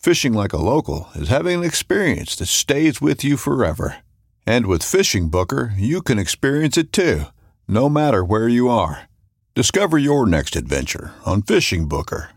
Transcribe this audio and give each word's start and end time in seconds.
Fishing 0.00 0.32
like 0.32 0.54
a 0.54 0.56
local 0.56 1.10
is 1.14 1.28
having 1.28 1.58
an 1.58 1.64
experience 1.64 2.34
that 2.36 2.46
stays 2.46 3.02
with 3.02 3.22
you 3.22 3.36
forever. 3.36 3.98
And 4.46 4.64
with 4.64 4.82
Fishing 4.82 5.28
Booker, 5.28 5.74
you 5.76 6.00
can 6.00 6.18
experience 6.18 6.78
it 6.78 6.90
too, 6.90 7.24
no 7.68 7.90
matter 7.90 8.24
where 8.24 8.48
you 8.48 8.70
are. 8.70 9.10
Discover 9.54 9.98
your 9.98 10.24
next 10.26 10.56
adventure 10.56 11.12
on 11.26 11.42
Fishing 11.42 11.86
Booker. 11.86 12.30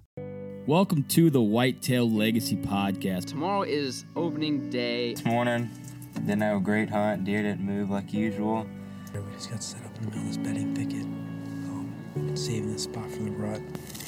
Welcome 0.67 1.03
to 1.05 1.29
the 1.29 1.41
Whitetail 1.41 2.09
Legacy 2.09 2.57
Podcast. 2.57 3.27
Tomorrow 3.27 3.61
is 3.61 4.03
opening 4.17 4.69
day. 4.69 5.13
This 5.13 5.23
morning, 5.23 5.69
didn't 6.15 6.41
have 6.41 6.57
a 6.57 6.59
great 6.59 6.89
hunt. 6.89 7.23
Deer 7.23 7.43
didn't 7.43 7.61
move 7.61 7.89
like 7.89 8.11
usual. 8.13 8.67
We 9.13 9.21
just 9.35 9.49
got 9.49 9.63
set 9.63 9.85
up 9.85 9.95
in 9.99 10.01
the 10.01 10.07
middle 10.09 10.23
of 10.23 10.27
this 10.27 10.35
bedding 10.35 10.75
thicket. 10.75 11.05
Um, 11.05 12.35
saving 12.35 12.73
this 12.73 12.83
spot 12.83 13.09
from 13.09 13.23
the 13.23 13.31
rut. 13.31 13.61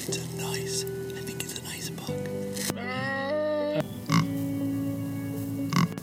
It's 0.06 0.18
a 0.18 0.36
nice, 0.36 0.84
I 0.84 1.22
think 1.22 1.42
it's 1.42 1.58
a 1.58 1.62
nice 1.62 1.88
buck. 1.88 3.35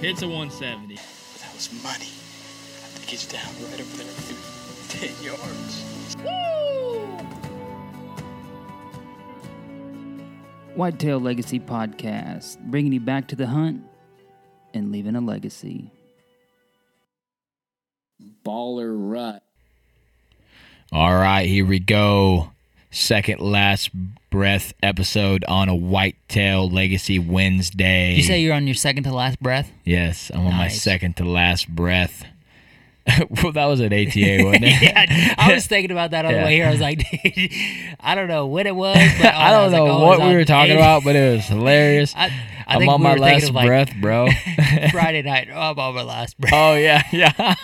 Hits 0.00 0.20
a 0.20 0.28
170. 0.28 0.96
That 0.96 1.54
was 1.54 1.72
money. 1.82 1.94
I 1.94 2.88
think 2.92 3.08
he's 3.08 3.26
down 3.26 3.40
right 3.70 3.80
over 3.80 3.96
there. 3.96 4.06
10 4.88 5.24
yards. 5.24 5.84
Whitetail 10.74 11.20
Legacy 11.20 11.60
Podcast, 11.60 12.58
bringing 12.66 12.92
you 12.92 13.00
back 13.00 13.28
to 13.28 13.36
the 13.36 13.46
hunt 13.46 13.82
and 14.74 14.92
leaving 14.92 15.16
a 15.16 15.20
legacy. 15.20 15.90
Baller 18.44 18.92
rut. 18.94 19.42
All 20.92 21.14
right, 21.14 21.46
here 21.48 21.64
we 21.64 21.78
go. 21.78 22.50
Second 22.90 23.40
last 23.40 23.90
breath 24.30 24.72
episode 24.82 25.44
on 25.48 25.68
a 25.68 25.74
Whitetail 25.74 26.68
Legacy 26.70 27.18
Wednesday. 27.18 28.14
You 28.14 28.22
say 28.22 28.40
you're 28.40 28.54
on 28.54 28.66
your 28.68 28.74
second 28.74 29.04
to 29.04 29.12
last 29.12 29.40
breath? 29.40 29.72
yes, 29.84 30.30
I'm 30.32 30.46
on 30.46 30.54
my 30.54 30.68
second 30.68 31.16
to 31.16 31.24
last 31.24 31.68
breath. 31.68 32.24
well, 33.42 33.52
that 33.52 33.66
was 33.66 33.80
an 33.80 33.92
ATA, 33.92 34.38
wasn't 34.44 34.64
it? 34.64 34.82
yeah, 34.82 35.34
I 35.38 35.52
was 35.52 35.66
thinking 35.66 35.90
about 35.90 36.12
that 36.12 36.24
on 36.24 36.30
Yeah. 36.32 36.38
the 36.40 36.44
way 36.46 36.54
here. 36.54 36.66
I 36.66 36.70
was 36.70 36.80
like, 36.80 37.04
I 38.00 38.14
don't 38.14 38.28
know 38.28 38.46
what 38.46 38.66
it 38.66 38.74
was. 38.74 38.96
But 39.20 39.34
I 39.34 39.50
don't 39.50 39.74
uh, 39.74 39.76
know 39.76 39.84
like, 39.84 39.92
oh, 39.92 40.04
what 40.06 40.20
we 40.28 40.34
were 40.34 40.44
talking 40.44 40.74
about, 40.76 41.04
but 41.04 41.14
it 41.14 41.36
was 41.36 41.44
hilarious. 41.46 42.14
I, 42.16 42.26
I 42.66 42.74
I'm 42.74 42.78
think 42.80 42.90
on 42.92 43.00
we 43.00 43.04
my 43.04 43.14
last 43.16 43.50
like, 43.52 43.66
breath, 43.66 43.92
bro. 44.00 44.28
Friday 44.90 45.20
night. 45.22 45.48
Oh, 45.52 45.58
I'm 45.72 45.78
on 45.78 45.94
my 45.94 46.02
last 46.02 46.38
breath. 46.40 46.52
oh 46.54 46.74
yeah, 46.76 47.02
yeah. 47.12 47.54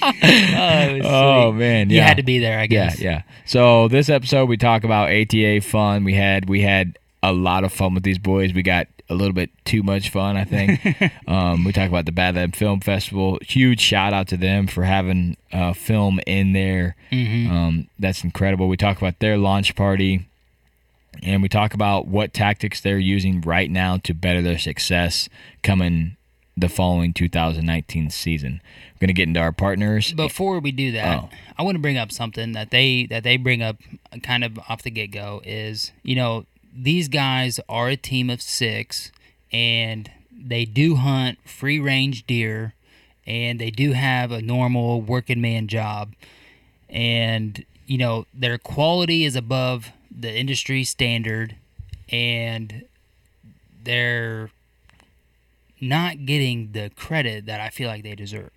Oh, 0.00 1.00
Oh, 1.04 1.52
man, 1.52 1.90
you 1.90 2.00
had 2.00 2.18
to 2.18 2.22
be 2.22 2.38
there, 2.38 2.58
I 2.58 2.62
Yeah, 2.62 2.66
guess. 2.68 3.00
yeah. 3.00 3.22
So 3.44 3.88
this 3.88 4.08
episode 4.08 4.46
we 4.46 4.56
talk 4.56 4.84
about 4.84 5.10
ATA 5.10 5.60
fun. 5.62 6.04
We 6.04 6.14
had 6.14 6.48
we 6.48 6.60
had 6.62 6.96
a 7.22 7.32
lot 7.32 7.64
of 7.64 7.72
fun 7.72 7.94
with 7.94 8.02
these 8.02 8.18
boys. 8.18 8.52
We 8.52 8.62
got 8.62 8.86
a 9.10 9.14
little 9.14 9.32
bit 9.32 9.50
too 9.64 9.82
much 9.82 10.10
fun, 10.10 10.36
I 10.36 10.44
think. 10.44 10.80
um, 11.28 11.64
we 11.64 11.72
talk 11.72 11.88
about 11.88 12.04
the 12.06 12.12
Badland 12.12 12.54
Film 12.54 12.80
Festival. 12.80 13.38
Huge 13.42 13.80
shout 13.80 14.12
out 14.12 14.28
to 14.28 14.36
them 14.36 14.66
for 14.66 14.84
having 14.84 15.36
uh, 15.52 15.72
film 15.72 16.20
in 16.26 16.52
there. 16.52 16.94
Um, 17.12 17.88
that's 17.98 18.22
incredible. 18.22 18.68
We 18.68 18.76
talk 18.76 18.98
about 18.98 19.18
their 19.18 19.36
launch 19.38 19.74
party, 19.74 20.26
and 21.22 21.42
we 21.42 21.48
talk 21.48 21.74
about 21.74 22.06
what 22.06 22.32
tactics 22.34 22.80
they're 22.80 22.98
using 22.98 23.40
right 23.40 23.70
now 23.70 23.96
to 23.98 24.12
better 24.14 24.42
their 24.42 24.58
success 24.58 25.28
coming 25.62 26.16
the 26.56 26.68
following 26.68 27.12
2019 27.12 28.10
season. 28.10 28.60
We're 28.94 29.06
gonna 29.06 29.12
get 29.12 29.28
into 29.28 29.40
our 29.40 29.52
partners. 29.52 30.12
Before 30.12 30.58
we 30.58 30.72
do 30.72 30.90
that, 30.92 31.18
Oh. 31.20 31.28
I 31.56 31.62
want 31.62 31.76
to 31.76 31.80
bring 31.80 31.96
up 31.96 32.10
something 32.12 32.52
that 32.52 32.70
they 32.70 33.06
that 33.06 33.22
they 33.22 33.36
bring 33.36 33.62
up 33.62 33.76
kind 34.22 34.42
of 34.44 34.58
off 34.68 34.82
the 34.82 34.90
get 34.90 35.12
go 35.12 35.40
is 35.44 35.92
you 36.02 36.16
know 36.16 36.46
these 36.80 37.08
guys 37.08 37.58
are 37.68 37.88
a 37.88 37.96
team 37.96 38.30
of 38.30 38.40
six 38.40 39.10
and 39.52 40.10
they 40.32 40.64
do 40.64 40.96
hunt 40.96 41.38
free 41.44 41.80
range 41.80 42.26
deer 42.26 42.74
and 43.26 43.58
they 43.58 43.70
do 43.70 43.92
have 43.92 44.30
a 44.30 44.40
normal 44.40 45.00
working 45.00 45.40
man 45.40 45.66
job 45.66 46.14
and 46.88 47.64
you 47.86 47.98
know 47.98 48.26
their 48.32 48.58
quality 48.58 49.24
is 49.24 49.34
above 49.34 49.90
the 50.16 50.32
industry 50.32 50.84
standard 50.84 51.56
and 52.10 52.84
they're 53.82 54.50
not 55.80 56.26
getting 56.26 56.72
the 56.72 56.90
credit 56.96 57.46
that 57.46 57.60
I 57.60 57.70
feel 57.70 57.88
like 57.88 58.02
they 58.02 58.14
deserve. 58.14 58.50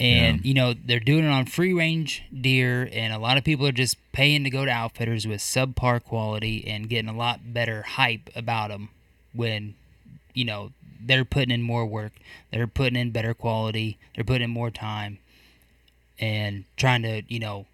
And 0.00 0.44
you 0.44 0.54
know 0.54 0.72
they're 0.72 0.98
doing 1.00 1.24
it 1.24 1.28
on 1.28 1.44
free 1.46 1.72
range 1.74 2.22
deer, 2.38 2.88
and 2.92 3.12
a 3.12 3.18
lot 3.18 3.36
of 3.36 3.44
people 3.44 3.66
are 3.66 3.72
just 3.72 3.96
paying 4.12 4.44
to 4.44 4.50
go 4.50 4.64
to 4.64 4.70
outfitters 4.70 5.26
with 5.26 5.40
subpar 5.40 6.02
quality 6.02 6.66
and 6.66 6.88
getting 6.88 7.08
a 7.10 7.16
lot 7.16 7.52
better 7.52 7.82
hype 7.82 8.30
about 8.34 8.68
them. 8.70 8.88
When 9.34 9.74
you 10.34 10.44
know 10.44 10.70
they're 11.04 11.24
putting 11.24 11.50
in 11.50 11.62
more 11.62 11.84
work, 11.86 12.12
they're 12.50 12.66
putting 12.66 12.96
in 12.98 13.10
better 13.10 13.34
quality, 13.34 13.98
they're 14.14 14.24
putting 14.24 14.44
in 14.44 14.50
more 14.50 14.70
time, 14.70 15.18
and 16.18 16.64
trying 16.76 17.02
to 17.02 17.22
you 17.28 17.38
know 17.38 17.66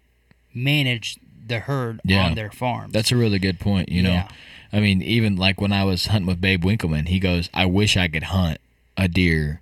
manage 0.53 1.17
the 1.47 1.59
herd 1.59 2.01
Yeah. 2.03 2.25
on 2.25 2.35
their 2.35 2.51
farms. 2.51 2.91
That's 2.93 3.11
a 3.11 3.15
really 3.15 3.39
good 3.39 3.59
point. 3.59 3.89
You 3.89 4.03
know, 4.03 4.11
Yeah. 4.11 4.27
I 4.73 4.81
mean, 4.81 5.01
even 5.01 5.37
like 5.37 5.61
when 5.61 5.71
I 5.71 5.85
was 5.85 6.07
hunting 6.07 6.27
with 6.27 6.41
Babe 6.41 6.63
Winkelman, 6.65 7.07
he 7.07 7.19
goes, 7.19 7.49
"I 7.53 7.65
wish 7.65 7.95
I 7.95 8.09
could 8.09 8.23
hunt 8.23 8.59
a 8.97 9.07
deer 9.07 9.61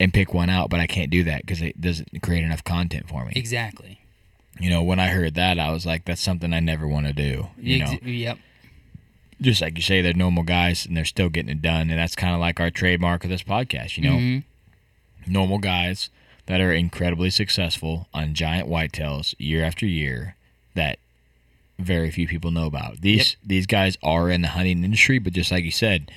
and 0.00 0.12
pick 0.12 0.34
one 0.34 0.50
out, 0.50 0.68
but 0.70 0.80
I 0.80 0.86
can't 0.88 1.10
do 1.10 1.22
that 1.24 1.42
because 1.42 1.60
it 1.62 1.80
doesn't 1.80 2.20
create 2.22 2.42
enough 2.42 2.64
content 2.64 3.08
for 3.08 3.24
me." 3.24 3.32
exactly. 3.36 4.00
You 4.58 4.68
know, 4.68 4.82
when 4.82 4.98
I 4.98 5.08
heard 5.08 5.34
that, 5.34 5.58
I 5.58 5.70
was 5.70 5.86
like, 5.86 6.04
"That's 6.06 6.20
something 6.20 6.52
I 6.52 6.60
never 6.60 6.88
want 6.88 7.06
to 7.06 7.12
do." 7.12 7.48
You 7.58 7.78
know, 7.84 7.98
yep. 8.02 8.38
just 9.40 9.60
like 9.62 9.76
you 9.76 9.82
say, 9.82 10.02
they're 10.02 10.12
normal 10.12 10.42
guys 10.42 10.84
and 10.84 10.96
they're 10.96 11.04
still 11.04 11.28
getting 11.28 11.50
it 11.52 11.62
done, 11.62 11.88
and 11.90 11.98
that's 11.98 12.16
kind 12.16 12.34
of 12.34 12.40
like 12.40 12.58
our 12.60 12.70
trademark 12.70 13.22
of 13.24 13.30
this 13.30 13.42
podcast. 13.42 13.96
You 13.96 14.04
know, 14.04 14.16
Mhm. 14.16 14.42
normal 15.26 15.58
guys 15.58 16.10
that 16.46 16.60
are 16.60 16.72
incredibly 16.72 17.30
successful 17.30 18.08
on 18.12 18.34
giant 18.34 18.68
whitetails 18.68 19.34
year 19.38 19.64
after 19.64 19.86
year 19.86 20.34
that 20.74 20.98
very 21.78 22.10
few 22.10 22.26
people 22.26 22.50
know 22.50 22.66
about. 22.66 23.00
These 23.00 23.36
these 23.44 23.66
guys 23.66 23.96
are 24.02 24.28
in 24.30 24.42
the 24.42 24.48
hunting 24.48 24.84
industry, 24.84 25.18
but 25.18 25.32
just 25.32 25.50
like 25.50 25.64
you 25.64 25.70
said, 25.70 26.10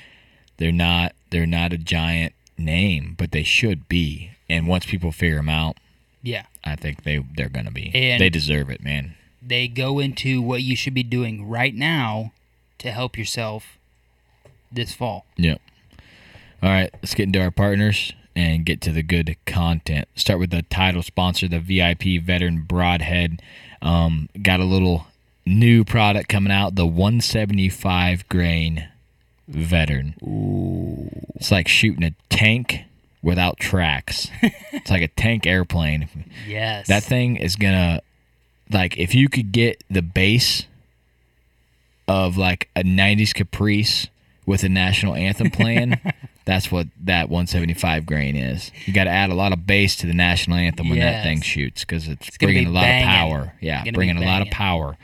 they're 0.58 0.72
not 0.74 1.14
they're 1.30 1.46
not 1.46 1.72
a 1.72 1.78
giant 1.78 2.34
name, 2.64 3.16
but 3.18 3.32
they 3.32 3.44
should 3.44 3.88
be. 3.90 4.32
and 4.50 4.68
once 4.68 4.86
people 4.86 5.12
figure 5.12 5.38
them 5.38 5.50
out, 5.50 5.78
Yeah. 6.22 6.44
I 6.64 6.76
think 6.76 7.04
they 7.04 7.18
they're 7.36 7.50
gonna 7.50 7.72
be. 7.72 7.92
And- 7.94 8.22
they 8.22 8.30
deserve 8.30 8.70
it, 8.70 8.84
man. 8.84 9.16
They 9.42 9.68
go 9.68 10.00
into 10.00 10.42
what 10.42 10.62
you 10.64 10.76
should 10.76 10.94
be 10.94 11.04
doing 11.04 11.48
right 11.48 11.74
now 11.76 12.32
to 12.80 12.92
help 12.92 13.18
yourself 13.18 13.78
this 14.72 14.94
fall. 14.94 15.26
Yep. 15.38 15.62
All 16.62 16.70
right, 16.70 16.90
let's 17.02 17.14
get 17.14 17.24
into 17.24 17.42
our 17.42 17.52
partners 17.52 18.14
and 18.36 18.66
get 18.66 18.80
to 18.82 18.92
the 18.92 19.04
good 19.04 19.36
content. 19.46 20.08
Start 20.16 20.40
with 20.40 20.50
the 20.52 20.62
title 20.64 21.04
sponsor, 21.04 21.48
the 21.48 21.60
VIP 21.60 22.18
Veteran 22.18 22.62
Broadhead. 22.64 23.42
Um, 23.82 24.30
got 24.42 24.60
a 24.60 24.66
little 24.66 25.08
new 25.46 25.84
product 25.84 26.30
coming 26.30 26.52
out, 26.54 26.76
the 26.76 26.86
175 26.88 28.28
grain 28.30 28.88
Veteran. 29.48 30.16
Ooh. 30.24 31.10
It's 31.36 31.52
like 31.52 31.68
shooting 31.68 32.04
a 32.04 32.12
tank 32.30 32.84
without 33.22 33.58
tracks. 33.58 34.30
it's 34.42 34.90
like 34.90 35.02
a 35.02 35.08
tank 35.10 35.46
airplane. 35.46 36.08
Yes. 36.48 36.88
That 36.88 37.04
thing 37.04 37.36
is 37.38 37.56
gonna 37.56 38.02
like 38.72 38.98
if 38.98 39.14
you 39.14 39.30
could 39.30 39.52
get 39.52 39.84
the 39.90 40.02
base 40.02 40.66
of 42.08 42.38
like 42.38 42.70
a 42.76 42.84
'90s 42.84 43.34
Caprice 43.34 44.08
with 44.46 44.64
a 44.64 44.70
national 44.70 45.16
anthem 45.16 45.50
playing, 45.52 46.00
that's 46.46 46.70
what 46.72 46.88
that 47.02 47.30
175 47.30 48.06
grain 48.06 48.36
is. 48.36 48.72
You 48.86 48.94
got 48.94 49.06
to 49.06 49.10
add 49.10 49.30
a 49.30 49.34
lot 49.36 49.54
of 49.54 49.66
bass 49.66 49.96
to 49.98 50.08
the 50.08 50.14
national 50.14 50.58
anthem 50.58 50.90
when 50.90 51.00
that 51.00 51.24
thing 51.24 51.40
shoots 51.42 51.86
because 51.86 52.10
it's, 52.10 52.28
It's 52.28 52.38
bringing 52.38 52.66
be 52.66 52.70
a 52.70 52.74
lot 52.74 52.82
banging. 52.82 53.08
of 53.08 53.14
power. 53.14 53.54
Yeah, 53.62 53.84
bringing 53.94 54.18
a 54.18 54.26
lot 54.26 54.42
of 54.42 54.50
power. 54.50 54.98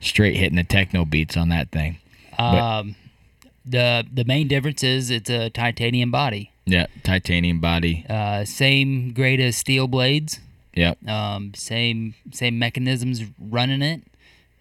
Straight 0.00 0.36
hitting 0.36 0.56
the 0.56 0.64
techno 0.64 1.06
beats 1.06 1.38
on 1.38 1.48
that 1.48 1.70
thing. 1.70 1.96
um, 2.38 2.96
the 3.66 4.06
the 4.12 4.24
main 4.24 4.48
difference 4.48 4.82
is 4.82 5.10
it's 5.10 5.30
a 5.30 5.50
titanium 5.50 6.10
body. 6.10 6.50
Yeah, 6.66 6.86
titanium 7.02 7.60
body. 7.60 8.04
Uh, 8.08 8.44
same 8.44 9.12
grade 9.12 9.40
as 9.40 9.56
steel 9.56 9.86
blades. 9.88 10.40
Yep. 10.74 11.06
Um, 11.08 11.52
same 11.54 12.14
same 12.32 12.58
mechanisms 12.58 13.22
running 13.38 13.82
it. 13.82 14.02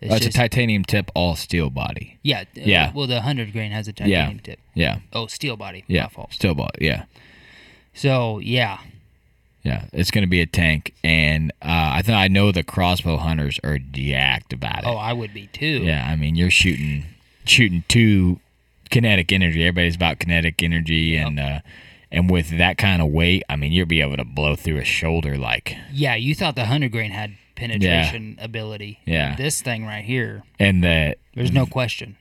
It's 0.01 0.11
Oh, 0.11 0.15
it's 0.17 0.25
just- 0.25 0.35
a 0.38 0.39
titanium 0.39 0.83
tip, 0.83 1.09
all 1.15 1.35
steel 1.35 1.69
body. 1.69 2.17
Yeah. 2.23 2.41
uh, 2.41 2.45
Yeah. 2.55 2.91
Well, 2.94 3.07
the 3.07 3.21
hundred 3.21 3.53
grain 3.53 3.71
has 3.71 3.88
a 3.88 3.94
titanium 3.94 4.39
tip. 4.39 4.59
Yeah, 4.75 5.00
Oh, 5.13 5.27
steel 5.27 5.55
body. 5.55 5.85
yeah, 5.88 6.07
steel 6.29 6.53
body. 6.55 6.85
Yeah. 6.85 7.03
So 7.94 8.39
yeah, 8.39 8.79
Yeah, 9.63 9.85
it's 9.94 10.11
going 10.11 10.23
to 10.23 10.29
be 10.29 10.41
a 10.41 10.45
tank, 10.45 10.94
and 11.05 11.51
uh, 11.61 11.91
I 11.95 12.01
think 12.01 12.17
I 12.17 12.27
know 12.27 12.51
the 12.51 12.63
crossbow 12.63 13.15
hunters 13.17 13.59
are 13.63 13.77
jacked 13.79 14.51
about 14.51 14.79
it. 14.79 14.85
oh, 14.88 14.97
I 14.97 15.13
would 15.13 15.33
be 15.33 15.47
too. 15.47 15.83
yeah, 15.83 16.05
I 16.09 16.15
mean 16.17 16.35
you're 16.35 16.51
shooting 16.51 17.05
shooting 17.45 17.83
two 17.88 18.39
kinetic 18.93 19.31
energy. 19.33 19.63
Everybody's 19.63 19.95
about 19.95 20.19
kinetic 20.19 20.61
energy, 20.63 21.17
and 21.17 21.39
uh, 21.39 21.59
and 22.11 22.29
with 22.29 22.57
that 22.57 22.77
kind 22.77 23.01
of 23.01 23.09
weight, 23.09 23.43
I 23.49 23.55
mean 23.57 23.71
you'll 23.73 23.85
be 23.87 24.01
able 24.01 24.17
to 24.17 24.23
blow 24.23 24.55
through 24.55 24.77
a 24.77 24.85
shoulder 24.85 25.37
like. 25.37 25.75
Yeah, 25.91 26.15
you 26.15 26.33
thought 26.35 26.55
the 26.55 26.65
hundred 26.65 26.91
grain 26.91 27.11
had 27.11 27.33
penetration 27.55 28.37
ability. 28.41 28.99
Yeah. 29.05 29.35
This 29.35 29.61
thing 29.61 29.85
right 29.85 30.03
here, 30.03 30.43
And 30.59 30.83
the 30.83 31.15
there's 31.35 31.51
no 31.51 31.65
question. 31.65 32.17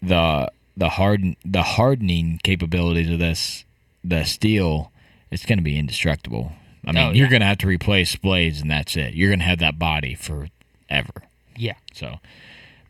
the 0.00 0.50
the 0.76 0.88
harden 0.90 1.36
the 1.44 1.62
hardening 1.62 2.40
capabilities 2.42 3.10
of 3.10 3.18
this 3.18 3.64
the 4.04 4.24
steel, 4.24 4.90
it's 5.30 5.44
going 5.46 5.58
to 5.58 5.62
be 5.64 5.78
indestructible. 5.78 6.52
I 6.84 6.90
mean, 6.92 7.06
Oh, 7.06 7.10
you're 7.12 7.28
going 7.28 7.40
to 7.42 7.46
have 7.46 7.58
to 7.58 7.68
replace 7.68 8.16
blades, 8.16 8.60
and 8.60 8.68
that's 8.70 8.96
it. 8.96 9.14
You're 9.14 9.28
going 9.30 9.38
to 9.38 9.44
have 9.44 9.60
that 9.60 9.78
body 9.78 10.14
forever. 10.16 11.22
Yeah. 11.56 11.74
So 11.94 12.18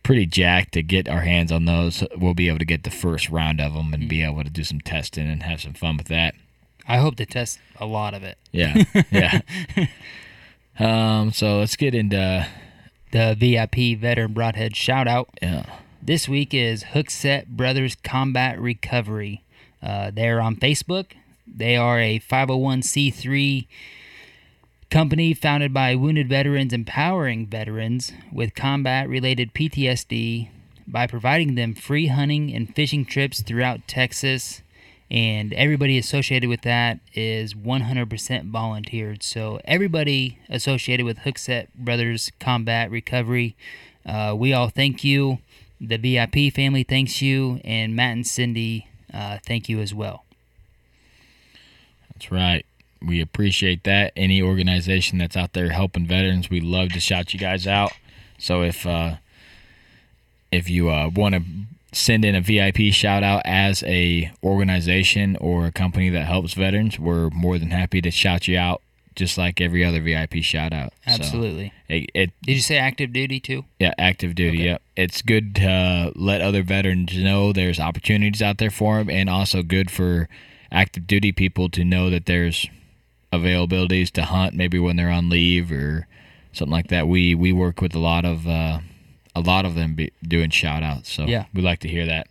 pretty 0.03 0.27
jacked 0.27 0.73
to 0.73 0.83
get 0.83 1.09
our 1.09 1.21
hands 1.21 1.53
on 1.53 1.65
those. 1.65 2.05
We'll 2.17 2.35
be 2.35 2.49
able 2.49 2.59
to 2.59 2.65
get 2.65 2.85
the 2.85 2.91
first 2.91 3.31
round 3.31 3.61
of 3.61 3.75
them 3.75 3.95
and 3.95 4.09
be 4.09 4.23
able 4.23 4.45
to 4.45 4.51
do 4.51 4.65
some 4.65 4.81
testing 4.81 5.29
and 5.29 5.43
have 5.43 5.61
some 5.61 5.75
fun 5.75 5.97
with 5.97 6.09
that. 6.09 6.35
I 6.87 6.99
hope 6.99 7.17
to 7.17 7.27
test 7.27 7.61
a 7.79 7.87
lot 7.87 8.15
of 8.15 8.23
it. 8.23 8.39
Yeah, 8.51 8.83
yeah. 9.11 9.41
um, 10.79 11.33
so 11.33 11.59
let's 11.59 11.77
get 11.77 11.95
into 11.95 12.47
The 13.13 13.37
VIP 13.39 14.01
veteran 14.01 14.33
broadhead 14.33 14.75
shout 14.75 15.07
out 15.07 15.29
yeah, 15.41 15.65
this 16.03 16.29
week 16.29 16.53
is 16.53 16.85
Hookset 16.85 17.47
Brothers 17.47 17.97
Combat 18.03 18.61
Recovery. 18.61 19.45
Uh, 19.83 20.11
they're 20.13 20.41
on 20.41 20.57
Facebook. 20.57 21.13
They 21.47 21.77
are 21.77 21.99
a 22.01 22.21
501c3 22.21 23.67
company 24.93 25.33
founded 25.33 25.73
by 25.73 25.94
wounded 25.94 26.29
veterans 26.29 26.71
empowering 26.71 27.47
veterans 27.47 28.12
with 28.31 28.55
combat 28.55 29.09
related 29.09 29.55
PTSD 29.55 30.50
by 30.87 31.06
providing 31.06 31.55
them 31.55 31.75
free 31.75 32.09
hunting 32.09 32.55
and 32.55 32.77
fishing 32.77 33.06
trips 33.06 33.41
throughout 33.41 33.89
Texas. 33.89 34.61
And 35.11 35.55
everybody 35.55 35.97
associated 35.97 36.50
with 36.50 36.61
that 36.62 37.00
is 37.15 37.55
100% 37.55 38.50
volunteered. 38.50 39.23
So, 39.23 39.61
everybody 39.65 40.39
associated 40.50 41.06
with 41.06 41.21
Hookset 41.21 41.69
Brothers 41.75 42.31
Combat 42.39 42.91
Recovery, 42.91 43.56
uh, 44.05 44.35
we 44.37 44.53
all 44.53 44.69
thank 44.69 45.03
you. 45.03 45.39
The 45.81 45.97
VIP 45.97 46.53
family 46.53 46.83
thanks 46.83 47.23
you. 47.23 47.62
And 47.65 47.97
Matt 47.97 48.12
and 48.12 48.27
Cindy, 48.27 48.89
uh, 49.12 49.39
thank 49.43 49.71
you 49.71 49.81
as 49.81 49.94
well. 49.94 50.27
that's 52.12 52.31
right. 52.31 52.67
We 53.07 53.21
appreciate 53.21 53.85
that. 53.85 54.13
Any 54.17 54.43
organization 54.43 55.19
that's 55.19 55.37
out 55.37 55.53
there 55.53 55.71
helping 55.71 56.07
veterans, 56.07 56.51
we 56.51 56.61
love 56.61 56.91
to 56.91 57.01
shout 57.01 57.33
you 57.33 57.39
guys 57.39 57.67
out. 57.67 57.93
So 58.39 58.63
if 58.63 58.87
uh, 58.87 59.17
if 60.51 60.69
you 60.69 60.91
uh, 60.91 61.11
want 61.15 61.35
to 61.35 61.43
send 61.93 62.25
in 62.25 62.35
a 62.35 62.41
VIP 62.41 62.93
shout 62.93 63.23
out 63.23 63.43
as 63.45 63.83
a 63.85 64.33
organization 64.43 65.37
or 65.37 65.67
a 65.67 65.73
company 65.73 66.09
that 66.11 66.27
helps 66.27 66.55
veterans, 66.55 66.99
we're 66.99 67.31
more 67.31 67.59
than 67.59 67.71
happy 67.71 68.01
to 68.01 68.11
shout 68.11 68.49
you 68.49 68.59
out, 68.59 68.81
just 69.15 69.37
like 69.37 69.61
every 69.61 69.85
other 69.85 70.01
VIP 70.01 70.37
shout 70.43 70.73
out. 70.73 70.93
So, 71.07 71.15
Absolutely. 71.15 71.73
it, 71.89 72.11
it 72.15 72.31
Did 72.43 72.53
you 72.53 72.63
say 72.63 72.79
active 72.79 73.13
duty 73.13 73.41
too? 73.41 73.65
Yeah, 73.79 73.95
active 73.99 74.35
duty. 74.35 74.59
Okay. 74.59 74.65
Yep. 74.65 74.83
It's 74.97 75.23
good 75.23 75.55
to 75.57 75.71
uh, 75.71 76.11
let 76.15 76.41
other 76.41 76.63
veterans 76.63 77.17
know 77.17 77.53
there's 77.53 77.79
opportunities 77.79 78.43
out 78.43 78.59
there 78.59 78.71
for 78.71 78.99
them, 78.99 79.11
and 79.11 79.29
also 79.29 79.63
good 79.63 79.91
for 79.91 80.29
active 80.71 81.07
duty 81.07 81.33
people 81.33 81.69
to 81.69 81.85
know 81.85 82.11
that 82.11 82.27
there's 82.27 82.67
availabilities 83.32 84.11
to 84.12 84.25
hunt 84.25 84.55
maybe 84.55 84.79
when 84.79 84.96
they're 84.96 85.11
on 85.11 85.29
leave 85.29 85.73
or 85.73 86.06
something 86.52 86.73
like 86.73 86.88
that. 86.88 87.08
We 87.08 87.34
we 87.34 87.52
work 87.52 87.81
with 87.81 87.94
a 87.94 87.99
lot 87.99 88.25
of 88.25 88.46
uh, 88.46 88.81
a 89.34 89.40
lot 89.40 89.64
of 89.64 89.75
them 89.75 89.94
be 89.94 90.12
doing 90.23 90.50
shout 90.50 90.82
outs, 90.82 91.11
so 91.11 91.25
Yeah. 91.26 91.46
we 91.55 91.62
like 91.62 91.81
to 91.81 91.88
hear 91.88 92.06
that. 92.06 92.26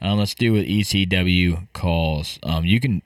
Um, 0.00 0.18
let's 0.18 0.34
do 0.34 0.52
with 0.52 0.66
ECW 0.66 1.66
calls. 1.72 2.38
Um, 2.42 2.64
you 2.64 2.80
can 2.80 3.02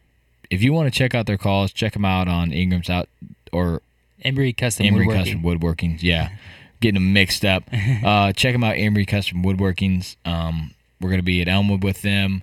if 0.50 0.62
you 0.62 0.72
want 0.72 0.92
to 0.92 0.96
check 0.96 1.14
out 1.14 1.26
their 1.26 1.38
calls, 1.38 1.72
check 1.72 1.94
them 1.94 2.04
out 2.04 2.28
on 2.28 2.52
Ingram's 2.52 2.88
out 2.90 3.08
or 3.52 3.82
Embry 4.24 4.56
Custom 4.56 4.86
Emery 4.86 5.06
Woodworking. 5.06 5.24
Custom 5.24 5.42
Woodworkings. 5.42 6.02
Yeah, 6.02 6.30
getting 6.80 6.94
them 6.94 7.12
mixed 7.12 7.44
up. 7.44 7.64
Uh, 8.04 8.32
check 8.32 8.52
them 8.52 8.62
out, 8.62 8.76
Emery 8.76 9.06
Custom 9.06 9.42
Woodworkings. 9.42 10.16
Um, 10.26 10.74
we're 11.00 11.10
gonna 11.10 11.22
be 11.22 11.40
at 11.40 11.48
Elmwood 11.48 11.82
with 11.82 12.02
them 12.02 12.42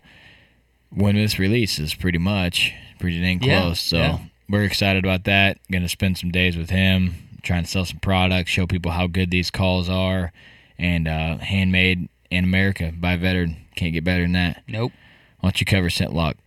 when 0.90 1.16
this 1.16 1.38
releases, 1.40 1.94
pretty 1.94 2.18
much, 2.18 2.74
pretty 3.02 3.20
dang 3.22 3.42
Yeah, 3.44 3.62
close. 3.62 3.82
So 3.82 3.98
yeah. 3.98 4.20
we're 4.50 4.64
excited 4.64 5.04
about 5.04 5.26
that. 5.26 5.58
Gonna 5.72 5.90
spend 5.90 6.18
some 6.18 6.32
days 6.32 6.56
with 6.56 6.70
him, 6.70 7.16
trying 7.42 7.64
to 7.66 7.70
sell 7.70 7.86
some 7.86 8.00
products, 8.00 8.50
show 8.52 8.66
people 8.68 8.92
how 8.92 9.08
good 9.08 9.32
these 9.32 9.52
calls 9.52 9.90
are, 9.90 10.32
and 10.80 11.08
uh, 11.08 11.38
handmade 11.38 12.08
in 12.30 12.44
America 12.46 12.94
by 12.98 13.14
a 13.14 13.18
veteran. 13.18 13.58
Can't 13.76 13.94
get 13.94 14.04
better 14.04 14.22
than 14.24 14.34
that. 14.34 14.64
Nope. 14.68 14.92
Why 15.40 15.48
don't 15.50 15.60
you 15.60 15.66
cover 15.66 15.90
Scent 15.90 16.14
Lock? 16.14 16.38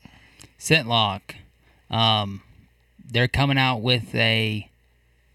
ScentLok. 0.59 1.21
Um, 1.91 2.43
they're 3.05 3.29
coming 3.29 3.59
out 3.59 3.83
with 3.83 4.15
a 4.15 4.69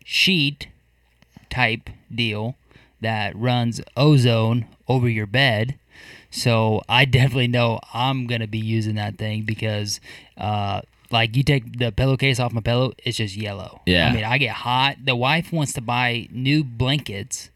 sheet 0.03 0.67
type 1.49 1.89
deal 2.13 2.55
that 3.01 3.35
runs 3.35 3.81
ozone 3.95 4.65
over 4.87 5.07
your 5.07 5.27
bed. 5.27 5.75
So 6.31 6.81
I 6.87 7.05
definitely 7.05 7.47
know 7.47 7.79
I'm 7.93 8.27
gonna 8.27 8.47
be 8.47 8.59
using 8.59 8.95
that 8.95 9.17
thing 9.17 9.43
because, 9.43 9.99
uh, 10.37 10.81
like 11.11 11.35
you 11.35 11.43
take 11.43 11.79
the 11.79 11.91
pillowcase 11.91 12.39
off 12.39 12.53
my 12.53 12.61
pillow, 12.61 12.93
it's 13.03 13.17
just 13.17 13.35
yellow. 13.35 13.81
Yeah. 13.85 14.07
I 14.07 14.13
mean, 14.13 14.23
I 14.23 14.37
get 14.37 14.53
hot. 14.53 14.97
The 15.03 15.15
wife 15.15 15.51
wants 15.51 15.73
to 15.73 15.81
buy 15.81 16.27
new 16.31 16.63
blankets 16.63 17.49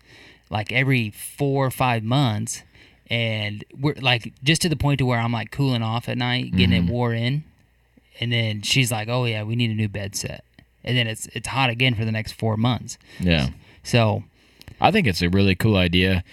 like 0.50 0.72
every 0.72 1.10
four 1.12 1.66
or 1.66 1.72
five 1.72 2.04
months 2.04 2.64
and 3.10 3.64
we're 3.80 3.96
like 4.02 4.34
just 4.44 4.62
to 4.62 4.70
the 4.70 4.76
point 4.76 5.00
to 5.00 5.06
where 5.06 5.20
i'm 5.20 5.32
like 5.32 5.52
cooling 5.52 5.82
off 5.82 6.08
at 6.08 6.18
night 6.18 6.52
getting 6.52 6.74
it 6.74 6.84
mm-hmm. 6.84 6.92
wore 6.92 7.14
in 7.14 7.44
and 8.20 8.32
then 8.32 8.62
she's 8.62 8.92
like 8.92 9.10
oh 9.10 9.26
yeah 9.26 9.44
we 9.44 9.56
need 9.56 9.72
a 9.72 9.74
new 9.74 9.90
bed 9.90 10.16
set 10.16 10.46
and 10.84 10.96
then 10.96 11.08
it's 11.08 11.28
it's 11.34 11.48
hot 11.48 11.70
again 11.70 11.96
for 11.96 12.06
the 12.06 12.12
next 12.12 12.34
four 12.34 12.56
months 12.56 12.98
Yeah. 13.20 13.50
so 13.84 14.24
I 14.84 14.92
think 14.92 15.08
it's 15.08 15.22
a 15.22 15.30
really 15.30 15.56
cool 15.56 15.78
idea. 15.78 16.24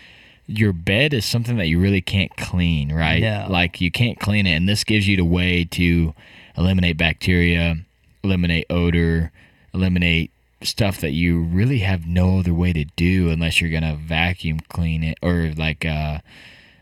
Your 0.47 0.73
bed 0.73 1.15
is 1.15 1.25
something 1.25 1.57
that 1.59 1.67
you 1.67 1.79
really 1.79 2.01
can't 2.01 2.37
clean, 2.37 2.93
right? 2.93 3.23
No. 3.23 3.47
Like 3.49 3.81
you 3.81 3.91
can't 3.93 4.19
clean 4.19 4.47
it, 4.47 4.55
and 4.55 4.69
this 4.69 4.83
gives 4.83 5.07
you 5.07 5.17
the 5.17 5.25
way 5.25 5.65
to 5.67 6.13
eliminate 6.57 6.97
bacteria, 6.97 7.77
eliminate 8.25 8.67
odor, 8.71 9.33
eliminate 9.75 10.31
stuff 10.63 11.01
that 11.01 11.13
you 11.13 11.41
really 11.43 11.79
have 11.79 12.07
no 12.07 12.39
other 12.39 12.53
way 12.53 12.73
to 12.73 12.85
do 12.97 13.31
unless 13.31 13.61
you're 13.61 13.71
gonna 13.71 13.97
vacuum 13.97 14.61
clean 14.69 15.03
it 15.03 15.17
or 15.23 15.53
like 15.57 15.85
uh 15.87 16.19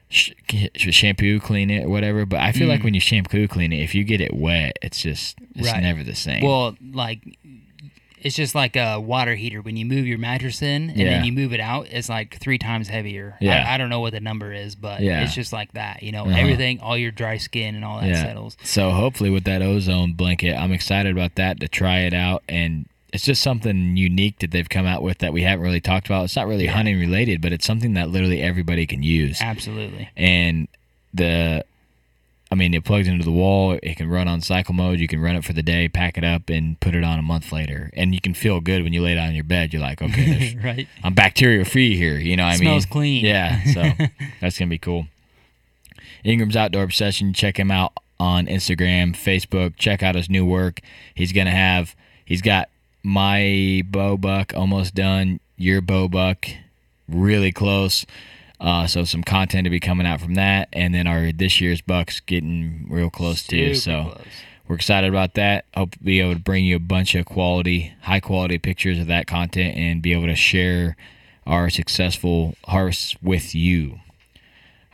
sh- 0.08 0.32
shampoo 0.74 1.38
clean 1.38 1.70
it 1.70 1.84
or 1.84 1.88
whatever. 1.88 2.26
But 2.26 2.40
I 2.40 2.50
feel 2.52 2.66
Mm. 2.66 2.70
like 2.70 2.82
when 2.82 2.94
you 2.94 3.00
shampoo 3.00 3.46
clean 3.46 3.72
it, 3.72 3.80
if 3.80 3.94
you 3.94 4.02
get 4.04 4.20
it 4.20 4.34
wet, 4.34 4.76
it's 4.82 5.00
just 5.02 5.38
it's 5.54 5.70
Right. 5.70 5.82
never 5.82 6.02
the 6.02 6.14
same. 6.16 6.42
Well, 6.42 6.76
like 6.92 7.20
it's 8.22 8.34
just 8.36 8.54
like 8.54 8.76
a 8.76 8.98
water 9.00 9.34
heater. 9.34 9.60
When 9.62 9.76
you 9.76 9.84
move 9.86 10.06
your 10.06 10.18
mattress 10.18 10.62
in 10.62 10.90
and 10.90 10.96
Yeah. 10.98 11.04
then 11.10 11.24
you 11.24 11.32
move 11.32 11.52
it 11.52 11.60
out, 11.60 11.88
it's 11.90 12.08
like 12.08 12.38
three 12.38 12.58
times 12.58 12.88
heavier. 12.88 13.36
Yeah. 13.40 13.64
I, 13.68 13.74
I 13.74 13.78
don't 13.78 13.88
know 13.90 14.00
what 14.00 14.12
the 14.12 14.20
number 14.20 14.52
is, 14.52 14.74
but 14.74 15.00
Yeah. 15.00 15.22
it's 15.22 15.34
just 15.34 15.52
like 15.52 15.72
that. 15.72 16.02
You 16.02 16.12
know, 16.12 16.24
Uh-huh. 16.26 16.38
everything, 16.38 16.80
all 16.80 16.96
your 16.98 17.10
dry 17.10 17.36
skin 17.38 17.74
and 17.74 17.84
all 17.84 18.00
that 18.00 18.16
settles. 18.16 18.56
So 18.62 18.90
hopefully 18.90 19.30
with 19.30 19.44
that 19.44 19.62
ozone 19.62 20.12
blanket, 20.12 20.54
I'm 20.54 20.72
excited 20.72 21.12
about 21.12 21.34
that 21.36 21.60
to 21.60 21.68
try 21.68 22.00
it 22.00 22.14
out 22.14 22.42
and 22.48 22.86
it's 23.12 23.24
just 23.24 23.42
something 23.42 23.96
unique 23.96 24.38
that 24.40 24.50
they've 24.50 24.68
come 24.68 24.84
out 24.84 25.02
with 25.02 25.18
that 25.18 25.32
we 25.32 25.42
haven't 25.42 25.64
really 25.64 25.80
talked 25.80 26.06
about. 26.06 26.24
It's 26.24 26.36
not 26.36 26.46
really 26.46 26.66
hunting 26.66 26.98
related, 27.00 27.40
but 27.40 27.52
it's 27.54 27.64
something 27.66 27.94
that 27.94 28.10
literally 28.10 28.42
everybody 28.42 28.84
can 28.86 29.02
use. 29.02 29.40
Absolutely. 29.40 30.10
And 30.14 30.68
the 31.14 31.64
I 32.50 32.54
mean, 32.54 32.72
it 32.72 32.84
plugs 32.84 33.06
into 33.06 33.24
the 33.24 33.30
wall. 33.30 33.78
It 33.82 33.96
can 33.96 34.08
run 34.08 34.26
on 34.26 34.40
cycle 34.40 34.72
mode. 34.72 35.00
You 35.00 35.08
can 35.08 35.20
run 35.20 35.36
it 35.36 35.44
for 35.44 35.52
the 35.52 35.62
day, 35.62 35.88
pack 35.88 36.16
it 36.16 36.24
up, 36.24 36.48
and 36.48 36.80
put 36.80 36.94
it 36.94 37.04
on 37.04 37.18
a 37.18 37.22
month 37.22 37.52
later. 37.52 37.90
And 37.92 38.14
you 38.14 38.20
can 38.22 38.32
feel 38.32 38.60
good 38.60 38.82
when 38.82 38.94
you 38.94 39.02
lay 39.02 39.14
down 39.14 39.28
in 39.28 39.34
your 39.34 39.44
bed. 39.44 39.72
You're 39.72 39.82
like, 39.82 40.00
okay, 40.00 40.56
right. 40.64 40.88
I'm 41.04 41.12
bacteria 41.12 41.64
free 41.64 41.96
here. 41.96 42.16
You 42.16 42.36
know, 42.36 42.44
what 42.44 42.54
I 42.54 42.58
mean, 42.58 42.68
Smells 42.68 42.86
clean. 42.86 43.24
Yeah, 43.24 43.62
so 43.64 43.82
that's 44.40 44.58
gonna 44.58 44.70
be 44.70 44.78
cool. 44.78 45.06
Ingram's 46.24 46.56
Outdoor 46.56 46.84
Obsession. 46.84 47.34
Check 47.34 47.58
him 47.58 47.70
out 47.70 47.92
on 48.18 48.46
Instagram, 48.46 49.14
Facebook. 49.14 49.76
Check 49.76 50.02
out 50.02 50.14
his 50.14 50.30
new 50.30 50.46
work. 50.46 50.80
He's 51.14 51.32
gonna 51.32 51.50
have. 51.50 51.94
He's 52.24 52.42
got 52.42 52.70
my 53.02 53.82
bow 53.86 54.16
buck 54.16 54.54
almost 54.56 54.94
done. 54.94 55.40
Your 55.58 55.82
bow 55.82 56.08
buck 56.08 56.46
really 57.08 57.52
close. 57.52 58.06
Uh, 58.60 58.86
so 58.86 59.04
some 59.04 59.22
content 59.22 59.64
to 59.64 59.70
be 59.70 59.80
coming 59.80 60.06
out 60.06 60.20
from 60.20 60.34
that, 60.34 60.68
and 60.72 60.94
then 60.94 61.06
our 61.06 61.30
this 61.32 61.60
year's 61.60 61.80
bucks 61.80 62.20
getting 62.20 62.86
real 62.88 63.10
close 63.10 63.46
too. 63.46 63.74
So 63.74 64.12
close. 64.14 64.26
we're 64.66 64.76
excited 64.76 65.08
about 65.08 65.34
that. 65.34 65.64
Hope 65.74 65.92
to 65.92 65.98
be 66.00 66.20
able 66.20 66.34
to 66.34 66.40
bring 66.40 66.64
you 66.64 66.76
a 66.76 66.80
bunch 66.80 67.14
of 67.14 67.24
quality, 67.24 67.94
high 68.02 68.20
quality 68.20 68.58
pictures 68.58 68.98
of 68.98 69.06
that 69.06 69.26
content 69.26 69.76
and 69.76 70.02
be 70.02 70.12
able 70.12 70.26
to 70.26 70.34
share 70.34 70.96
our 71.46 71.70
successful 71.70 72.54
harvests 72.66 73.16
with 73.22 73.54
you. 73.54 74.00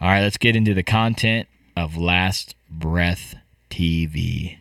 All 0.01 0.09
right, 0.09 0.21
let's 0.21 0.37
get 0.37 0.57
into 0.57 0.75
the 0.75 0.83
content 0.83 1.49
of 1.77 1.97
Last 1.97 2.55
Breath 2.71 3.37
TV. 3.71 4.59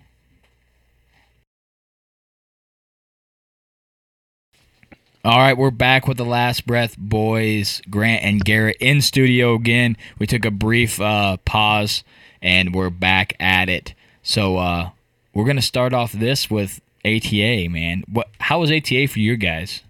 All 5.25 5.37
right, 5.37 5.57
we're 5.57 5.71
back 5.71 6.05
with 6.05 6.17
the 6.17 6.25
Last 6.25 6.67
Breath 6.67 6.97
boys, 6.97 7.81
Grant 7.89 8.25
and 8.25 8.43
Garrett 8.43 8.75
in 8.81 8.99
studio 8.99 9.53
again. 9.53 9.95
We 10.19 10.27
took 10.27 10.43
a 10.43 10.51
brief 10.51 10.99
uh, 10.99 11.37
pause 11.45 12.03
and 12.41 12.75
we're 12.75 12.89
back 12.89 13.33
at 13.39 13.69
it. 13.69 13.93
So 14.21 14.57
uh, 14.57 14.89
we're 15.33 15.45
gonna 15.45 15.61
start 15.61 15.93
off 15.93 16.11
this 16.11 16.49
with 16.49 16.81
ATA, 17.05 17.69
man. 17.69 18.03
What? 18.11 18.27
How 18.41 18.59
was 18.59 18.69
ATA 18.69 19.07
for 19.07 19.19
you 19.19 19.37
guys? 19.37 19.81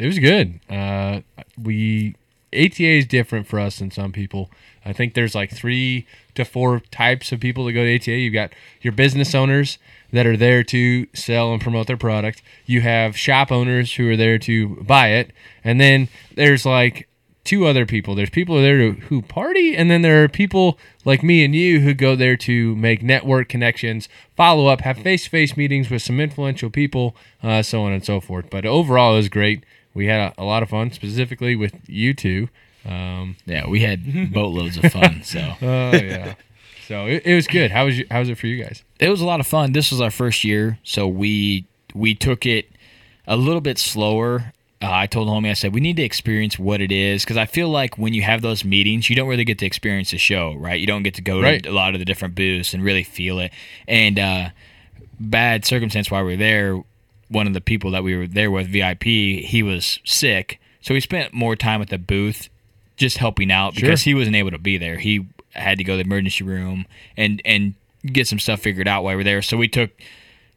It 0.00 0.06
was 0.06 0.18
good. 0.18 0.58
Uh, 0.68 1.20
we 1.56 2.16
ATA 2.52 2.82
is 2.82 3.06
different 3.06 3.46
for 3.46 3.60
us 3.60 3.78
than 3.78 3.92
some 3.92 4.10
people. 4.10 4.50
I 4.84 4.92
think 4.92 5.14
there's 5.14 5.36
like 5.36 5.52
three 5.52 6.08
to 6.34 6.44
four 6.44 6.80
types 6.90 7.30
of 7.30 7.38
people 7.38 7.66
that 7.66 7.72
go 7.72 7.84
to 7.84 7.94
ATA. 7.94 8.10
You've 8.10 8.34
got 8.34 8.52
your 8.82 8.92
business 8.92 9.32
owners 9.32 9.78
that 10.12 10.26
are 10.26 10.36
there 10.36 10.62
to 10.64 11.06
sell 11.14 11.52
and 11.52 11.60
promote 11.60 11.86
their 11.86 11.96
product. 11.96 12.42
You 12.64 12.80
have 12.82 13.16
shop 13.16 13.50
owners 13.50 13.94
who 13.94 14.10
are 14.10 14.16
there 14.16 14.38
to 14.38 14.76
buy 14.82 15.08
it, 15.08 15.32
and 15.64 15.80
then 15.80 16.08
there's 16.34 16.64
like 16.66 17.08
two 17.44 17.64
other 17.64 17.86
people. 17.86 18.14
There's 18.14 18.30
people 18.30 18.60
there 18.60 18.78
to, 18.78 18.92
who 18.92 19.22
party, 19.22 19.76
and 19.76 19.90
then 19.90 20.02
there 20.02 20.22
are 20.24 20.28
people 20.28 20.78
like 21.04 21.22
me 21.22 21.44
and 21.44 21.54
you 21.54 21.80
who 21.80 21.94
go 21.94 22.16
there 22.16 22.36
to 22.38 22.74
make 22.76 23.02
network 23.02 23.48
connections, 23.48 24.08
follow 24.36 24.66
up, 24.66 24.80
have 24.82 24.98
face 24.98 25.24
to 25.24 25.30
face 25.30 25.56
meetings 25.56 25.88
with 25.88 26.02
some 26.02 26.20
influential 26.20 26.70
people, 26.70 27.16
uh, 27.42 27.62
so 27.62 27.82
on 27.84 27.92
and 27.92 28.04
so 28.04 28.20
forth. 28.20 28.50
But 28.50 28.66
overall, 28.66 29.14
it 29.14 29.18
was 29.18 29.28
great. 29.28 29.64
We 29.94 30.06
had 30.06 30.32
a, 30.36 30.42
a 30.42 30.44
lot 30.44 30.62
of 30.62 30.70
fun, 30.70 30.90
specifically 30.90 31.56
with 31.56 31.88
you 31.88 32.12
two. 32.12 32.48
Um, 32.84 33.36
Yeah, 33.46 33.66
we 33.68 33.80
had 33.80 34.32
boatloads 34.32 34.76
of 34.76 34.92
fun. 34.92 35.22
So 35.24 35.40
oh 35.62 35.92
yeah, 35.92 36.34
so 36.86 37.06
it, 37.06 37.22
it 37.26 37.34
was 37.34 37.46
good. 37.46 37.70
How 37.70 37.84
was 37.86 37.98
you, 37.98 38.06
how 38.10 38.20
was 38.20 38.28
it 38.28 38.38
for 38.38 38.46
you 38.46 38.62
guys? 38.62 38.82
it 38.98 39.08
was 39.10 39.20
a 39.20 39.26
lot 39.26 39.40
of 39.40 39.46
fun. 39.46 39.72
This 39.72 39.90
was 39.90 40.00
our 40.00 40.10
first 40.10 40.44
year, 40.44 40.78
so 40.82 41.06
we 41.08 41.66
we 41.94 42.14
took 42.14 42.46
it 42.46 42.68
a 43.26 43.36
little 43.36 43.60
bit 43.60 43.78
slower. 43.78 44.52
Uh, 44.82 44.90
I 44.90 45.06
told 45.06 45.26
homie, 45.28 45.48
I 45.50 45.54
said 45.54 45.72
we 45.72 45.80
need 45.80 45.96
to 45.96 46.02
experience 46.02 46.58
what 46.58 46.80
it 46.82 46.92
is 46.92 47.24
because 47.24 47.38
I 47.38 47.46
feel 47.46 47.70
like 47.70 47.96
when 47.96 48.12
you 48.12 48.22
have 48.22 48.42
those 48.42 48.62
meetings, 48.64 49.08
you 49.08 49.16
don't 49.16 49.26
really 49.28 49.44
get 49.44 49.58
to 49.60 49.66
experience 49.66 50.10
the 50.10 50.18
show, 50.18 50.54
right? 50.54 50.78
You 50.78 50.86
don't 50.86 51.02
get 51.02 51.14
to 51.14 51.22
go 51.22 51.40
Right. 51.40 51.62
to 51.62 51.70
a 51.70 51.72
lot 51.72 51.94
of 51.94 51.98
the 51.98 52.04
different 52.04 52.34
booths 52.34 52.74
and 52.74 52.84
really 52.84 53.02
feel 53.02 53.38
it. 53.38 53.52
And 53.88 54.18
uh, 54.18 54.50
bad 55.18 55.64
circumstance 55.64 56.10
while 56.10 56.24
we 56.24 56.32
were 56.32 56.36
there, 56.36 56.82
one 57.28 57.46
of 57.46 57.54
the 57.54 57.60
people 57.62 57.90
that 57.92 58.04
we 58.04 58.14
were 58.16 58.26
there 58.26 58.50
with, 58.50 58.68
VIP, 58.68 59.04
he 59.04 59.62
was 59.62 59.98
sick, 60.04 60.60
so 60.82 60.92
we 60.94 61.00
spent 61.00 61.32
more 61.32 61.56
time 61.56 61.80
at 61.82 61.88
the 61.88 61.98
booth 61.98 62.48
just 62.96 63.16
helping 63.16 63.50
out 63.50 63.74
Sure. 63.74 63.80
because 63.82 64.02
he 64.02 64.14
wasn't 64.14 64.36
able 64.36 64.50
to 64.52 64.58
be 64.58 64.76
there. 64.76 64.98
He 64.98 65.26
had 65.58 65.78
to 65.78 65.84
go 65.84 65.94
to 65.94 66.02
the 66.02 66.04
emergency 66.06 66.44
room 66.44 66.86
and 67.16 67.40
and 67.44 67.74
get 68.04 68.26
some 68.28 68.38
stuff 68.38 68.60
figured 68.60 68.86
out 68.88 69.02
while 69.02 69.12
we 69.12 69.16
were 69.16 69.24
there. 69.24 69.42
So 69.42 69.56
we 69.56 69.68
took, 69.68 69.90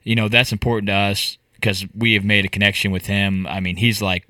you 0.03 0.15
know, 0.15 0.27
that's 0.27 0.51
important 0.51 0.87
to 0.87 0.93
us 0.93 1.37
because 1.55 1.85
we 1.95 2.13
have 2.13 2.23
made 2.23 2.45
a 2.45 2.49
connection 2.49 2.91
with 2.91 3.05
him. 3.07 3.47
I 3.47 3.59
mean, 3.59 3.75
he's 3.77 4.01
like 4.01 4.25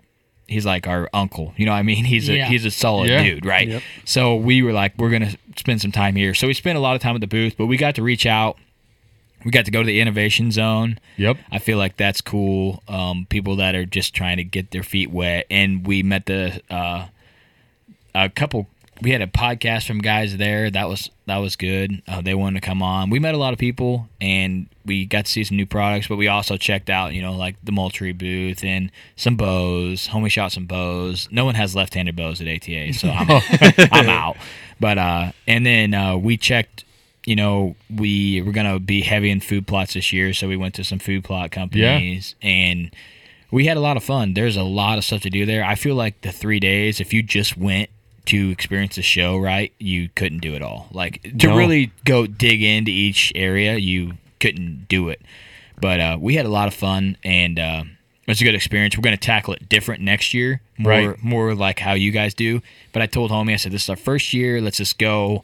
he's 0.48 0.66
like 0.66 0.88
our 0.88 1.10
uncle. 1.14 1.54
You 1.58 1.66
know, 1.66 1.74
what 1.74 1.78
I 1.80 1.84
mean, 1.84 2.06
he's 2.06 2.28
a 2.30 2.36
Yeah. 2.38 2.48
he's 2.48 2.66
a 2.66 2.72
solid 2.72 3.10
Yeah. 3.10 3.24
dude, 3.24 3.46
right? 3.46 3.68
Yep. 3.68 3.84
So 4.06 4.36
we 4.36 4.62
were 4.62 4.74
like, 4.74 4.94
we're 4.98 5.10
gonna 5.12 5.34
spend 5.58 5.82
some 5.82 5.92
time 5.92 6.16
here. 6.16 6.34
So 6.34 6.48
we 6.48 6.54
spent 6.54 6.78
a 6.78 6.82
lot 6.82 6.96
of 6.96 7.02
time 7.02 7.14
at 7.16 7.22
the 7.22 7.28
booth, 7.28 7.56
but 7.58 7.66
we 7.68 7.78
got 7.78 7.96
to 7.96 8.04
reach 8.04 8.26
out. 8.26 8.58
We 9.46 9.52
got 9.52 9.64
to 9.66 9.72
go 9.72 9.82
to 9.82 9.88
the 9.88 10.02
innovation 10.02 10.52
zone. 10.52 11.00
Yep. 11.16 11.38
I 11.50 11.60
feel 11.60 11.78
like 11.78 11.96
that's 11.96 12.20
cool. 12.20 12.84
Um, 12.90 13.26
people 13.30 13.56
that 13.58 13.74
are 13.74 13.86
just 13.86 14.14
trying 14.14 14.36
to 14.36 14.44
get 14.44 14.72
their 14.72 14.84
feet 14.84 15.12
wet, 15.12 15.46
and 15.50 15.88
we 15.88 16.04
met 16.04 16.26
the 16.26 16.62
uh, 16.70 17.06
a 18.14 18.30
couple. 18.30 18.68
We 19.01 19.12
had 19.12 19.22
a 19.22 19.27
podcast 19.27 19.88
from 19.88 20.00
guys 20.00 20.38
there. 20.38 20.70
That 20.70 20.89
was 20.89 21.10
that 21.25 21.38
was 21.38 21.56
good. 21.56 22.01
Uh, 22.08 22.22
they 22.22 22.34
wanted 22.34 22.62
to 22.62 22.68
come 22.68 22.82
on. 22.82 23.10
We 23.10 23.20
met 23.20 23.34
a 23.34 23.38
lot 23.38 23.53
of 23.53 23.60
people, 23.60 24.10
and 24.20 24.68
we 24.86 25.06
got 25.06 25.25
to 25.25 25.32
see 25.32 25.44
some 25.44 25.58
new 25.58 25.65
products. 25.65 26.08
But 26.08 26.18
we 26.18 26.27
also 26.27 26.58
checked 26.58 26.89
out, 26.89 27.13
you 27.13 27.22
know, 27.22 27.34
like 27.34 27.56
the 27.63 27.72
Moultrie 27.72 28.12
booth 28.12 28.63
and 28.63 28.91
some 29.15 29.36
bows. 29.36 30.10
Homie 30.10 30.29
shot 30.29 30.51
some 30.51 30.65
bows. 30.65 31.29
No 31.32 31.46
one 31.46 31.56
has 31.56 31.75
left-handed 31.75 32.15
bows 32.15 32.41
at 32.41 32.48
ATA, 32.48 32.94
so 32.94 33.10
I'm, 33.10 33.41
I'm 33.91 34.10
out. 34.10 34.38
But 34.79 34.98
uh, 34.98 35.32
and 35.48 35.65
then 35.65 35.94
uh, 35.94 36.18
we 36.18 36.38
checked. 36.38 36.86
You 37.25 37.36
know, 37.36 37.75
we 37.96 38.41
were 38.41 38.51
gonna 38.51 38.79
be 38.79 39.01
heavy 39.01 39.29
in 39.29 39.39
food 39.39 39.68
plots 39.68 39.94
this 39.94 40.12
year, 40.12 40.34
so 40.34 40.48
we 40.48 40.58
went 40.58 40.74
to 40.75 40.84
some 40.84 41.00
food 41.00 41.24
plot 41.24 41.51
companies 41.51 42.34
and 42.41 42.91
we 43.51 43.65
had 43.65 43.77
a 43.77 43.82
lot 43.82 43.98
of 43.98 44.03
fun. 44.03 44.34
There's 44.34 44.58
a 44.58 44.63
lot 44.63 44.98
of 44.98 45.03
stuff 45.03 45.22
to 45.22 45.29
do 45.29 45.46
there. 45.46 45.63
I 45.63 45.75
feel 45.75 45.96
like 45.96 46.22
the 46.22 46.32
three 46.32 46.60
days, 46.60 47.00
if 47.00 47.13
you 47.13 47.22
just 47.22 47.58
went 47.58 47.89
to 48.26 48.50
experience 48.50 48.96
the 48.96 49.02
show, 49.02 49.38
right, 49.38 49.72
you 49.80 50.10
couldn't 50.16 50.40
do 50.40 50.54
it 50.56 50.62
all. 50.62 50.88
Like 50.92 51.22
to 51.40 51.48
No. 51.48 51.58
really 51.58 51.92
go 52.06 52.28
dig 52.28 52.62
into 52.64 52.92
each 52.92 53.32
area, 53.36 53.78
you 53.78 54.14
couldn't 54.40 54.88
do 54.88 55.10
it. 55.10 55.22
But 55.82 56.00
uh, 56.00 56.18
we 56.20 56.36
had 56.36 56.46
a 56.46 56.50
lot 56.50 56.68
of 56.68 56.74
fun, 56.74 57.16
and 57.24 57.58
uh, 57.60 57.84
it 57.86 58.28
was 58.28 58.42
a 58.42 58.44
good 58.44 58.56
experience. 58.56 58.98
We're 58.98 59.02
going 59.02 59.16
to 59.18 59.22
tackle 59.26 59.54
it 59.54 59.70
different 59.70 60.02
next 60.04 60.34
year, 60.34 60.62
more 60.78 60.92
Right. 61.12 61.24
more 61.24 61.56
like 61.56 61.80
how 61.80 61.94
you 61.94 62.12
guys 62.12 62.34
do. 62.34 62.62
But 62.92 63.02
I 63.02 63.06
told 63.06 63.32
homie, 63.32 63.54
I 63.54 63.56
said, 63.56 63.72
"This 63.72 63.84
is 63.84 63.90
our 63.90 63.96
first 63.96 64.34
year. 64.34 64.62
Let's 64.62 64.78
just 64.78 64.98
go. 64.98 65.44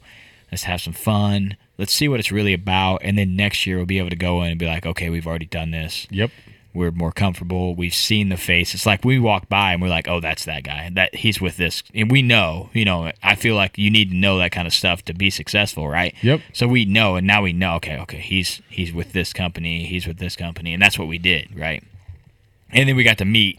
Let's 0.52 0.64
have 0.64 0.80
some 0.80 0.92
fun. 0.92 1.56
Let's 1.78 1.92
see 1.92 2.08
what 2.08 2.20
it's 2.20 2.30
really 2.32 2.54
about, 2.54 3.00
and 3.02 3.18
then 3.18 3.36
next 3.36 3.66
year 3.66 3.76
we'll 3.76 3.86
be 3.86 3.98
able 3.98 4.10
to 4.10 4.16
go 4.16 4.42
in 4.42 4.50
and 4.50 4.58
be 4.58 4.66
like, 4.66 4.86
okay, 4.86 5.10
we've 5.10 5.26
already 5.26 5.44
done 5.46 5.72
this 5.72 6.06
Yep. 6.10 6.30
We're 6.76 6.90
more 6.92 7.10
comfortable. 7.12 7.74
We've 7.74 7.94
seen 7.94 8.28
the 8.28 8.36
face. 8.36 8.74
It's 8.74 8.86
like 8.86 9.04
we 9.04 9.18
walk 9.18 9.48
by 9.48 9.72
and 9.72 9.82
we're 9.82 9.88
like, 9.88 10.06
oh, 10.08 10.20
that's 10.20 10.44
that 10.44 10.62
guy. 10.64 10.90
That 10.92 11.14
he's 11.16 11.40
with 11.40 11.56
this, 11.56 11.82
and 11.94 12.10
we 12.10 12.22
know. 12.22 12.70
You 12.72 12.84
know, 12.84 13.10
I 13.22 13.34
feel 13.34 13.54
like 13.56 13.76
you 13.78 13.90
need 13.90 14.10
to 14.10 14.16
know 14.16 14.38
that 14.38 14.52
kind 14.52 14.66
of 14.66 14.74
stuff 14.74 15.04
to 15.06 15.14
be 15.14 15.30
successful, 15.30 15.88
right? 15.88 16.14
Yep. 16.22 16.40
So 16.52 16.68
we 16.68 16.84
know, 16.84 17.16
and 17.16 17.26
now 17.26 17.42
we 17.42 17.52
know. 17.52 17.74
Okay, 17.76 17.98
okay, 18.00 18.18
he's 18.20 18.60
he's 18.68 18.92
with 18.92 19.12
this 19.12 19.32
company. 19.32 19.86
He's 19.86 20.06
with 20.06 20.18
this 20.18 20.36
company, 20.36 20.72
and 20.72 20.82
that's 20.82 20.98
what 20.98 21.08
we 21.08 21.18
did, 21.18 21.58
right? 21.58 21.82
And 22.70 22.88
then 22.88 22.96
we 22.96 23.04
got 23.04 23.18
to 23.18 23.24
meet 23.24 23.58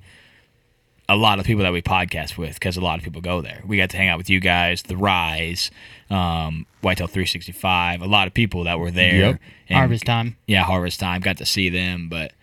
a 1.09 1.15
lot 1.15 1.39
of 1.39 1.45
people 1.45 1.63
that 1.63 1.71
we 1.71 1.81
podcast 1.81 2.37
with 2.37 2.55
because 2.55 2.75
a 2.75 2.81
lot 2.81 2.99
of 2.99 3.03
people 3.03 3.21
go 3.21 3.41
there. 3.41 3.61
We 3.65 3.77
got 3.77 3.89
to 3.91 3.97
hang 3.97 4.09
out 4.09 4.17
with 4.17 4.29
you 4.29 4.41
guys, 4.41 4.81
The 4.83 4.97
Rise, 4.97 5.71
um, 6.09 6.65
Whitetail 6.81 7.07
365, 7.07 8.01
a 8.01 8.05
lot 8.07 8.27
of 8.27 8.33
people 8.33 8.65
that 8.65 8.77
were 8.77 8.91
there. 8.91 9.15
Yep. 9.15 9.41
And- 9.69 9.77
Harvest 9.77 10.05
time. 10.05 10.35
yeah, 10.47 10.63
harvest 10.63 10.99
time. 10.99 11.21
Got 11.21 11.37
to 11.37 11.45
see 11.45 11.69
them, 11.69 12.09
but 12.09 12.33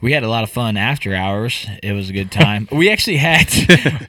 we 0.00 0.12
had 0.12 0.22
a 0.22 0.28
lot 0.28 0.44
of 0.44 0.50
fun 0.50 0.76
after 0.76 1.14
hours. 1.14 1.66
It 1.82 1.92
was 1.92 2.08
a 2.10 2.12
good 2.12 2.30
time. 2.30 2.68
we 2.70 2.90
actually 2.90 3.16
had 3.16 3.48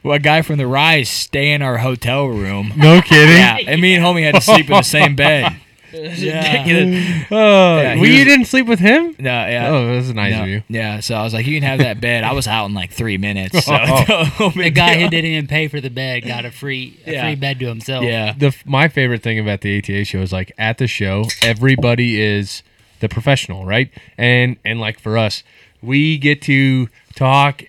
a 0.04 0.18
guy 0.18 0.42
from 0.42 0.56
the 0.58 0.66
Rise 0.66 1.08
stay 1.08 1.52
in 1.52 1.62
our 1.62 1.78
hotel 1.78 2.26
room. 2.26 2.72
No 2.76 3.00
kidding. 3.02 3.36
Yeah, 3.36 3.58
and 3.66 3.80
me 3.80 3.94
and 3.94 4.04
homie 4.04 4.22
had 4.22 4.34
to 4.36 4.40
sleep 4.40 4.66
in 4.66 4.76
the 4.76 4.82
same 4.82 5.16
bed. 5.16 5.56
Ridiculous. 5.92 7.26
Oh, 7.32 7.78
Yeah, 7.78 7.94
he 7.94 8.00
well, 8.00 8.08
you 8.10 8.18
was- 8.18 8.24
didn't 8.26 8.44
sleep 8.46 8.66
with 8.66 8.78
him? 8.78 9.16
No, 9.18 9.30
yeah. 9.46 9.68
Oh, 9.70 9.94
this 9.94 10.04
is 10.06 10.14
nice 10.14 10.34
No, 10.34 10.42
of 10.44 10.48
you. 10.48 10.62
Yeah, 10.68 11.00
so 11.00 11.16
I 11.16 11.24
was 11.24 11.34
like, 11.34 11.46
you 11.46 11.54
can 11.58 11.68
have 11.68 11.80
that 11.80 12.00
bed. 12.00 12.22
I 12.22 12.32
was 12.32 12.46
out 12.46 12.66
in 12.66 12.74
like 12.74 12.92
three 12.92 13.18
minutes. 13.18 13.64
So 13.64 13.72
Oh. 13.80 14.52
The 14.54 14.70
guy 14.70 15.00
who 15.00 15.08
didn't 15.08 15.30
even 15.30 15.46
pay 15.48 15.66
for 15.66 15.80
the 15.80 15.90
bed 15.90 16.20
got 16.26 16.44
a 16.44 16.50
free 16.52 16.98
a 17.06 17.12
Yeah. 17.12 17.22
free 17.24 17.34
bed 17.34 17.58
to 17.60 17.66
himself. 17.66 18.04
Yeah. 18.04 18.32
The 18.38 18.54
my 18.64 18.86
favorite 18.88 19.22
thing 19.22 19.38
about 19.40 19.62
the 19.62 19.78
ATA 19.78 20.04
show 20.04 20.20
is 20.20 20.32
like 20.32 20.52
at 20.58 20.78
the 20.78 20.86
show, 20.86 21.24
everybody 21.42 22.20
is 22.20 22.62
the 23.00 23.08
professional, 23.08 23.64
right? 23.66 23.90
And 24.16 24.58
and 24.64 24.78
like 24.80 25.00
for 25.00 25.18
us, 25.18 25.42
we 25.82 26.18
get 26.18 26.42
to 26.42 26.88
talk 27.14 27.62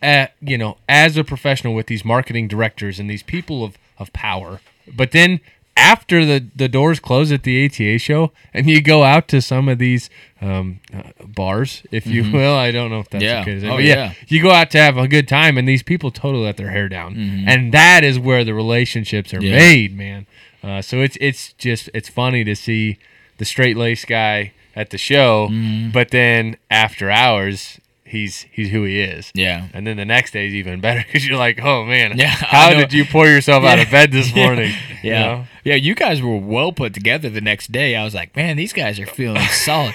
at 0.00 0.32
you 0.40 0.56
know 0.56 0.78
as 0.88 1.16
a 1.16 1.24
professional 1.24 1.74
with 1.74 1.86
these 1.86 2.04
marketing 2.04 2.46
directors 2.48 2.98
and 3.00 3.08
these 3.10 3.22
people 3.22 3.64
of 3.64 3.76
of 3.98 4.12
power. 4.12 4.60
But 4.94 5.10
then 5.12 5.40
after 5.76 6.24
the 6.24 6.44
the 6.54 6.68
doors 6.68 6.98
close 7.00 7.30
at 7.32 7.42
the 7.44 7.64
ATA 7.64 7.98
show, 7.98 8.32
and 8.52 8.68
you 8.68 8.80
go 8.80 9.04
out 9.04 9.28
to 9.28 9.40
some 9.40 9.68
of 9.68 9.78
these 9.78 10.10
um, 10.40 10.80
uh, 10.94 11.02
bars, 11.24 11.82
if 11.92 12.06
you 12.06 12.22
Mhm. 12.24 12.32
will. 12.32 12.54
I 12.54 12.70
don't 12.70 12.90
know 12.90 13.00
if 13.00 13.08
that's 13.10 13.24
Yeah. 13.24 13.40
okay 13.42 13.64
Oh, 13.66 13.76
but 13.76 13.84
yeah. 13.84 14.12
you 14.28 14.40
go 14.42 14.50
out 14.52 14.70
to 14.72 14.78
have 14.78 14.96
a 14.96 15.08
good 15.08 15.26
time, 15.28 15.58
and 15.58 15.68
these 15.68 15.82
people 15.82 16.10
totally 16.12 16.44
let 16.44 16.56
their 16.56 16.70
hair 16.70 16.88
down, 16.88 17.14
Mhm. 17.16 17.44
and 17.46 17.72
that 17.72 18.02
is 18.04 18.18
where 18.20 18.44
the 18.44 18.54
relationships 18.54 19.32
are 19.34 19.42
Yeah. 19.42 19.56
made, 19.56 19.96
man. 19.96 20.26
Uh, 20.62 20.80
so 20.82 21.00
it's 21.00 21.16
it's 21.20 21.52
just 21.54 21.90
it's 21.94 22.08
funny 22.08 22.42
to 22.44 22.54
see 22.56 22.98
the 23.38 23.44
straight 23.44 23.76
laced 23.76 24.06
guy 24.08 24.52
at 24.78 24.90
the 24.90 24.98
show, 24.98 25.48
Mm-hmm. 25.50 25.90
but 25.90 26.10
then 26.10 26.56
after 26.70 27.10
hours. 27.10 27.80
He's 28.04 28.46
he's 28.50 28.70
who 28.70 28.84
he 28.84 29.00
is. 29.00 29.30
Yeah. 29.34 29.68
And 29.74 29.86
then 29.86 29.98
the 29.98 30.04
next 30.06 30.30
day 30.30 30.46
is 30.48 30.54
even 30.54 30.80
better 30.80 31.00
because 31.06 31.28
you're 31.28 31.36
like, 31.36 31.60
oh 31.62 31.84
man, 31.84 32.16
Yeah, 32.16 32.28
how 32.30 32.70
did 32.72 32.90
you 32.90 33.04
pour 33.04 33.26
yourself 33.26 33.64
out 33.64 33.78
of 33.78 33.90
bed 33.96 34.12
this 34.12 34.34
Yeah. 34.34 34.46
morning? 34.46 34.72
You 35.02 35.10
Yeah. 35.10 35.20
know? 35.26 35.44
Yeah, 35.62 35.74
you 35.74 35.94
guys 35.94 36.22
were 36.22 36.38
well 36.38 36.72
put 36.72 36.94
together 36.94 37.28
the 37.28 37.42
next 37.42 37.70
day. 37.70 37.94
I 37.96 38.04
was 38.04 38.14
like, 38.14 38.34
man, 38.34 38.56
these 38.56 38.72
guys 38.72 38.98
are 38.98 39.04
feeling 39.04 39.42
solid. 39.48 39.94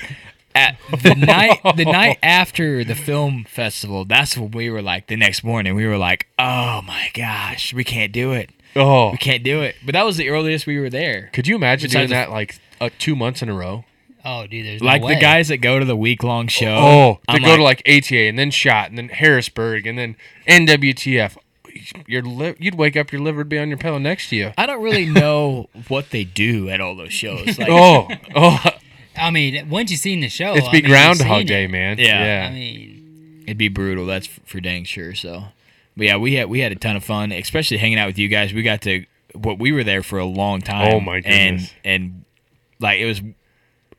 At 0.54 0.78
the 1.02 1.16
night 1.16 1.60
the 1.75 1.86
night 1.86 2.20
after 2.22 2.84
the 2.84 2.94
film 2.94 3.46
festival, 3.46 4.06
that's 4.06 4.38
when 4.38 4.52
we 4.52 4.70
were 4.70 4.84
like 4.84 5.08
the 5.08 5.16
next 5.16 5.44
morning, 5.44 5.74
we 5.74 5.88
were 5.88 5.98
like, 5.98 6.28
Oh 6.38 6.84
my 6.84 7.10
gosh, 7.16 7.74
we 7.74 7.84
can't 7.84 8.12
do 8.12 8.32
it. 8.34 8.52
Oh, 8.75 9.10
We 9.10 9.18
can't 9.18 9.44
do 9.44 9.63
it. 9.63 9.75
But 9.84 9.94
that 9.94 10.06
was 10.06 10.18
the 10.18 10.30
earliest 10.30 10.68
we 10.68 10.80
were 10.80 10.92
there. 10.92 11.32
Could 11.34 11.48
you 11.48 11.56
imagine 11.56 11.90
doing 11.90 12.04
Besides 12.06 12.10
the- 12.12 12.16
that 12.28 12.30
like 12.30 12.60
uh, 12.80 12.92
two 13.00 13.16
months 13.16 13.42
in 13.42 13.50
a 13.50 13.56
row? 13.56 13.86
Oh, 14.25 14.48
dude, 14.48 14.65
there's 14.65 14.82
Like 14.82 15.01
no 15.01 15.10
the 15.10 15.15
guys 15.15 15.50
that 15.50 15.58
go 15.58 15.80
to 15.80 15.86
the 15.86 15.96
week 15.96 16.24
long 16.24 16.48
show. 16.48 16.75
Oh, 16.77 17.20
they 17.27 17.36
I'm 17.36 17.42
go 17.42 17.58
to 17.58 17.63
like 17.63 17.82
ATA 17.88 18.15
and 18.22 18.39
then 18.39 18.51
Shot 18.51 18.89
and 18.89 18.98
then 18.98 19.10
Harrisburg 19.10 19.86
and 19.86 19.98
then 19.98 20.15
NWTF. 20.48 21.38
Your 22.08 22.22
li- 22.22 22.56
you'd 22.60 22.75
wake 22.75 22.96
up, 22.96 23.12
your 23.12 23.22
liver 23.22 23.39
would 23.39 23.50
be 23.50 23.58
on 23.60 23.68
your 23.68 23.77
pillow 23.77 23.98
next 23.98 24.30
to 24.30 24.36
you. 24.36 24.51
I 24.58 24.65
don't 24.65 24.82
really 24.82 25.06
know 25.10 25.70
what 25.88 26.12
they 26.12 26.24
do 26.24 26.70
at 26.70 26.80
all 26.80 26.96
those 26.96 27.12
shows. 27.13 27.58
Like, 27.58 27.68
oh, 27.70 28.08
oh, 28.36 28.60
I 29.18 29.32
mean, 29.32 29.70
once 29.70 29.92
you've 29.92 30.00
seen 30.00 30.20
the 30.22 30.30
show, 30.30 30.53
it's 30.53 30.68
I 30.68 30.72
be 30.72 30.82
mean, 30.82 30.92
Groundhog 30.92 31.46
Day, 31.48 31.65
it. 31.65 31.72
man. 31.72 31.98
Yeah. 32.00 32.48
I 32.50 32.53
mean, 32.53 33.44
It'd 33.46 33.58
be 33.58 33.68
brutal. 33.68 34.06
That's 34.06 34.27
for 34.27 34.62
dang 34.62 34.86
sure. 34.86 35.15
So, 35.15 35.46
but 35.98 36.06
yeah, 36.06 36.15
we 36.15 36.36
had 36.36 36.48
we 36.50 36.60
had 36.60 36.72
a 36.72 36.75
ton 36.75 36.96
of 36.96 37.03
fun, 37.03 37.34
especially 37.34 37.77
hanging 37.77 38.00
out 38.00 38.08
with 38.08 38.18
you 38.18 38.30
guys. 38.30 38.53
We 38.53 38.63
got 38.63 38.82
to 38.84 39.06
what 39.34 39.60
we 39.60 39.74
were 39.74 39.84
there 39.84 40.01
for 40.01 40.18
a 40.18 40.25
long 40.25 40.62
time. 40.62 40.94
Oh, 40.94 41.00
my 41.01 41.20
goodness. 41.20 41.74
And 41.84 42.03
and 42.03 42.25
like 42.80 43.00
it 43.01 43.06
was. 43.06 43.22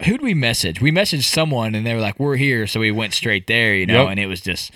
Who'd 0.04 0.22
we 0.22 0.34
message? 0.34 0.80
We 0.80 0.90
messaged 0.90 1.24
someone, 1.24 1.74
and 1.74 1.86
they 1.86 1.94
were 1.94 2.00
like, 2.00 2.18
"We're 2.18 2.36
here," 2.36 2.66
so 2.66 2.80
we 2.80 2.90
went 2.90 3.14
straight 3.14 3.46
there, 3.46 3.74
you 3.74 3.86
know. 3.86 4.02
Yep. 4.02 4.10
And 4.10 4.20
it 4.20 4.26
was 4.26 4.40
just 4.40 4.70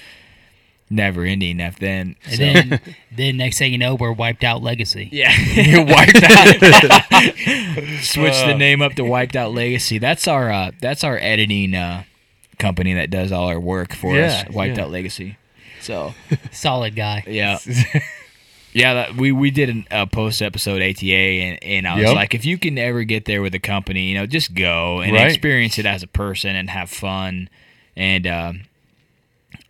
never 0.91 1.25
ending. 1.25 1.61
After 1.61 1.81
then, 1.81 2.17
and 2.25 2.35
So- 2.35 2.39
then 2.45 2.81
then 3.13 3.37
next 3.37 3.59
thing 3.59 3.73
you 3.73 3.79
know, 3.79 3.95
we're 3.95 4.13
wiped 4.13 4.45
out 4.45 4.63
legacy. 4.63 5.09
yeah, 5.13 5.33
You 5.55 5.83
wiped 5.89 6.23
out. 6.23 7.35
Switch 8.03 8.33
the 8.35 8.53
Uh. 8.55 8.57
name 8.57 8.81
up 8.83 8.95
to 8.95 9.05
Wiped 9.05 9.37
Out 9.37 9.53
Legacy. 9.53 9.99
That's 9.99 10.27
our 10.29 10.51
uh, 10.51 10.71
that's 10.81 11.05
our 11.05 11.19
editing 11.19 11.75
uh, 11.75 12.05
company 12.59 12.95
that 12.95 13.11
does 13.11 13.33
all 13.33 13.49
our 13.49 13.61
work 13.61 13.95
for 13.95 14.17
Yeah, 14.17 14.45
us. 14.47 14.55
Wiped 14.55 14.77
yeah. 14.79 14.85
Out 14.85 14.91
Legacy. 14.91 15.37
So 15.81 16.15
Solid 16.53 16.95
guy. 16.97 17.23
yeah, 17.27 17.59
yeah. 18.79 18.95
That, 18.95 19.17
we 19.17 19.33
we 19.33 19.51
did 19.51 19.69
an, 19.69 19.87
a 19.91 20.07
post 20.07 20.41
episode 20.43 20.81
ATA, 20.83 21.05
and, 21.15 21.63
and 21.63 21.87
I 21.89 21.97
was 21.97 22.05
Yep. 22.07 22.15
like, 22.15 22.35
if 22.35 22.45
you 22.45 22.59
can 22.59 22.79
ever 22.79 23.05
get 23.05 23.25
there 23.27 23.43
with 23.43 23.55
a 23.55 23.59
company, 23.59 24.09
you 24.09 24.15
know, 24.15 24.27
just 24.27 24.55
go 24.55 25.01
and 25.01 25.13
Right. 25.13 25.27
experience 25.27 25.79
it 25.79 25.87
as 25.87 26.03
a 26.03 26.07
person 26.07 26.57
and 26.57 26.71
have 26.71 26.89
fun. 26.91 27.49
And 27.97 28.27
um, 28.27 28.61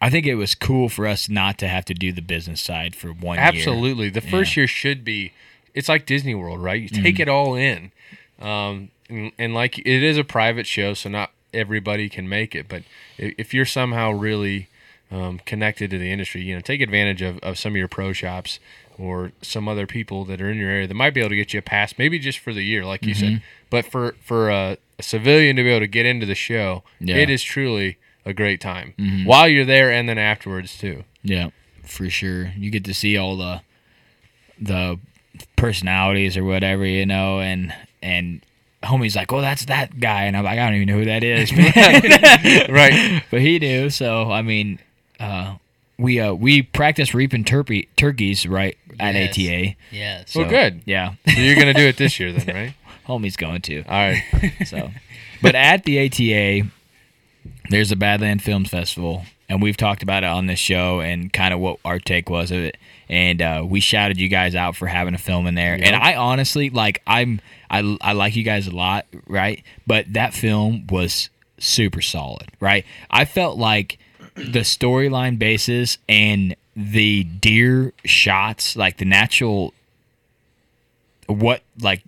I 0.01 0.11
think 0.11 0.27
it 0.27 0.35
was 0.37 0.55
cool 0.55 0.89
for 0.89 1.07
us 1.07 1.29
not 1.29 1.59
to 1.59 1.69
have 1.69 1.85
to 1.87 1.95
do 1.95 2.13
the 2.13 2.23
business 2.23 2.61
side 2.61 2.95
for 2.95 3.09
one 3.09 3.39
year. 3.39 3.45
Absolutely. 3.47 4.11
The 4.11 4.21
first 4.21 4.57
Yeah. 4.57 4.63
year 4.63 4.67
should 4.69 5.05
be. 5.05 5.33
It's 5.75 5.89
like 5.89 6.07
Disney 6.07 6.35
World, 6.35 6.61
right? 6.63 6.81
You 6.81 6.89
take 6.89 7.21
it 7.21 7.29
all 7.29 7.55
in, 7.55 7.93
um, 8.41 8.91
and, 9.09 9.33
and 9.39 9.55
like 9.55 9.79
it 9.79 9.87
is 10.03 10.19
a 10.19 10.25
private 10.25 10.67
show, 10.67 10.95
so 10.95 11.09
not 11.09 11.31
everybody 11.55 12.09
can 12.09 12.29
make 12.29 12.55
it. 12.55 12.69
But 12.69 12.83
if, 13.17 13.35
if 13.39 13.55
you're 13.55 13.65
somehow 13.65 14.11
really 14.11 14.69
um, 15.11 15.41
connected 15.47 15.91
to 15.91 15.99
the 15.99 16.11
industry, 16.13 16.43
you 16.43 16.55
know, 16.55 16.61
take 16.61 16.81
advantage 16.81 17.23
of, 17.23 17.39
of 17.41 17.59
some 17.59 17.73
of 17.73 17.77
your 17.77 17.89
pro 17.89 18.13
shops 18.13 18.59
or 18.99 19.33
some 19.43 19.69
other 19.69 19.87
people 19.87 20.25
that 20.27 20.41
are 20.41 20.51
in 20.51 20.59
your 20.59 20.71
area 20.71 20.87
that 20.89 20.95
might 20.95 21.15
be 21.15 21.21
able 21.21 21.31
to 21.31 21.37
get 21.37 21.53
you 21.53 21.59
a 21.59 21.63
pass, 21.63 21.95
maybe 21.99 22.19
just 22.19 22.39
for 22.41 22.53
the 22.53 22.63
year, 22.65 22.85
like 22.85 23.05
you 23.05 23.15
said. 23.15 23.43
But 23.71 23.85
for 23.87 24.17
for 24.21 24.51
a, 24.51 24.77
a 24.99 25.03
civilian 25.03 25.57
to 25.57 25.63
be 25.63 25.71
able 25.71 25.81
to 25.81 25.87
get 25.87 26.05
into 26.07 26.27
the 26.27 26.35
show, 26.35 26.83
Yeah. 27.01 27.17
it 27.17 27.31
is 27.31 27.43
truly 27.43 27.99
a 28.25 28.33
great 28.35 28.61
time 28.61 28.95
while 29.25 29.49
you're 29.49 29.65
there 29.65 29.91
and 29.91 30.09
then 30.09 30.19
afterwards 30.19 30.77
too. 30.77 31.05
Yeah, 31.23 31.51
for 31.85 32.11
sure. 32.11 32.53
You 32.59 32.71
get 32.71 32.85
to 32.85 32.95
see 32.95 33.17
all 33.17 33.37
the 33.37 33.63
the 34.61 34.99
personalities 35.57 36.37
or 36.37 36.45
whatever, 36.45 36.85
you 36.85 37.07
know, 37.07 37.41
and 37.41 37.73
and 38.03 38.45
homie's 38.83 39.15
like, 39.17 39.33
"Oh, 39.33 39.41
that's 39.41 39.65
that 39.67 40.01
guy," 40.01 40.25
and 40.25 40.37
I'm 40.37 40.45
like, 40.45 40.59
"I 40.59 40.67
don't 40.67 40.75
even 40.81 40.89
know 40.89 40.99
who 40.99 41.05
that 41.07 41.23
is." 41.25 41.53
Right. 42.69 43.23
but 43.31 43.41
he 43.41 43.59
knew. 43.59 43.91
So 43.91 44.31
I 44.31 44.43
mean, 44.43 44.79
uh, 45.21 45.57
we 45.99 46.21
uh 46.21 46.33
we 46.33 46.63
practice 46.63 47.13
reaping 47.15 47.45
turkey 47.45 47.89
turkeys 47.97 48.47
right 48.47 48.77
at 49.01 49.15
Yes. 49.15 49.31
ATA. 49.39 49.77
Yes. 49.91 50.31
So, 50.33 50.41
Well, 50.41 50.51
good. 50.51 50.83
Yeah, 50.87 51.15
So 51.35 51.41
you're 51.41 51.57
gonna 51.57 51.75
do 51.75 51.87
it 51.87 51.97
this 51.97 52.19
year 52.21 52.33
then, 52.33 52.55
right? 52.55 52.75
homie's 53.07 53.37
going 53.37 53.63
to. 53.63 53.83
All 53.85 54.11
right. 54.11 54.23
So, 54.67 54.91
but 55.43 55.55
at 55.55 55.85
the 55.85 56.05
ATA, 56.07 56.69
there's 57.71 57.91
a 57.93 57.97
Badland 57.97 58.43
Films 58.43 58.69
Festival, 58.69 59.25
and 59.49 59.63
we've 59.63 59.77
talked 59.77 60.03
about 60.03 60.25
it 60.25 60.27
on 60.27 60.47
this 60.47 60.59
show 60.59 61.01
and 61.01 61.33
kind 61.33 61.55
of 61.55 61.61
what 61.61 61.79
our 61.85 61.99
take 61.99 62.29
was 62.29 62.51
of 62.51 62.59
it. 62.59 62.77
And 63.09 63.41
uh, 63.41 63.65
we 63.67 63.81
shouted 63.81 64.19
you 64.21 64.29
guys 64.29 64.55
out 64.55 64.77
for 64.77 64.87
having 64.87 65.15
a 65.15 65.19
film 65.19 65.47
in 65.47 65.55
there. 65.55 65.75
And 65.75 65.97
I 65.97 66.15
honestly 66.17 66.69
like 66.71 67.03
I'm 67.07 67.41
I 67.71 67.97
I 68.03 68.13
like 68.13 68.37
you 68.37 68.43
guys 68.45 68.67
a 68.67 68.71
lot, 68.75 69.07
right? 69.27 69.63
But 69.87 70.13
that 70.13 70.35
film 70.35 70.87
was 70.91 71.31
super 71.59 72.03
solid, 72.03 72.51
right? 72.61 72.85
I 73.11 73.25
felt 73.25 73.57
like 73.57 73.99
the 74.39 74.61
storyline 74.61 75.39
basis 75.39 75.99
and 76.09 76.55
the 76.77 77.25
deer 77.25 77.93
shots, 78.05 78.77
like 78.77 78.99
the 78.99 79.05
natural 79.05 79.75
what 81.27 81.63
like 81.81 82.03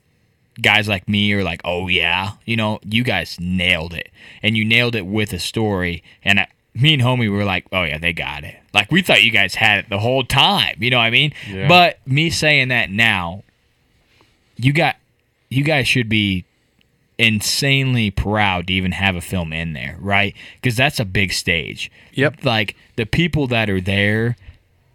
guys 0.60 0.88
like 0.88 1.08
me 1.08 1.32
are 1.32 1.44
like, 1.44 1.60
oh 1.64 1.88
yeah, 1.88 2.32
you 2.44 2.56
know, 2.56 2.78
you 2.84 3.04
guys 3.04 3.36
nailed 3.40 3.94
it, 3.94 4.10
and 4.42 4.56
you 4.56 4.64
nailed 4.64 4.94
it 4.94 5.06
with 5.06 5.32
a 5.32 5.38
story. 5.38 6.02
And 6.24 6.40
I, 6.40 6.48
me 6.74 6.94
and 6.94 7.02
homie 7.02 7.30
were 7.30 7.44
like, 7.44 7.66
oh 7.72 7.82
yeah, 7.82 7.98
they 7.98 8.12
got 8.12 8.44
it. 8.44 8.56
Like 8.72 8.90
we 8.90 9.02
thought 9.02 9.22
you 9.22 9.30
guys 9.30 9.54
had 9.54 9.80
it 9.80 9.88
the 9.90 9.98
whole 9.98 10.24
time. 10.24 10.76
You 10.78 10.90
know 10.90 10.98
what 10.98 11.04
I 11.04 11.10
mean? 11.10 11.32
Yeah. 11.48 11.68
But 11.68 11.98
me 12.06 12.30
saying 12.30 12.68
that 12.68 12.90
now, 12.90 13.42
you 14.56 14.72
got, 14.72 14.96
you 15.48 15.64
guys 15.64 15.88
should 15.88 16.08
be 16.08 16.44
insanely 17.20 18.10
proud 18.10 18.66
to 18.66 18.72
even 18.72 18.92
have 18.92 19.14
a 19.14 19.20
film 19.20 19.52
in 19.52 19.74
there, 19.74 19.96
right? 20.00 20.34
Because 20.54 20.76
that's 20.76 20.98
a 20.98 21.04
big 21.04 21.32
stage. 21.32 21.90
Yep. 22.14 22.44
Like 22.44 22.76
the 22.96 23.04
people 23.04 23.46
that 23.48 23.68
are 23.68 23.80
there 23.80 24.36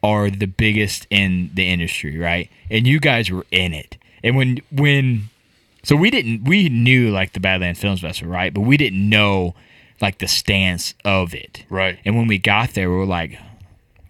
are 0.02 0.30
the 0.30 0.48
biggest 0.48 1.06
in 1.10 1.52
the 1.54 1.70
industry, 1.70 2.18
right? 2.18 2.50
And 2.70 2.88
you 2.88 3.00
guys 3.00 3.30
were 3.30 3.46
in 3.52 3.74
it. 3.74 3.98
And 4.24 4.36
when 4.36 4.62
when 4.72 5.30
so 5.84 5.96
we 5.96 6.10
didn't 6.10 6.46
we 6.46 6.68
knew 6.68 7.12
like 7.12 7.34
the 7.34 7.40
Badlands 7.40 7.80
Films 7.80 8.02
Festival, 8.02 8.34
right? 8.34 8.54
But 8.54 8.62
we 8.62 8.76
didn't 8.76 9.08
know 9.08 9.54
like 10.02 10.18
the 10.18 10.28
stance 10.28 10.96
of 11.06 11.34
it. 11.36 11.64
Right. 11.70 12.00
And 12.06 12.18
when 12.18 12.28
we 12.28 12.40
got 12.40 12.74
there, 12.74 12.90
we 12.90 12.98
were 12.98 13.06
like 13.06 13.40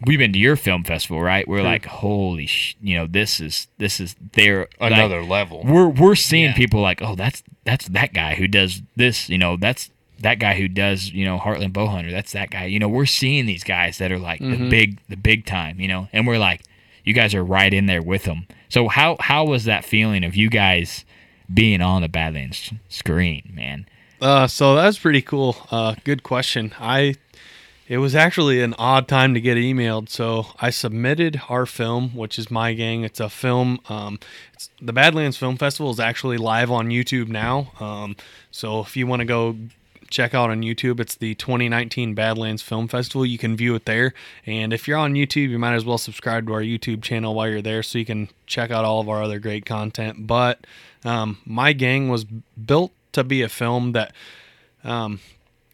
we've 0.05 0.19
been 0.19 0.33
to 0.33 0.39
your 0.39 0.55
film 0.55 0.83
festival, 0.83 1.21
right? 1.21 1.47
We're 1.47 1.63
like, 1.63 1.85
holy 1.85 2.45
sh 2.45 2.75
you 2.81 2.95
know, 2.97 3.07
this 3.07 3.39
is 3.39 3.67
this 3.77 3.99
is 3.99 4.15
their 4.33 4.67
like, 4.79 4.91
Another 4.93 5.23
level. 5.23 5.63
we're 5.65 5.87
we're 5.87 6.15
seeing 6.15 6.45
Yeah. 6.51 6.55
people 6.55 6.81
like, 6.81 7.01
oh, 7.01 7.15
that's 7.15 7.43
that's 7.63 7.87
that 7.89 8.13
guy 8.13 8.35
who 8.35 8.47
does 8.47 8.81
this, 8.95 9.29
you 9.29 9.37
know, 9.37 9.57
that's 9.57 9.89
that 10.19 10.39
guy 10.39 10.53
who 10.55 10.67
does, 10.67 11.11
you 11.11 11.25
know, 11.25 11.37
Heartland 11.37 11.73
Bowhunter. 11.73 12.11
That's 12.11 12.31
that 12.31 12.49
guy. 12.49 12.65
You 12.65 12.79
know, 12.79 12.87
we're 12.87 13.05
seeing 13.05 13.45
these 13.45 13.63
guys 13.65 13.97
that 13.97 14.11
are 14.11 14.19
like 14.19 14.39
the 14.39 14.69
big 14.69 14.99
the 15.09 15.17
big 15.17 15.45
time, 15.45 15.79
you 15.79 15.87
know, 15.87 16.07
and 16.13 16.25
we're 16.25 16.37
like, 16.39 16.61
you 17.03 17.13
guys 17.13 17.33
are 17.35 17.43
right 17.43 17.73
in 17.73 17.85
there 17.85 18.01
with 18.01 18.23
them. 18.23 18.47
So 18.69 18.87
how 18.87 19.17
how 19.19 19.45
was 19.45 19.65
that 19.65 19.83
feeling 19.85 20.23
of 20.23 20.35
you 20.35 20.49
guys 20.49 21.03
being 21.53 21.81
on 21.81 22.01
the 22.01 22.07
Badlands 22.09 22.71
screen, 22.89 23.51
man? 23.53 23.85
Uh, 24.21 24.47
so 24.47 24.75
that 24.75 24.85
was 24.85 24.97
pretty 24.97 25.21
cool. 25.21 25.57
Uh, 25.69 25.93
good 26.05 26.23
question. 26.23 26.73
I 26.79 27.15
it 27.87 27.99
was 27.99 28.15
actually 28.15 28.61
an 28.61 28.73
odd 28.79 29.07
time 29.07 29.33
to 29.33 29.41
get 29.41 29.57
emailed. 29.57 30.09
So 30.09 30.47
I 30.59 30.71
submitted 30.71 31.41
our 31.49 31.65
film, 31.65 32.15
which 32.15 32.39
is 32.39 32.49
My 32.49 32.73
Gang. 32.73 33.03
It's 33.03 33.19
a 33.19 33.29
film. 33.29 33.79
Um, 33.89 34.19
it's, 34.53 34.69
the 34.81 34.93
Badlands 34.93 35.37
Film 35.37 35.57
Festival 35.57 35.91
is 35.91 35.99
actually 35.99 36.37
live 36.37 36.71
on 36.71 36.89
YouTube 36.89 37.27
now. 37.27 37.71
Um, 37.79 38.15
so 38.49 38.79
if 38.79 38.97
you 38.97 39.05
want 39.05 39.19
to 39.19 39.25
go 39.25 39.55
check 40.09 40.33
out 40.33 40.49
on 40.49 40.61
YouTube, 40.61 40.99
it's 40.99 41.15
the 41.15 41.35
2019 41.35 42.15
Badlands 42.15 42.63
Film 42.63 42.87
Festival. 42.87 43.25
You 43.25 43.37
can 43.37 43.55
view 43.55 43.75
it 43.75 43.85
there. 43.85 44.13
And 44.47 44.73
if 44.73 44.87
you're 44.87 44.97
on 44.97 45.13
YouTube, 45.13 45.49
you 45.49 45.59
might 45.59 45.75
as 45.75 45.85
well 45.85 45.99
subscribe 45.99 46.47
to 46.47 46.53
our 46.53 46.61
YouTube 46.61 47.03
channel 47.03 47.35
while 47.35 47.49
you're 47.49 47.61
there 47.61 47.83
so 47.83 47.99
you 47.99 48.05
can 48.05 48.29
check 48.47 48.71
out 48.71 48.85
all 48.85 48.99
of 48.99 49.09
our 49.09 49.21
other 49.21 49.37
great 49.37 49.65
content. 49.65 50.25
But 50.25 50.65
um, 51.03 51.37
My 51.45 51.73
Gang 51.73 52.09
was 52.09 52.23
built 52.23 52.93
to 53.11 53.23
be 53.23 53.43
a 53.43 53.49
film 53.49 53.91
that. 53.91 54.11
Um, 54.83 55.19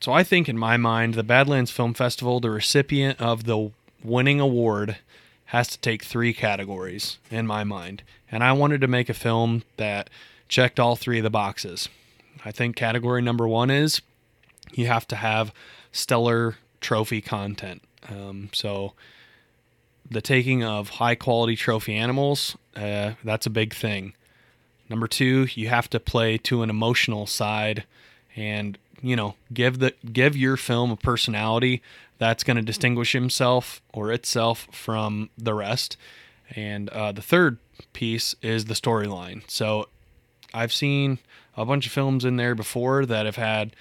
so 0.02 0.12
I 0.12 0.24
think 0.24 0.50
in 0.50 0.58
my 0.58 0.78
mind, 0.78 1.14
the 1.14 1.24
Badlands 1.24 1.70
Film 1.70 1.94
Festival, 1.94 2.40
the 2.40 2.50
recipient 2.50 3.22
of 3.22 3.44
the 3.44 3.72
winning 4.04 4.40
award 4.40 4.98
has 5.46 5.68
to 5.68 5.78
take 5.80 6.04
three 6.04 6.34
categories 6.34 7.20
in 7.30 7.46
my 7.46 7.64
mind. 7.64 8.02
And 8.32 8.44
I 8.44 8.52
wanted 8.54 8.82
to 8.82 8.88
make 8.88 9.10
a 9.10 9.14
film 9.14 9.64
that 9.78 10.10
checked 10.48 10.80
all 10.80 10.96
three 10.96 11.20
of 11.20 11.24
the 11.24 11.30
boxes. 11.30 11.88
I 12.44 12.52
think 12.52 12.76
category 12.76 13.22
number 13.22 13.48
one 13.48 13.70
is 13.70 14.02
you 14.74 14.88
have 14.88 15.08
to 15.10 15.18
have 15.18 15.54
stellar 15.92 16.56
trophy 16.80 17.22
content. 17.22 17.84
Um, 18.10 18.50
so 18.54 18.94
the 20.10 20.22
taking 20.22 20.64
of 20.64 20.90
high 20.90 21.16
quality 21.16 21.56
trophy 21.56 21.96
animals, 21.96 22.58
uh, 22.76 23.12
that's 23.24 23.46
a 23.46 23.52
big 23.52 23.76
thing. 23.76 24.14
Number 24.90 25.08
two, 25.08 25.48
you 25.54 25.70
have 25.70 25.90
to 25.92 26.00
play 26.00 26.38
to 26.40 26.64
an 26.64 26.72
emotional 26.72 27.28
side 27.28 27.84
and 28.36 28.78
you 29.02 29.16
know 29.16 29.36
give 29.54 29.80
the 29.80 29.94
give 30.12 30.36
your 30.36 30.58
film 30.58 30.92
a 30.92 30.96
personality 30.96 31.82
that's 32.18 32.44
going 32.44 32.58
to 32.58 32.64
distinguish 32.64 33.14
himself 33.14 33.82
or 33.94 34.12
itself 34.12 34.68
from 34.72 35.30
the 35.38 35.54
rest. 35.54 35.98
And 36.56 36.90
uh, 36.90 37.12
the 37.12 37.22
third 37.22 37.58
piece 37.94 38.36
is 38.42 38.66
the 38.66 38.74
storyline. 38.74 39.44
So 39.50 39.88
i've 40.54 40.74
seen 40.74 41.20
a 41.56 41.66
bunch 41.66 41.86
of 41.86 41.92
films 41.92 42.26
in 42.26 42.36
there 42.36 42.56
before 42.56 43.06
that 43.06 43.26
have 43.26 43.36
had 43.36 43.76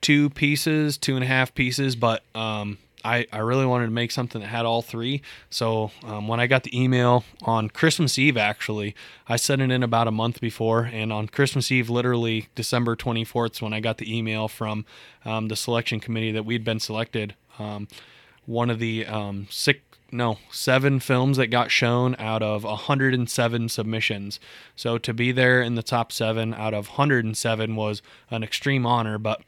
two 0.00 0.30
pieces 0.30 0.96
two 0.96 1.14
and 1.14 1.24
a 1.24 1.26
half 1.26 1.54
pieces 1.54 1.96
but 1.96 2.22
um, 2.34 2.78
I, 3.04 3.26
I 3.32 3.38
really 3.38 3.66
wanted 3.66 3.86
to 3.86 3.92
make 3.92 4.10
something 4.10 4.40
that 4.40 4.48
had 4.48 4.66
all 4.66 4.82
three. 4.82 5.22
So 5.50 5.90
um, 6.04 6.28
when 6.28 6.40
I 6.40 6.46
got 6.46 6.64
the 6.64 6.78
email 6.78 7.24
on 7.42 7.68
Christmas 7.68 8.18
Eve, 8.18 8.36
actually, 8.36 8.94
I 9.28 9.36
sent 9.36 9.62
it 9.62 9.70
in 9.70 9.82
about 9.82 10.08
a 10.08 10.12
month 10.12 10.40
before. 10.40 10.82
And 10.92 11.12
on 11.12 11.28
Christmas 11.28 11.70
Eve, 11.70 11.88
literally 11.88 12.48
December 12.54 12.96
24th, 12.96 13.54
is 13.54 13.62
when 13.62 13.72
I 13.72 13.80
got 13.80 13.98
the 13.98 14.16
email 14.16 14.48
from 14.48 14.84
um, 15.24 15.48
the 15.48 15.56
selection 15.56 16.00
committee 16.00 16.32
that 16.32 16.44
we'd 16.44 16.64
been 16.64 16.80
selected. 16.80 17.34
Um, 17.58 17.88
one 18.44 18.70
of 18.70 18.78
the 18.78 19.06
um, 19.06 19.46
six, 19.50 19.80
no, 20.10 20.38
seven 20.50 21.00
films 21.00 21.36
that 21.36 21.48
got 21.48 21.70
shown 21.70 22.16
out 22.18 22.42
of 22.42 22.64
107 22.64 23.68
submissions. 23.68 24.40
So 24.74 24.98
to 24.98 25.12
be 25.12 25.32
there 25.32 25.60
in 25.60 25.74
the 25.74 25.82
top 25.82 26.12
seven 26.12 26.54
out 26.54 26.74
of 26.74 26.88
107 26.88 27.76
was 27.76 28.02
an 28.30 28.42
extreme 28.42 28.86
honor. 28.86 29.18
But 29.18 29.42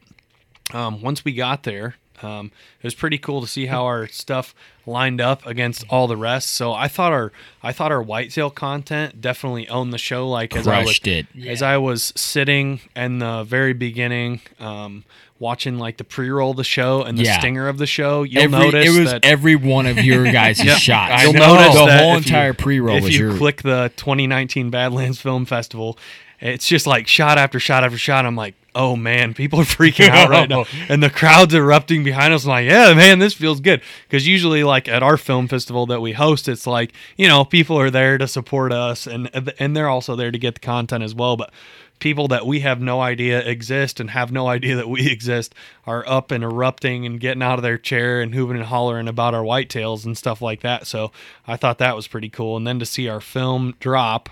um, 0.73 1.01
once 1.01 1.25
we 1.25 1.33
got 1.33 1.63
there, 1.63 1.97
um, 2.23 2.51
it 2.81 2.85
was 2.85 2.95
pretty 2.95 3.19
cool 3.19 3.41
to 3.41 3.47
see 3.47 3.67
how 3.67 3.85
our 3.85 4.07
stuff 4.09 4.55
lined 4.87 5.21
up 5.21 5.45
against 5.47 5.85
all 5.91 6.07
the 6.07 6.17
rest. 6.17 6.51
So 6.51 6.73
I 6.73 6.89
thought 6.89 7.13
our 7.13 7.33
I 7.63 7.73
thought 7.73 7.93
our 7.93 8.03
whitetail 8.03 8.51
content 8.51 9.21
definitely 9.21 9.69
owned 9.69 9.93
the 9.93 9.99
show. 9.99 10.29
Like 10.29 10.57
as 10.57 10.67
I 10.67 10.79
was 10.81 10.87
Crushed 10.87 11.07
it. 11.07 11.27
as 11.47 11.63
I 11.63 11.77
was 11.77 12.13
sitting 12.17 12.81
in 12.97 13.19
the 13.19 13.45
very 13.45 13.73
beginning, 13.75 14.41
um, 14.59 15.05
watching 15.39 15.79
like 15.79 15.99
the 15.99 16.05
pre 16.05 16.31
roll 16.31 16.53
of 16.53 16.57
the 16.57 16.65
show 16.65 17.03
and 17.03 17.19
the 17.19 17.25
Yeah. 17.25 17.39
stinger 17.39 17.69
of 17.69 17.79
the 17.79 17.87
show, 17.87 18.23
you'll 18.23 18.45
Every- 18.45 18.59
notice 18.59 18.87
it 18.97 18.99
was 19.01 19.11
that 19.13 19.25
every 19.25 19.55
one 19.57 19.87
of 19.87 19.99
your 19.99 20.25
guys' 20.33 20.65
Yep. 20.65 20.79
shots. 20.79 21.23
You'll 21.23 21.35
notice 21.35 21.75
The 21.75 21.81
whole 21.99 22.17
if 22.17 22.27
you- 22.27 22.33
entire 22.35 22.55
pre-roll 22.55 22.97
If 22.97 23.13
you 23.13 23.29
your- 23.29 23.37
click 23.39 23.63
the 23.63 23.93
2019 23.97 24.71
Badlands 24.71 25.21
Film 25.21 25.45
Festival, 25.45 25.99
it's 26.41 26.67
just 26.69 26.87
like 26.87 27.07
shot 27.07 27.39
after 27.39 27.59
shot 27.59 27.85
after 27.85 27.99
shot. 27.99 28.27
I'm 28.27 28.37
like, 28.37 28.55
oh 28.75 28.97
man, 28.97 29.35
people 29.35 29.61
are 29.61 29.65
freaking 29.65 30.09
out 30.09 30.31
right 30.31 30.49
now, 30.49 30.65
and 30.89 31.03
the 31.03 31.11
crowd's 31.11 31.55
erupting 31.55 32.05
behind 32.05 32.33
us. 32.33 32.45
I'm 32.45 32.51
like, 32.51 32.67
yeah, 32.67 32.95
man, 32.95 33.19
this 33.19 33.35
feels 33.35 33.61
good. 33.61 33.83
Because 34.05 34.27
usually, 34.27 34.65
like 34.65 34.89
at 34.89 35.03
our 35.03 35.17
film 35.17 35.49
festival 35.49 35.87
that 35.87 36.01
we 36.01 36.13
host, 36.13 36.49
it's 36.49 36.67
like 36.67 36.93
you 37.17 37.29
know 37.29 37.45
people 37.45 37.79
are 37.79 37.91
there 37.91 38.19
to 38.19 38.29
support 38.29 38.73
us, 38.73 39.07
and 39.07 39.31
and 39.59 39.77
they're 39.77 39.89
also 39.89 40.17
there 40.17 40.31
to 40.31 40.39
get 40.39 40.55
the 40.55 40.61
content 40.61 41.05
as 41.05 41.15
well. 41.15 41.37
But 41.37 41.53
people 41.99 42.29
that 42.29 42.47
we 42.47 42.61
have 42.61 42.81
no 42.81 43.01
idea 43.01 43.41
exist 43.41 44.01
and 44.01 44.11
have 44.11 44.31
no 44.31 44.47
idea 44.47 44.77
that 44.77 44.89
we 44.89 45.07
exist 45.11 45.55
are 45.87 46.07
up 46.09 46.31
and 46.31 46.45
erupting 46.45 47.05
and 47.07 47.21
getting 47.21 47.43
out 47.43 47.59
of 47.59 47.63
their 47.63 47.79
chair 47.79 48.21
and 48.21 48.33
hooving 48.35 48.57
and 48.57 48.65
hollering 48.65 49.09
about 49.09 49.35
our 49.35 49.43
whitetails 49.43 50.05
and 50.05 50.17
stuff 50.17 50.41
like 50.41 50.61
that. 50.61 50.87
So 50.87 51.11
I 51.47 51.57
thought 51.57 51.79
that 51.79 51.97
was 51.97 52.09
pretty 52.09 52.29
cool. 52.29 52.57
And 52.57 52.67
then 52.67 52.79
to 52.79 52.87
see 52.87 53.09
our 53.09 53.21
film 53.21 53.75
drop 53.81 54.31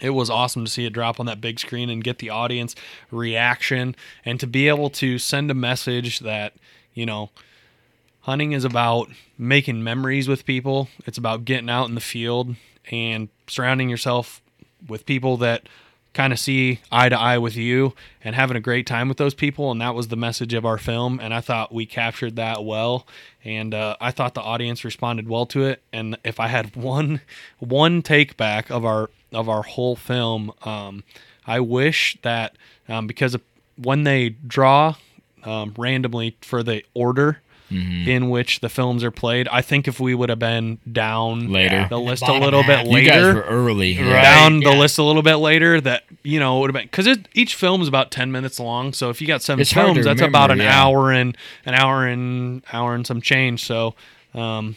it 0.00 0.10
was 0.10 0.28
awesome 0.28 0.64
to 0.64 0.70
see 0.70 0.86
it 0.86 0.92
drop 0.92 1.20
on 1.20 1.26
that 1.26 1.40
big 1.40 1.60
screen 1.60 1.88
and 1.88 2.02
get 2.02 2.18
the 2.18 2.30
audience 2.30 2.74
reaction 3.10 3.94
and 4.24 4.40
to 4.40 4.46
be 4.46 4.68
able 4.68 4.90
to 4.90 5.18
send 5.18 5.50
a 5.50 5.54
message 5.54 6.20
that 6.20 6.54
you 6.94 7.06
know 7.06 7.30
hunting 8.24 8.52
is 8.52 8.64
about 8.64 9.08
making 9.36 9.84
memories 9.84 10.28
with 10.28 10.46
people. 10.46 10.88
It's 11.06 11.18
about 11.18 11.44
getting 11.44 11.68
out 11.68 11.88
in 11.88 11.94
the 11.94 12.00
field 12.00 12.56
and 12.90 13.28
surrounding 13.46 13.88
yourself 13.88 14.42
with 14.88 15.06
people 15.06 15.36
that 15.38 15.68
kind 16.14 16.32
of 16.32 16.38
see 16.38 16.80
eye 16.90 17.08
to 17.08 17.18
eye 17.18 17.36
with 17.36 17.56
you 17.56 17.92
and 18.22 18.34
having 18.34 18.56
a 18.56 18.60
great 18.60 18.86
time 18.86 19.08
with 19.08 19.18
those 19.18 19.34
people 19.34 19.70
and 19.70 19.80
that 19.80 19.94
was 19.94 20.08
the 20.08 20.16
message 20.16 20.54
of 20.54 20.64
our 20.64 20.78
film 20.78 21.18
and 21.20 21.34
i 21.34 21.40
thought 21.40 21.74
we 21.74 21.84
captured 21.84 22.36
that 22.36 22.64
well 22.64 23.06
and 23.44 23.74
uh, 23.74 23.96
i 24.00 24.10
thought 24.10 24.34
the 24.34 24.40
audience 24.40 24.84
responded 24.84 25.28
well 25.28 25.44
to 25.44 25.64
it 25.64 25.82
and 25.92 26.16
if 26.24 26.38
i 26.40 26.46
had 26.46 26.74
one 26.76 27.20
one 27.58 28.00
take 28.00 28.36
back 28.36 28.70
of 28.70 28.84
our 28.84 29.10
of 29.32 29.48
our 29.48 29.62
whole 29.62 29.96
film 29.96 30.52
um, 30.62 31.02
i 31.46 31.58
wish 31.58 32.16
that 32.22 32.56
um, 32.88 33.06
because 33.06 33.36
when 33.76 34.04
they 34.04 34.30
draw 34.30 34.94
um, 35.42 35.74
randomly 35.76 36.36
for 36.40 36.62
the 36.62 36.82
order 36.94 37.40
Mm-hmm. 37.70 38.08
in 38.08 38.28
which 38.30 38.60
the 38.60 38.68
films 38.68 39.02
are 39.02 39.10
played. 39.10 39.48
I 39.48 39.62
think 39.62 39.88
if 39.88 39.98
we 39.98 40.14
would 40.14 40.28
have 40.28 40.38
been 40.38 40.78
down 40.92 41.50
Later. 41.50 41.70
the 41.76 41.82
In 41.84 41.88
the 41.88 41.98
list 41.98 42.22
a 42.22 42.32
little 42.34 42.62
half. 42.62 42.84
bit 42.84 42.86
You 42.86 42.92
later, 42.94 43.08
guys 43.10 43.34
were 43.34 43.42
early. 43.42 43.92
yeah. 43.92 44.22
down 44.22 44.60
the 44.60 44.72
list 44.72 44.98
a 44.98 45.02
little 45.02 45.22
bit 45.22 45.36
later, 45.36 45.80
that 45.80 46.04
you 46.22 46.38
know 46.38 46.58
would 46.60 46.68
have 46.70 46.74
been 46.74 46.84
because 46.86 47.08
each 47.32 47.54
film 47.54 47.80
is 47.80 47.88
about 47.88 48.10
ten 48.10 48.30
minutes 48.30 48.60
long. 48.60 48.92
So 48.92 49.08
if 49.08 49.20
you 49.20 49.26
got 49.26 49.40
seven 49.42 49.62
It's 49.62 49.72
films, 49.72 50.04
that's 50.04 50.20
about 50.20 50.50
an 50.50 50.58
yeah. 50.58 50.78
hour 50.78 51.10
and 51.10 51.36
an 51.64 51.74
hour 51.74 52.06
and 52.06 52.62
hour 52.72 52.94
and 52.94 53.06
some 53.06 53.20
change. 53.22 53.64
So, 53.64 53.94
um, 54.34 54.76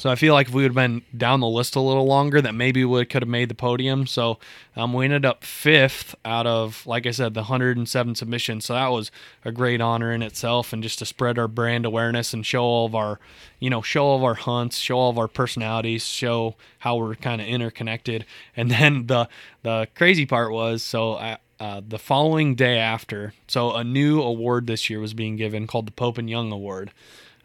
so 0.00 0.08
I 0.08 0.14
feel 0.14 0.32
like 0.32 0.48
if 0.48 0.54
we 0.54 0.62
would 0.62 0.70
have 0.70 0.74
been 0.74 1.02
down 1.14 1.40
the 1.40 1.46
list 1.46 1.76
a 1.76 1.80
little 1.80 2.06
longer, 2.06 2.40
that 2.40 2.54
maybe 2.54 2.86
we 2.86 3.04
could 3.04 3.20
have 3.20 3.28
made 3.28 3.50
the 3.50 3.54
podium. 3.54 4.06
So 4.06 4.38
um, 4.74 4.94
we 4.94 5.04
ended 5.04 5.26
up 5.26 5.44
fifth 5.44 6.14
out 6.24 6.46
of, 6.46 6.86
like 6.86 7.06
I 7.06 7.10
said, 7.10 7.34
the 7.34 7.40
107 7.40 8.14
submissions. 8.14 8.64
So 8.64 8.72
that 8.72 8.88
was 8.88 9.10
a 9.44 9.52
great 9.52 9.82
honor 9.82 10.10
in 10.10 10.22
itself, 10.22 10.72
and 10.72 10.82
just 10.82 11.00
to 11.00 11.06
spread 11.06 11.38
our 11.38 11.48
brand 11.48 11.84
awareness 11.84 12.32
and 12.32 12.46
show 12.46 12.62
all 12.62 12.86
of 12.86 12.94
our, 12.94 13.20
you 13.58 13.68
know, 13.68 13.82
show 13.82 14.06
all 14.06 14.16
of 14.16 14.24
our 14.24 14.36
hunts, 14.36 14.78
show 14.78 14.96
all 14.96 15.10
of 15.10 15.18
our 15.18 15.28
personalities, 15.28 16.06
show 16.06 16.56
how 16.78 16.96
we're 16.96 17.14
kind 17.14 17.42
of 17.42 17.46
interconnected. 17.46 18.24
And 18.56 18.70
then 18.70 19.06
the 19.06 19.28
the 19.62 19.86
crazy 19.94 20.24
part 20.24 20.50
was 20.50 20.82
so. 20.82 21.16
I, 21.16 21.38
uh, 21.58 21.82
the 21.86 21.98
following 21.98 22.54
day 22.54 22.78
after, 22.78 23.34
so 23.46 23.74
a 23.76 23.84
new 23.84 24.22
award 24.22 24.66
this 24.66 24.88
year 24.88 24.98
was 24.98 25.12
being 25.12 25.36
given 25.36 25.66
called 25.66 25.86
the 25.86 25.92
Pope 25.92 26.16
and 26.16 26.30
Young 26.30 26.50
Award. 26.50 26.90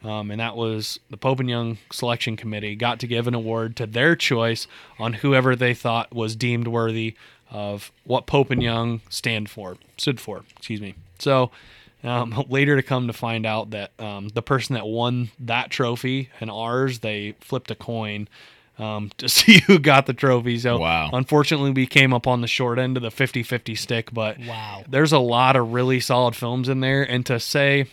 Um, 0.05 0.29
and 0.29 0.39
that 0.39 0.55
was 0.55 0.99
the 1.09 1.17
Pope 1.17 1.39
and 1.39 1.49
Young 1.49 1.77
Selection 1.91 2.37
Committee 2.37 2.75
got 2.75 2.99
to 2.99 3.07
give 3.07 3.27
an 3.27 3.33
award 3.33 3.75
to 3.77 3.87
their 3.87 4.15
choice 4.15 4.67
on 4.99 5.13
whoever 5.13 5.55
they 5.55 5.73
thought 5.73 6.13
was 6.13 6.35
deemed 6.35 6.67
worthy 6.67 7.15
of 7.49 7.91
what 8.03 8.27
Pope 8.27 8.51
and 8.51 8.61
Young 8.61 9.01
stand 9.09 9.49
for, 9.49 9.77
stood 9.97 10.19
for. 10.19 10.43
Excuse 10.57 10.81
me. 10.81 10.93
So 11.17 11.49
um, 12.03 12.45
later 12.49 12.75
to 12.75 12.83
come 12.83 13.07
to 13.07 13.13
find 13.13 13.45
out 13.47 13.71
that 13.71 13.91
um, 13.99 14.27
the 14.29 14.41
person 14.43 14.75
that 14.75 14.85
won 14.85 15.29
that 15.39 15.71
trophy 15.71 16.29
and 16.39 16.51
ours, 16.51 16.99
they 16.99 17.33
flipped 17.39 17.71
a 17.71 17.75
coin 17.75 18.27
um, 18.77 19.09
to 19.17 19.27
see 19.29 19.61
who 19.61 19.79
got 19.79 20.05
the 20.05 20.13
trophy. 20.13 20.59
So 20.59 20.77
Wow. 20.77 21.09
unfortunately, 21.13 21.71
we 21.71 21.87
came 21.87 22.13
up 22.13 22.27
on 22.27 22.41
the 22.41 22.47
short 22.47 22.77
end 22.77 22.97
of 22.97 23.01
the 23.03 23.09
50-50 23.09 23.75
stick, 23.77 24.13
but 24.13 24.37
Wow. 24.39 24.83
there's 24.87 25.13
a 25.13 25.19
lot 25.19 25.55
of 25.55 25.73
really 25.73 25.99
solid 25.99 26.35
films 26.35 26.69
in 26.69 26.81
there, 26.81 27.01
and 27.01 27.25
to 27.27 27.39
say 27.39 27.87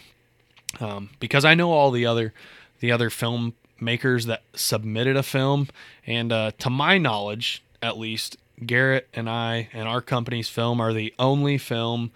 um, 0.80 1.10
because 1.20 1.44
I 1.44 1.54
know 1.54 1.72
all 1.72 1.90
the 1.90 2.06
other 2.06 2.32
the 2.80 2.92
other 2.92 3.10
film 3.10 3.54
makers 3.80 4.26
that 4.26 4.42
submitted 4.54 5.16
a 5.16 5.22
film, 5.22 5.68
and 6.06 6.32
uh, 6.32 6.52
to 6.58 6.70
my 6.70 6.98
knowledge, 6.98 7.62
at 7.80 7.98
least, 7.98 8.36
Garrett 8.64 9.08
and 9.14 9.28
I 9.28 9.68
and 9.72 9.88
our 9.88 10.00
company's 10.00 10.48
film 10.48 10.80
are 10.80 10.92
the 10.92 11.12
only 11.18 11.58
film 11.58 12.12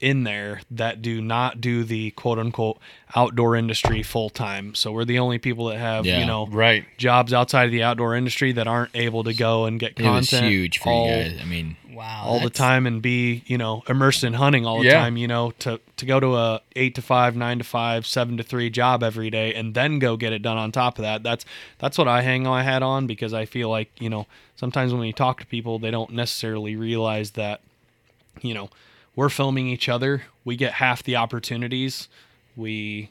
in 0.00 0.22
there 0.24 0.60
that 0.70 1.02
do 1.02 1.20
not 1.20 1.60
do 1.60 1.82
the 1.82 2.10
quote 2.12 2.38
unquote 2.38 2.78
outdoor 3.16 3.56
industry 3.56 4.02
full 4.02 4.30
time. 4.30 4.74
So 4.74 4.92
we're 4.92 5.04
the 5.04 5.18
only 5.18 5.38
people 5.38 5.66
that 5.66 5.78
have 5.78 6.06
Yeah. 6.06 6.20
you 6.20 6.26
know 6.26 6.46
Right. 6.46 6.84
jobs 6.98 7.32
outside 7.32 7.64
of 7.64 7.72
the 7.72 7.82
outdoor 7.82 8.14
industry 8.14 8.52
that 8.52 8.68
aren't 8.68 8.94
able 8.94 9.24
to 9.24 9.34
go 9.34 9.64
and 9.64 9.80
get 9.80 9.98
It 9.98 10.04
was 10.04 10.30
content. 10.30 10.52
huge 10.52 10.78
for 10.78 10.90
all- 10.92 11.08
you 11.08 11.30
guys. 11.30 11.38
I 11.40 11.44
mean, 11.44 11.76
Wow, 11.92 12.22
all 12.26 12.38
the 12.38 12.48
time 12.50 12.86
and 12.86 13.02
be 13.02 13.42
you 13.46 13.58
know 13.58 13.82
immersed 13.88 14.22
in 14.22 14.34
hunting 14.34 14.64
all 14.64 14.78
the 14.78 14.84
Yeah. 14.84 15.00
time. 15.00 15.16
You 15.16 15.26
know 15.26 15.50
to 15.60 15.80
to 15.96 16.06
go 16.06 16.20
to 16.20 16.36
a 16.36 16.60
eight 16.76 16.94
to 16.94 17.02
five, 17.02 17.34
nine 17.34 17.58
to 17.58 17.64
five, 17.64 18.06
seven 18.06 18.36
to 18.36 18.44
three 18.44 18.70
job 18.70 19.02
every 19.02 19.30
day 19.30 19.52
and 19.52 19.74
then 19.74 19.98
go 19.98 20.16
get 20.16 20.32
it 20.32 20.40
done 20.42 20.56
on 20.58 20.70
top 20.70 20.98
of 20.98 21.02
that. 21.02 21.24
That's 21.24 21.44
that's 21.78 21.98
what 21.98 22.06
I 22.06 22.22
hang 22.22 22.44
my 22.44 22.62
hat 22.62 22.84
on 22.84 23.08
because 23.08 23.34
I 23.34 23.46
feel 23.46 23.68
like 23.68 23.90
you 23.98 24.08
know 24.08 24.28
sometimes 24.54 24.94
when 24.94 25.04
you 25.08 25.12
talk 25.12 25.40
to 25.40 25.46
people 25.46 25.80
they 25.80 25.90
don't 25.90 26.10
necessarily 26.12 26.76
realize 26.76 27.32
that 27.32 27.62
you 28.42 28.54
know 28.54 28.70
we're 29.18 29.28
filming 29.28 29.66
each 29.66 29.88
other. 29.88 30.22
We 30.44 30.54
get 30.54 30.74
half 30.74 31.02
the 31.02 31.16
opportunities. 31.16 32.06
We 32.54 33.10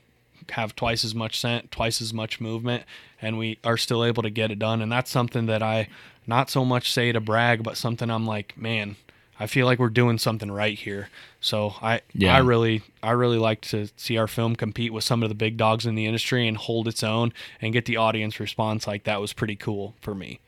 have 0.52 0.74
twice 0.74 1.04
as 1.04 1.14
much 1.14 1.38
scent, 1.38 1.70
twice 1.70 2.02
as 2.02 2.14
much 2.14 2.40
movement, 2.40 2.86
and 3.22 3.38
we 3.38 3.60
are 3.66 3.76
still 3.76 4.06
able 4.06 4.24
to 4.24 4.30
get 4.30 4.50
it 4.50 4.58
done. 4.58 4.82
And 4.82 4.90
that's 4.90 5.12
something 5.12 5.48
that 5.48 5.62
I 5.62 5.90
not 6.26 6.50
so 6.50 6.64
much 6.64 6.94
say 6.94 7.12
to 7.12 7.20
brag, 7.20 7.62
but 7.62 7.76
something 7.76 8.10
I'm 8.10 8.26
like, 8.26 8.58
man, 8.58 8.96
I 9.38 9.48
feel 9.48 9.66
like 9.66 9.80
we're 9.80 9.90
doing 9.90 10.18
something 10.18 10.50
right 10.50 10.80
here. 10.80 11.10
So 11.42 11.74
I 11.82 12.00
Yeah. 12.14 12.36
I 12.36 12.38
really 12.38 12.84
I 13.04 13.12
really 13.12 13.38
like 13.38 13.60
to 13.64 13.90
see 13.98 14.18
our 14.18 14.28
film 14.28 14.56
compete 14.56 14.94
with 14.94 15.04
some 15.04 15.24
of 15.24 15.28
the 15.28 15.36
big 15.36 15.58
dogs 15.58 15.86
in 15.86 15.96
the 15.96 16.06
industry 16.06 16.48
and 16.48 16.56
hold 16.56 16.88
its 16.88 17.04
own 17.04 17.34
and 17.62 17.74
get 17.74 17.84
the 17.84 17.98
audience 17.98 18.40
response 18.40 18.88
like 18.88 19.04
that 19.04 19.20
was 19.20 19.34
pretty 19.34 19.58
cool 19.58 19.94
for 20.00 20.16
me. 20.16 20.40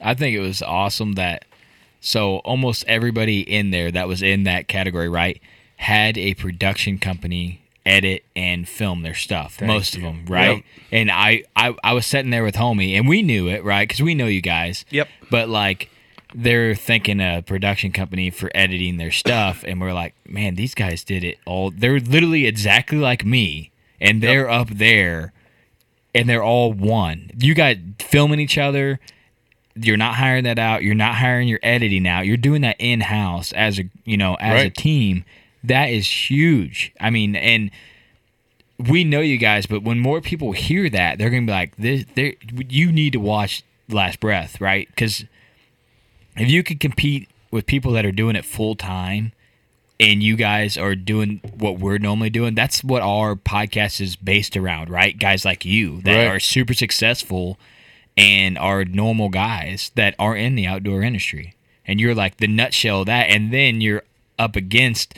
I 0.00 0.14
think 0.14 0.34
it 0.34 0.40
was 0.40 0.60
awesome 0.60 1.12
that 1.12 1.44
so 2.00 2.38
almost 2.38 2.84
everybody 2.86 3.40
in 3.40 3.70
there 3.70 3.90
that 3.90 4.08
was 4.08 4.22
in 4.22 4.44
that 4.44 4.66
category, 4.68 5.08
right, 5.08 5.40
had 5.76 6.18
a 6.18 6.34
production 6.34 6.98
company 6.98 7.62
edit 7.86 8.24
and 8.34 8.68
film 8.68 9.02
their 9.02 9.14
stuff. 9.14 9.56
Thank 9.56 9.68
most 9.68 9.94
you. 9.94 10.06
of 10.06 10.12
them, 10.12 10.26
right? 10.26 10.56
Yep. 10.56 10.64
And 10.92 11.10
I, 11.10 11.44
I 11.54 11.74
I 11.84 11.92
was 11.92 12.06
sitting 12.06 12.30
there 12.30 12.44
with 12.44 12.56
homie, 12.56 12.96
and 12.96 13.08
we 13.08 13.22
knew 13.22 13.48
it, 13.48 13.64
right? 13.64 13.88
Because 13.88 14.02
we 14.02 14.14
know 14.14 14.26
you 14.26 14.42
guys. 14.42 14.84
Yep. 14.90 15.08
But 15.30 15.48
like. 15.48 15.90
They're 16.32 16.76
thinking 16.76 17.18
a 17.18 17.42
production 17.44 17.90
company 17.90 18.30
for 18.30 18.52
editing 18.54 18.98
their 18.98 19.10
stuff, 19.10 19.64
and 19.66 19.80
we're 19.80 19.92
like, 19.92 20.14
man, 20.28 20.54
these 20.54 20.76
guys 20.76 21.02
did 21.02 21.24
it 21.24 21.38
all. 21.44 21.72
They're 21.72 21.98
literally 21.98 22.46
exactly 22.46 22.98
like 22.98 23.24
me, 23.24 23.72
and 24.00 24.22
they're 24.22 24.48
up 24.48 24.68
there, 24.70 25.32
and 26.14 26.28
they're 26.28 26.40
all 26.40 26.72
one. 26.72 27.32
You 27.36 27.56
got 27.56 27.78
filming 27.98 28.38
each 28.38 28.58
other, 28.58 29.00
you're 29.82 29.96
not 29.96 30.14
hiring 30.14 30.44
that 30.44 30.58
out. 30.58 30.82
You're 30.82 30.94
not 30.94 31.14
hiring 31.16 31.48
your 31.48 31.60
editing 31.62 32.06
out. 32.06 32.26
You're 32.26 32.36
doing 32.36 32.62
that 32.62 32.76
in 32.78 33.00
house 33.00 33.52
as 33.52 33.78
a 33.78 33.84
you 34.04 34.16
know 34.16 34.36
as 34.40 34.64
a 34.64 34.70
team. 34.70 35.24
That 35.64 35.86
is 35.90 36.06
huge. 36.30 36.92
I 37.00 37.10
mean 37.10 37.36
and 37.36 37.70
we 38.78 39.04
know 39.04 39.20
you 39.20 39.36
guys 39.36 39.66
but 39.66 39.82
when 39.82 39.98
more 39.98 40.22
people 40.22 40.52
hear 40.52 40.88
that 40.88 41.18
they're 41.18 41.28
gonna 41.28 41.44
be 41.44 41.52
like 41.52 41.76
this 41.76 42.04
they 42.14 42.36
you 42.68 42.90
need 42.90 43.12
to 43.12 43.20
watch 43.20 43.62
last 43.90 44.20
breath 44.20 44.60
right? 44.60 44.88
Because 44.88 45.24
if 46.36 46.48
you 46.50 46.62
could 46.62 46.80
compete 46.80 47.28
with 47.50 47.66
people 47.66 47.92
that 47.92 48.06
are 48.06 48.12
doing 48.12 48.36
it 48.36 48.44
full 48.44 48.74
time 48.74 49.32
and 49.98 50.22
you 50.22 50.34
guys 50.34 50.78
are 50.78 50.94
doing 50.94 51.42
what 51.58 51.78
we're 51.78 51.98
normally 51.98 52.30
doing 52.30 52.54
that's 52.54 52.82
what 52.82 53.02
our 53.02 53.36
podcast 53.36 54.00
is 54.00 54.16
based 54.16 54.56
around 54.56 54.88
right? 54.88 55.18
Guys 55.18 55.44
like 55.44 55.64
you 55.66 56.00
that 56.02 56.16
Right. 56.16 56.26
are 56.36 56.40
super 56.40 56.72
successful 56.72 57.58
and 58.20 58.58
are 58.58 58.84
normal 58.84 59.28
guys 59.28 59.90
that 59.94 60.14
are 60.18 60.36
in 60.36 60.54
the 60.54 60.66
outdoor 60.66 61.02
industry 61.02 61.54
and 61.86 62.00
you're 62.00 62.14
like 62.14 62.36
the 62.36 62.46
nutshell 62.46 63.00
of 63.00 63.06
that 63.06 63.24
and 63.30 63.52
then 63.52 63.80
you're 63.80 64.02
up 64.38 64.56
against 64.56 65.14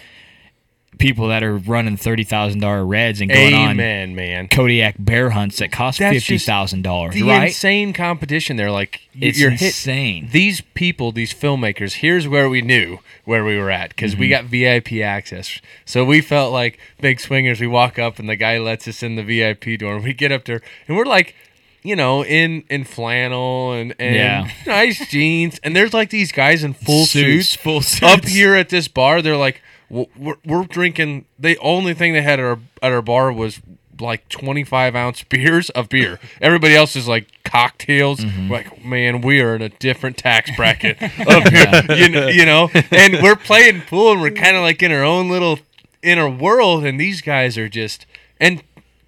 people 0.99 1.27
that 1.29 1.43
are 1.43 1.57
running 1.57 1.97
$30,000 1.97 2.89
reds 2.89 3.21
and 3.21 3.31
going 3.31 3.55
Amen, 3.55 4.15
man. 4.15 4.41
on 4.41 4.49
Kodiak 4.49 4.97
bear 4.99 5.31
hunts 5.31 5.59
that 5.59 5.73
cost 5.73 5.99
That's 5.99 6.19
$50,000 6.19 7.13
The 7.13 7.23
right 7.23 7.49
insane 7.49 7.93
competition 7.93 8.57
there, 8.57 8.71
like 8.71 9.01
It's 9.19 9.39
you're 9.41 9.51
hit- 9.51 9.63
insane. 9.63 10.29
These 10.31 10.61
people, 10.75 11.11
these 11.11 11.33
filmmakers. 11.33 11.95
Here's 11.95 12.29
where 12.29 12.49
we 12.49 12.61
knew 12.63 12.99
where 13.25 13.45
we 13.45 13.57
were 13.57 13.71
at 13.71 13.89
because 13.91 14.15
we 14.17 14.27
Mhm. 14.29 14.31
got 14.31 14.45
VIP 14.45 15.03
access. 15.03 15.61
So 15.87 16.05
we 16.05 16.21
felt 16.21 16.53
like 16.53 16.79
big 17.01 17.21
swingers. 17.21 17.61
We 17.61 17.67
walk 17.67 17.99
up 17.99 18.19
and 18.19 18.29
the 18.29 18.37
guy 18.37 18.59
lets 18.59 18.87
us 18.87 19.03
in 19.03 19.17
the 19.17 19.23
VIP 19.25 19.77
door. 19.79 19.99
We 19.99 20.13
get 20.13 20.31
up 20.31 20.45
there 20.45 20.61
and 20.87 20.97
we're 20.97 21.05
like, 21.07 21.35
you 21.83 21.97
know, 21.97 22.25
in 22.25 22.65
in 22.71 22.85
flannel 22.85 23.73
and 23.73 23.95
and 23.99 24.15
Yeah. 24.15 24.51
nice 24.67 25.07
jeans. 25.09 25.59
And 25.63 25.75
there's 25.77 25.93
like 25.95 26.11
these 26.11 26.33
guys 26.33 26.63
in 26.65 26.75
full 26.75 27.07
Suits, 27.07 27.51
suits, 27.51 27.57
full 28.01 28.09
up 28.09 28.25
here 28.27 28.55
at 28.55 28.69
this 28.69 28.89
bar. 28.89 29.23
They're 29.23 29.37
like, 29.37 29.61
we're, 29.91 30.37
we're 30.45 30.65
drinking. 30.65 31.27
The 31.39 31.59
only 31.59 31.95
thing 31.95 32.13
they 32.13 32.23
had 32.23 32.39
at 32.41 32.45
our 32.45 32.59
at 32.83 32.93
our 32.93 33.03
bar 33.03 33.33
was 33.33 33.61
like 34.01 34.29
25 34.31 34.97
ounce 34.97 35.23
beers 35.29 35.71
of 35.71 35.89
beer. 35.89 36.19
Everybody 36.41 36.75
else 36.75 36.97
is 36.97 37.07
like 37.07 37.29
cocktails. 37.45 38.21
Mm-hmm. 38.21 38.51
Like, 38.51 38.85
man, 38.85 39.21
we 39.21 39.41
are 39.41 39.55
in 39.55 39.63
a 39.63 39.69
different 39.69 40.17
tax 40.17 40.51
bracket 40.57 40.99
beer, 40.99 41.97
you, 41.97 42.09
know, 42.09 42.27
you 42.29 42.47
know. 42.47 42.71
And 42.91 43.23
we're 43.23 43.37
playing 43.37 43.83
pool, 43.83 44.13
and 44.13 44.21
we're 44.23 44.31
kind 44.31 44.57
of 44.57 44.63
like 44.63 44.83
in 44.83 44.91
our 44.93 45.05
own 45.05 45.29
little 45.29 45.59
inner 46.03 46.29
world. 46.29 46.85
And 46.85 46.99
these 46.99 47.21
guys 47.21 47.59
are 47.59 47.69
just 47.69 48.07
and 48.41 48.63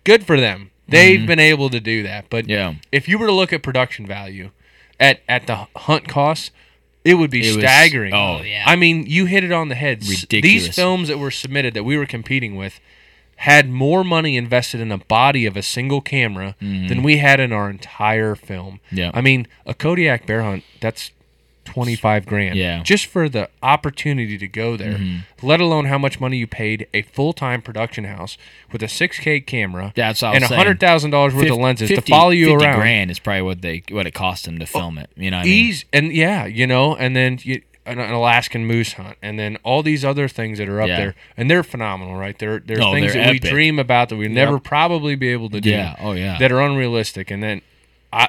good 0.05 0.25
for 0.27 0.39
them. 0.39 0.71
They've 0.89 1.21
Mhm. 1.21 1.27
been 1.27 1.39
able 1.41 1.71
to 1.71 1.81
do 1.81 2.03
that. 2.03 2.27
But 2.31 2.49
Yeah. 2.49 2.75
if 2.93 3.09
you 3.09 3.19
were 3.19 3.27
to 3.27 3.33
look 3.33 3.53
at 3.53 3.63
production 3.63 4.07
value 4.07 4.51
at 5.01 5.23
at 5.29 5.47
the 5.47 5.67
hunt 5.77 6.09
costs, 6.09 6.51
it 7.05 7.15
would 7.15 7.31
be 7.31 7.41
It 7.41 7.57
was- 7.57 7.65
staggering. 7.65 8.13
oh, 8.15 8.43
yeah. 8.43 8.65
I 8.67 8.77
mean, 8.77 9.05
you 9.07 9.27
hit 9.27 9.45
it 9.45 9.53
on 9.53 9.69
the 9.69 9.75
head. 9.75 10.03
S- 10.03 10.23
Ridiculous. 10.23 10.65
These 10.67 10.75
films 10.75 11.09
that 11.09 11.19
were 11.19 11.31
submitted 11.31 11.75
that 11.75 11.85
we 11.85 11.97
were 11.97 12.07
competing 12.07 12.55
with 12.57 12.81
had 13.37 13.69
more 13.69 14.05
money 14.05 14.37
invested 14.37 14.81
in 14.81 14.93
a 14.93 14.99
body 14.99 15.45
of 15.45 15.57
a 15.57 15.63
single 15.63 16.01
camera 16.01 16.55
Mhm. 16.63 16.89
than 16.89 17.03
we 17.03 17.17
had 17.17 17.41
in 17.41 17.53
our 17.53 17.69
entire 17.69 18.35
film. 18.37 18.79
Yeah. 18.93 19.11
I 19.13 19.21
mean, 19.21 19.47
a 19.67 19.75
Kodiak 19.75 20.25
bear 20.27 20.43
hunt, 20.43 20.63
that's 20.81 21.11
25 21.65 22.27
grand. 22.27 22.57
Yeah. 22.57 22.83
Just 22.83 23.07
for 23.07 23.29
the 23.29 23.49
opportunity 23.63 24.39
to 24.39 24.47
go 24.49 24.77
there, 24.77 24.95
Mhm. 24.99 25.21
let 25.43 25.61
alone 25.61 25.87
how 25.87 25.99
much 25.99 26.21
money 26.21 26.37
you 26.37 26.47
paid 26.47 26.87
a 26.95 27.03
full-time 27.03 27.63
production 27.63 28.05
house 28.05 28.37
with 28.73 28.83
a 28.83 28.89
6K 28.89 29.41
camera 29.41 29.93
that's 29.97 30.23
what 30.23 30.35
and 30.35 30.43
was 30.43 30.49
saying. 30.51 30.59
$100,000 30.61 31.35
worth 31.35 31.45
Fif- 31.45 31.53
of 31.53 31.59
lenses 31.59 31.89
to 31.91 32.01
follow 32.03 32.31
you 32.31 32.51
50 32.51 32.65
around. 32.67 32.77
grand 32.81 33.11
is 33.11 33.19
probably 33.19 33.43
what 33.43 33.63
they 33.63 33.83
what 33.91 34.07
it 34.07 34.13
cost 34.15 34.45
them 34.45 34.59
to 34.59 34.67
film 34.67 34.99
it. 34.99 35.11
You 35.17 35.31
know 35.31 35.39
what 35.39 35.47
I 35.47 35.49
mean? 35.49 35.75
And 35.93 36.13
yeah, 36.13 36.47
you 36.47 36.67
know, 36.67 36.95
and 36.97 37.15
then 37.17 37.39
you, 37.43 37.63
an, 37.87 37.99
an 37.99 38.13
Alaskan 38.13 38.65
moose 38.67 38.95
hunt, 38.95 39.17
and 39.21 39.39
then 39.39 39.59
all 39.63 39.83
these 39.83 40.05
other 40.07 40.27
things 40.27 40.57
that 40.59 40.69
are 40.71 40.81
up 40.81 40.89
Yeah. 40.89 40.97
there, 40.97 41.15
and 41.37 41.51
they're 41.51 41.63
phenomenal, 41.63 42.17
right? 42.17 42.39
They're 42.39 42.59
they're 42.61 42.77
things 42.79 43.13
they're 43.13 43.25
that 43.25 43.33
we 43.33 43.39
dream 43.39 43.79
about 43.79 44.09
that 44.09 44.17
we 44.17 44.27
never 44.29 44.59
probably 44.59 45.15
be 45.17 45.29
able 45.29 45.51
to 45.51 45.61
do. 45.61 45.69
Yeah, 45.71 45.95
oh, 46.01 46.13
yeah. 46.13 46.39
that 46.39 46.51
are 46.51 46.63
unrealistic, 46.63 47.31
and 47.31 47.43
then 47.43 47.61
I, 48.11 48.29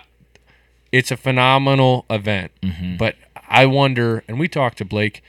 it's 0.92 1.10
a 1.10 1.16
phenomenal 1.18 2.06
event, 2.10 2.52
Mhm. 2.62 2.98
but 2.98 3.16
I 3.50 3.66
wonder, 3.66 4.24
and 4.28 4.40
we 4.40 4.48
talked 4.48 4.78
to 4.80 4.86
Blake, 4.86 5.22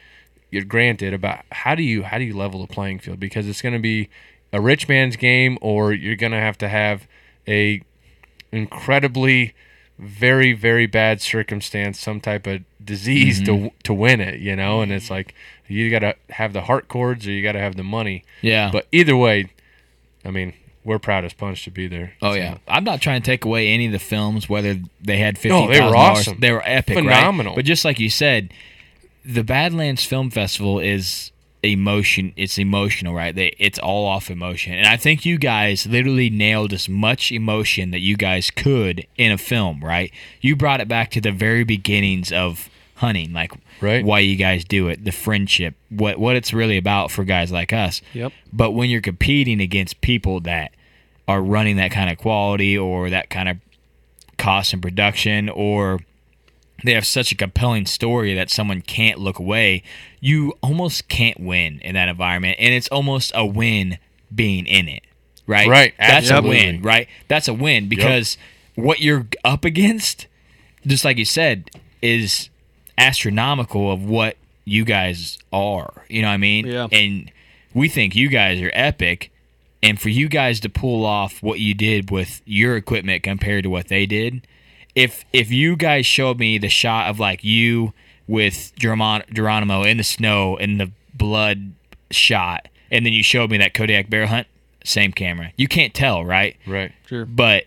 you're 0.51 0.65
granted 0.65 1.13
about 1.13 1.45
how 1.53 1.75
do 1.75 1.83
you 1.83 2.05
how 2.05 2.19
do 2.19 2.25
you 2.25 2.37
level 2.37 2.61
the 2.61 2.73
playing 2.73 2.99
field 3.01 3.19
because 3.21 3.47
it's 3.49 3.61
going 3.63 3.75
to 3.75 3.79
be 3.81 4.09
a 4.53 4.61
rich 4.61 4.89
man's 4.89 5.17
game, 5.17 5.59
or 5.61 5.93
you're 5.93 6.17
going 6.17 6.33
to 6.33 6.39
have 6.39 6.57
to 6.59 6.69
have 6.69 7.07
a 7.49 7.83
incredibly 8.53 9.55
very 9.99 10.53
very 10.53 10.87
bad 10.87 11.21
circumstance 11.23 11.99
some 11.99 12.21
type 12.21 12.47
of 12.47 12.63
disease 12.85 13.41
Mm-hmm. 13.41 13.67
to 13.69 13.71
to 13.85 13.95
win 13.95 14.21
it 14.21 14.41
you 14.41 14.55
know 14.55 14.83
and 14.83 14.93
it's 14.93 15.11
like 15.11 15.35
you 15.67 15.91
got 15.91 16.01
to 16.01 16.15
have 16.31 16.53
the 16.53 16.63
heart 16.63 16.87
cords 16.89 17.27
or 17.27 17.31
you 17.33 17.43
got 17.43 17.53
to 17.53 17.59
have 17.61 17.77
the 17.77 17.83
money 17.83 18.23
Yeah. 18.43 18.71
but 18.71 18.87
either 18.93 19.17
way 19.17 19.51
i 20.25 20.31
mean 20.31 20.53
we're 20.87 20.99
proud 20.99 21.25
as 21.25 21.33
punch 21.35 21.65
to 21.65 21.71
be 21.71 21.87
there 21.89 22.13
Oh 22.23 22.31
So- 22.33 22.39
yeah, 22.39 22.59
I'm 22.69 22.85
not 22.85 23.01
trying 23.03 23.21
to 23.21 23.27
take 23.27 23.45
away 23.45 23.69
any 23.69 23.87
of 23.87 23.93
the 23.93 23.99
films 23.99 24.49
whether 24.49 24.79
they 25.03 25.19
had 25.19 25.37
fifty. 25.37 25.49
No, 25.51 25.69
they 25.69 25.81
were 25.81 25.95
awesome. 25.97 26.39
They 26.41 26.53
were 26.53 26.63
epic, 26.65 26.97
right? 26.97 27.05
Phenomenal. 27.05 27.55
But 27.55 27.65
just 27.65 27.85
like 27.85 27.99
you 28.01 28.09
said, 28.09 28.53
the 29.25 29.43
Badlands 29.45 30.05
Film 30.05 30.31
Festival 30.31 30.79
is 30.79 31.33
emotion. 31.63 32.33
It's 32.37 32.59
emotional, 32.59 33.15
right? 33.15 33.35
They, 33.35 33.55
it's 33.59 33.79
all 33.79 34.07
off 34.07 34.31
emotion, 34.31 34.75
and 34.75 34.87
I 34.87 34.97
think 34.97 35.25
you 35.27 35.37
guys 35.39 35.87
literally 35.87 36.31
nailed 36.31 36.73
as 36.73 36.89
much 36.89 37.33
emotion 37.33 37.91
that 37.91 38.01
you 38.01 38.17
guys 38.17 38.51
could 38.53 39.05
in 39.17 39.33
a 39.33 39.39
film, 39.39 39.83
right? 39.85 40.13
You 40.41 40.55
brought 40.57 40.81
it 40.81 40.87
back 40.89 41.11
to 41.13 41.21
the 41.21 41.33
very 41.33 41.65
beginnings 41.65 42.31
of 42.33 42.69
hunting, 42.97 43.33
like 43.33 43.53
Right. 43.81 44.03
why 44.05 44.21
you 44.21 44.37
guys 44.37 44.65
do 44.65 44.89
it, 44.89 45.05
the 45.05 45.13
friendship, 45.13 45.75
what 45.91 46.19
what 46.19 46.37
it's 46.37 46.53
really 46.55 46.77
about 46.79 47.11
for 47.11 47.25
guys 47.25 47.51
like 47.53 47.73
us. 47.73 48.01
Yep. 48.15 48.33
But 48.53 48.71
when 48.71 48.89
you're 48.89 49.03
competing 49.03 49.61
against 49.61 50.01
people 50.01 50.41
that 50.41 50.73
are 51.29 51.41
running 51.41 51.77
that 51.77 51.91
kind 51.91 52.11
of 52.11 52.19
quality 52.19 52.77
or 52.77 53.11
that 53.11 53.31
kind 53.31 53.49
of 53.49 53.59
cost 54.39 54.73
and 54.73 54.83
production 54.83 55.49
or 55.49 56.01
they 56.85 56.93
have 56.93 57.07
such 57.07 57.33
a 57.33 57.35
compelling 57.35 57.87
story 57.87 58.35
that 58.35 58.51
someone 58.51 58.83
can't 58.83 59.19
look 59.19 59.39
away, 59.39 59.83
you 60.21 60.53
almost 60.61 61.09
can't 61.09 61.41
win 61.41 61.81
in 61.81 61.95
that 61.95 62.09
environment. 62.09 62.57
And 62.61 62.75
it's 62.75 62.89
almost 62.89 63.33
a 63.35 63.47
win 63.47 63.99
being 64.35 64.67
in 64.67 64.89
it. 64.89 65.03
Right? 65.47 65.69
Right, 65.69 65.95
That's 65.99 66.31
absolutely. 66.31 66.59
a 66.59 66.73
win, 66.73 66.83
right? 66.83 67.09
That's 67.29 67.47
a 67.47 67.55
win 67.55 67.89
because 67.89 68.37
what 68.75 69.01
you're 69.01 69.27
up 69.45 69.65
against, 69.65 70.27
just 70.85 71.05
like 71.05 71.19
you 71.19 71.25
said, 71.25 71.71
is 72.03 72.51
astronomical 72.99 73.93
of 73.93 74.05
what 74.05 74.37
you 74.65 74.85
guys 74.85 75.39
are. 75.53 76.05
You 76.09 76.23
know 76.23 76.29
what 76.29 76.35
I 76.35 76.39
mean? 76.39 76.67
Yeah. 76.67 76.89
And 76.91 77.31
we 77.75 77.89
think 77.89 78.17
you 78.17 78.29
guys 78.29 78.61
are 78.61 78.73
epic. 78.75 79.31
And 79.83 80.01
for 80.01 80.09
you 80.09 80.29
guys 80.29 80.61
to 80.61 80.69
pull 80.69 81.05
off 81.05 81.43
what 81.43 81.61
you 81.61 81.75
did 81.75 82.11
with 82.11 82.43
your 82.45 82.77
equipment 82.77 83.23
compared 83.23 83.65
to 83.65 83.71
what 83.71 83.89
they 83.89 84.07
did, 84.07 84.47
if 84.95 85.25
if 85.33 85.51
you 85.51 85.77
guys 85.77 86.07
showed 86.07 86.39
me 86.39 86.59
the 86.59 86.69
shot 86.69 87.09
of 87.09 87.21
like 87.21 87.45
you 87.45 87.93
with 88.27 88.73
Geron- 88.79 89.31
Geronimo 89.33 89.83
in 89.85 89.99
the 89.99 90.03
snow 90.05 90.57
and 90.57 90.81
the 90.81 90.91
blood 91.15 91.73
shot, 92.11 92.69
and 92.91 93.05
then 93.07 93.13
you 93.13 93.23
showed 93.23 93.51
me 93.51 93.59
that 93.59 93.75
Kodiak 93.75 94.11
bear 94.11 94.27
hunt, 94.27 94.47
same 94.85 95.13
camera. 95.13 95.53
You 95.57 95.69
can't 95.69 95.95
tell, 95.95 96.25
right? 96.25 96.57
Right. 96.67 96.93
Sure. 97.07 97.25
But 97.27 97.65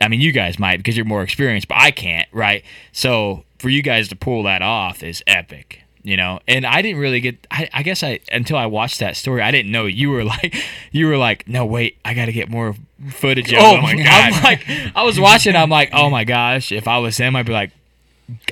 I 0.00 0.08
mean, 0.08 0.20
you 0.20 0.32
guys 0.32 0.58
might 0.58 0.76
because 0.78 0.96
you're 0.96 1.06
more 1.06 1.22
experienced, 1.22 1.68
but 1.68 1.78
I 1.78 1.90
can't, 1.90 2.28
right? 2.32 2.62
So 2.92 3.44
for 3.58 3.68
you 3.68 3.82
guys 3.82 4.08
to 4.08 4.16
pull 4.16 4.42
that 4.44 4.62
off 4.62 5.02
is 5.02 5.22
epic, 5.26 5.82
you 6.02 6.16
know. 6.16 6.40
And 6.48 6.66
I 6.66 6.82
didn't 6.82 7.00
really 7.00 7.20
get. 7.20 7.46
I, 7.50 7.68
I 7.72 7.82
guess 7.82 8.02
I 8.02 8.20
until 8.32 8.56
I 8.56 8.66
watched 8.66 9.00
that 9.00 9.16
story, 9.16 9.42
I 9.42 9.50
didn't 9.50 9.70
know 9.72 9.86
you 9.86 10.10
were 10.10 10.24
like, 10.34 10.54
you 10.92 11.06
were 11.06 11.16
like, 11.16 11.48
no, 11.48 11.64
wait, 11.66 11.96
I 12.04 12.14
got 12.14 12.26
to 12.26 12.32
get 12.32 12.48
more 12.48 12.74
footage. 13.10 13.52
Of 13.52 13.58
Oh 13.60 13.76
him." 13.76 13.82
my 13.82 13.90
I'm 14.06 14.32
God. 14.32 14.42
like, 14.44 14.66
I 14.94 15.02
was 15.04 15.18
watching. 15.20 15.56
I'm 15.56 15.70
like, 15.70 15.90
oh 15.92 16.10
my 16.10 16.24
gosh, 16.24 16.72
if 16.72 16.86
I 16.88 16.98
was 16.98 17.16
him, 17.16 17.36
I'd 17.36 17.46
be 17.46 17.52
like. 17.52 17.72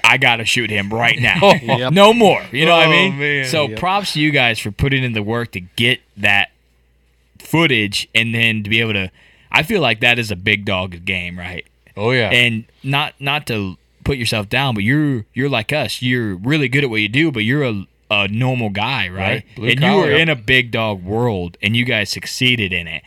I 0.03 0.17
gotta 0.17 0.45
shoot 0.45 0.71
him 0.71 0.91
right 0.93 1.17
now. 1.21 1.39
Yep. 1.63 1.93
No 1.93 2.13
more. 2.13 2.43
You 2.51 2.67
know 2.67 2.73
what 2.73 2.81
I 2.83 2.87
Oh, 2.87 2.91
mean? 2.91 3.17
man. 3.21 3.45
So 3.45 3.69
Yep. 3.69 3.79
props 3.79 4.15
to 4.15 4.21
you 4.21 4.33
guys 4.33 4.59
for 4.59 4.73
putting 4.73 5.05
in 5.05 5.13
the 5.13 5.23
work 5.23 5.53
to 5.53 5.61
get 5.61 6.01
that 6.17 6.51
footage 7.39 8.09
and 8.15 8.35
then 8.35 8.63
to 8.65 8.71
be 8.71 8.81
able 8.81 8.95
to 8.95 9.11
I 9.53 9.63
feel 9.63 9.81
like 9.81 10.01
that 10.01 10.19
is 10.19 10.31
a 10.33 10.37
big 10.37 10.65
dog 10.65 11.05
game, 11.05 11.39
right? 11.39 11.65
Oh 11.97 12.11
yeah. 12.11 12.31
And 12.31 12.65
not 12.83 13.15
not 13.21 13.47
to 13.47 13.77
put 14.09 14.17
yourself 14.19 14.49
down, 14.49 14.75
but 14.75 14.85
you're 14.85 15.27
you're 15.35 15.49
like 15.51 15.73
us. 15.73 16.01
You're 16.01 16.35
really 16.37 16.69
good 16.69 16.83
at 16.83 16.91
what 16.91 17.01
you 17.01 17.09
do, 17.09 17.31
but 17.31 17.41
you're 17.45 17.63
a 17.63 17.87
a 18.11 18.27
normal 18.29 18.71
guy, 18.71 19.09
right? 19.09 19.45
Right. 19.59 19.73
And 19.73 19.81
you 19.83 19.93
were 19.97 20.11
in 20.11 20.29
a 20.31 20.35
big 20.35 20.71
dog 20.71 21.05
world 21.05 21.59
and 21.63 21.77
you 21.77 21.85
guys 21.85 22.09
succeeded 22.09 22.73
in 22.73 22.89
it. 22.89 23.03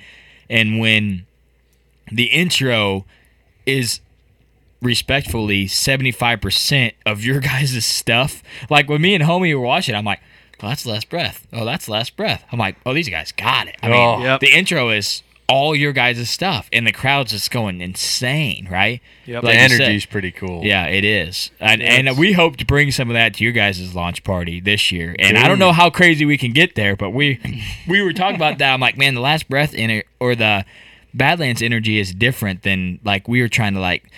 And 0.48 0.80
when 0.80 1.26
the 2.12 2.26
intro 2.26 3.06
is 3.66 4.00
respectfully 4.82 5.66
75% 5.66 6.94
of 7.06 7.24
your 7.24 7.40
guys' 7.52 7.84
stuff. 7.86 8.44
Like 8.70 8.90
when 8.90 9.02
me 9.02 9.16
and 9.16 9.24
homie 9.24 9.56
were 9.56 9.66
watching, 9.66 9.96
I'm 9.96 10.06
like, 10.06 10.20
oh, 10.62 10.68
that's 10.70 10.86
last 10.86 11.10
breath. 11.10 11.48
Oh, 11.54 11.66
that's 11.66 11.88
last 11.90 12.16
breath. 12.18 12.44
I'm 12.52 12.60
like, 12.60 12.76
oh, 12.86 12.94
these 12.94 13.10
guys 13.10 13.32
got 13.32 13.68
it. 13.68 13.78
I 13.82 13.88
mean, 13.90 13.98
Oh. 13.98 14.22
Yep. 14.24 14.40
the 14.42 14.52
intro 14.52 14.90
is 14.90 15.24
all 15.52 15.76
your 15.76 15.92
guys' 15.92 16.30
stuff, 16.30 16.70
and 16.72 16.88
the 16.88 16.94
crowd's 16.94 17.32
just 17.32 17.52
going 17.52 17.82
insane, 17.82 18.68
right? 18.72 19.02
Yep. 19.26 19.42
the 19.42 19.48
Like 19.48 19.60
you 19.60 19.70
said. 19.70 19.82
energy's 19.82 20.06
pretty 20.06 20.32
cool. 20.32 20.64
Yeah, 20.64 20.86
it 20.86 21.04
is, 21.04 21.52
and 21.60 21.82
Yeah, 21.82 21.92
and 21.92 22.18
we 22.18 22.32
hope 22.34 22.56
to 22.58 22.66
bring 22.66 22.92
some 22.92 23.10
of 23.10 23.16
that 23.16 23.34
to 23.36 23.44
your 23.44 23.52
guys' 23.54 23.94
launch 23.94 24.24
party 24.24 24.62
this 24.62 24.92
year. 24.92 25.14
And 25.20 25.38
I 25.38 25.48
don't 25.48 25.60
know 25.60 25.74
how 25.74 25.90
crazy 25.90 26.24
we 26.26 26.38
can 26.38 26.54
get 26.54 26.76
there, 26.76 26.96
but 26.96 27.10
we 27.10 27.40
we 27.88 28.02
were 28.02 28.14
talking 28.14 28.38
about 28.38 28.60
that. 28.60 28.74
I'm 28.74 28.80
like, 28.80 28.98
man, 28.98 29.14
the 29.14 29.22
last 29.22 29.50
breath 29.50 29.74
in 29.74 29.90
it 29.90 30.08
or 30.20 30.36
the 30.36 30.64
Badlands 31.14 31.62
energy 31.62 32.00
is 32.00 32.14
different 32.14 32.64
than 32.64 33.00
like 33.04 33.28
we 33.28 33.42
were 33.42 33.50
trying 33.50 33.74
to 33.74 33.82
like. 33.82 34.10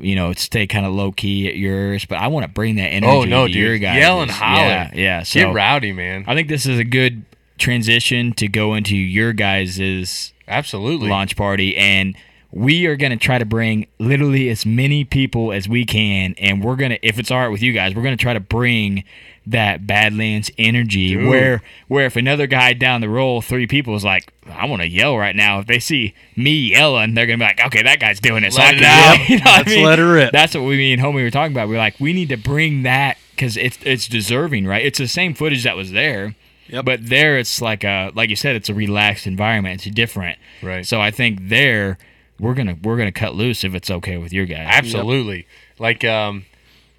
You 0.00 0.14
know, 0.16 0.32
stay 0.32 0.66
kind 0.66 0.86
of 0.86 0.94
low 0.94 1.12
key 1.12 1.46
at 1.48 1.56
yours, 1.56 2.06
but 2.06 2.16
I 2.16 2.28
want 2.28 2.44
to 2.44 2.48
bring 2.50 2.76
that 2.76 2.86
oh, 2.92 2.96
energy 2.96 3.12
Oh 3.12 3.24
no, 3.24 3.46
to 3.46 3.52
dude! 3.52 3.62
your 3.62 3.78
guys. 3.78 3.98
Yell 3.98 4.22
and 4.22 4.30
holler. 4.30 4.62
Yeah, 4.62 4.90
yeah. 4.94 5.22
So 5.22 5.40
Get 5.40 5.54
rowdy, 5.54 5.92
man. 5.92 6.24
I 6.26 6.34
think 6.34 6.48
this 6.48 6.64
is 6.64 6.78
a 6.78 6.84
good 6.84 7.26
transition 7.58 8.32
to 8.34 8.48
go 8.48 8.74
into 8.74 8.96
your 8.96 9.32
guys's 9.32 10.32
Absolutely. 10.48 11.08
launch 11.08 11.36
party 11.36 11.76
and 11.76 12.16
we 12.54 12.84
are 12.86 12.96
going 12.96 13.12
to 13.12 13.16
try 13.16 13.38
to 13.38 13.46
bring 13.46 13.86
literally 13.98 14.50
as 14.50 14.66
many 14.66 15.04
people 15.04 15.52
as 15.52 15.68
we 15.68 15.86
can 15.86 16.34
and 16.38 16.62
we're 16.62 16.76
going 16.76 16.90
to 16.90 17.06
if 17.06 17.18
it's 17.18 17.30
all 17.30 17.38
right 17.38 17.48
with 17.48 17.62
you 17.62 17.72
guys 17.72 17.94
we're 17.94 18.02
going 18.02 18.16
to 18.16 18.22
try 18.22 18.34
to 18.34 18.40
bring 18.40 19.04
that 19.46 19.86
badlands 19.86 20.50
energy 20.58 21.14
Dude. 21.14 21.26
where 21.28 21.62
where 21.88 22.04
if 22.06 22.14
another 22.16 22.46
guy 22.46 22.74
down 22.74 23.00
the 23.00 23.08
roll 23.08 23.40
three 23.40 23.66
people 23.66 23.94
is 23.96 24.04
like 24.04 24.32
i 24.50 24.66
want 24.66 24.82
to 24.82 24.88
yell 24.88 25.16
right 25.16 25.34
now 25.34 25.58
if 25.60 25.66
they 25.66 25.78
see 25.78 26.14
me 26.36 26.52
yelling 26.70 27.14
they're 27.14 27.26
going 27.26 27.38
to 27.38 27.42
be 27.44 27.48
like 27.48 27.64
okay 27.66 27.82
that 27.82 27.98
guy's 28.00 28.20
doing 28.20 28.44
it 28.44 28.52
so 28.52 28.60
Let 28.60 28.74
I 28.74 28.76
it 28.76 28.80
can 28.80 28.84
out. 28.86 29.18
yell." 29.18 29.28
you 29.28 29.38
know 29.44 29.50
Let's 29.50 29.68
mean? 29.68 29.84
let 29.84 29.98
her 29.98 30.12
rip. 30.12 30.32
that's 30.32 30.54
what 30.54 30.64
we 30.64 30.76
mean 30.76 30.98
homie 30.98 31.14
we 31.14 31.22
were 31.22 31.30
talking 31.30 31.52
about 31.54 31.68
we're 31.68 31.78
like 31.78 31.98
we 31.98 32.12
need 32.12 32.28
to 32.28 32.36
bring 32.36 32.82
that 32.82 33.16
because 33.30 33.56
it's 33.56 33.78
it's 33.84 34.06
deserving 34.08 34.66
right 34.66 34.84
it's 34.84 34.98
the 34.98 35.08
same 35.08 35.32
footage 35.34 35.64
that 35.64 35.76
was 35.76 35.92
there 35.92 36.34
Yep. 36.72 36.84
but 36.84 37.08
there 37.08 37.38
it's 37.38 37.60
like 37.62 37.84
a 37.84 38.10
like 38.14 38.30
you 38.30 38.36
said 38.36 38.56
it's 38.56 38.68
a 38.68 38.74
relaxed 38.74 39.26
environment 39.26 39.86
it's 39.86 39.94
different 39.94 40.38
Right. 40.62 40.84
so 40.86 41.00
I 41.00 41.10
think 41.10 41.48
there 41.48 41.98
we're 42.40 42.54
gonna 42.54 42.76
we're 42.82 42.96
gonna 42.96 43.12
cut 43.12 43.34
loose 43.34 43.62
if 43.62 43.74
it's 43.74 43.90
okay 43.90 44.16
with 44.16 44.32
your 44.32 44.46
guys. 44.46 44.66
Absolutely. 44.68 45.46
Like 45.78 46.02
um 46.04 46.46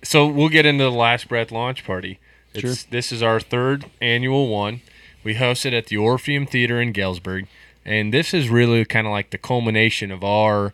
so 0.03 0.27
we'll 0.27 0.49
get 0.49 0.65
into 0.65 0.83
the 0.83 0.91
last 0.91 1.27
breath 1.27 1.51
launch 1.51 1.85
party. 1.85 2.19
It's 2.53 2.61
Sure. 2.61 2.87
this 2.91 3.11
is 3.11 3.21
our 3.23 3.39
third 3.39 3.85
annual 3.99 4.47
one. 4.47 4.81
We 5.23 5.33
host 5.35 5.65
it 5.65 5.73
at 5.73 5.87
the 5.87 5.97
Orpheum 5.97 6.45
Theater 6.45 6.79
in 6.81 6.91
Galesburg. 6.91 7.47
And 7.85 8.13
this 8.13 8.33
is 8.33 8.49
really 8.49 8.85
kind 8.85 9.07
of 9.07 9.11
like 9.11 9.31
the 9.31 9.37
culmination 9.37 10.11
of 10.11 10.23
our 10.23 10.73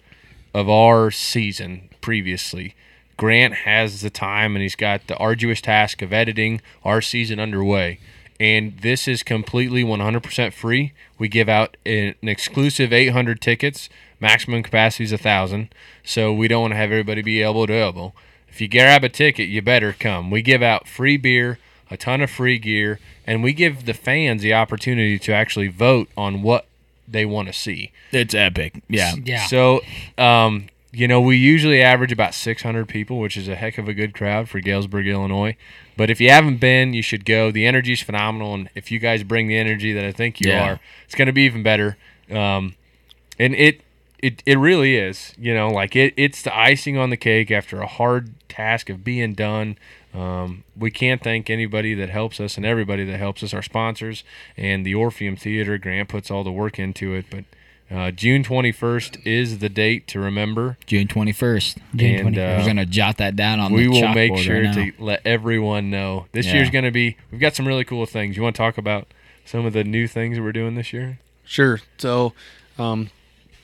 of 0.54 0.70
our 0.70 1.10
season 1.10 1.90
previously. 2.02 2.76
Grant 3.18 3.54
has 3.66 4.02
the 4.02 4.10
time 4.10 4.56
and 4.56 4.62
he's 4.64 4.76
got 4.76 5.08
the 5.08 5.18
arduous 5.18 5.62
task 5.62 6.02
of 6.02 6.12
editing 6.14 6.62
our 6.84 7.02
season 7.02 7.40
underway. 7.40 8.00
And 8.40 8.78
this 8.80 9.08
is 9.08 9.22
completely 9.22 9.84
100% 9.84 10.54
free. 10.54 10.94
We 11.18 11.28
give 11.28 11.50
out 11.50 11.76
an 11.86 12.16
an 12.22 12.30
exclusive 12.30 12.94
800 12.94 13.42
tickets. 13.42 13.90
Maximum 14.20 14.64
capacity 14.64 15.04
is 15.06 15.12
1,000. 15.12 15.74
So 16.04 16.34
we 16.34 16.48
don't 16.48 16.62
want 16.62 16.72
to 16.72 16.78
have 16.78 16.92
everybody 16.92 17.22
be 17.22 17.44
elbow 17.44 17.66
to 17.66 17.74
elbow. 17.74 18.14
If 18.48 18.62
you 18.62 18.68
grab 18.68 19.04
a 19.04 19.10
ticket, 19.10 19.50
you 19.50 19.62
better 19.62 19.94
come. 19.94 20.32
We 20.32 20.42
give 20.42 20.62
out 20.62 20.88
free 20.88 21.18
beer, 21.18 21.60
a 21.92 21.98
ton 21.98 22.22
of 22.22 22.30
free 22.30 22.58
gear, 22.58 23.00
and 23.28 23.44
we 23.44 23.54
give 23.54 23.86
the 23.86 23.94
fans 23.94 24.42
the 24.42 24.54
opportunity 24.54 25.20
to 25.20 25.34
actually 25.34 25.68
vote 25.68 26.10
on 26.18 26.42
what 26.42 26.66
they 27.08 27.26
want 27.26 27.48
to 27.48 27.54
see. 27.54 27.92
It's 28.12 28.34
epic. 28.34 28.82
Yeah. 28.88 29.16
Yeah. 29.24 29.46
So, 29.46 29.82
um, 30.18 30.68
you 30.92 31.08
know, 31.08 31.22
we 31.22 31.38
usually 31.38 31.82
average 31.82 32.12
about 32.12 32.34
600 32.34 32.88
people, 32.88 33.20
which 33.20 33.38
is 33.38 33.48
a 33.48 33.56
heck 33.56 33.78
of 33.78 33.88
a 33.88 33.94
good 33.94 34.14
crowd 34.14 34.50
for 34.50 34.60
Galesburg, 34.60 35.08
Illinois. 35.08 35.56
But 35.96 36.10
if 36.10 36.20
you 36.20 36.30
haven't 36.32 36.58
been, 36.58 36.94
you 36.94 37.02
should 37.04 37.26
go. 37.26 37.52
The 37.52 37.66
energy 37.68 37.94
is 37.94 38.02
phenomenal, 38.02 38.54
and 38.56 38.70
if 38.74 38.92
you 38.92 39.00
guys 39.00 39.24
bring 39.24 39.48
the 39.48 39.58
energy 39.58 39.94
that 39.94 40.04
I 40.04 40.12
think 40.12 40.42
you 40.42 40.52
Yeah. 40.52 40.64
are, 40.74 40.80
it's 41.06 41.16
going 41.16 41.28
to 41.28 41.32
be 41.34 41.44
even 41.44 41.62
better. 41.62 41.98
Um, 42.32 42.76
and 43.38 43.54
it, 43.56 43.82
it, 44.18 44.42
it 44.46 44.58
really 44.58 44.96
is. 44.96 45.34
You 45.38 45.54
know, 45.54 45.70
like 45.70 45.96
it, 45.96 46.14
it's 46.18 46.42
the 46.42 46.58
icing 46.58 46.98
on 46.98 47.10
the 47.10 47.18
cake 47.18 47.52
after 47.52 47.82
a 47.82 47.88
hard 47.88 48.34
task 48.50 48.90
of 48.90 49.04
being 49.04 49.34
done. 49.34 49.78
Um, 50.14 50.64
we 50.76 50.90
can't 50.90 51.22
thank 51.22 51.50
anybody 51.52 51.94
that 51.94 52.10
helps 52.10 52.40
us 52.40 52.58
and 52.58 52.66
everybody 52.66 53.06
that 53.06 53.20
helps 53.20 53.44
us, 53.44 53.54
our 53.54 53.62
sponsors 53.62 54.24
and 54.58 54.84
the 54.86 54.96
Orpheum 54.96 55.36
Theater. 55.36 55.78
Grant 55.78 56.10
puts 56.10 56.32
all 56.32 56.44
the 56.44 56.52
work 56.52 56.80
into 56.80 57.14
it, 57.14 57.26
but 57.30 57.44
uh, 57.92 58.12
June 58.12 58.44
21st 58.44 59.26
is 59.26 59.60
the 59.60 59.70
date 59.70 60.08
to 60.08 60.20
remember. 60.20 60.78
June 60.86 61.08
twenty 61.08 61.32
first. 61.32 61.78
June 61.96 62.28
And, 62.28 62.36
21st. 62.36 62.56
uh, 62.56 62.60
We're 62.62 62.66
gonna 62.68 62.86
jot 62.86 63.18
that 63.18 63.36
down 63.36 63.60
on 63.60 63.72
we 63.74 63.84
the 63.86 63.90
We 63.90 64.02
will 64.02 64.14
make 64.14 64.38
sure 64.38 64.62
right 64.64 64.74
to 64.76 64.92
let 65.04 65.22
everyone 65.26 65.90
know. 65.90 66.28
This 66.32 66.46
Yeah. 66.48 66.56
year's 66.56 66.70
going 66.70 66.86
to 66.86 66.92
be, 66.92 67.18
we've 67.32 67.42
got 67.42 67.56
some 67.56 67.68
really 67.68 67.84
cool 67.84 68.06
things. 68.06 68.36
You 68.38 68.44
want 68.44 68.56
to 68.56 68.62
talk 68.62 68.78
about 68.78 69.08
some 69.46 69.66
of 69.66 69.74
the 69.74 69.84
new 69.84 70.08
things 70.08 70.38
that 70.38 70.44
we're 70.44 70.52
doing 70.52 70.76
this 70.76 70.94
year? 70.94 71.18
Sure. 71.46 71.80
So, 71.98 72.34
um, 72.78 73.10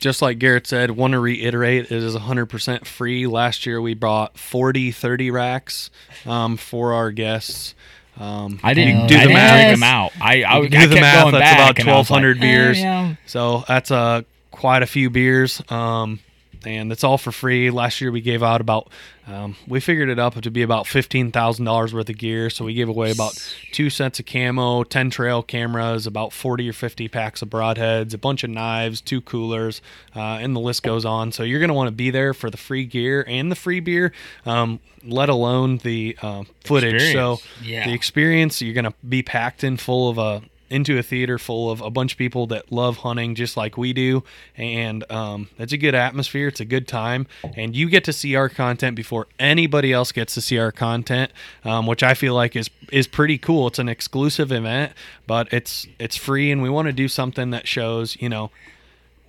just 0.00 0.20
like 0.20 0.38
Garrett 0.38 0.66
said, 0.66 0.90
want 0.90 1.12
to 1.12 1.20
reiterate, 1.20 1.84
it 1.86 1.92
is 1.92 2.14
100% 2.16 2.84
free. 2.86 3.26
Last 3.26 3.64
year 3.64 3.80
we 3.80 3.94
brought 3.94 4.36
40, 4.38 4.90
30 4.90 5.30
racks 5.30 5.90
um, 6.26 6.56
for 6.56 6.92
our 6.92 7.10
guests. 7.12 7.74
Um, 8.18 8.58
I 8.62 8.72
didn't 8.74 9.02
you 9.02 9.08
do 9.08 9.14
the 9.14 9.20
didn't 9.20 9.32
math. 9.34 9.60
drink 9.66 9.76
them 9.80 9.82
out. 9.82 10.12
I 10.20 10.42
I, 10.42 10.56
You 10.58 10.64
I 10.64 10.68
do 10.68 10.68
kept 10.78 10.90
the 10.90 11.00
math. 11.00 11.32
That's 11.32 11.54
about 11.54 11.78
and 11.80 11.88
I 11.90 11.96
was 11.98 12.10
like, 12.10 12.22
1,200 12.22 12.36
eh, 12.36 12.40
beers. 12.40 12.78
yeah. 12.80 13.14
So 13.26 13.64
that's 13.68 13.90
uh, 13.90 14.22
quite 14.50 14.82
a 14.82 14.86
few 14.86 15.10
beers. 15.10 15.60
Um, 15.68 16.20
and 16.66 16.90
it's 16.90 17.04
all 17.04 17.16
for 17.18 17.30
free. 17.32 17.70
Last 17.70 18.00
year 18.00 18.10
we 18.10 18.20
gave 18.20 18.42
out 18.42 18.60
about, 18.60 18.88
um, 19.26 19.56
we 19.68 19.78
figured 19.80 20.08
it 20.08 20.18
up 20.18 20.34
to 20.40 20.50
be 20.50 20.62
about 20.62 20.84
$15,000 20.86 21.92
worth 21.92 22.08
of 22.10 22.18
gear. 22.18 22.50
So 22.50 22.64
we 22.64 22.74
gave 22.74 22.88
away 22.88 23.10
about 23.12 23.34
two 23.72 23.88
sets 23.90 24.18
of 24.20 24.26
camo, 24.26 24.82
10 24.84 25.10
trail 25.10 25.42
cameras, 25.42 26.06
about 26.06 26.32
40 26.32 26.68
or 26.68 26.72
50 26.72 27.08
packs 27.08 27.42
of 27.42 27.48
broadheads, 27.50 28.12
a 28.14 28.18
bunch 28.18 28.44
of 28.44 28.50
knives, 28.50 29.00
two 29.00 29.20
coolers, 29.20 29.80
uh, 30.14 30.20
and 30.20 30.54
the 30.54 30.60
list 30.60 30.82
goes 30.82 31.04
on. 31.04 31.32
So 31.32 31.42
you're 31.42 31.60
going 31.60 31.68
to 31.68 31.74
want 31.74 31.88
to 31.88 31.92
be 31.94 32.10
there 32.10 32.34
for 32.34 32.50
the 32.50 32.56
free 32.56 32.84
gear 32.84 33.24
and 33.26 33.50
the 33.50 33.56
free 33.56 33.80
beer, 33.80 34.12
um, 34.44 34.80
let 35.04 35.28
alone 35.28 35.78
the 35.78 36.16
uh, 36.22 36.44
footage. 36.64 37.12
So 37.12 37.38
Yeah. 37.62 37.86
the 37.86 37.92
experience, 37.94 38.60
you're 38.60 38.74
going 38.74 38.84
to 38.84 38.94
be 39.08 39.22
packed 39.22 39.62
in 39.64 39.76
full 39.76 40.08
of 40.08 40.18
a, 40.18 40.42
into 40.68 40.98
a 40.98 41.02
theater 41.02 41.38
full 41.38 41.70
of 41.70 41.80
a 41.80 41.90
bunch 41.90 42.12
of 42.12 42.18
people 42.18 42.46
that 42.48 42.72
love 42.72 42.98
hunting 42.98 43.34
just 43.34 43.56
like 43.56 43.76
we 43.76 43.92
do. 43.92 44.24
And 44.56 45.10
um, 45.10 45.48
it's 45.58 45.72
a 45.72 45.76
good 45.76 45.94
atmosphere 45.94 46.48
it's 46.48 46.60
a 46.60 46.64
good 46.64 46.88
time 46.88 47.26
and 47.56 47.74
you 47.74 47.88
get 47.88 48.04
to 48.04 48.12
see 48.12 48.34
our 48.34 48.48
content 48.48 48.96
before 48.96 49.26
anybody 49.38 49.92
else 49.92 50.12
gets 50.12 50.34
to 50.34 50.40
see 50.40 50.58
our 50.58 50.72
content 50.72 51.32
um, 51.64 51.86
which 51.86 52.02
i 52.02 52.14
feel 52.14 52.34
like 52.34 52.56
is 52.56 52.70
is 52.92 53.06
pretty 53.06 53.38
cool. 53.38 53.66
It's 53.66 53.78
an 53.78 53.88
exclusive 53.88 54.52
event 54.52 54.92
but 55.26 55.52
it's 55.52 55.86
it's 55.98 56.16
free 56.16 56.50
and 56.50 56.62
we 56.62 56.70
want 56.70 56.86
to 56.86 56.92
do 56.92 57.08
something 57.08 57.50
that 57.50 57.66
shows 57.66 58.16
you 58.20 58.28
know 58.28 58.50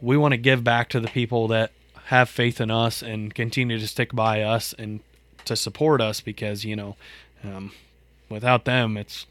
we 0.01 0.17
want 0.17 0.33
to 0.33 0.37
give 0.37 0.63
back 0.63 0.89
to 0.89 0.99
the 0.99 1.07
people 1.07 1.47
that 1.49 1.71
have 2.05 2.29
faith 2.29 2.61
in 2.61 2.71
us 2.71 3.01
and 3.01 3.33
continue 3.33 3.79
to 3.79 3.87
stick 3.87 4.13
by 4.13 4.41
us 4.41 4.73
and 4.77 5.01
to 5.45 5.55
support 5.55 6.01
us 6.01 6.21
because 6.21 6.63
you 6.63 6.75
know 6.75 6.95
um, 7.43 7.71
without 8.29 8.65
them 8.65 8.97
it's 8.97 9.25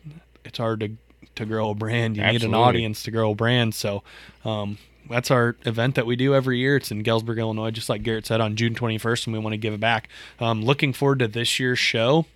it's 0.45 0.59
hard 0.59 0.81
to 0.81 0.91
to 1.37 1.47
grow 1.47 1.71
a 1.71 1.75
brand 1.75 2.17
you 2.17 2.23
need 2.25 2.43
an 2.43 2.55
audience 2.55 3.03
to 3.03 3.11
grow 3.11 3.31
a 3.31 3.35
brand 3.35 3.75
so 3.75 4.03
um, 4.45 4.79
that's 5.09 5.31
our 5.31 5.57
event 5.65 5.95
that 5.95 6.05
we 6.07 6.17
do 6.17 6.35
every 6.35 6.59
year 6.59 6.77
it's 6.77 6.91
in 6.91 7.03
galesburg 7.03 7.39
illinois 7.39 7.71
just 7.71 7.89
like 7.89 8.03
garrett 8.03 8.27
said 8.27 8.41
on 8.41 8.57
june 8.57 8.75
21st 8.75 9.27
and 9.27 9.35
we 9.37 9.39
want 9.39 9.53
to 9.53 9.59
give 9.59 9.73
it 9.75 9.81
back 9.81 10.09
um, 10.41 10.63
looking 10.63 10.93
forward 10.93 11.19
to 11.21 11.29
this 11.29 11.59
year's 11.61 11.79
show 11.79 12.27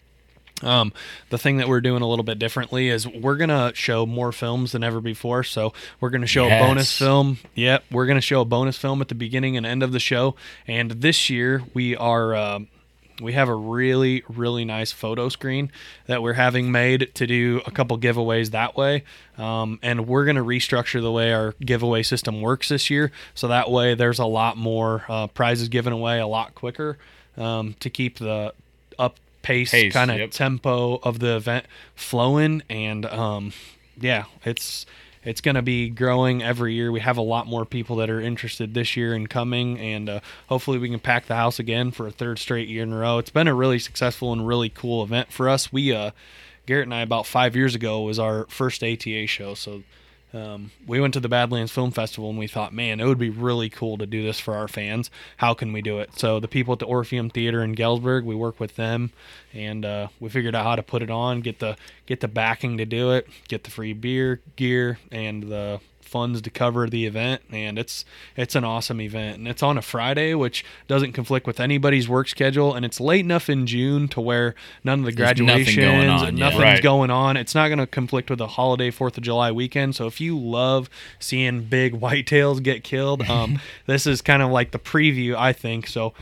Um, 0.63 0.93
the 1.31 1.39
thing 1.39 1.57
that 1.57 1.69
we're 1.69 1.81
doing 1.81 2.03
a 2.03 2.07
little 2.07 2.23
bit 2.23 2.39
differently 2.39 2.89
is 2.91 3.09
we're 3.09 3.37
gonna 3.39 3.73
show 3.75 4.05
more 4.05 4.31
films 4.31 4.73
than 4.73 4.85
ever 4.85 5.01
before. 5.01 5.43
So 5.43 5.73
we're 6.01 6.11
gonna 6.11 6.27
show 6.27 6.49
Yes. 6.49 6.63
a 6.63 6.67
bonus 6.67 6.99
film. 6.99 7.39
Yep, 7.55 7.85
we're 7.91 8.05
gonna 8.05 8.21
show 8.21 8.43
a 8.43 8.45
bonus 8.45 8.77
film 8.77 9.01
at 9.01 9.09
the 9.09 9.15
beginning 9.15 9.57
and 9.57 9.65
end 9.65 9.83
of 9.83 9.93
the 9.93 9.99
show. 9.99 10.35
And 10.67 10.91
this 10.91 11.31
year 11.31 11.63
we 11.73 11.97
are. 11.97 12.35
Uh, 12.35 12.59
we 13.21 13.33
have 13.33 13.49
a 13.49 13.55
really 13.55 14.23
really 14.29 14.65
nice 14.65 14.93
photo 14.93 15.29
screen 15.29 15.71
that 16.07 16.23
we're 16.23 16.35
having 16.35 16.73
made 16.73 17.11
to 17.15 17.27
do 17.27 17.61
a 17.67 17.71
couple 17.71 17.99
giveaways 17.99 18.51
that 18.51 18.77
way. 18.77 19.05
Um, 19.39 19.79
and 19.83 20.07
we're 20.07 20.25
going 20.25 20.37
to 20.37 20.45
restructure 20.45 21.01
the 21.01 21.13
way 21.13 21.33
our 21.33 21.55
giveaway 21.61 22.03
system 22.03 22.41
works 22.41 22.69
this 22.69 22.91
year. 22.91 23.11
So 23.35 23.49
that 23.49 23.71
way 23.71 23.95
there's 23.95 24.19
a 24.19 24.27
lot 24.27 24.57
more 24.57 25.05
uh, 25.09 25.29
prizes 25.29 25.69
given 25.69 25.93
away 25.93 26.19
a 26.19 26.27
lot 26.27 26.55
quicker 26.55 26.99
um, 27.37 27.75
to 27.81 27.89
keep 27.89 28.19
the 28.19 28.53
up 28.99 29.17
pace, 29.43 29.71
Pace, 29.71 29.93
kind 29.93 30.11
of 30.11 30.19
yep. 30.19 30.31
tempo 30.31 30.97
of 31.03 31.21
the 31.21 31.37
event 31.37 31.67
flowing. 31.95 32.63
And 32.69 33.07
um, 33.07 33.53
yeah 33.99 34.25
it's 34.45 34.87
it's 35.23 35.41
going 35.41 35.55
to 35.55 35.63
be 35.63 35.91
growing 35.91 36.43
every 36.43 36.75
year. 36.75 36.91
We 36.91 37.01
have 37.01 37.19
a 37.19 37.23
lot 37.23 37.47
more 37.47 37.65
people 37.65 37.97
that 37.97 38.11
are 38.11 38.21
interested 38.21 38.73
this 38.73 38.97
year 38.97 39.15
in 39.15 39.27
coming, 39.27 39.79
and 39.79 40.09
uh, 40.09 40.21
hopefully 40.49 40.79
we 40.79 40.89
can 40.89 41.01
pack 41.01 41.27
the 41.27 41.37
house 41.37 41.59
again 41.59 41.91
for 41.91 42.07
a 42.07 42.11
third 42.11 42.39
straight 42.39 42.69
year 42.69 42.83
in 42.83 42.93
a 42.93 42.99
row. 42.99 43.19
It's 43.19 43.31
been 43.31 43.49
a 43.49 43.55
really 43.55 43.79
successful 43.79 44.33
and 44.33 44.47
really 44.47 44.71
cool 44.71 45.03
event 45.03 45.33
for 45.33 45.49
us. 45.49 45.73
We, 45.73 45.93
uh, 45.95 46.13
Garrett 46.67 46.87
and 46.87 46.95
I, 46.95 47.03
about 47.03 47.27
five 47.27 47.55
years 47.55 47.75
ago, 47.75 48.01
was 48.03 48.19
our 48.19 48.47
first 48.47 48.83
ATA 48.83 49.27
show. 49.27 49.55
So 49.55 49.83
um, 50.33 50.71
we 50.87 51.01
went 51.01 51.15
to 51.15 51.21
the 51.21 51.29
Badlands 51.29 51.73
Film 51.73 51.91
Festival 51.91 52.31
and 52.31 52.39
we 52.39 52.47
thought, 52.47 52.73
man, 52.73 53.01
it 53.01 53.07
would 53.07 53.19
be 53.19 53.31
really 53.31 53.69
cool 53.69 53.99
to 53.99 54.07
do 54.07 54.23
this 54.23 54.39
for 54.39 54.55
our 54.55 54.69
fans. 54.69 55.11
How 55.39 55.55
can 55.55 55.73
we 55.73 55.83
do 55.83 55.99
it? 55.99 56.19
So 56.19 56.41
the 56.41 56.49
people 56.49 56.73
at 56.73 56.79
the 56.79 56.87
Orpheum 56.87 57.31
Theater 57.31 57.63
in 57.63 57.73
Galesburg, 57.73 58.25
we 58.25 58.35
work 58.35 58.61
with 58.61 58.77
them, 58.77 59.11
and 59.53 59.85
uh, 59.85 60.09
we 60.21 60.29
figured 60.29 60.55
out 60.55 60.65
how 60.65 60.77
to 60.77 60.83
put 60.83 61.03
it 61.03 61.11
on, 61.11 61.41
get 61.41 61.59
the 61.59 61.77
get 62.07 62.21
the 62.21 62.29
backing 62.29 62.79
to 62.79 62.87
do 62.87 63.13
it, 63.13 63.29
get 63.49 63.65
the 63.65 63.71
free 63.71 63.93
beer, 63.93 64.41
gear, 64.57 64.99
and 65.11 65.45
the 65.45 65.81
funds 66.11 66.43
to 66.43 66.51
cover 66.51 66.89
the 66.89 67.07
event 67.07 67.41
and 67.51 67.79
it's 67.79 68.05
it's 68.37 68.55
an 68.55 68.65
awesome 68.65 69.01
event. 69.01 69.39
And 69.39 69.47
it's 69.49 69.63
on 69.63 69.79
a 69.79 69.83
Friday 69.83 70.35
which 70.35 70.65
doesn't 70.89 71.13
conflict 71.13 71.47
with 71.47 71.61
anybody's 71.61 72.09
work 72.09 72.29
schedule 72.29 72.75
and 72.75 72.85
it's 72.85 73.01
late 73.01 73.25
enough 73.25 73.49
in 73.49 73.67
June 73.67 74.09
to 74.09 74.21
where 74.21 74.55
none 74.85 75.01
of 75.01 75.05
the 75.07 75.13
There's 75.13 75.39
nothing 75.41 75.47
graduations 75.47 75.77
going 75.77 76.09
on, 76.09 76.35
nothing's 76.35 76.61
Right. 76.63 76.83
going 76.83 77.11
on. 77.11 77.37
It's 77.37 77.55
not 77.55 77.69
going 77.69 77.79
to 77.79 77.87
conflict 77.87 78.29
with 78.29 78.41
a 78.41 78.49
holiday 78.49 78.91
4th 78.91 79.17
of 79.17 79.23
July 79.23 79.53
weekend 79.53 79.95
so 79.95 80.07
if 80.07 80.21
you 80.21 80.37
love 80.39 80.91
seeing 81.19 81.63
big 81.63 81.95
whitetails 82.01 82.63
get 82.63 82.83
killed 82.83 83.23
um 83.31 83.61
this 83.87 84.07
is 84.07 84.21
kind 84.21 84.43
of 84.43 84.51
like 84.51 84.73
the 84.73 84.79
preview 84.79 85.37
I 85.37 85.53
think. 85.53 85.87
So 85.87 86.13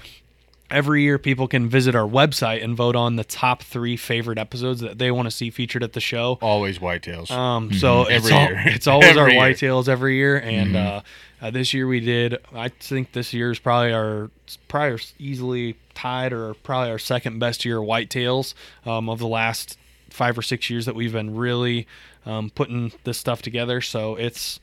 every 0.70 1.02
year 1.02 1.18
people 1.18 1.48
can 1.48 1.68
visit 1.68 1.94
our 1.94 2.06
website 2.08 2.62
and 2.62 2.76
vote 2.76 2.94
on 2.96 3.16
the 3.16 3.24
top 3.24 3.62
3 3.62 3.96
favorite 3.96 4.38
episodes 4.38 4.80
that 4.80 4.98
they 4.98 5.10
want 5.10 5.26
to 5.26 5.30
see 5.30 5.50
featured 5.50 5.82
at 5.82 5.92
the 5.94 6.00
show 6.00 6.38
Always 6.42 6.78
whitetails. 6.78 7.30
um, 7.30 7.72
so 7.72 8.02
it's, 8.02 8.10
Every 8.26 8.32
al- 8.32 8.48
year. 8.50 8.62
it's 8.66 8.86
always 8.86 9.16
our 9.16 9.30
year. 9.30 9.40
whitetails 9.40 9.88
every 9.88 10.16
year, 10.16 10.40
and 10.40 10.76
uh, 10.76 11.00
uh, 11.40 11.50
this 11.50 11.72
year 11.72 11.86
we 11.86 12.00
did. 12.00 12.36
I 12.54 12.68
think 12.68 13.12
this 13.12 13.32
year 13.32 13.50
is 13.50 13.58
probably 13.58 13.92
our 13.92 14.30
probably 14.68 14.92
our 14.92 14.98
easily 15.18 15.76
tied 15.94 16.32
or 16.32 16.54
probably 16.54 16.90
our 16.90 16.98
second 16.98 17.38
best 17.38 17.64
year 17.64 17.78
of 17.82 17.86
whitetails 17.88 18.54
um, 18.86 19.08
of 19.08 19.18
the 19.18 19.26
last 19.28 19.78
five 20.10 20.38
or 20.38 20.42
six 20.42 20.68
years 20.70 20.86
that 20.86 20.94
we've 20.94 21.12
been 21.12 21.34
really 21.36 21.86
um, 22.26 22.50
putting 22.50 22.92
this 23.04 23.18
stuff 23.18 23.42
together. 23.42 23.80
So 23.80 24.16
it's 24.16 24.60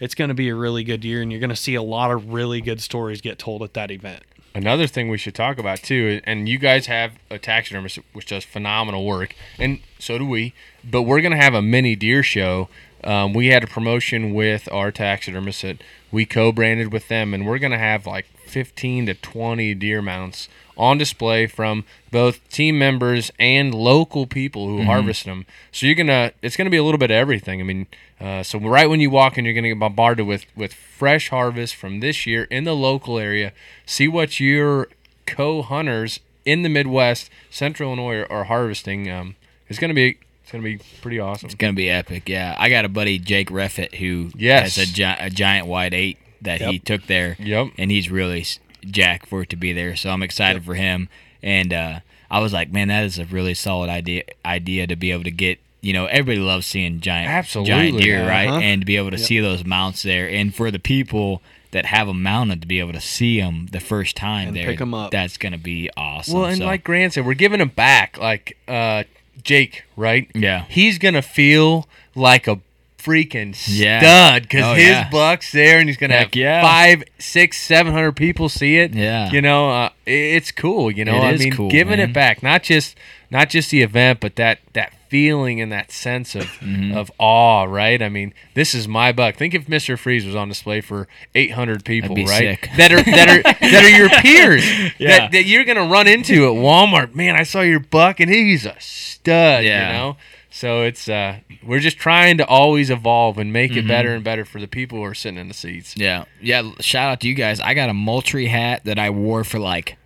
it's 0.00 0.14
going 0.14 0.28
to 0.28 0.34
be 0.34 0.48
a 0.48 0.54
really 0.54 0.82
good 0.84 1.04
year, 1.04 1.22
and 1.22 1.30
you're 1.30 1.40
going 1.40 1.50
to 1.50 1.56
see 1.56 1.74
a 1.74 1.82
lot 1.82 2.10
of 2.10 2.32
really 2.32 2.60
good 2.60 2.80
stories 2.80 3.20
get 3.20 3.38
told 3.38 3.62
at 3.62 3.74
that 3.74 3.90
event. 3.90 4.22
Another 4.54 4.86
thing 4.86 5.08
we 5.08 5.16
should 5.16 5.34
talk 5.34 5.58
about 5.58 5.82
too, 5.82 6.20
and 6.24 6.48
you 6.48 6.58
guys 6.58 6.86
have 6.86 7.12
a 7.30 7.38
taxidermist 7.38 7.98
which 8.12 8.26
does 8.26 8.44
phenomenal 8.44 9.06
work, 9.06 9.34
and 9.58 9.80
so 9.98 10.18
do 10.18 10.26
we. 10.26 10.52
But 10.84 11.02
we're 11.02 11.22
gonna 11.22 11.36
have 11.36 11.54
a 11.54 11.62
mini 11.62 11.96
deer 11.96 12.22
show. 12.22 12.68
Um, 13.02 13.32
we 13.32 13.46
had 13.48 13.64
a 13.64 13.66
promotion 13.66 14.34
with 14.34 14.70
our 14.70 14.92
taxidermist 14.92 15.62
that 15.62 15.78
we 16.10 16.26
co-branded 16.26 16.92
with 16.92 17.08
them, 17.08 17.32
and 17.32 17.46
we're 17.46 17.58
gonna 17.58 17.78
have 17.78 18.06
like 18.06 18.26
15 18.46 19.06
to 19.06 19.14
20 19.14 19.74
deer 19.74 20.02
mounts 20.02 20.48
on 20.76 20.98
display 20.98 21.46
from 21.46 21.84
both 22.10 22.46
team 22.48 22.78
members 22.78 23.30
and 23.38 23.74
local 23.74 24.26
people 24.26 24.66
who 24.68 24.82
harvest 24.84 25.24
them. 25.24 25.46
So 25.70 25.86
you're 25.86 25.94
gonna, 25.94 26.32
it's 26.42 26.56
gonna 26.56 26.70
be 26.70 26.76
a 26.76 26.82
little 26.84 26.98
bit 26.98 27.10
of 27.10 27.16
everything. 27.16 27.60
I 27.60 27.64
mean, 27.64 27.86
uh, 28.20 28.42
so 28.42 28.58
right 28.58 28.88
when 28.88 29.00
you 29.00 29.10
walk 29.10 29.36
in, 29.38 29.44
you're 29.44 29.54
gonna 29.54 29.68
get 29.68 29.78
bombarded 29.78 30.26
with 30.26 30.44
with 30.56 30.72
fresh 30.72 31.28
harvest 31.30 31.74
from 31.74 32.00
this 32.00 32.26
year 32.26 32.44
in 32.44 32.64
the 32.64 32.74
local 32.76 33.18
area. 33.18 33.52
See 33.86 34.08
what 34.08 34.38
your 34.40 34.88
co-hunters 35.26 36.20
in 36.44 36.62
the 36.62 36.68
Midwest, 36.68 37.30
Central 37.50 37.88
Illinois 37.88 38.20
are, 38.22 38.32
are 38.32 38.44
harvesting. 38.44 39.10
Um, 39.10 39.36
it's 39.68 39.78
gonna 39.78 39.94
be, 39.94 40.18
it's 40.42 40.52
gonna 40.52 40.62
be 40.64 40.78
pretty 41.00 41.18
awesome. 41.18 41.46
It's 41.46 41.54
gonna 41.54 41.72
be 41.72 41.88
epic. 41.90 42.28
Yeah, 42.28 42.54
I 42.58 42.68
got 42.68 42.84
a 42.84 42.88
buddy 42.88 43.18
Jake 43.18 43.48
Reffett 43.48 43.94
who 43.96 44.30
Yes. 44.36 44.76
has 44.76 44.88
a, 44.90 44.92
gi- 44.92 45.02
a 45.26 45.30
giant 45.30 45.66
white 45.66 45.94
eight 45.94 46.18
that 46.42 46.60
he 46.60 46.78
took 46.78 47.06
there. 47.06 47.36
Yep. 47.38 47.68
and 47.78 47.90
he's 47.90 48.10
really 48.10 48.44
jacked 48.90 49.26
for 49.28 49.42
it 49.42 49.50
to 49.50 49.56
be 49.56 49.72
there. 49.72 49.96
So 49.96 50.10
I'm 50.10 50.22
excited 50.22 50.64
for 50.64 50.74
him. 50.74 51.08
And 51.42 51.72
uh, 51.72 52.00
I 52.30 52.40
was 52.40 52.52
like, 52.52 52.72
man, 52.72 52.88
that 52.88 53.04
is 53.04 53.18
a 53.18 53.24
really 53.26 53.54
solid 53.54 53.90
idea. 53.90 54.24
Idea 54.44 54.86
to 54.86 54.96
be 54.96 55.12
able 55.12 55.24
to 55.24 55.30
get. 55.30 55.58
You 55.80 55.92
know, 55.92 56.06
everybody 56.06 56.38
loves 56.38 56.64
seeing 56.64 57.00
giant, 57.00 57.26
giant 57.26 57.38
Absolutely. 57.38 58.02
deer, 58.02 58.24
right? 58.24 58.46
Uh-huh. 58.46 58.58
And 58.60 58.82
to 58.82 58.86
be 58.86 58.96
able 58.96 59.10
to 59.10 59.18
see 59.18 59.40
those 59.40 59.64
mounts 59.64 60.04
there, 60.04 60.30
and 60.30 60.54
for 60.54 60.70
the 60.70 60.78
people 60.78 61.42
that 61.72 61.86
have 61.86 62.06
them 62.06 62.22
mounted 62.22 62.60
to 62.60 62.68
be 62.68 62.78
able 62.78 62.92
to 62.92 63.00
see 63.00 63.40
them 63.40 63.66
the 63.72 63.80
first 63.80 64.14
time 64.14 64.48
And 64.48 64.56
there, 64.56 64.66
pick 64.66 64.80
'em 64.80 64.94
up. 64.94 65.10
That's 65.10 65.36
gonna 65.36 65.58
be 65.58 65.90
awesome. 65.96 66.34
Well, 66.38 66.44
and 66.44 66.58
So, 66.58 66.66
like 66.66 66.84
Grant 66.84 67.14
said, 67.14 67.26
we're 67.26 67.34
giving 67.34 67.60
him 67.60 67.70
back. 67.70 68.16
Like 68.16 68.56
uh, 68.68 69.02
Jake, 69.42 69.82
right? 69.96 70.30
Yeah. 70.36 70.66
He's 70.68 70.98
gonna 70.98 71.20
feel 71.22 71.88
like 72.14 72.46
a 72.46 72.60
freaking 73.04 73.54
Yeah. 73.68 74.00
stud 74.00 74.42
because 74.42 74.64
Oh, 74.64 74.74
his 74.74 74.88
yeah. 74.88 75.08
buck's 75.10 75.52
there, 75.52 75.78
and 75.78 75.88
he's 75.88 75.96
gonna 75.96 76.14
Heck 76.14 76.34
have 76.34 76.36
yeah. 76.36 76.62
five, 76.62 77.04
six, 77.18 77.60
seven 77.60 77.92
hundred 77.92 78.12
people 78.16 78.48
see 78.48 78.76
it. 78.76 78.94
Yeah. 78.94 79.30
you 79.30 79.40
know, 79.42 79.70
uh, 79.70 79.88
it's 80.06 80.50
cool. 80.52 80.90
You 80.90 81.04
know, 81.04 81.16
It 81.16 81.34
I 81.34 81.36
mean, 81.36 81.52
cool, 81.52 81.70
giving 81.70 81.98
man. 81.98 82.10
it 82.10 82.12
back, 82.12 82.42
not 82.42 82.62
just 82.62 82.96
not 83.30 83.48
just 83.48 83.70
the 83.70 83.82
event, 83.82 84.20
but 84.20 84.36
that 84.36 84.58
that 84.74 84.92
feeling 85.08 85.60
and 85.60 85.70
that 85.72 85.92
sense 85.92 86.34
of 86.34 86.44
Mm-hmm. 86.62 86.96
of 86.96 87.10
awe, 87.18 87.64
right? 87.64 88.00
I 88.02 88.08
mean, 88.08 88.32
this 88.54 88.74
is 88.74 88.86
my 88.88 89.12
buck. 89.12 89.36
Think 89.36 89.52
if 89.54 89.68
Mister 89.68 89.96
Freeze 89.96 90.24
was 90.24 90.34
on 90.34 90.48
display 90.48 90.80
for 90.80 91.06
eight 91.34 91.52
hundred 91.52 91.84
people, 91.84 92.14
be 92.14 92.24
right? 92.24 92.58
sick. 92.60 92.70
That 92.76 92.92
are 92.92 93.02
that 93.02 93.28
are 93.28 93.42
that 93.70 93.84
are 93.84 93.88
your 93.90 94.08
peers 94.08 94.64
Yeah. 94.98 95.18
that, 95.18 95.32
that 95.32 95.44
you're 95.44 95.64
gonna 95.64 95.86
run 95.86 96.06
into 96.08 96.44
at 96.46 96.52
Walmart. 96.52 97.14
Man, 97.14 97.36
I 97.36 97.42
saw 97.42 97.60
your 97.62 97.80
buck, 97.80 98.20
and 98.20 98.30
he's 98.30 98.64
a 98.64 98.76
stud. 98.78 99.64
Yeah. 99.64 99.86
You 99.88 99.92
know. 99.98 100.16
So 100.54 100.82
it's 100.82 101.08
uh, 101.08 101.38
we're 101.64 101.80
just 101.80 101.96
trying 101.98 102.36
to 102.38 102.46
always 102.46 102.90
evolve 102.90 103.38
and 103.38 103.52
make 103.52 103.70
Mm-hmm. 103.72 103.80
it 103.80 103.88
better 103.88 104.14
and 104.14 104.22
better 104.22 104.44
for 104.44 104.60
the 104.60 104.66
people 104.68 104.98
who 104.98 105.04
are 105.04 105.14
sitting 105.14 105.38
in 105.38 105.48
the 105.48 105.54
seats. 105.54 105.96
Yeah, 105.96 106.24
yeah. 106.40 106.70
Shout 106.80 107.10
out 107.10 107.20
to 107.20 107.28
you 107.28 107.34
guys. 107.34 107.58
I 107.60 107.74
got 107.74 107.88
a 107.88 107.94
Moultrie 107.94 108.46
hat 108.46 108.84
that 108.84 108.98
I 108.98 109.10
wore 109.10 109.44
for 109.44 109.58
like. 109.58 109.96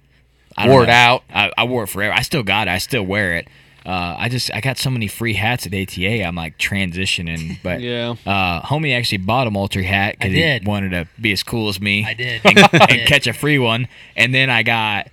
I 0.56 0.64
don't 0.66 0.72
Wore 0.72 0.84
it 0.84 0.88
out. 0.88 1.22
I, 1.28 1.52
I 1.58 1.64
wore 1.64 1.82
it 1.82 1.88
forever. 1.88 2.14
I 2.14 2.22
still 2.22 2.42
got 2.42 2.66
it. 2.66 2.70
I 2.70 2.78
still 2.78 3.02
wear 3.02 3.34
it. 3.36 3.46
Uh, 3.84 4.16
I 4.18 4.28
just 4.30 4.50
I 4.54 4.60
got 4.62 4.78
so 4.78 4.88
many 4.88 5.06
free 5.06 5.34
hats 5.34 5.66
at 5.66 5.74
ATA. 5.74 6.24
I'm 6.24 6.34
like 6.34 6.56
transitioning, 6.58 7.58
but 7.62 7.80
Yeah. 7.80 8.14
Uh, 8.24 8.62
homie 8.62 8.96
actually 8.96 9.18
bought 9.18 9.46
a 9.46 9.50
Moultrie 9.50 9.84
hat 9.84 10.16
because 10.18 10.32
he 10.32 10.60
wanted 10.64 10.90
to 10.90 11.06
be 11.20 11.32
as 11.32 11.42
cool 11.42 11.68
as 11.68 11.80
me. 11.80 12.04
I 12.06 12.14
did. 12.14 12.40
and, 12.44 12.58
I 12.60 12.68
and 12.72 12.88
did. 12.88 13.06
catch 13.06 13.26
a 13.26 13.32
free 13.34 13.58
one. 13.58 13.86
And 14.16 14.32
then 14.34 14.48
I 14.48 14.62
got 14.62 15.08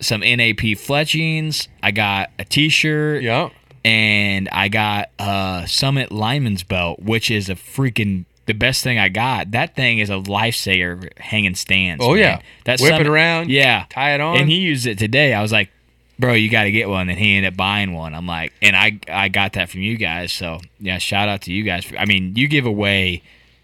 some 0.00 0.20
NAP 0.20 0.76
fletchings. 0.78 1.68
I 1.82 1.90
got 1.90 2.30
a 2.38 2.44
T-shirt 2.44 3.22
Yeah. 3.22 3.50
And 3.84 4.48
I 4.50 4.68
got 4.68 5.10
a 5.18 5.64
Summit 5.66 6.10
Lineman's 6.10 6.62
belt, 6.62 7.00
which 7.00 7.30
is 7.30 7.48
a 7.48 7.54
freaking 7.54 8.24
the 8.46 8.52
best 8.54 8.82
thing 8.82 8.98
I 8.98 9.08
got. 9.08 9.52
That 9.52 9.74
thing 9.74 9.98
is 9.98 10.10
a 10.10 10.14
lifesaver 10.14 11.16
hanging 11.18 11.54
stands. 11.54 12.04
Oh, 12.04 12.10
man. 12.10 12.18
yeah. 12.18 12.40
that 12.64 12.80
Whip 12.80 13.00
it 13.00 13.06
around, 13.06 13.50
yeah, 13.50 13.86
tie 13.90 14.14
it 14.14 14.20
on. 14.20 14.38
And 14.38 14.50
he 14.50 14.58
used 14.58 14.86
it 14.86 14.98
today. 14.98 15.34
I 15.34 15.42
was 15.42 15.52
like, 15.52 15.70
bro, 16.18 16.32
you 16.32 16.50
got 16.50 16.64
to 16.64 16.70
get 16.70 16.88
one. 16.88 17.08
And 17.08 17.18
he 17.18 17.36
ended 17.36 17.52
up 17.52 17.56
buying 17.56 17.92
one. 17.92 18.14
I'm 18.14 18.26
like, 18.26 18.52
and 18.62 18.76
I 18.76 18.98
I 19.08 19.28
got 19.28 19.54
that 19.54 19.70
from 19.70 19.80
you 19.80 19.96
guys. 19.96 20.32
So 20.32 20.60
yeah, 20.78 20.98
shout 20.98 21.28
out 21.28 21.42
to 21.42 21.52
you 21.52 21.62
guys. 21.62 21.86
I 21.98 22.04
mean, 22.04 22.34
you 22.36 22.48
give 22.48 22.66
away 22.66 23.22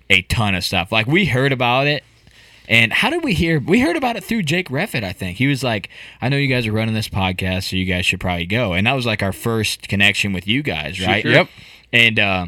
a 0.09 0.23
ton 0.23 0.55
of 0.55 0.65
stuff. 0.65 0.93
Like 0.93 1.07
we 1.07 1.27
heard 1.27 1.53
about 1.53 1.87
it. 1.87 2.05
And 2.71 2.93
how 2.93 3.11
did 3.11 3.25
we 3.25 3.35
hear? 3.35 3.59
We 3.59 3.81
heard 3.81 3.97
about 3.97 4.15
it 4.15 4.23
through 4.23 4.45
Jake 4.45 4.69
Reffett, 4.69 5.03
I 5.03 5.13
think. 5.13 5.39
He 5.39 5.49
was 5.49 5.65
like, 5.65 5.91
I 6.23 6.29
know 6.29 6.37
you 6.37 6.47
guys 6.47 6.69
are 6.69 6.73
running 6.73 6.95
this 6.95 7.09
podcast, 7.09 7.65
so 7.69 7.77
you 7.77 7.85
guys 7.85 8.07
should 8.07 8.21
probably 8.21 8.47
go. 8.47 8.75
And 8.75 8.87
that 8.87 8.93
was 8.93 9.05
like 9.05 9.25
our 9.25 9.33
first 9.33 9.89
connection 9.89 10.33
with 10.33 10.47
you 10.47 10.63
guys, 10.63 11.05
right? 11.05 11.23
Sure. 11.23 11.33
Yep. 11.33 11.49
And 11.93 12.19
uh, 12.21 12.47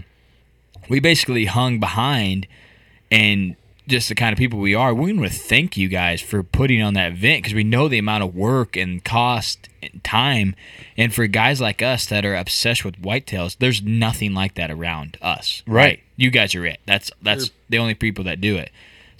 we 0.88 1.00
basically 1.00 1.46
hung 1.46 1.80
behind 1.80 2.46
and 3.10 3.56
just 3.88 4.08
the 4.08 4.14
kind 4.14 4.32
of 4.32 4.38
people 4.38 4.60
we 4.60 4.76
are, 4.76 4.94
we 4.94 5.12
want 5.12 5.30
to 5.30 5.36
thank 5.36 5.76
you 5.76 5.88
guys 5.88 6.20
for 6.20 6.44
putting 6.44 6.80
on 6.80 6.94
that 6.94 7.10
event 7.10 7.42
because 7.42 7.54
we 7.54 7.64
know 7.64 7.88
the 7.88 7.98
amount 7.98 8.22
of 8.22 8.32
work 8.32 8.76
and 8.76 9.04
cost 9.04 9.68
and 9.82 10.04
time. 10.04 10.54
And 10.96 11.12
for 11.12 11.26
guys 11.26 11.60
like 11.60 11.82
us 11.82 12.06
that 12.06 12.24
are 12.24 12.36
obsessed 12.36 12.84
with 12.84 13.02
whitetails, 13.02 13.56
there's 13.58 13.82
nothing 13.82 14.34
like 14.34 14.54
that 14.54 14.70
around 14.70 15.18
us. 15.20 15.64
Right. 15.66 16.00
You 16.16 16.30
guys 16.30 16.54
are 16.54 16.64
it. 16.64 16.78
That's 16.86 17.10
that's 17.20 17.50
the 17.68 17.78
only 17.78 17.94
people 17.94 18.22
that 18.24 18.40
do 18.40 18.56
it. 18.56 18.70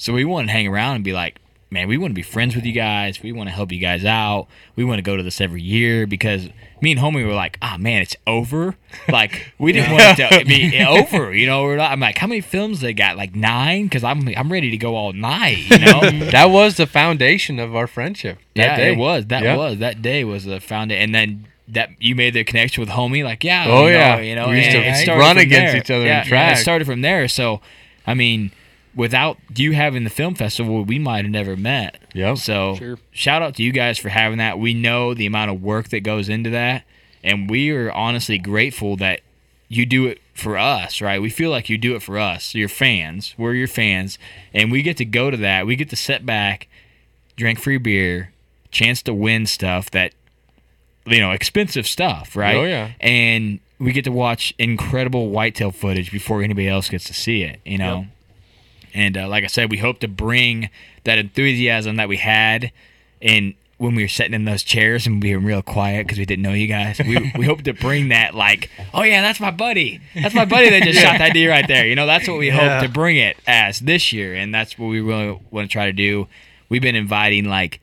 So 0.02 0.12
we 0.12 0.24
want 0.24 0.48
to 0.48 0.52
hang 0.52 0.66
around 0.66 0.96
and 0.96 1.04
be 1.04 1.12
like, 1.12 1.38
man, 1.70 1.86
we 1.86 1.96
want 1.96 2.10
to 2.10 2.14
be 2.16 2.22
friends 2.22 2.56
with 2.56 2.64
you 2.64 2.72
guys. 2.72 3.22
We 3.22 3.30
want 3.30 3.48
to 3.48 3.54
help 3.54 3.70
you 3.70 3.78
guys 3.78 4.04
out. 4.04 4.48
We 4.74 4.82
want 4.82 4.98
to 4.98 5.02
go 5.02 5.16
to 5.16 5.22
this 5.22 5.40
every 5.40 5.62
year 5.62 6.08
because 6.08 6.48
me 6.80 6.90
and 6.90 7.00
homie 7.00 7.24
were 7.24 7.34
like, 7.34 7.56
ah, 7.62 7.76
man, 7.78 8.02
it's 8.02 8.16
over. 8.26 8.74
Like 9.08 9.52
we 9.60 9.70
didn't 9.70 9.92
want 9.92 10.18
it 10.18 10.40
to 10.40 10.44
be 10.44 10.84
over. 10.84 11.32
You 11.32 11.46
know, 11.46 11.62
we're 11.62 11.76
not, 11.76 11.92
I'm 11.92 12.00
like, 12.00 12.18
how 12.18 12.26
many 12.26 12.40
films 12.40 12.80
they 12.80 12.92
got? 12.92 13.16
Like 13.16 13.36
nine? 13.36 13.84
Because 13.84 14.02
I'm 14.02 14.26
I'm 14.36 14.50
ready 14.50 14.70
to 14.72 14.76
go 14.76 14.96
all 14.96 15.12
night. 15.12 15.58
You 15.70 15.78
know. 15.78 16.00
that 16.32 16.46
was 16.46 16.78
the 16.78 16.88
foundation 16.88 17.60
of 17.60 17.76
our 17.76 17.86
friendship. 17.86 18.38
That 18.56 18.62
yeah, 18.64 18.76
day. 18.78 18.92
it 18.94 18.98
was. 18.98 19.26
That 19.26 19.44
Yeah. 19.44 19.56
was 19.56 19.78
that 19.78 20.02
day 20.02 20.24
was 20.24 20.44
the 20.44 20.58
foundation, 20.60 21.00
and 21.02 21.14
then. 21.14 21.46
That 21.68 21.90
you 22.00 22.14
made 22.16 22.34
the 22.34 22.44
connection 22.44 22.82
with 22.82 22.90
homie, 22.90 23.24
like 23.24 23.44
yeah, 23.44 23.64
Oh, 23.68 23.86
you 23.86 23.92
know, 23.92 23.98
yeah. 23.98 24.20
you 24.20 24.34
know, 24.34 24.48
We 24.48 24.62
used 24.62 25.06
to 25.06 25.12
run 25.14 25.38
against 25.38 25.72
there. 25.72 25.76
each 25.76 25.90
other 25.90 26.00
in 26.02 26.06
yeah, 26.08 26.18
yeah, 26.18 26.28
track. 26.28 26.56
It 26.56 26.60
started 26.60 26.84
from 26.86 27.00
there. 27.00 27.28
So, 27.28 27.62
I 28.06 28.12
mean, 28.12 28.50
without 28.94 29.38
you 29.56 29.72
having 29.72 30.04
the 30.04 30.10
film 30.10 30.34
festival, 30.34 30.84
we 30.84 30.98
might 30.98 31.24
have 31.24 31.32
never 31.32 31.56
met. 31.56 31.98
Yeah. 32.12 32.34
So 32.34 32.76
Sure. 32.76 32.98
shout 33.10 33.42
out 33.42 33.56
to 33.56 33.62
you 33.62 33.72
guys 33.72 33.98
for 33.98 34.08
having 34.10 34.38
that. 34.38 34.58
We 34.58 34.74
know 34.74 35.14
the 35.14 35.26
amount 35.26 35.50
of 35.50 35.62
work 35.62 35.88
that 35.90 36.00
goes 36.00 36.28
into 36.28 36.50
that, 36.50 36.84
and 37.24 37.48
we 37.50 37.70
are 37.70 37.90
honestly 37.92 38.38
grateful 38.38 38.96
that 38.96 39.20
you 39.68 39.86
do 39.86 40.06
it 40.06 40.20
for 40.34 40.58
us, 40.58 41.00
right? 41.00 41.20
We 41.22 41.30
feel 41.30 41.50
like 41.50 41.68
you 41.70 41.78
do 41.78 41.94
it 41.94 42.02
for 42.02 42.18
us, 42.18 42.54
your 42.54 42.68
fans. 42.68 43.34
We're 43.38 43.54
your 43.54 43.68
fans, 43.68 44.18
and 44.52 44.70
we 44.70 44.82
get 44.82 44.96
to 44.98 45.04
go 45.04 45.30
to 45.30 45.36
that. 45.38 45.66
We 45.66 45.76
get 45.76 45.88
to 45.90 45.96
sit 45.96 46.26
back, 46.26 46.68
drink 47.36 47.58
free 47.58 47.78
beer, 47.78 48.32
chance 48.70 49.02
to 49.02 49.14
win 49.14 49.46
stuff 49.46 49.90
that 49.92 50.12
you 51.04 51.18
know, 51.18 51.32
expensive 51.32 51.84
stuff, 51.84 52.36
right? 52.36 52.54
Oh, 52.54 52.62
yeah. 52.62 52.92
And 53.00 53.58
we 53.80 53.90
get 53.92 54.04
to 54.04 54.12
watch 54.12 54.54
incredible 54.56 55.30
whitetail 55.30 55.72
footage 55.72 56.12
before 56.12 56.42
anybody 56.44 56.68
else 56.68 56.88
gets 56.88 57.04
to 57.06 57.12
see 57.12 57.42
it, 57.42 57.60
you 57.64 57.76
know. 57.76 58.06
And 58.94 59.16
uh, 59.16 59.28
like 59.28 59.44
I 59.44 59.48
said, 59.48 59.70
we 59.70 59.78
hope 59.78 60.00
to 60.00 60.08
bring 60.08 60.70
that 61.04 61.18
enthusiasm 61.18 61.96
that 61.96 62.08
we 62.08 62.18
had 62.18 62.72
and 63.20 63.54
when 63.78 63.96
we 63.96 64.02
were 64.04 64.08
sitting 64.08 64.34
in 64.34 64.44
those 64.44 64.62
chairs 64.62 65.08
and 65.08 65.20
being 65.20 65.42
real 65.44 65.60
quiet 65.62 66.06
because 66.06 66.16
we 66.18 66.24
didn't 66.24 66.42
know 66.42 66.52
you 66.52 66.68
guys. 66.68 67.00
We, 67.00 67.32
we 67.36 67.44
hope 67.46 67.62
to 67.62 67.72
bring 67.72 68.10
that 68.10 68.32
like, 68.34 68.70
oh 68.94 69.02
yeah, 69.02 69.22
that's 69.22 69.40
my 69.40 69.50
buddy. 69.50 70.00
That's 70.14 70.34
my 70.36 70.44
buddy 70.44 70.70
that 70.70 70.84
just 70.84 71.00
shot 71.02 71.18
that 71.18 71.32
deer 71.32 71.50
right 71.50 71.66
there. 71.66 71.86
You 71.86 71.96
know, 71.96 72.06
that's 72.06 72.28
what 72.28 72.38
we 72.38 72.48
Yeah. 72.48 72.78
hope 72.80 72.86
to 72.86 72.92
bring 72.92 73.16
it 73.16 73.36
as 73.46 73.80
this 73.80 74.12
year, 74.12 74.34
and 74.34 74.54
that's 74.54 74.78
what 74.78 74.86
we 74.86 75.00
really 75.00 75.36
want 75.50 75.68
to 75.68 75.72
try 75.72 75.86
to 75.86 75.92
do. 75.92 76.28
We've 76.68 76.82
been 76.82 76.94
inviting 76.94 77.46
like 77.46 77.80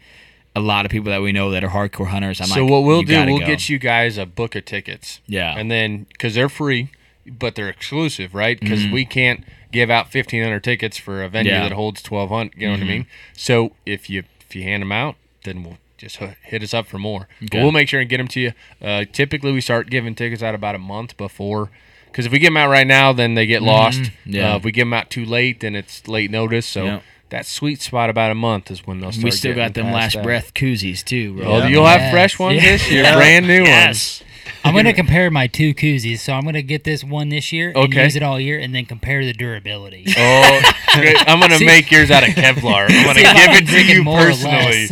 a 0.56 0.62
lot 0.62 0.86
of 0.86 0.92
people 0.92 1.12
that 1.12 1.22
we 1.22 1.34
know 1.34 1.52
that 1.52 1.64
are 1.66 1.70
hardcore 1.70 2.08
hunters. 2.08 2.40
I'm 2.40 2.48
so 2.48 2.62
like, 2.64 2.72
what 2.72 2.84
we'll 2.84 3.04
do, 3.04 3.26
we'll 3.26 3.40
go." 3.40 3.46
get 3.46 3.68
you 3.68 3.78
guys 3.78 4.18
a 4.18 4.26
book 4.26 4.56
of 4.56 4.64
tickets. 4.66 5.20
Yeah. 5.28 5.54
And 5.58 5.70
then 5.70 6.06
because 6.14 6.34
they're 6.34 6.50
free, 6.50 6.92
but 7.28 7.56
they're 7.56 7.70
exclusive, 7.70 8.34
right? 8.34 8.60
Because 8.60 8.86
Mhm. 8.86 8.92
we 8.92 9.06
can't 9.06 9.44
give 9.72 9.90
out 9.90 10.12
fifteen 10.12 10.42
hundred 10.44 10.64
tickets 10.64 10.98
for 10.98 11.24
a 11.24 11.30
venue 11.30 11.52
Yeah. 11.52 11.64
that 11.64 11.72
holds 11.74 12.02
twelve 12.02 12.30
hundred. 12.30 12.54
You 12.60 12.68
know 12.68 12.74
what 12.74 12.82
I 12.82 12.86
Mhm. 12.86 12.88
mean? 12.88 13.06
So 13.34 13.74
if 13.86 14.10
you 14.10 14.24
if 14.48 14.56
you 14.56 14.64
hand 14.64 14.82
them 14.82 14.92
out, 14.92 15.16
then 15.44 15.64
we'll 15.64 15.78
just 15.98 16.18
hit 16.44 16.64
us 16.64 16.74
up 16.74 16.88
for 16.88 16.98
more. 16.98 17.28
But 17.40 17.62
we'll 17.62 17.72
make 17.72 17.88
sure 17.88 18.00
and 18.00 18.10
get 18.10 18.18
them 18.18 18.28
to 18.30 18.40
you. 18.40 18.54
Uh, 18.82 19.06
typically, 19.12 19.52
we 19.52 19.62
start 19.62 19.90
giving 19.92 20.16
tickets 20.16 20.42
out 20.42 20.56
about 20.56 20.74
a 20.74 20.80
month 20.80 21.16
before. 21.18 21.70
Because 22.08 22.26
if 22.26 22.32
we 22.32 22.40
give 22.40 22.48
them 22.48 22.58
out 22.58 22.70
right 22.72 22.88
now, 22.88 23.14
then 23.14 23.36
they 23.36 23.46
get 23.46 23.62
lost. 23.62 24.02
Mhm. 24.02 24.12
Yeah. 24.26 24.54
Uh, 24.54 24.58
if 24.58 24.64
we 24.64 24.72
give 24.72 24.88
them 24.88 24.94
out 24.96 25.12
too 25.12 25.24
late, 25.26 25.60
then 25.60 25.76
it's 25.76 26.08
late 26.08 26.32
notice. 26.32 26.66
So 26.66 26.84
Yeah. 26.86 27.00
that 27.30 27.46
sweet 27.46 27.80
spot 27.82 28.10
about 28.10 28.32
a 28.32 28.36
month 28.36 28.72
is 28.72 28.88
when 28.88 29.00
they'll 29.02 29.12
start. 29.12 29.26
We 29.26 29.30
still 29.32 29.54
got 29.54 29.76
them 29.76 29.92
last 29.92 30.16
that. 30.16 30.24
breath 30.24 30.56
koozies 30.56 31.04
too. 31.06 31.34
Bro. 31.34 31.46
Oh, 31.46 31.68
you'll 31.68 31.86
have 31.86 32.10
fresh 32.10 32.40
ones 32.40 32.60
this 32.64 32.90
year, 32.92 33.04
brand 33.14 33.46
new 33.46 33.62
yes. 33.64 34.24
I'm 34.64 34.74
going 34.74 34.86
to 34.94 34.94
compare 34.94 35.30
my 35.32 35.48
two 35.48 35.74
koozies. 35.74 36.20
So 36.20 36.34
I'm 36.34 36.44
going 36.44 36.54
to 36.56 36.64
get 36.64 36.84
this 36.84 37.04
one 37.04 37.30
this 37.30 37.52
year 37.52 37.70
and 37.70 37.78
Okay. 37.78 38.04
use 38.04 38.16
it 38.16 38.24
all 38.24 38.40
year 38.40 38.60
and 38.60 38.74
then 38.74 38.86
compare 38.86 39.24
the 39.26 39.34
durability. 39.34 40.06
Oh, 40.18 40.62
great. 40.96 41.16
I'm 41.28 41.40
gonna 41.40 41.58
See- 41.58 41.66
make 41.66 41.92
yours 41.92 42.12
out 42.12 42.24
of 42.28 42.30
Kevlar. 42.36 42.88
I'm 42.90 43.06
gonna 43.06 43.14
See 43.16 43.22
if 43.22 43.28
I 43.28 43.34
give 43.34 43.46
can 43.48 43.56
it 43.56 43.60
to 43.60 43.66
drink 43.72 43.90
it 43.90 43.96
you 43.96 44.04
more 44.04 44.20
or 44.20 44.26
personally. 44.26 44.88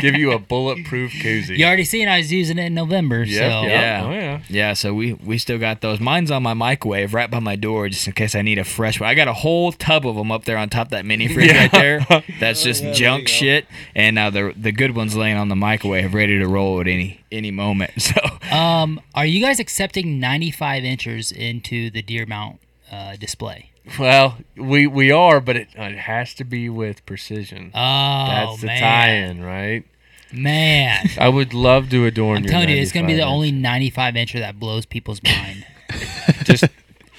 give 0.00 0.14
you 0.16 0.32
a 0.32 0.38
bulletproof 0.38 1.12
koozie. 1.12 1.56
You 1.58 1.64
already 1.66 1.84
seen 1.84 2.08
I 2.08 2.18
was 2.18 2.32
using 2.32 2.58
it 2.58 2.66
in 2.66 2.74
November. 2.74 3.24
Yep, 3.24 3.38
so 3.38 3.62
yep. 3.62 3.70
Yeah. 3.70 4.02
Oh, 4.04 4.10
yeah. 4.12 4.40
Yeah, 4.48 4.72
so 4.74 4.94
we 4.94 5.12
we 5.14 5.38
still 5.38 5.58
got 5.58 5.80
those. 5.80 6.00
Mine's 6.00 6.30
on 6.30 6.42
my 6.42 6.54
microwave 6.54 7.14
right 7.14 7.30
by 7.30 7.38
my 7.40 7.56
door, 7.56 7.88
just 7.88 8.06
in 8.06 8.12
case 8.12 8.34
I 8.34 8.42
need 8.42 8.58
a 8.58 8.64
fresh 8.64 9.00
one. 9.00 9.08
I 9.08 9.14
got 9.14 9.28
a 9.28 9.32
whole 9.32 9.72
tub 9.72 10.06
of 10.06 10.16
them 10.16 10.30
up 10.30 10.44
there 10.44 10.56
on 10.56 10.68
top 10.68 10.88
of 10.88 10.90
that 10.90 11.04
mini 11.04 11.28
fridge 11.28 11.50
Yeah. 11.50 11.58
right 11.62 11.72
there. 11.72 12.22
That's 12.40 12.62
just 12.62 12.82
junk 12.94 13.28
shit, 13.28 13.66
and 13.94 14.14
now 14.14 14.30
the 14.30 14.52
the 14.56 14.72
good 14.72 14.94
one's 14.94 15.16
laying 15.16 15.36
on 15.36 15.48
the 15.48 15.56
microwave, 15.56 16.14
ready 16.14 16.38
to 16.38 16.46
roll 16.46 16.80
at 16.80 16.86
any 16.88 17.20
any 17.32 17.50
moment. 17.50 17.90
So 18.00 18.20
Um, 18.50 18.97
are 19.14 19.26
you 19.26 19.40
guys 19.40 19.58
accepting 19.60 20.20
95 20.20 20.84
inches 20.84 21.32
into 21.32 21.90
the 21.90 22.02
deer 22.02 22.26
mount 22.26 22.60
uh, 22.90 23.16
display? 23.16 23.70
Well, 23.98 24.38
we 24.56 24.86
we 24.86 25.10
are, 25.10 25.40
but 25.40 25.56
it, 25.56 25.68
it 25.74 25.96
has 25.98 26.34
to 26.34 26.44
be 26.44 26.68
with 26.68 27.04
precision. 27.06 27.70
Oh, 27.74 28.26
That's 28.28 28.60
the 28.60 28.66
man. 28.66 28.80
tie-in, 28.80 29.42
right? 29.42 29.84
Man, 30.30 31.06
I 31.18 31.30
would 31.30 31.54
love 31.54 31.88
to 31.90 32.04
adorn 32.04 32.38
I'm 32.38 32.42
your. 32.44 32.50
telling 32.52 32.68
you, 32.68 32.76
it's 32.76 32.92
going 32.92 33.06
to 33.06 33.10
be 33.10 33.14
the 33.14 33.20
95 33.24 33.32
only 33.34 33.52
95 33.52 34.14
incher 34.14 34.38
that 34.40 34.60
blows 34.60 34.84
people's 34.84 35.22
mind. 35.22 35.64
just 36.44 36.64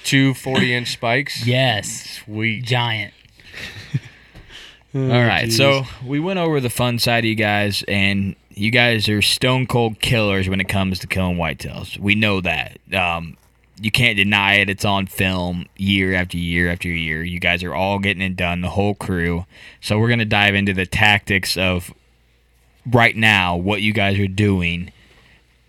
two 0.04 0.32
40 0.34 0.74
inch 0.74 0.88
spikes. 0.92 1.44
yes, 1.44 2.20
Sweet. 2.24 2.64
giant. 2.64 3.12
all 4.94 5.00
right, 5.08 5.50
so 5.52 5.82
we 6.04 6.20
went 6.20 6.38
over 6.38 6.60
the 6.60 6.70
fun 6.70 6.98
side 7.00 7.24
of 7.24 7.28
you 7.28 7.34
guys, 7.34 7.82
and 7.88 8.36
you 8.60 8.70
guys 8.70 9.08
are 9.08 9.22
stone 9.22 9.66
cold 9.66 10.00
killers 10.00 10.46
when 10.46 10.60
it 10.60 10.68
comes 10.68 10.98
to 10.98 11.06
killing 11.06 11.38
whitetails. 11.38 11.98
We 11.98 12.14
know 12.14 12.42
that. 12.42 12.78
Um, 12.92 13.38
you 13.80 13.90
can't 13.90 14.18
deny 14.18 14.56
it. 14.56 14.68
It's 14.68 14.84
on 14.84 15.06
film 15.06 15.64
year 15.78 16.12
after 16.14 16.36
year 16.36 16.70
after 16.70 16.88
year. 16.88 17.22
You 17.22 17.40
guys 17.40 17.64
are 17.64 17.74
all 17.74 17.98
getting 17.98 18.22
it 18.22 18.36
done, 18.36 18.60
the 18.60 18.68
whole 18.68 18.94
crew. 18.94 19.46
So 19.80 19.98
we're 19.98 20.10
gonna 20.10 20.26
dive 20.26 20.54
into 20.54 20.74
the 20.74 20.84
tactics 20.84 21.56
of 21.56 21.94
right 22.84 23.16
now 23.16 23.56
what 23.56 23.80
you 23.80 23.94
guys 23.94 24.18
are 24.18 24.28
doing 24.28 24.92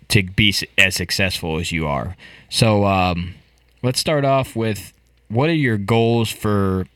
to 0.08 0.22
be 0.22 0.54
as 0.76 0.94
successful 0.94 1.58
as 1.58 1.72
you 1.72 1.86
are. 1.86 2.14
So 2.50 2.84
um, 2.84 3.36
let's 3.82 4.00
start 4.00 4.26
off 4.26 4.54
with 4.54 4.92
what 5.28 5.48
are 5.48 5.54
your 5.54 5.78
goals 5.78 6.28
for 6.28 6.86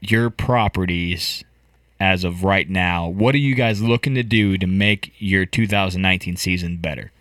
your 0.00 0.30
properties 0.30 1.42
as 2.00 2.24
of 2.24 2.42
right 2.42 2.68
now? 2.68 3.08
What 3.08 3.34
are 3.34 3.38
you 3.38 3.54
guys 3.54 3.82
looking 3.82 4.14
to 4.14 4.22
do 4.22 4.56
to 4.56 4.66
make 4.66 5.12
your 5.18 5.44
2019 5.44 6.36
season 6.36 6.78
better? 6.78 7.12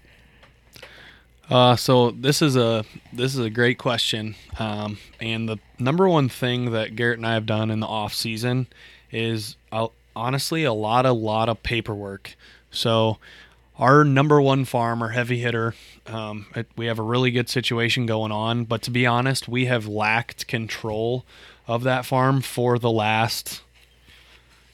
Uh, 1.49 1.75
so 1.75 2.11
this 2.11 2.41
is 2.41 2.55
a 2.55 2.85
this 3.11 3.33
is 3.33 3.39
a 3.39 3.49
great 3.49 3.79
question, 3.79 4.35
um, 4.59 4.99
and 5.19 5.49
the 5.49 5.57
number 5.79 6.07
one 6.07 6.29
thing 6.29 6.71
that 6.71 6.95
Garrett 6.95 7.17
and 7.17 7.25
I 7.25 7.33
have 7.33 7.47
done 7.47 7.71
in 7.71 7.79
the 7.79 7.87
off 7.87 8.13
season 8.13 8.67
is 9.11 9.55
uh, 9.71 9.87
honestly 10.15 10.63
a 10.63 10.73
lot 10.73 11.07
a 11.07 11.11
lot 11.11 11.49
of 11.49 11.63
paperwork. 11.63 12.35
So 12.69 13.17
our 13.79 14.03
number 14.03 14.39
one 14.39 14.63
farm, 14.63 15.01
our 15.01 15.09
heavy 15.09 15.39
hitter, 15.39 15.73
um, 16.05 16.45
it, 16.55 16.67
we 16.75 16.85
have 16.85 16.99
a 16.99 17.03
really 17.03 17.31
good 17.31 17.49
situation 17.49 18.05
going 18.05 18.31
on. 18.31 18.65
But 18.65 18.83
to 18.83 18.91
be 18.91 19.07
honest, 19.07 19.47
we 19.47 19.65
have 19.65 19.87
lacked 19.87 20.45
control 20.47 21.25
of 21.65 21.81
that 21.83 22.05
farm 22.05 22.41
for 22.41 22.77
the 22.77 22.91
last 22.91 23.61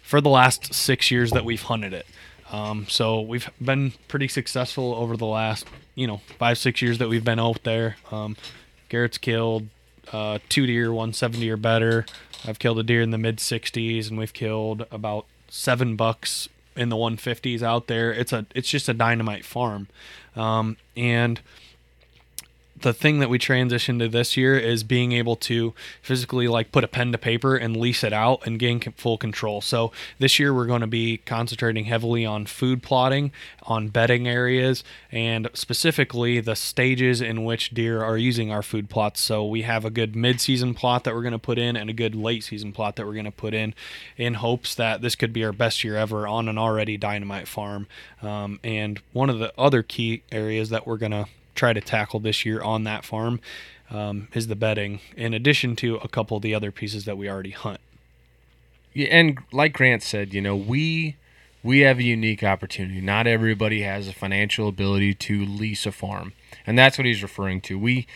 for 0.05 0.21
the 0.21 0.29
last 0.29 0.73
six 0.73 1.09
years 1.09 1.31
that 1.31 1.43
we've 1.43 1.63
hunted 1.63 1.93
it. 1.93 2.05
Um, 2.51 2.85
so 2.87 3.19
we've 3.19 3.49
been 3.59 3.93
pretty 4.07 4.27
successful 4.27 4.93
over 4.93 5.17
the 5.17 5.25
last, 5.25 5.67
you 5.95 6.05
know, 6.05 6.21
five 6.37 6.57
six 6.57 6.81
years 6.81 6.99
that 6.99 7.09
we've 7.09 7.25
been 7.25 7.39
out 7.39 7.63
there. 7.63 7.97
Um, 8.11 8.37
Garrett's 8.87 9.17
killed 9.17 9.67
uh, 10.13 10.39
two 10.47 10.67
deer, 10.67 10.91
170 10.91 11.49
or 11.49 11.57
better. 11.57 12.05
I've 12.47 12.59
killed 12.59 12.77
a 12.77 12.83
deer 12.83 13.01
in 13.01 13.09
the 13.09 13.17
mid 13.17 13.37
60s, 13.37 14.09
and 14.09 14.19
we've 14.19 14.33
killed 14.33 14.85
about 14.91 15.25
seven 15.49 15.95
bucks 15.95 16.47
in 16.75 16.89
the 16.89 16.95
150s 16.95 17.63
out 17.63 17.87
there. 17.87 18.13
It's 18.13 18.31
a 18.31 18.45
it's 18.53 18.69
just 18.69 18.87
a 18.87 18.93
dynamite 18.93 19.43
farm, 19.43 19.87
um, 20.35 20.77
and 20.95 21.41
the 22.85 22.93
thing 22.93 23.17
that 23.17 23.31
we 23.31 23.39
transitioned 23.39 23.97
to 23.97 24.07
this 24.07 24.37
year 24.37 24.55
is 24.55 24.83
being 24.83 25.11
able 25.11 25.35
to 25.35 25.73
physically 26.03 26.47
like 26.47 26.71
put 26.71 26.83
a 26.83 26.87
pen 26.87 27.11
to 27.11 27.17
paper 27.17 27.57
and 27.57 27.75
lease 27.75 28.03
it 28.03 28.13
out 28.13 28.45
and 28.45 28.59
gain 28.59 28.79
full 28.79 29.17
control. 29.17 29.59
So 29.59 29.91
this 30.19 30.37
year 30.37 30.53
we're 30.53 30.67
going 30.67 30.81
to 30.81 30.87
be 30.87 31.17
concentrating 31.17 31.85
heavily 31.85 32.27
on 32.27 32.45
food 32.45 32.83
plotting, 32.83 33.31
on 33.63 33.87
bedding 33.87 34.27
areas, 34.27 34.83
and 35.11 35.49
specifically 35.55 36.39
the 36.39 36.55
stages 36.55 37.21
in 37.21 37.43
which 37.43 37.71
deer 37.71 38.03
are 38.03 38.19
using 38.19 38.51
our 38.51 38.61
food 38.61 38.87
plots. 38.87 39.19
So 39.19 39.43
we 39.43 39.63
have 39.63 39.83
a 39.83 39.89
good 39.89 40.15
mid-season 40.15 40.75
plot 40.75 41.05
that 41.05 41.15
we're 41.15 41.23
going 41.23 41.31
to 41.31 41.39
put 41.39 41.57
in 41.57 41.75
and 41.75 41.89
a 41.89 41.93
good 41.93 42.13
late 42.13 42.43
season 42.43 42.71
plot 42.71 42.97
that 42.97 43.07
we're 43.07 43.13
going 43.13 43.25
to 43.25 43.31
put 43.31 43.55
in 43.55 43.73
in 44.15 44.35
hopes 44.35 44.75
that 44.75 45.01
this 45.01 45.15
could 45.15 45.33
be 45.33 45.43
our 45.43 45.51
best 45.51 45.83
year 45.83 45.97
ever 45.97 46.27
on 46.27 46.47
an 46.47 46.59
already 46.59 46.97
dynamite 46.97 47.47
farm. 47.47 47.87
Um, 48.21 48.59
and 48.63 49.01
one 49.11 49.31
of 49.31 49.39
the 49.39 49.51
other 49.57 49.81
key 49.81 50.21
areas 50.31 50.69
that 50.69 50.85
we're 50.85 50.97
going 50.97 51.13
to 51.13 51.25
try 51.55 51.73
to 51.73 51.81
tackle 51.81 52.19
this 52.19 52.45
year 52.45 52.61
on 52.61 52.83
that 52.83 53.05
farm 53.05 53.39
um, 53.89 54.27
is 54.33 54.47
the 54.47 54.55
bedding, 54.55 54.99
in 55.15 55.33
addition 55.33 55.75
to 55.77 55.95
a 55.97 56.07
couple 56.07 56.37
of 56.37 56.43
the 56.43 56.53
other 56.53 56.71
pieces 56.71 57.05
that 57.05 57.17
we 57.17 57.29
already 57.29 57.51
hunt. 57.51 57.79
Yeah, 58.93 59.07
and 59.07 59.39
like 59.51 59.73
Grant 59.73 60.03
said, 60.03 60.33
you 60.33 60.41
know, 60.41 60.55
we 60.55 61.17
we 61.63 61.79
have 61.79 61.97
a 61.97 62.03
unique 62.03 62.43
opportunity. 62.43 63.01
Not 63.01 63.25
everybody 63.25 63.81
has 63.81 64.05
the 64.07 64.13
financial 64.13 64.67
ability 64.67 65.15
to 65.15 65.45
lease 65.45 65.85
a 65.85 65.91
farm, 65.91 66.33
and 66.65 66.77
that's 66.77 66.97
what 66.97 67.05
he's 67.05 67.23
referring 67.23 67.61
to. 67.61 67.77
We 67.77 68.07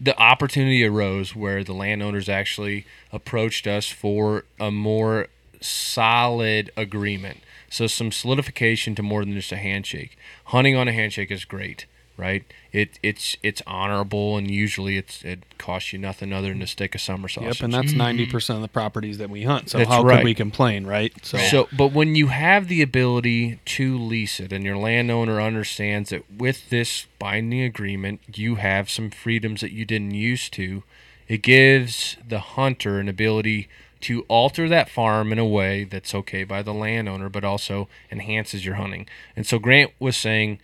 the 0.00 0.18
opportunity 0.20 0.84
arose 0.84 1.36
where 1.36 1.62
the 1.62 1.72
landowners 1.72 2.28
actually 2.28 2.84
approached 3.12 3.66
us 3.66 3.88
for 3.88 4.44
a 4.58 4.70
more 4.70 5.28
solid 5.60 6.70
agreement. 6.76 7.38
So 7.70 7.86
some 7.86 8.12
solidification 8.12 8.94
to 8.96 9.02
more 9.02 9.24
than 9.24 9.34
just 9.34 9.52
a 9.52 9.56
handshake. 9.56 10.16
Hunting 10.46 10.76
on 10.76 10.88
a 10.88 10.92
handshake 10.92 11.30
is 11.30 11.44
great, 11.44 11.86
right? 12.16 12.44
It 12.72 12.98
it's 13.02 13.36
it's 13.42 13.60
honorable 13.66 14.36
and 14.36 14.50
usually 14.50 14.96
it's 14.96 15.24
it 15.24 15.44
costs 15.58 15.92
you 15.92 15.98
nothing 15.98 16.32
other 16.32 16.48
than 16.48 16.62
a 16.62 16.66
stick 16.66 16.94
of 16.94 17.00
summer 17.00 17.28
sausage. 17.28 17.60
Yep, 17.60 17.64
and 17.64 17.74
that's 17.74 17.88
mm-hmm. 17.88 17.98
ninety 17.98 18.26
percent 18.26 18.56
of 18.56 18.62
the 18.62 18.68
properties 18.68 19.18
that 19.18 19.30
we 19.30 19.42
hunt. 19.42 19.70
So 19.70 19.78
That's 19.78 19.90
how 19.90 20.02
right. 20.02 20.16
could 20.16 20.24
we 20.24 20.34
complain, 20.34 20.86
right? 20.86 21.12
So, 21.24 21.68
but 21.76 21.92
when 21.92 22.14
you 22.14 22.28
have 22.28 22.68
the 22.68 22.82
ability 22.82 23.58
to 23.64 23.98
lease 23.98 24.40
it, 24.40 24.52
and 24.52 24.64
your 24.64 24.76
landowner 24.76 25.40
understands 25.40 26.10
that 26.10 26.30
with 26.30 26.70
this 26.70 27.06
binding 27.18 27.62
agreement, 27.62 28.20
you 28.34 28.56
have 28.56 28.88
some 28.88 29.10
freedoms 29.10 29.60
that 29.60 29.72
you 29.72 29.84
didn't 29.84 30.12
used 30.12 30.52
to, 30.54 30.84
it 31.26 31.42
gives 31.42 32.16
the 32.26 32.40
hunter 32.40 33.00
an 33.00 33.08
ability 33.08 33.68
to 34.02 34.20
alter 34.28 34.68
that 34.68 34.90
farm 34.90 35.32
in 35.32 35.38
a 35.38 35.46
way 35.46 35.82
that's 35.82 36.14
okay 36.14 36.44
by 36.44 36.62
the 36.62 36.74
landowner, 36.74 37.30
but 37.30 37.42
also 37.42 37.88
enhances 38.10 38.64
your 38.64 38.74
hunting. 38.74 39.08
And 39.34 39.46
so 39.46 39.58
Grant 39.58 39.92
was 39.98 40.14
saying 40.14 40.60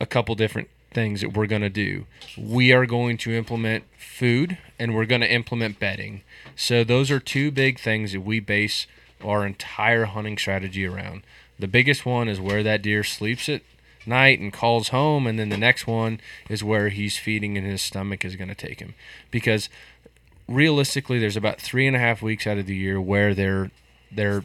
a 0.00 0.06
couple 0.06 0.34
different 0.34 0.68
things 0.98 1.20
that 1.20 1.36
we're 1.36 1.46
going 1.46 1.62
to 1.62 1.70
do. 1.70 2.06
We 2.36 2.72
are 2.72 2.84
going 2.84 3.18
to 3.18 3.32
implement 3.32 3.84
food 3.96 4.58
and 4.80 4.96
we're 4.96 5.06
going 5.06 5.20
to 5.20 5.32
implement 5.32 5.78
bedding. 5.78 6.22
So 6.56 6.82
those 6.82 7.08
are 7.12 7.20
two 7.20 7.52
big 7.52 7.78
things 7.78 8.12
that 8.12 8.22
we 8.22 8.40
base 8.40 8.88
our 9.24 9.46
entire 9.46 10.06
hunting 10.06 10.36
strategy 10.36 10.84
around. 10.84 11.22
The 11.56 11.68
biggest 11.68 12.04
one 12.04 12.26
is 12.28 12.40
where 12.40 12.64
that 12.64 12.82
deer 12.82 13.04
sleeps 13.04 13.48
at 13.48 13.62
night 14.06 14.40
and 14.40 14.52
calls 14.52 14.88
home 14.88 15.28
and 15.28 15.38
then 15.38 15.50
the 15.50 15.56
next 15.56 15.86
one 15.86 16.18
is 16.48 16.64
where 16.64 16.88
he's 16.88 17.16
feeding 17.16 17.56
and 17.56 17.66
his 17.66 17.82
stomach 17.82 18.24
is 18.24 18.34
going 18.34 18.48
to 18.48 18.54
take 18.54 18.80
him 18.80 18.94
because 19.30 19.68
realistically 20.48 21.18
there's 21.18 21.36
about 21.36 21.60
three 21.60 21.86
and 21.86 21.94
a 21.94 21.98
half 21.98 22.22
weeks 22.22 22.46
out 22.46 22.56
of 22.56 22.64
the 22.66 22.74
year 22.74 22.98
where 22.98 23.34
they're 23.34 23.70
they're 24.10 24.44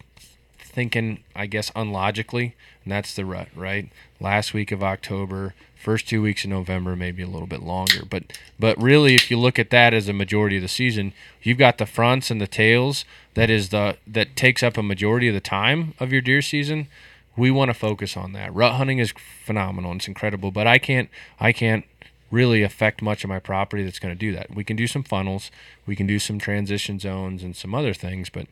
thinking 0.58 1.24
i 1.34 1.46
guess 1.46 1.72
unlogically 1.78 2.56
and 2.84 2.92
that's 2.92 3.16
the 3.16 3.24
rut 3.24 3.48
right 3.56 3.90
last 4.20 4.54
week 4.54 4.70
of 4.74 4.84
october 4.84 5.54
first 5.84 6.08
two 6.08 6.22
weeks 6.22 6.44
of 6.44 6.50
november 6.50 6.96
maybe 6.96 7.22
a 7.22 7.28
little 7.28 7.48
bit 7.48 7.62
longer 7.62 8.04
but 8.10 8.24
but 8.60 8.82
really 8.82 9.16
if 9.16 9.30
you 9.30 9.38
look 9.38 9.60
at 9.60 9.70
that 9.70 9.94
as 9.94 10.08
a 10.08 10.14
majority 10.14 10.56
of 10.56 10.62
the 10.62 10.68
season 10.68 11.14
you've 11.42 11.58
got 11.58 11.78
the 11.78 11.86
fronts 11.86 12.32
and 12.32 12.40
the 12.40 12.48
tails 12.48 13.06
that 13.34 13.50
is 13.50 13.70
the 13.70 13.98
that 14.08 14.36
takes 14.36 14.64
up 14.64 14.78
a 14.78 14.84
majority 14.84 15.28
of 15.28 15.34
the 15.34 15.42
time 15.42 15.94
of 16.00 16.12
your 16.12 16.22
deer 16.22 16.42
season 16.42 16.88
we 17.36 17.50
want 17.52 17.70
to 17.70 17.74
focus 17.74 18.16
on 18.16 18.34
that 18.34 18.54
rut 18.54 18.74
hunting 18.74 19.00
is 19.00 19.14
phenomenal 19.44 19.94
it's 19.94 20.08
incredible 20.08 20.52
but 20.52 20.66
i 20.66 20.78
can't 20.78 21.10
i 21.40 21.52
can't 21.52 21.86
really 22.34 22.64
affect 22.64 23.02
much 23.02 23.24
of 23.24 23.30
my 23.30 23.38
property 23.40 23.84
that's 23.84 24.00
going 24.00 24.14
to 24.14 24.20
do 24.20 24.36
that. 24.36 24.54
We 24.54 24.64
can 24.64 24.76
do 24.76 24.88
some 24.88 25.04
funnels, 25.04 25.52
we 25.86 25.96
can 25.96 26.08
do 26.08 26.18
some 26.18 26.40
transition 26.40 27.00
zones 27.00 27.44
and 27.44 27.56
some 27.56 27.76
other 27.76 27.94
things, 27.94 28.30
but 28.30 28.48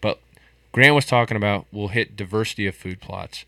but 0.00 0.18
Grant 0.72 0.94
was 0.94 1.04
talking 1.04 1.36
about 1.36 1.66
we'll 1.70 1.88
hit 1.88 2.16
diversity 2.16 2.66
of 2.66 2.74
food 2.74 3.00
plots. 3.00 3.44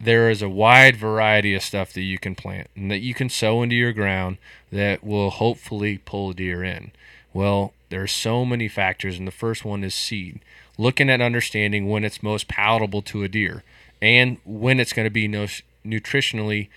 There 0.00 0.30
is 0.30 0.42
a 0.42 0.48
wide 0.48 0.96
variety 0.96 1.54
of 1.54 1.62
stuff 1.62 1.92
that 1.92 2.02
you 2.02 2.18
can 2.18 2.34
plant 2.34 2.68
and 2.76 2.90
that 2.90 3.00
you 3.00 3.14
can 3.14 3.28
sow 3.28 3.62
into 3.62 3.74
your 3.74 3.92
ground 3.92 4.38
that 4.70 5.02
will 5.02 5.30
hopefully 5.30 5.98
pull 5.98 6.30
a 6.30 6.34
deer 6.34 6.62
in. 6.62 6.92
Well, 7.32 7.72
there 7.90 8.02
are 8.02 8.08
so 8.08 8.44
many 8.44 8.68
factors, 8.68 9.18
and 9.18 9.26
the 9.26 9.32
first 9.32 9.64
one 9.64 9.82
is 9.82 9.94
seed. 9.94 10.40
Looking 10.76 11.10
at 11.10 11.20
understanding 11.20 11.88
when 11.88 12.04
it's 12.04 12.22
most 12.22 12.46
palatable 12.48 13.02
to 13.02 13.24
a 13.24 13.28
deer 13.28 13.64
and 14.00 14.38
when 14.44 14.78
it's 14.78 14.92
going 14.92 15.06
to 15.06 15.10
be 15.10 15.26
no, 15.26 15.46
nutritionally 15.84 16.68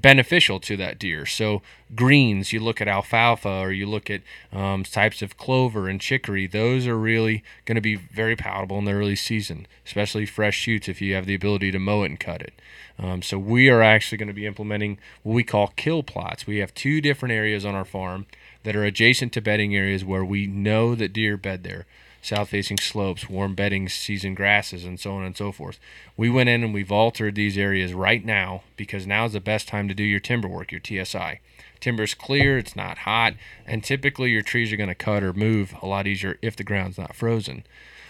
beneficial 0.00 0.60
to 0.60 0.76
that 0.76 0.98
deer. 0.98 1.26
So 1.26 1.62
greens, 1.94 2.52
you 2.52 2.60
look 2.60 2.80
at 2.80 2.88
alfalfa 2.88 3.48
or 3.48 3.72
you 3.72 3.86
look 3.86 4.10
at 4.10 4.22
um, 4.52 4.84
types 4.84 5.22
of 5.22 5.36
clover 5.36 5.88
and 5.88 6.00
chicory. 6.00 6.46
Those 6.46 6.86
are 6.86 6.98
really 6.98 7.42
going 7.64 7.76
to 7.76 7.80
be 7.82 7.96
very 7.96 8.36
palatable 8.36 8.78
in 8.78 8.84
the 8.84 8.92
early 8.92 9.16
season, 9.16 9.66
especially 9.84 10.26
fresh 10.26 10.56
shoots 10.56 10.88
if 10.88 11.00
you 11.00 11.14
have 11.14 11.26
the 11.26 11.34
ability 11.34 11.70
to 11.72 11.78
mow 11.78 12.02
it 12.02 12.06
and 12.06 12.20
cut 12.20 12.42
it. 12.42 12.54
Um, 12.98 13.22
so 13.22 13.38
we 13.38 13.68
are 13.68 13.82
actually 13.82 14.18
going 14.18 14.28
to 14.28 14.34
be 14.34 14.46
implementing 14.46 14.98
what 15.22 15.34
we 15.34 15.44
call 15.44 15.72
kill 15.76 16.02
plots. 16.02 16.46
We 16.46 16.58
have 16.58 16.74
two 16.74 17.00
different 17.00 17.32
areas 17.32 17.64
on 17.64 17.74
our 17.74 17.84
farm 17.84 18.26
that 18.62 18.76
are 18.76 18.84
adjacent 18.84 19.32
to 19.34 19.40
bedding 19.40 19.76
areas 19.76 20.04
where 20.04 20.24
we 20.24 20.46
know 20.46 20.94
that 20.94 21.12
deer 21.12 21.36
bed 21.36 21.62
there 21.62 21.86
south 22.26 22.48
facing 22.48 22.78
slopes, 22.78 23.28
warm 23.28 23.54
bedding 23.54 23.88
season 23.88 24.34
grasses, 24.34 24.84
and 24.84 24.98
so 24.98 25.12
on 25.12 25.24
and 25.24 25.36
so 25.36 25.52
forth. 25.52 25.78
We 26.16 26.28
went 26.28 26.48
in 26.48 26.64
and 26.64 26.74
we've 26.74 26.92
altered 26.92 27.34
these 27.34 27.56
areas 27.56 27.94
right 27.94 28.24
now 28.24 28.62
because 28.76 29.06
now 29.06 29.26
is 29.26 29.32
the 29.32 29.40
best 29.40 29.68
time 29.68 29.86
to 29.88 29.94
do 29.94 30.02
your 30.02 30.20
timber 30.20 30.48
work, 30.48 30.72
your 30.72 30.80
TSI. 30.84 31.40
Timber's 31.80 32.14
clear, 32.14 32.58
it's 32.58 32.74
not 32.74 32.98
hot, 32.98 33.34
and 33.66 33.84
typically 33.84 34.30
your 34.30 34.42
trees 34.42 34.72
are 34.72 34.76
going 34.76 34.88
to 34.88 34.94
cut 34.94 35.22
or 35.22 35.32
move 35.32 35.74
a 35.80 35.86
lot 35.86 36.06
easier 36.06 36.38
if 36.42 36.56
the 36.56 36.64
ground's 36.64 36.98
not 36.98 37.14
frozen. 37.14 37.64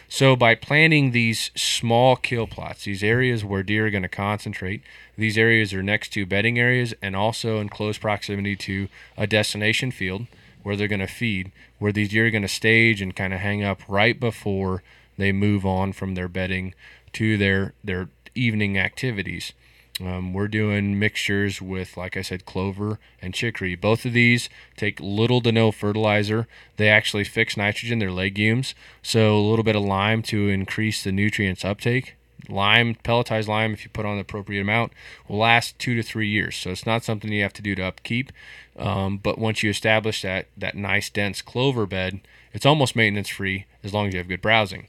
So 0.08 0.36
by 0.36 0.54
planting 0.54 1.10
these 1.10 1.50
small 1.56 2.16
kill 2.16 2.46
plots, 2.46 2.84
these 2.84 3.02
areas 3.02 3.44
where 3.44 3.64
deer 3.64 3.88
are 3.88 3.90
going 3.90 4.02
to 4.02 4.08
concentrate, 4.08 4.82
these 5.18 5.36
areas 5.36 5.74
are 5.74 5.82
next 5.82 6.10
to 6.10 6.24
bedding 6.24 6.58
areas 6.58 6.94
and 7.02 7.16
also 7.16 7.58
in 7.58 7.68
close 7.68 7.98
proximity 7.98 8.54
to 8.56 8.88
a 9.16 9.26
destination 9.26 9.90
field 9.90 10.26
where 10.66 10.74
they're 10.74 10.88
going 10.88 10.98
to 10.98 11.06
feed, 11.06 11.52
where 11.78 11.92
these 11.92 12.08
deer 12.08 12.26
are 12.26 12.30
going 12.32 12.42
to 12.42 12.48
stage 12.48 13.00
and 13.00 13.14
kind 13.14 13.32
of 13.32 13.38
hang 13.38 13.62
up 13.62 13.80
right 13.86 14.18
before 14.18 14.82
they 15.16 15.30
move 15.30 15.64
on 15.64 15.92
from 15.92 16.16
their 16.16 16.26
bedding 16.26 16.74
to 17.12 17.38
their 17.38 17.72
their 17.84 18.08
evening 18.34 18.76
activities. 18.76 19.52
Um, 20.00 20.34
we're 20.34 20.48
doing 20.48 20.98
mixtures 20.98 21.62
with, 21.62 21.96
like 21.96 22.16
I 22.16 22.22
said, 22.22 22.46
clover 22.46 22.98
and 23.22 23.32
chicory. 23.32 23.76
Both 23.76 24.04
of 24.04 24.12
these 24.12 24.48
take 24.76 24.98
little 24.98 25.40
to 25.42 25.52
no 25.52 25.70
fertilizer. 25.70 26.48
They 26.78 26.88
actually 26.88 27.22
fix 27.22 27.56
nitrogen. 27.56 28.00
They're 28.00 28.10
legumes, 28.10 28.74
so 29.04 29.38
a 29.38 29.48
little 29.48 29.62
bit 29.62 29.76
of 29.76 29.84
lime 29.84 30.20
to 30.24 30.48
increase 30.48 31.04
the 31.04 31.12
nutrients 31.12 31.64
uptake. 31.64 32.16
Lime, 32.48 32.94
pelletized 32.96 33.48
lime, 33.48 33.72
if 33.72 33.84
you 33.84 33.90
put 33.90 34.06
on 34.06 34.16
the 34.16 34.20
appropriate 34.20 34.60
amount, 34.60 34.92
will 35.26 35.38
last 35.38 35.78
two 35.78 35.94
to 35.94 36.02
three 36.02 36.28
years. 36.28 36.56
So 36.56 36.70
it's 36.70 36.86
not 36.86 37.02
something 37.02 37.32
you 37.32 37.42
have 37.42 37.52
to 37.54 37.62
do 37.62 37.74
to 37.74 37.82
upkeep. 37.82 38.30
Um, 38.78 39.18
but 39.18 39.38
once 39.38 39.62
you 39.62 39.70
establish 39.70 40.22
that 40.22 40.46
that 40.56 40.76
nice 40.76 41.10
dense 41.10 41.42
clover 41.42 41.86
bed, 41.86 42.20
it's 42.52 42.66
almost 42.66 42.94
maintenance 42.94 43.28
free 43.28 43.66
as 43.82 43.92
long 43.92 44.08
as 44.08 44.14
you 44.14 44.18
have 44.18 44.28
good 44.28 44.42
browsing. 44.42 44.88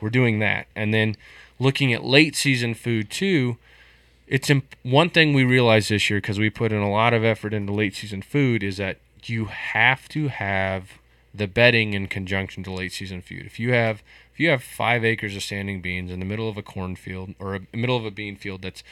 We're 0.00 0.10
doing 0.10 0.38
that, 0.38 0.66
and 0.74 0.94
then 0.94 1.16
looking 1.58 1.92
at 1.92 2.04
late 2.04 2.36
season 2.36 2.74
food 2.74 3.10
too. 3.10 3.58
It's 4.26 4.50
imp- 4.50 4.76
one 4.82 5.08
thing 5.08 5.32
we 5.32 5.44
realized 5.44 5.88
this 5.88 6.10
year 6.10 6.18
because 6.18 6.38
we 6.38 6.50
put 6.50 6.70
in 6.70 6.82
a 6.82 6.90
lot 6.90 7.14
of 7.14 7.24
effort 7.24 7.54
into 7.54 7.72
late 7.72 7.96
season 7.96 8.20
food 8.20 8.62
is 8.62 8.76
that 8.76 8.98
you 9.24 9.46
have 9.46 10.06
to 10.10 10.28
have 10.28 10.98
the 11.34 11.46
bedding 11.46 11.94
in 11.94 12.08
conjunction 12.08 12.62
to 12.64 12.72
late 12.72 12.92
season 12.92 13.22
food. 13.22 13.46
If 13.46 13.58
you 13.58 13.72
have 13.72 14.02
if 14.38 14.42
you 14.42 14.50
have 14.50 14.62
five 14.62 15.04
acres 15.04 15.34
of 15.34 15.42
standing 15.42 15.80
beans 15.80 16.12
in 16.12 16.20
the 16.20 16.24
middle 16.24 16.48
of 16.48 16.56
a 16.56 16.62
cornfield 16.62 17.34
or 17.40 17.56
a 17.56 17.76
middle 17.76 17.96
of 17.96 18.04
a 18.04 18.10
bean 18.12 18.36
field 18.36 18.62
that's 18.62 18.84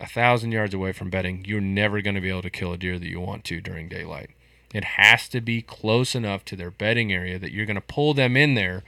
a 0.00 0.06
thousand 0.06 0.52
yards 0.52 0.72
away 0.72 0.92
from 0.92 1.10
bedding, 1.10 1.44
you're 1.44 1.60
never 1.60 2.00
going 2.00 2.14
to 2.14 2.22
be 2.22 2.30
able 2.30 2.40
to 2.40 2.48
kill 2.48 2.72
a 2.72 2.78
deer 2.78 2.98
that 2.98 3.10
you 3.10 3.20
want 3.20 3.44
to 3.44 3.60
during 3.60 3.86
daylight. 3.86 4.30
It 4.72 4.84
has 4.84 5.28
to 5.28 5.42
be 5.42 5.60
close 5.60 6.14
enough 6.14 6.42
to 6.46 6.56
their 6.56 6.70
bedding 6.70 7.12
area 7.12 7.38
that 7.38 7.52
you're 7.52 7.66
going 7.66 7.74
to 7.74 7.82
pull 7.82 8.14
them 8.14 8.34
in 8.34 8.54
there 8.54 8.82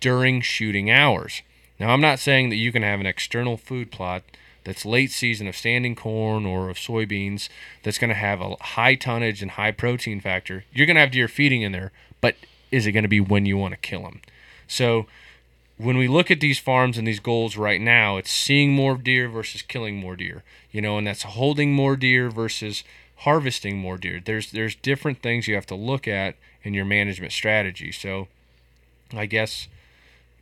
during 0.00 0.40
shooting 0.40 0.90
hours. 0.90 1.42
Now, 1.78 1.90
I'm 1.90 2.00
not 2.00 2.18
saying 2.18 2.48
that 2.48 2.56
you 2.56 2.72
can 2.72 2.82
have 2.82 3.00
an 3.00 3.06
external 3.06 3.58
food 3.58 3.92
plot 3.92 4.22
that's 4.64 4.86
late 4.86 5.10
season 5.10 5.46
of 5.46 5.54
standing 5.54 5.94
corn 5.94 6.46
or 6.46 6.70
of 6.70 6.78
soybeans 6.78 7.50
that's 7.82 7.98
going 7.98 8.08
to 8.08 8.14
have 8.14 8.40
a 8.40 8.56
high 8.58 8.94
tonnage 8.94 9.42
and 9.42 9.50
high 9.50 9.72
protein 9.72 10.18
factor. 10.18 10.64
You're 10.72 10.86
going 10.86 10.96
to 10.96 11.02
have 11.02 11.10
deer 11.10 11.28
feeding 11.28 11.60
in 11.60 11.72
there, 11.72 11.92
but 12.22 12.36
is 12.70 12.86
it 12.86 12.92
going 12.92 13.02
to 13.02 13.08
be 13.08 13.20
when 13.20 13.44
you 13.44 13.58
want 13.58 13.74
to 13.74 13.80
kill 13.80 14.04
them? 14.04 14.22
So, 14.66 15.04
when 15.78 15.96
we 15.96 16.08
look 16.08 16.30
at 16.30 16.40
these 16.40 16.58
farms 16.58 16.98
and 16.98 17.06
these 17.06 17.20
goals 17.20 17.56
right 17.56 17.80
now, 17.80 18.16
it's 18.16 18.30
seeing 18.30 18.72
more 18.72 18.96
deer 18.96 19.28
versus 19.28 19.62
killing 19.62 19.96
more 19.96 20.16
deer, 20.16 20.42
you 20.70 20.80
know, 20.80 20.98
and 20.98 21.06
that's 21.06 21.22
holding 21.22 21.72
more 21.72 21.96
deer 21.96 22.30
versus 22.30 22.84
harvesting 23.18 23.78
more 23.78 23.96
deer. 23.96 24.20
There's 24.24 24.50
there's 24.50 24.74
different 24.74 25.22
things 25.22 25.48
you 25.48 25.54
have 25.54 25.66
to 25.66 25.74
look 25.74 26.06
at 26.06 26.36
in 26.62 26.74
your 26.74 26.84
management 26.84 27.32
strategy. 27.32 27.92
So, 27.92 28.28
I 29.12 29.26
guess 29.26 29.68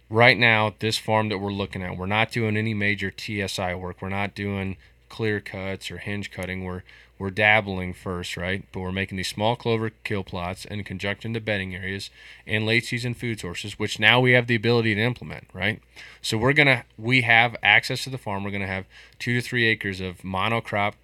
right 0.09 0.37
now 0.37 0.74
this 0.78 0.99
farm 0.99 1.28
that 1.28 1.39
we're 1.39 1.53
looking 1.53 1.83
at, 1.83 1.97
we're 1.97 2.07
not 2.07 2.33
doing 2.33 2.57
any 2.57 2.74
major 2.74 3.12
TSI 3.16 3.74
work. 3.74 4.03
We're 4.03 4.09
not 4.09 4.35
doing 4.35 4.76
clear 5.11 5.41
cuts 5.41 5.91
or 5.91 5.99
hinge 5.99 6.31
cutting. 6.31 6.65
We're 6.65 6.83
we're 7.19 7.31
dabbling 7.31 7.93
first, 7.93 8.39
right? 8.39 8.65
But 8.73 8.81
we're 8.81 8.93
making 8.93 9.19
these 9.19 9.29
small 9.29 9.55
clover 9.55 9.91
kill 10.05 10.25
plots 10.25 10.65
in 10.65 10.83
conjunction 10.85 11.35
to 11.35 11.41
bedding 11.41 11.75
areas 11.75 12.09
and 12.47 12.65
late 12.65 12.87
season 12.87 13.13
food 13.13 13.41
sources, 13.41 13.79
which 13.79 14.01
now 14.01 14.21
we 14.21 14.33
have 14.33 14.47
the 14.47 14.55
ability 14.55 14.95
to 14.95 15.03
implement, 15.03 15.49
right? 15.53 15.83
So 16.23 16.39
we're 16.39 16.55
gonna 16.55 16.85
we 16.97 17.21
have 17.21 17.55
access 17.63 18.05
to 18.05 18.11
the 18.11 18.17
farm. 18.17 18.43
We're 18.43 18.53
gonna 18.53 18.67
have 18.67 18.87
two 19.19 19.35
to 19.35 19.43
three 19.43 19.67
acres 19.67 20.01
of 20.01 20.23
monocrop 20.23 20.95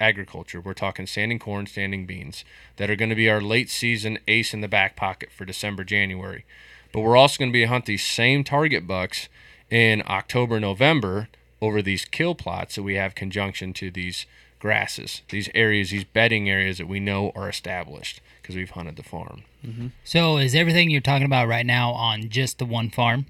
agriculture. 0.00 0.60
We're 0.60 0.74
talking 0.74 1.06
standing 1.06 1.38
corn, 1.38 1.66
standing 1.66 2.04
beans 2.04 2.44
that 2.76 2.90
are 2.90 2.96
going 2.96 3.10
to 3.10 3.14
be 3.14 3.30
our 3.30 3.40
late 3.40 3.70
season 3.70 4.18
ace 4.26 4.52
in 4.52 4.60
the 4.60 4.68
back 4.68 4.96
pocket 4.96 5.30
for 5.30 5.44
December, 5.44 5.84
January. 5.84 6.44
But 6.92 7.00
we're 7.00 7.16
also 7.16 7.38
going 7.38 7.50
to 7.50 7.52
be 7.52 7.64
hunt 7.64 7.86
these 7.86 8.04
same 8.04 8.44
target 8.44 8.86
bucks 8.86 9.28
in 9.70 10.02
October, 10.06 10.60
November 10.60 11.28
over 11.60 11.82
these 11.82 12.04
kill 12.04 12.34
plots 12.34 12.74
that 12.74 12.82
we 12.82 12.94
have 12.94 13.14
conjunction 13.14 13.72
to 13.74 13.90
these 13.90 14.26
grasses, 14.58 15.22
these 15.30 15.48
areas, 15.54 15.90
these 15.90 16.04
bedding 16.04 16.48
areas 16.48 16.78
that 16.78 16.88
we 16.88 17.00
know 17.00 17.32
are 17.34 17.48
established 17.48 18.20
because 18.40 18.56
we've 18.56 18.70
hunted 18.70 18.96
the 18.96 19.02
farm. 19.02 19.42
Mm-hmm. 19.66 19.88
So 20.04 20.38
is 20.38 20.54
everything 20.54 20.90
you're 20.90 21.00
talking 21.00 21.26
about 21.26 21.48
right 21.48 21.66
now 21.66 21.92
on 21.92 22.28
just 22.28 22.58
the 22.58 22.64
one 22.64 22.90
farm? 22.90 23.26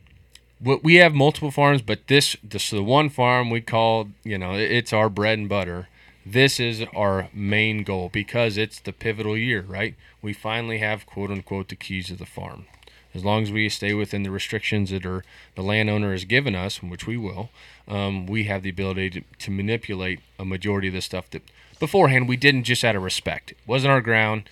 what 0.65 0.83
we 0.83 0.97
have 0.97 1.15
multiple 1.15 1.51
farms, 1.51 1.83
but 1.83 2.07
this 2.07 2.37
this 2.43 2.71
the 2.71 2.83
one 2.83 3.11
farm 3.11 3.51
we 3.51 3.61
call 3.61 4.09
you 4.25 4.39
know 4.39 4.55
it's 4.55 4.93
our 4.93 5.09
bread 5.09 5.39
and 5.39 5.49
butter. 5.49 5.89
This 6.27 6.59
is 6.59 6.83
our 6.97 7.29
main 7.35 7.85
goal 7.85 8.09
because 8.11 8.57
it's 8.57 8.81
the 8.81 8.95
pivotal 8.95 9.37
year, 9.37 9.61
right? 9.61 9.95
We 10.23 10.33
finally 10.33 10.79
have 10.79 11.07
quote 11.07 11.31
unquote 11.31 11.69
the 11.69 11.77
keys 11.77 12.11
of 12.11 12.19
the 12.19 12.27
farm. 12.27 12.67
As 13.15 13.25
long 13.25 13.43
as 13.43 13.53
we 13.53 13.69
stay 13.69 13.95
within 13.95 14.25
the 14.25 14.31
restrictions 14.31 14.91
that 14.91 15.07
are 15.07 15.25
the 15.55 15.63
landowner 15.63 16.13
has 16.13 16.25
given 16.25 16.55
us, 16.55 16.83
which 16.83 17.07
we 17.07 17.17
will, 17.17 17.51
um, 17.87 18.27
we 18.27 18.45
have 18.45 18.63
the 18.63 18.71
ability 18.71 19.11
to, 19.11 19.23
to 19.39 19.51
manipulate 19.51 20.21
a 20.39 20.45
majority 20.45 20.89
of 20.89 20.95
the 20.95 21.01
stuff 21.01 21.31
that 21.31 21.43
beforehand 21.79 22.29
we 22.29 22.37
didn't 22.37 22.65
just 22.65 22.85
out 22.85 22.97
of 22.97 23.03
respect. 23.03 23.53
It 23.53 23.59
wasn't 23.67 23.93
our 23.93 24.01
ground. 24.01 24.49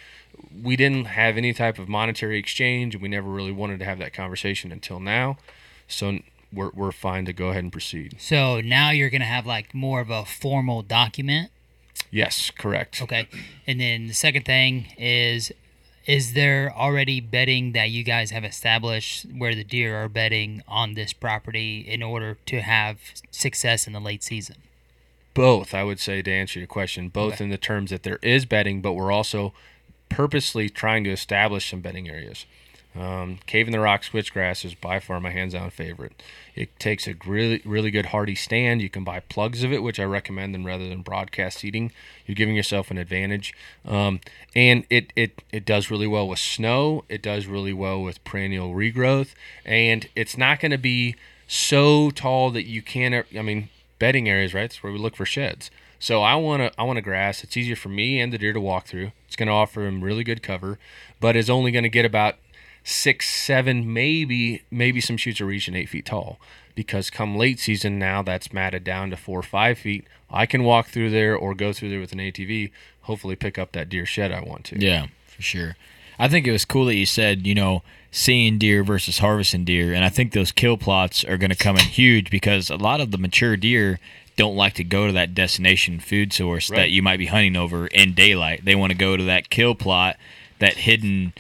We 0.63 0.77
didn't 0.77 1.07
have 1.07 1.37
any 1.37 1.53
type 1.53 1.79
of 1.79 1.89
monetary 1.89 2.39
exchange, 2.39 2.95
and 2.95 3.03
we 3.03 3.09
never 3.09 3.29
really 3.29 3.53
wanted 3.53 3.79
to 3.81 3.85
have 3.85 3.99
that 3.99 4.13
conversation 4.13 4.71
until 4.71 5.01
now. 5.01 5.39
So 5.89 6.21
we're, 6.53 6.71
we're 6.71 6.93
fine 6.93 7.25
to 7.25 7.33
go 7.33 7.49
ahead 7.49 7.65
and 7.65 7.73
proceed. 7.73 8.17
So 8.19 8.61
now 8.61 8.91
you're 8.91 9.11
going 9.11 9.23
to 9.23 9.27
have 9.27 9.47
like 9.47 9.75
more 9.75 10.01
of 10.01 10.11
a 10.11 10.25
formal 10.25 10.83
document. 10.83 11.51
Yes, 12.11 12.51
correct. 12.51 13.03
Okay. 13.03 13.29
And 13.67 13.81
then 13.81 14.07
the 14.07 14.15
second 14.15 14.45
thing 14.45 14.87
is 14.99 15.53
is 16.07 16.33
there 16.35 16.73
already 16.75 17.21
bedding 17.21 17.73
that 17.73 17.91
you 17.91 18.03
guys 18.03 18.31
have 18.31 18.45
established 18.45 19.25
where 19.37 19.55
the 19.55 19.65
deer 19.65 19.97
are 19.97 20.09
bedding 20.09 20.63
on 20.67 20.95
this 20.95 21.13
property 21.13 21.81
in 21.81 22.03
order 22.03 22.37
to 22.47 22.61
have 22.61 22.99
success 23.31 23.87
in 23.87 23.93
the 23.93 24.01
late 24.01 24.23
season? 24.23 24.57
Both, 25.35 25.73
I 25.75 25.85
would 25.85 26.01
say, 26.01 26.21
to 26.23 26.31
answer 26.33 26.59
your 26.59 26.67
question, 26.67 27.09
both 27.09 27.35
Okay. 27.35 27.45
in 27.45 27.51
the 27.51 27.57
terms 27.57 27.91
that 27.91 28.03
there 28.03 28.19
is 28.23 28.45
bedding, 28.45 28.81
but 28.83 28.93
we're 28.93 29.13
also 29.13 29.55
purposely 30.09 30.69
trying 30.69 31.05
to 31.05 31.11
establish 31.11 31.71
some 31.71 31.81
bedding 31.81 32.09
areas. 32.09 32.45
Um, 32.95 33.39
Cave 33.47 33.69
in 33.69 33.73
the 33.73 33.81
Rock 33.81 34.03
switchgrass 34.03 34.65
is 34.65 34.75
by 34.75 35.01
far 35.01 35.19
my 35.19 35.31
hands-down 35.31 35.71
favorite. 35.71 36.23
It 36.55 36.79
takes 36.79 37.07
a 37.07 37.15
really, 37.25 37.63
really 37.65 37.91
good 37.91 38.07
hardy 38.07 38.35
stand. 38.35 38.83
You 38.83 38.91
can 38.91 39.03
buy 39.03 39.21
plugs 39.21 39.65
of 39.65 39.73
it, 39.73 39.83
which 39.83 39.99
I 39.99 40.05
recommend, 40.05 40.55
and 40.55 40.65
rather 40.65 40.87
than 40.87 41.01
broadcast 41.01 41.59
seeding. 41.61 41.91
You're 42.27 42.35
giving 42.35 42.55
yourself 42.55 42.91
an 42.91 42.99
advantage, 42.99 43.55
um, 43.87 44.21
and 44.55 44.85
it, 44.91 45.13
it 45.17 45.43
it 45.53 45.65
does 45.65 45.91
really 45.91 46.07
well 46.07 46.29
with 46.29 46.39
snow. 46.39 47.05
It 47.09 47.23
does 47.23 47.47
really 47.47 47.73
well 47.73 48.03
with 48.03 48.23
perennial 48.25 48.75
regrowth, 48.75 49.35
and 49.65 50.07
it's 50.15 50.37
not 50.37 50.61
going 50.61 50.73
to 50.73 50.79
be 50.79 51.17
so 51.49 52.11
tall 52.11 52.51
that 52.51 52.67
you 52.67 52.83
can't. 52.83 53.27
I 53.37 53.43
mean, 53.43 53.71
bedding 53.99 54.29
areas, 54.29 54.53
right? 54.53 54.63
That's 54.63 54.83
where 54.83 54.93
we 54.93 54.99
look 54.99 55.17
for 55.17 55.25
sheds. 55.25 55.71
So 55.99 56.21
I 56.23 56.35
want 56.35 56.61
to 56.61 56.73
I 56.79 56.83
want 56.83 56.99
a 56.99 57.03
grass. 57.03 57.43
It's 57.43 57.57
easier 57.57 57.77
for 57.77 57.89
me 57.89 58.21
and 58.21 58.33
the 58.33 58.39
deer 58.39 58.53
to 58.53 58.61
walk 58.61 58.87
through. 58.87 59.13
It's 59.27 59.37
going 59.37 59.47
to 59.47 59.53
offer 59.53 59.81
them 59.81 60.03
really 60.03 60.25
good 60.25 60.43
cover, 60.43 60.79
but 61.21 61.37
it's 61.37 61.49
only 61.49 61.71
going 61.71 61.85
to 61.85 61.89
get 61.89 62.05
about 62.05 62.37
six, 62.85 63.29
seven, 63.29 63.93
maybe 63.93 64.63
maybe 64.71 65.01
some 65.01 65.17
shoots 65.17 65.41
are 65.41 65.47
reaching 65.47 65.75
eight 65.75 65.89
feet 65.89 66.07
tall. 66.07 66.39
Because 66.75 67.11
come 67.11 67.37
late 67.37 67.61
season 67.61 67.99
now, 67.99 68.23
that's 68.23 68.53
matted 68.53 68.83
down 68.83 69.11
to 69.11 69.17
four 69.17 69.41
or 69.41 69.43
five 69.43 69.77
feet. 69.79 70.07
I 70.31 70.47
can 70.47 70.65
walk 70.65 70.89
through 70.89 71.11
there 71.11 71.37
or 71.37 71.55
go 71.55 71.73
through 71.75 71.91
there 71.91 72.01
with 72.01 72.13
an 72.13 72.19
ATV. 72.19 72.71
Hopefully, 73.03 73.37
pick 73.37 73.59
up 73.59 73.73
that 73.73 73.91
deer 73.91 74.07
shed 74.07 74.33
I 74.33 74.41
want 74.41 74.65
to. 74.67 74.81
Yeah, 74.81 75.07
for 75.27 75.43
sure. 75.43 75.77
I 76.19 76.29
think 76.29 76.47
it 76.47 76.53
was 76.53 76.65
cool 76.65 76.87
that 76.87 76.95
you 76.95 77.05
said, 77.05 77.47
you 77.47 77.55
know, 77.55 77.83
seeing 78.11 78.57
deer 78.57 78.83
versus 78.85 79.19
harvesting 79.19 79.65
deer. 79.65 79.93
And 79.93 80.03
I 80.05 80.09
think 80.09 80.33
those 80.33 80.51
kill 80.53 80.77
plots 80.79 81.25
are 81.25 81.37
going 81.37 81.51
to 81.51 81.57
come 81.57 81.77
in 81.77 81.85
huge 81.85 82.31
because 82.31 82.71
a 82.71 82.77
lot 82.77 83.01
of 83.01 83.11
the 83.11 83.19
mature 83.19 83.57
deer 83.57 83.99
don't 84.37 84.57
like 84.57 84.75
to 84.75 84.85
go 84.85 85.07
to 85.07 85.13
that 85.13 85.35
destination 85.35 86.01
food 86.01 86.33
source 86.33 86.71
Right. 86.71 86.77
that 86.79 86.91
you 86.91 87.03
might 87.03 87.19
be 87.19 87.27
hunting 87.27 87.57
over 87.57 87.87
in 87.89 88.15
daylight. 88.15 88.65
They 88.65 88.75
want 88.75 88.93
to 88.93 88.97
go 88.99 89.17
to 89.17 89.25
that 89.25 89.51
kill 89.51 89.75
plot, 89.75 90.17
that 90.59 90.75
hidden 90.79 91.33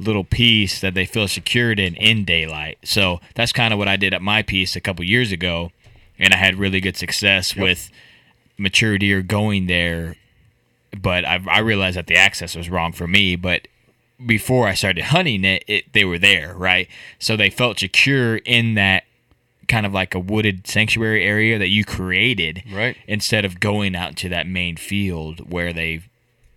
little 0.00 0.24
piece 0.24 0.80
that 0.80 0.94
they 0.94 1.06
feel 1.06 1.28
secured 1.28 1.78
in 1.78 1.94
in 1.94 2.24
daylight. 2.24 2.78
So 2.84 3.20
that's 3.34 3.52
kind 3.52 3.72
of 3.72 3.78
what 3.78 3.88
I 3.88 3.96
did 3.96 4.14
at 4.14 4.22
my 4.22 4.42
piece 4.42 4.74
a 4.76 4.80
couple 4.80 5.04
years 5.04 5.32
ago. 5.32 5.70
And 6.18 6.34
I 6.34 6.36
had 6.36 6.56
really 6.56 6.80
good 6.80 6.96
success 6.96 7.56
with 7.56 7.90
mature 8.58 8.98
deer 8.98 9.22
going 9.22 9.66
there 9.66 10.16
but 10.98 11.24
I, 11.24 11.40
I 11.48 11.58
realized 11.60 11.96
that 11.96 12.06
the 12.06 12.16
access 12.16 12.56
was 12.56 12.70
wrong 12.70 12.92
for 12.92 13.06
me. 13.06 13.36
But 13.36 13.68
before 14.24 14.66
I 14.66 14.74
started 14.74 15.04
hunting 15.04 15.44
it, 15.44 15.64
it, 15.66 15.92
they 15.92 16.04
were 16.04 16.18
there, 16.18 16.54
right? 16.54 16.88
So 17.18 17.36
they 17.36 17.50
felt 17.50 17.78
secure 17.78 18.36
in 18.38 18.74
that 18.74 19.04
kind 19.68 19.86
of 19.86 19.92
like 19.92 20.14
a 20.14 20.18
wooded 20.18 20.66
sanctuary 20.66 21.24
area 21.24 21.58
that 21.58 21.68
you 21.68 21.84
created, 21.84 22.64
Right. 22.72 22.96
Instead 23.06 23.44
of 23.44 23.60
going 23.60 23.94
out 23.94 24.16
to 24.16 24.28
that 24.28 24.46
main 24.46 24.76
field 24.76 25.50
where 25.50 25.72
they 25.72 26.02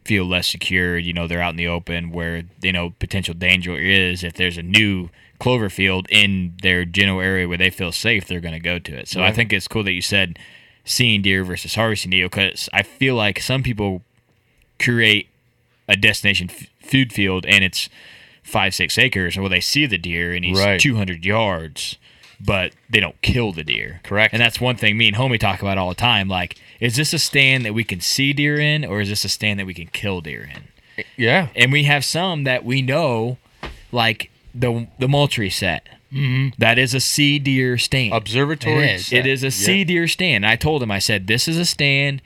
feel 0.05 0.25
less 0.25 0.47
secure. 0.47 0.97
You 0.97 1.13
know, 1.13 1.27
they're 1.27 1.41
out 1.41 1.51
in 1.51 1.55
the 1.57 1.67
open 1.67 2.11
where 2.11 2.43
you 2.61 2.71
know 2.71 2.91
potential 2.99 3.33
danger 3.33 3.77
is. 3.77 4.23
If 4.23 4.33
there's 4.33 4.57
a 4.57 4.63
new 4.63 5.09
clover 5.39 5.69
field 5.69 6.07
in 6.09 6.55
their 6.61 6.85
general 6.85 7.19
area 7.21 7.47
where 7.47 7.57
they 7.57 7.69
feel 7.69 7.91
safe, 7.91 8.25
they're 8.27 8.39
going 8.39 8.53
to 8.53 8.59
go 8.59 8.79
to 8.79 8.95
it. 8.97 9.07
So 9.07 9.21
I 9.21 9.31
think 9.31 9.51
it's 9.51 9.67
cool 9.67 9.83
that 9.83 9.91
you 9.91 10.01
said 10.01 10.39
seeing 10.85 11.21
deer 11.21 11.43
versus 11.43 11.75
harvesting 11.75 12.11
deer 12.11 12.27
because 12.29 12.69
I 12.73 12.83
feel 12.83 13.15
like 13.15 13.39
some 13.39 13.63
people 13.63 14.01
create 14.79 15.29
a 15.87 15.95
destination 15.95 16.49
f- 16.49 16.67
food 16.81 17.11
field 17.13 17.45
and 17.45 17.63
it's 17.63 17.89
five 18.43 18.73
six 18.75 18.97
acres 18.97 19.35
and 19.35 19.43
well 19.43 19.49
they 19.49 19.61
see 19.61 19.85
the 19.85 19.97
deer 19.97 20.33
and 20.33 20.43
he's 20.43 20.59
Right. 20.59 20.79
200 20.79 21.23
yards 21.25 21.97
but 22.39 22.73
they 22.89 22.99
don't 22.99 23.19
kill 23.21 23.51
the 23.51 23.63
deer 23.63 23.99
Correct. 24.03 24.33
and 24.33 24.41
that's 24.41 24.59
one 24.61 24.75
thing 24.75 24.97
me 24.97 25.07
and 25.07 25.17
homie 25.17 25.39
talk 25.39 25.61
about 25.61 25.77
all 25.77 25.89
the 25.89 25.95
time 25.95 26.27
like 26.27 26.55
is 26.79 26.95
this 26.95 27.13
a 27.13 27.19
stand 27.19 27.65
that 27.65 27.73
we 27.73 27.83
can 27.83 28.01
see 28.01 28.33
deer 28.33 28.59
in 28.59 28.83
or 28.85 29.01
is 29.01 29.09
this 29.09 29.23
a 29.25 29.29
stand 29.29 29.59
that 29.59 29.65
we 29.65 29.73
can 29.73 29.87
kill 29.87 30.21
deer 30.21 30.49
in 30.53 31.05
Yeah. 31.17 31.47
and 31.55 31.71
we 31.71 31.83
have 31.83 32.03
some 32.05 32.43
that 32.45 32.63
we 32.65 32.81
know 32.81 33.37
like 33.91 34.29
the 34.53 34.87
the 34.99 35.07
Moultrie 35.07 35.49
set 35.49 35.87
mm-hmm. 36.11 36.49
That 36.59 36.77
is 36.77 36.93
a 36.93 36.99
see 36.99 37.39
deer 37.39 37.77
stand 37.77 38.13
Observatory. 38.13 38.83
It 38.83 38.95
is. 38.95 39.05
set. 39.07 39.19
it 39.19 39.25
is 39.25 39.43
a 39.43 39.71
Yeah. 39.71 39.83
deer 39.83 40.07
stand. 40.07 40.45
I 40.45 40.55
told 40.55 40.83
him, 40.83 40.91
I 40.91 40.99
said, 40.99 41.25
this 41.27 41.47
is 41.47 41.57
a 41.57 41.65
stand 41.65 42.21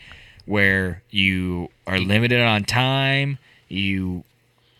where 0.45 1.01
you 1.09 1.69
are 1.85 1.99
limited 1.99 2.41
on 2.41 2.63
time. 2.65 3.37
You 3.69 4.23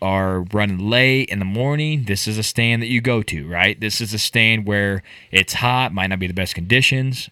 are 0.00 0.40
running 0.52 0.90
late 0.90 1.28
in 1.28 1.38
the 1.38 1.44
morning. 1.44 2.04
This 2.04 2.28
is 2.28 2.38
a 2.38 2.42
stand 2.42 2.82
that 2.82 2.88
you 2.88 3.00
go 3.00 3.22
to, 3.22 3.48
right? 3.48 3.78
This 3.78 4.00
is 4.00 4.14
a 4.14 4.18
stand 4.18 4.66
where 4.66 5.02
it's 5.30 5.54
hot, 5.54 5.92
might 5.92 6.08
not 6.08 6.18
be 6.18 6.26
the 6.26 6.34
best 6.34 6.54
conditions. 6.54 7.28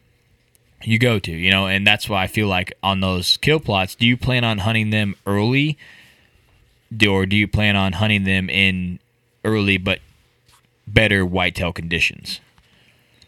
You 0.82 0.98
go 0.98 1.18
to, 1.18 1.32
you 1.32 1.50
know, 1.50 1.66
and 1.66 1.86
that's 1.86 2.08
why 2.08 2.22
I 2.22 2.26
feel 2.26 2.48
like 2.48 2.72
on 2.82 3.00
those 3.00 3.36
kill 3.38 3.60
plots, 3.60 3.94
do 3.94 4.06
you 4.06 4.16
plan 4.16 4.44
on 4.44 4.58
hunting 4.58 4.90
them 4.90 5.16
early? 5.26 5.78
Or 7.08 7.26
do 7.26 7.34
you 7.36 7.48
plan 7.48 7.76
on 7.76 7.94
hunting 7.94 8.24
them 8.24 8.48
in 8.48 9.00
early 9.44 9.78
but 9.78 10.00
better 10.86 11.26
whitetail 11.26 11.72
conditions? 11.72 12.40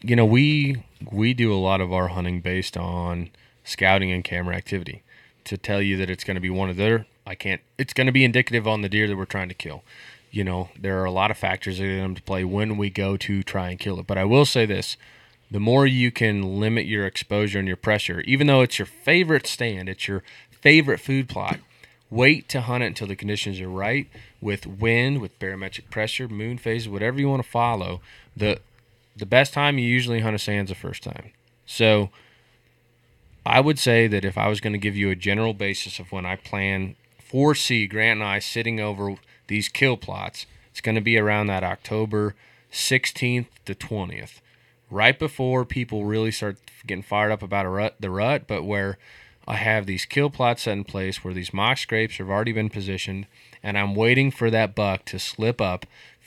you 0.01 0.15
know 0.15 0.25
we 0.25 0.83
we 1.11 1.33
do 1.33 1.53
a 1.53 1.55
lot 1.55 1.81
of 1.81 1.91
our 1.91 2.09
hunting 2.09 2.41
based 2.41 2.77
on 2.77 3.29
scouting 3.63 4.11
and 4.11 4.23
camera 4.23 4.55
activity 4.55 5.03
to 5.43 5.57
tell 5.57 5.81
you 5.81 5.97
that 5.97 6.09
it's 6.09 6.23
going 6.23 6.35
to 6.35 6.41
be 6.41 6.49
one 6.49 6.69
of 6.69 6.75
their 6.75 7.05
i 7.29 7.35
can't 7.35 7.61
it's 7.77 7.93
going 7.93 8.07
to 8.07 8.13
be 8.13 8.23
indicative 8.23 8.67
on 8.67 8.81
the 8.81 8.89
deer 8.89 9.07
that 9.07 9.15
we're 9.15 9.25
trying 9.25 9.49
to 9.49 9.55
kill 9.55 9.83
you 10.31 10.43
know 10.43 10.69
there 10.79 10.99
are 10.99 11.05
a 11.05 11.11
lot 11.11 11.31
of 11.31 11.37
factors 11.37 11.77
that 11.77 11.99
come 12.01 12.15
to 12.15 12.21
play 12.21 12.43
when 12.43 12.77
we 12.77 12.89
go 12.89 13.15
to 13.17 13.43
try 13.43 13.69
and 13.69 13.79
kill 13.79 13.99
it 13.99 14.07
but 14.07 14.17
i 14.17 14.23
will 14.23 14.45
say 14.45 14.65
this 14.65 14.97
the 15.51 15.59
more 15.59 15.87
you 15.87 16.11
can 16.11 16.59
limit 16.59 16.85
your 16.85 17.05
exposure 17.05 17.59
and 17.59 17.67
your 17.67 17.77
pressure 17.77 18.21
even 18.21 18.47
though 18.47 18.61
it's 18.61 18.79
your 18.79 18.85
favorite 18.85 19.47
stand 19.47 19.87
it's 19.87 20.07
your 20.07 20.23
favorite 20.51 20.99
food 20.99 21.29
plot 21.29 21.59
wait 22.11 22.49
to 22.49 22.61
hunt 22.61 22.83
it 22.83 22.87
until 22.87 23.07
the 23.07 23.15
conditions 23.15 23.61
are 23.61 23.69
right 23.69 24.07
with 24.41 24.65
wind 24.65 25.21
with 25.21 25.37
barometric 25.39 25.89
pressure 25.89 26.27
moon 26.27 26.57
phases 26.57 26.89
whatever 26.89 27.19
you 27.19 27.29
want 27.29 27.41
to 27.41 27.49
follow 27.49 28.01
the 28.35 28.59
the 29.19 29.25
best 29.25 29.53
time 29.53 29.77
you 29.77 29.85
usually 29.85 30.21
hunt 30.21 30.35
a 30.35 30.39
sand's 30.39 30.69
the 30.69 30.75
first 30.75 31.03
time. 31.03 31.31
So 31.65 32.09
I 33.45 33.59
would 33.59 33.77
say 33.77 34.07
that 34.07 34.25
if 34.25 34.37
I 34.37 34.47
was 34.47 34.59
going 34.59 34.73
to 34.73 34.79
give 34.79 34.95
you 34.95 35.09
a 35.09 35.15
general 35.15 35.53
basis 35.53 35.99
of 35.99 36.11
when 36.11 36.25
I 36.25 36.35
plan 36.35 36.95
foresee 37.29 37.85
Grant 37.85 38.19
and 38.19 38.27
I 38.27 38.39
sitting 38.39 38.79
over 38.79 39.15
these 39.47 39.69
kill 39.69 39.97
plots, 39.97 40.47
it's 40.71 40.81
going 40.81 40.95
to 40.95 41.01
be 41.01 41.17
around 41.17 41.47
that 41.47 41.63
October 41.63 42.35
16th 42.71 43.45
to 43.65 43.75
20th, 43.75 44.41
right 44.89 45.17
before 45.17 45.63
people 45.63 46.05
really 46.05 46.31
start 46.31 46.57
getting 46.85 47.03
fired 47.03 47.31
up 47.31 47.43
about 47.43 47.67
rut, 47.67 47.95
the 47.99 48.09
rut, 48.09 48.47
but 48.47 48.63
where 48.63 48.97
I 49.47 49.55
have 49.55 49.85
these 49.85 50.05
kill 50.05 50.29
plots 50.29 50.63
set 50.63 50.73
in 50.73 50.83
place 50.83 51.23
where 51.23 51.33
these 51.33 51.53
mock 51.53 51.77
scrapes 51.77 52.17
have 52.17 52.29
already 52.29 52.51
been 52.51 52.69
positioned, 52.69 53.27
and 53.61 53.77
I'm 53.77 53.95
waiting 53.95 54.31
for 54.31 54.49
that 54.49 54.75
buck 54.75 55.05
to 55.05 55.19
slip 55.19 55.61
up 55.61 55.85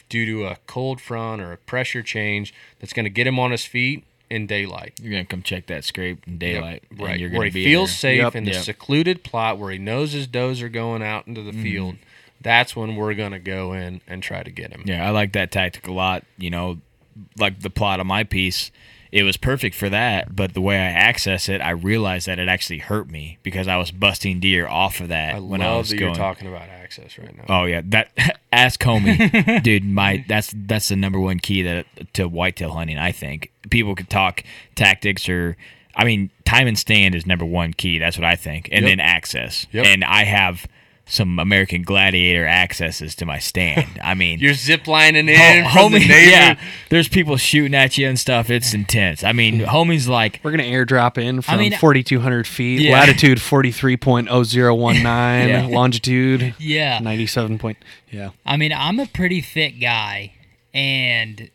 due 0.09 0.27
to 0.27 0.47
a 0.47 0.59
cold 0.67 1.01
front 1.01 1.43
or 1.43 1.53
a 1.53 1.57
pressure 1.57 2.03
change 2.03 2.55
that's 2.79 2.93
going 2.93 3.05
to 3.05 3.11
get 3.11 3.27
him 3.27 3.39
on 3.39 3.51
his 3.51 3.65
feet 3.65 4.05
in 4.33 4.47
daylight. 4.47 4.95
You're 5.01 5.13
gonna 5.13 5.27
come 5.27 5.43
check 5.43 5.67
that 5.67 5.85
scrape 5.85 6.27
in 6.27 6.39
daylight, 6.39 6.85
and 6.91 7.01
Right, 7.01 7.21
You're 7.21 7.29
where 7.29 7.41
gonna 7.41 7.51
he 7.51 7.65
feels 7.65 7.91
there. 7.91 7.97
safe 7.99 8.19
Yep, 8.19 8.37
in 8.37 8.45
the 8.45 8.53
yep. 8.53 8.63
secluded 8.65 9.23
plot 9.23 9.59
where 9.59 9.71
he 9.71 9.79
knows 9.79 10.13
his 10.13 10.27
does 10.27 10.63
are 10.63 10.71
going 10.71 11.03
out 11.03 11.27
into 11.27 11.43
the 11.43 11.51
mm-hmm. 11.53 11.63
field. 11.63 11.97
That's 12.41 12.75
when 12.75 12.97
we're 12.97 13.15
gonna 13.15 13.39
go 13.39 13.75
in 13.75 14.01
and 14.09 14.23
try 14.23 14.43
to 14.43 14.51
get 14.51 14.73
him. 14.73 14.83
Yeah, 14.87 15.07
I 15.07 15.11
like 15.11 15.33
that 15.35 15.53
tactic 15.53 15.87
a 15.87 15.93
lot. 15.93 16.25
You 16.39 16.51
know, 16.51 16.79
like 17.39 17.61
the 17.61 17.71
plot 17.71 18.01
of 18.01 18.07
my 18.07 18.25
piece, 18.25 18.71
it 19.13 19.23
was 19.23 19.37
perfect 19.37 19.77
for 19.77 19.91
that. 19.91 20.35
But 20.35 20.55
the 20.55 20.63
way 20.63 20.77
I 20.77 20.87
access 20.87 21.49
it, 21.49 21.61
I 21.61 21.71
realized 21.71 22.27
that 22.27 22.39
it 22.39 22.49
actually 22.49 22.79
hurt 22.79 23.11
me 23.11 23.39
because 23.43 23.69
I 23.69 23.77
was 23.77 23.91
busting 23.91 24.41
deer 24.41 24.67
off 24.67 25.01
of 25.01 25.09
that 25.09 25.35
I 25.35 25.41
when 25.41 25.61
love 25.61 25.75
I 25.75 25.79
was 25.79 25.91
that 25.91 25.99
going. 25.99 26.15
talking 26.15 26.49
about. 26.49 26.69
Access 26.99 27.19
right 27.19 27.37
now. 27.37 27.45
Oh 27.49 27.65
yeah, 27.65 27.81
that 27.87 28.11
ask 28.53 28.81
homie, 28.81 29.63
dude. 29.63 29.85
My 29.85 30.25
that's 30.29 30.53
that's 30.67 30.89
the 30.89 30.97
number 30.97 31.19
one 31.19 31.39
key 31.39 31.63
that 31.63 31.87
to 32.15 32.29
whitetail 32.29 32.73
hunting. 32.73 32.99
I 32.99 33.13
think 33.13 33.51
people 33.71 33.95
could 33.95 34.11
talk 34.11 34.43
tactics 34.75 35.29
or, 35.29 35.57
I 35.97 36.05
mean, 36.05 36.31
time 36.45 36.67
and 36.67 36.79
stand 36.79 37.15
is 37.15 37.27
number 37.27 37.45
one 37.47 37.73
key. 37.73 37.99
That's 37.99 38.19
what 38.19 38.25
I 38.25 38.37
think, 38.37 38.69
and 38.73 38.83
Yep. 38.85 38.91
then 38.91 39.01
access. 39.01 39.67
Yep. 39.73 39.87
And 39.87 40.05
I 40.05 40.25
have 40.25 40.67
some 41.05 41.39
American 41.39 41.83
Gladiator 41.83 42.47
accesses 42.47 43.15
to 43.17 43.27
my 43.27 43.39
stand. 43.39 44.01
I 44.03 44.15
mean, 44.15 44.39
You're 44.39 44.53
ziplining 44.55 45.29
in 45.29 45.65
Ho- 45.65 45.71
from 45.89 45.93
the 45.93 45.99
homie, 45.99 46.09
neighbor. 46.09 46.31
yeah. 46.31 46.59
There's 46.89 47.09
people 47.09 47.37
shooting 47.37 47.75
at 47.75 47.99
you 47.99 48.09
and 48.09 48.19
stuff. 48.19 48.49
It's 48.51 48.73
intense. 48.73 49.23
I 49.25 49.33
mean, 49.33 49.61
homie's 49.61 50.09
like, 50.09 50.41
We're 50.43 50.53
gonna 50.53 50.63
airdrop 50.63 51.19
in 51.19 51.43
from 51.43 51.59
mean- 51.59 51.73
4,200 51.77 52.47
feet, 52.47 52.81
Yeah. 52.81 52.93
latitude 52.93 53.39
43.0019, 53.41 55.03
Yeah. 55.49 55.67
longitude 55.67 56.55
Yeah. 56.59 56.99
97 57.01 57.59
point. 57.59 57.79
Yeah, 58.11 58.31
I 58.47 58.57
mean, 58.57 58.73
I'm 58.73 58.99
a 59.01 59.07
pretty 59.07 59.41
fit 59.41 59.81
guy, 59.81 60.33
and 60.73 61.51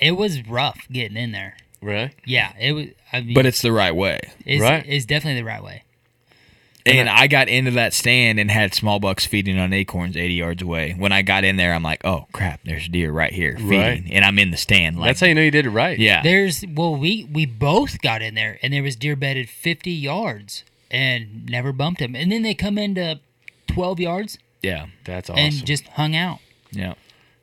it 0.00 0.12
was 0.16 0.46
rough 0.46 0.86
getting 0.90 1.16
in 1.16 1.32
there. 1.32 1.56
Really? 1.82 2.10
Yeah, 2.26 2.52
it 2.58 2.72
was. 2.72 2.86
I 3.12 3.20
mean, 3.22 3.34
but 3.34 3.46
it's 3.46 3.62
the 3.62 3.72
right 3.72 3.94
way. 3.94 4.20
it's, 4.44 4.60
right. 4.62 4.84
It's 4.86 5.04
definitely 5.06 5.40
the 5.40 5.46
right 5.46 5.62
way. 5.62 5.82
And 6.98 7.08
I 7.08 7.26
got 7.26 7.48
into 7.48 7.70
that 7.72 7.92
stand 7.94 8.38
and 8.40 8.50
had 8.50 8.74
small 8.74 8.98
bucks 9.00 9.26
feeding 9.26 9.58
on 9.58 9.72
acorns 9.72 10.16
80 10.16 10.34
yards 10.34 10.62
away. 10.62 10.94
When 10.98 11.12
I 11.12 11.22
got 11.22 11.44
in 11.44 11.56
there, 11.56 11.72
I'm 11.74 11.82
like, 11.82 12.04
oh 12.04 12.26
crap, 12.32 12.60
there's 12.64 12.88
deer 12.88 13.10
right 13.12 13.32
here 13.32 13.56
feeding, 13.56 13.70
Right. 13.78 14.04
and 14.10 14.24
I'm 14.24 14.38
in 14.38 14.50
the 14.50 14.56
stand. 14.56 14.98
Like, 14.98 15.08
That's 15.10 15.20
how 15.20 15.26
you 15.26 15.34
know 15.34 15.42
you 15.42 15.50
did 15.50 15.66
it 15.66 15.70
right. 15.70 15.98
yeah, 15.98 16.22
There's 16.22 16.64
well, 16.66 16.94
we 16.96 17.28
we 17.30 17.46
both 17.46 18.00
got 18.00 18.22
in 18.22 18.34
there, 18.34 18.58
and 18.62 18.72
there 18.72 18.82
was 18.82 18.96
deer 18.96 19.16
bedded 19.16 19.48
50 19.48 19.90
yards, 19.90 20.64
and 20.90 21.46
never 21.48 21.72
bumped 21.72 22.00
them. 22.00 22.14
And 22.16 22.30
then 22.32 22.42
they 22.42 22.54
come 22.54 22.78
into 22.78 23.20
12 23.68 24.00
yards 24.00 24.38
yeah, 24.62 24.86
That's 25.04 25.30
awesome. 25.30 25.42
and 25.44 25.64
just 25.66 25.86
hung 25.88 26.14
out. 26.16 26.38
yeah. 26.72 26.94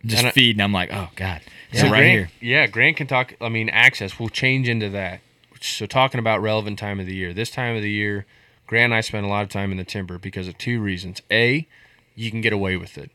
Just 0.05 0.11
feed. 0.11 0.17
And 0.19 0.27
I- 0.27 0.31
feeding. 0.31 0.61
I'm 0.61 0.71
like, 0.73 0.93
oh 0.93 1.09
god, 1.15 1.41
So 1.73 1.79
so 1.79 1.83
right 1.85 1.91
Grant, 1.99 2.11
here. 2.11 2.29
Yeah, 2.39 2.67
Grant 2.67 2.97
can 2.97 3.07
talk. 3.07 3.33
I 3.41 3.49
mean, 3.49 3.69
access. 3.69 4.19
We'll 4.19 4.29
change 4.29 4.69
into 4.69 4.89
that. 4.89 5.21
So 5.59 5.87
talking 5.87 6.19
about 6.19 6.41
relevant 6.41 6.77
time 6.77 6.99
of 6.99 7.07
the 7.07 7.15
year. 7.15 7.33
This 7.33 7.49
time 7.49 7.75
of 7.75 7.81
the 7.81 7.89
year, 7.89 8.27
Grant 8.67 8.85
and 8.85 8.93
I 8.93 9.01
spend 9.01 9.25
a 9.25 9.29
lot 9.29 9.43
of 9.43 9.49
time 9.49 9.71
in 9.71 9.77
the 9.77 9.83
timber 9.83 10.17
because 10.17 10.47
of 10.47 10.57
two 10.57 10.81
reasons. 10.81 11.21
A, 11.31 11.67
you 12.15 12.29
can 12.29 12.41
get 12.41 12.53
away 12.53 12.77
with 12.77 12.97
it. 12.97 13.11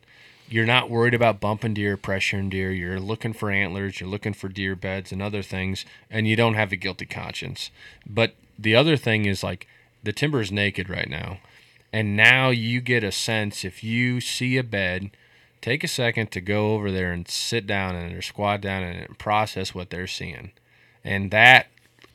You're 0.49 0.67
not 0.67 0.91
worried 0.91 1.15
about 1.15 1.41
bumping 1.41 1.75
deer, 1.75 1.97
pressuring 1.97 2.51
deer. 2.51 2.73
You're 2.73 3.01
looking 3.01 3.33
for 3.33 3.51
antlers. 3.51 4.01
You're 4.01 4.11
looking 4.11 4.35
for 4.35 4.49
deer 4.49 4.75
beds 4.75 5.13
and 5.13 5.23
other 5.23 5.43
things, 5.43 5.85
and 6.11 6.27
you 6.27 6.37
don't 6.37 6.55
have 6.55 6.73
a 6.73 6.77
guilty 6.77 7.07
conscience. 7.07 7.71
But 8.07 8.35
the 8.59 8.75
other 8.75 8.97
thing 8.97 9.25
is 9.27 9.43
like 9.43 9.67
the 10.03 10.13
timber 10.13 10.41
is 10.41 10.51
naked 10.51 10.91
right 10.91 11.09
now, 11.09 11.39
and 11.93 12.17
now 12.17 12.51
you 12.51 12.81
get 12.81 13.05
a 13.05 13.13
sense 13.13 13.65
if 13.65 13.85
you 13.85 14.21
see 14.21 14.59
a 14.59 14.65
bed 14.65 15.11
take 15.63 15.85
a 15.85 15.89
second 15.89 16.31
to 16.33 16.41
go 16.41 16.75
over 16.75 16.91
there 16.91 17.13
and 17.13 17.27
sit 17.29 17.67
down 17.67 17.95
it 17.95 18.13
or 18.13 18.21
squat 18.21 18.61
down 18.61 18.83
and 18.83 19.19
process 19.19 19.75
what 19.75 19.89
they're 19.89 20.09
seeing. 20.09 20.51
And 21.05 21.31
that, 21.31 21.69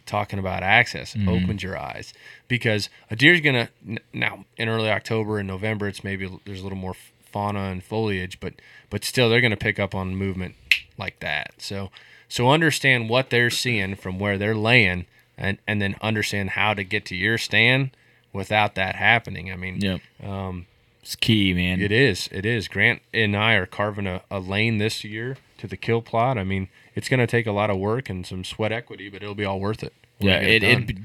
talking 0.08 0.39
about 0.39 0.64
access, 0.64 1.16
opens 1.28 1.62
your 1.64 1.78
eyes 1.78 2.14
because 2.47 2.89
a 3.12 3.16
deer's 3.16 3.41
gonna 3.41 3.70
now 4.14 4.45
in 4.58 4.70
early 4.70 4.89
October 4.89 5.38
and 5.39 5.47
November. 5.47 5.88
It's 5.88 6.03
maybe 6.03 6.30
there's 6.45 6.62
a 6.62 6.64
little 6.64 6.78
more 6.78 6.95
fauna 7.32 7.66
and 7.72 7.84
foliage, 7.84 8.39
but 8.39 8.53
but 8.89 9.03
still 9.03 9.30
they're 9.30 9.41
gonna 9.41 9.58
pick 9.58 9.80
up 9.80 9.93
on 9.93 10.16
movement 10.16 10.55
like 10.97 11.20
that. 11.20 11.53
So 11.60 11.91
so 12.30 12.49
understand 12.49 13.10
what 13.10 13.30
they're 13.30 13.49
seeing 13.49 13.95
from 13.95 14.18
where 14.20 14.38
they're 14.38 14.55
laying, 14.55 15.05
and 15.38 15.58
and 15.68 15.82
then 15.82 15.95
understand 16.01 16.51
how 16.51 16.74
to 16.74 16.84
get 16.84 17.05
to 17.05 17.16
your 17.16 17.38
stand 17.38 17.91
without 18.34 18.76
that 18.76 18.95
happening. 18.95 19.51
I 19.51 19.55
mean, 19.55 19.80
Yep, 19.82 20.01
um, 20.24 20.66
it's 21.01 21.16
key, 21.16 21.53
man. 21.53 21.82
it 21.82 21.91
is. 21.91 22.28
It 22.32 22.45
is. 22.45 22.68
Grant 22.68 23.01
and 23.14 23.36
I 23.36 23.53
are 23.53 23.66
carving 23.66 24.08
a, 24.08 24.22
a 24.30 24.39
lane 24.39 24.78
this 24.78 25.03
year 25.03 25.38
to 25.60 25.68
the 25.68 25.78
kill 25.78 26.01
plot. 26.01 26.38
I 26.38 26.43
mean, 26.43 26.68
it's 26.97 27.09
going 27.09 27.19
to 27.19 27.27
take 27.27 27.45
a 27.45 27.51
lot 27.51 27.69
of 27.69 27.77
work 27.77 28.09
and 28.09 28.25
some 28.25 28.43
sweat 28.43 28.71
equity, 28.71 29.07
but 29.07 29.21
it'll 29.21 29.35
be 29.35 29.45
all 29.45 29.59
worth 29.59 29.83
it. 29.83 29.93
Yeah, 30.17 30.39
we 30.39 30.47
it, 30.47 30.63
it, 30.63 30.97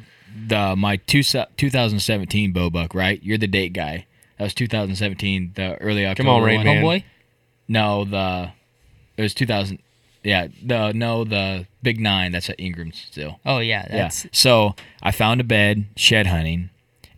the 0.49 0.75
my 0.75 0.97
two, 0.97 1.23
2017 1.23 2.53
bow 2.53 2.71
buck, 2.71 2.95
right? 2.95 3.23
You're 3.23 3.37
the 3.37 3.47
date 3.47 3.75
guy. 3.75 4.07
That 4.39 4.45
was 4.45 4.55
2017, 4.55 5.53
the 5.55 5.77
early 5.83 6.07
October. 6.07 6.27
Come 6.27 6.35
on, 6.35 6.43
Rain 6.43 6.57
one. 6.57 6.67
Man. 6.67 6.83
Homeboy, 6.83 7.05
No, 7.69 8.05
the 8.07 8.53
it 9.19 9.23
was 9.23 9.35
2000. 9.35 9.81
Yeah, 10.25 10.49
the 10.65 10.93
no 10.93 11.25
the 11.25 11.67
big 11.83 12.01
nine. 12.01 12.33
That's 12.33 12.49
at 12.49 12.59
Ingram's 12.59 12.97
still. 12.97 13.41
oh 13.45 13.59
yeah, 13.59 13.87
that's 13.91 14.25
yeah. 14.25 14.31
So 14.33 14.75
I 15.03 15.11
found 15.11 15.43
a 15.43 15.45
bed 15.45 15.85
shed 15.95 16.27
hunting, 16.27 16.71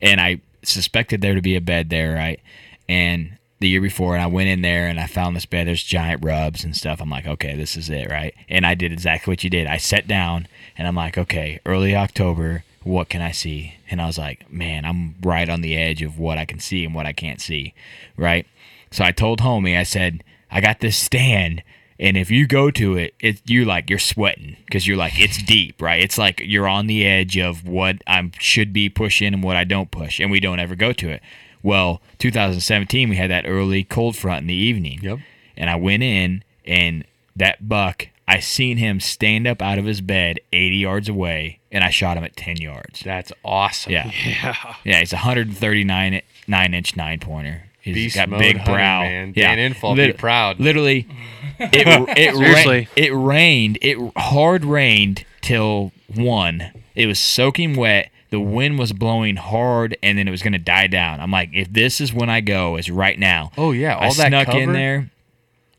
and 0.03 0.21
I 0.21 0.41
suspected 0.65 1.21
there 1.21 1.37
to 1.37 1.43
be 1.43 1.55
a 1.55 1.61
bed 1.61 1.91
there, 1.91 2.13
right? 2.15 2.41
And 2.89 3.39
the 3.65 3.71
year 3.71 3.81
before, 3.81 4.15
and 4.15 4.23
I 4.23 4.27
went 4.27 4.51
in 4.51 4.61
there 4.61 4.89
and 4.89 5.01
I 5.01 5.07
found 5.07 5.35
this 5.35 5.47
bed. 5.47 5.67
There's 5.67 5.83
giant 5.83 6.23
rubs 6.23 6.65
and 6.65 6.77
stuff. 6.77 7.01
I'm 7.01 7.09
like, 7.09 7.27
okay, 7.27 7.57
this 7.57 7.79
is 7.79 7.89
it, 7.89 8.11
right? 8.11 8.35
And 8.47 8.67
I 8.67 8.75
did 8.75 8.93
exactly 8.93 9.33
what 9.33 9.43
you 9.43 9.49
did. 9.49 9.67
I 9.67 9.79
sat 9.79 10.07
down 10.07 10.49
and 10.77 10.87
I'm 10.87 10.95
like, 10.95 11.17
okay, 11.17 11.61
early 11.65 11.97
October, 11.97 12.63
what 12.83 13.09
can 13.09 13.23
I 13.23 13.33
see? 13.33 13.77
And 13.91 14.03
I 14.03 14.07
was 14.07 14.19
like, 14.19 14.53
man, 14.53 14.85
I'm 14.85 15.15
right 15.23 15.49
on 15.49 15.63
the 15.63 15.79
edge 15.79 16.03
of 16.03 16.19
what 16.19 16.37
I 16.37 16.45
can 16.45 16.61
see 16.61 16.85
and 16.85 16.95
what 16.95 17.07
I 17.07 17.15
can't 17.15 17.41
see, 17.41 17.73
right? 18.19 18.47
So 18.91 19.03
I 19.03 19.13
told 19.13 19.41
homie, 19.41 19.79
I 19.79 19.83
said, 19.83 20.23
I 20.51 20.61
got 20.61 20.81
this 20.81 20.99
stand, 20.99 21.63
and 21.99 22.19
if 22.19 22.31
you 22.31 22.47
go 22.47 22.71
to 22.71 22.99
it, 22.99 23.15
it 23.19 23.41
you 23.49 23.65
like 23.65 23.89
you're 23.89 23.99
sweating 23.99 24.57
because 24.67 24.87
you're 24.87 24.99
like 24.99 25.19
it's 25.19 25.43
deep, 25.43 25.81
right? 25.81 26.03
It's 26.03 26.19
like 26.19 26.41
you're 26.45 26.69
on 26.69 26.87
the 26.87 27.07
edge 27.07 27.39
of 27.39 27.67
what 27.67 28.03
I 28.07 28.31
should 28.39 28.73
be 28.73 28.89
pushing 28.91 29.33
and 29.33 29.43
what 29.43 29.57
I 29.57 29.65
don't 29.65 29.91
push, 29.91 30.21
and 30.21 30.31
we 30.31 30.39
don't 30.39 30.61
ever 30.61 30.77
go 30.77 30.93
to 30.93 31.09
it. 31.09 31.23
Well, 31.65 32.01
2017, 32.19 33.09
we 33.09 33.17
had 33.17 33.31
that 33.31 33.47
early 33.49 33.83
cold 33.83 34.17
front 34.17 34.43
in 34.43 34.47
the 34.47 34.55
evening. 34.55 35.01
Yep. 35.03 35.19
And 35.57 35.69
I 35.71 35.75
went 35.77 36.03
in, 36.05 36.45
and 36.67 37.05
that 37.35 37.69
buck, 37.69 38.09
I 38.29 38.39
seen 38.41 38.77
him 38.77 39.01
stand 39.01 39.47
up 39.47 39.61
out 39.63 39.79
of 39.79 39.85
his 39.87 40.01
bed 40.01 40.39
80 40.53 40.77
yards 40.77 41.09
away, 41.09 41.59
and 41.73 41.83
I 41.83 41.91
shot 41.91 42.17
him 42.17 42.25
at 42.25 42.37
10 42.37 42.59
yards. 42.59 43.01
That's 43.01 43.33
awesome. 43.45 43.93
Yeah. 43.93 44.11
yeah. 44.27 44.75
Yeah, 44.85 45.01
he's 45.01 45.13
139 45.13 46.21
nine 46.47 46.75
inch 46.75 46.97
nine 46.97 47.19
pointer. 47.19 47.63
He's 47.81 47.95
Beast 47.95 48.17
got 48.17 48.29
mode 48.29 48.39
big 48.41 48.57
hunting, 48.57 48.75
brow. 48.75 49.01
man. 49.03 49.33
Yeah, 49.37 49.55
Dan 49.55 49.73
Infalt, 49.73 49.97
be 49.97 50.13
proud. 50.13 50.59
Literally, 50.61 51.07
it 51.59 51.87
it, 52.17 52.35
Seriously. 52.35 52.81
ra- 52.81 52.87
it 52.97 53.11
rained. 53.15 53.79
It 53.83 54.13
hard 54.17 54.65
rained 54.65 55.25
till 55.43 55.93
one. 56.15 56.73
It 56.95 57.07
was 57.07 57.19
soaking 57.19 57.77
wet. 57.77 58.11
The 58.35 58.41
wind 58.41 58.81
was 58.81 58.93
blowing 58.93 59.37
hard, 59.37 59.97
and 60.03 60.19
then 60.19 60.27
it 60.27 60.33
was 60.33 60.43
going 60.43 60.55
to 60.55 60.59
die 60.59 60.89
down. 60.89 61.21
I'm 61.21 61.31
like, 61.31 61.51
if 61.53 61.73
this 61.73 62.01
is 62.01 62.13
when 62.13 62.29
I 62.29 62.41
go, 62.41 62.75
it's 62.75 62.91
right 62.91 63.17
now. 63.17 63.53
Oh, 63.57 63.71
yeah, 63.71 63.95
I 63.97 64.07
all 64.07 64.15
that 64.15 64.27
snuck 64.27 64.49
in 64.49 64.73
there, 64.73 65.09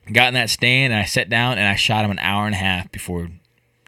got 0.10 0.30
in 0.30 0.36
that 0.36 0.50
stand, 0.50 0.94
and 0.94 1.02
I 1.02 1.04
sat 1.06 1.28
down 1.30 1.58
and 1.58 1.68
I 1.68 1.76
shot 1.76 2.06
him 2.06 2.12
an 2.12 2.20
hour 2.20 2.46
and 2.46 2.56
a 2.56 2.58
half 2.58 2.90
before 2.94 3.30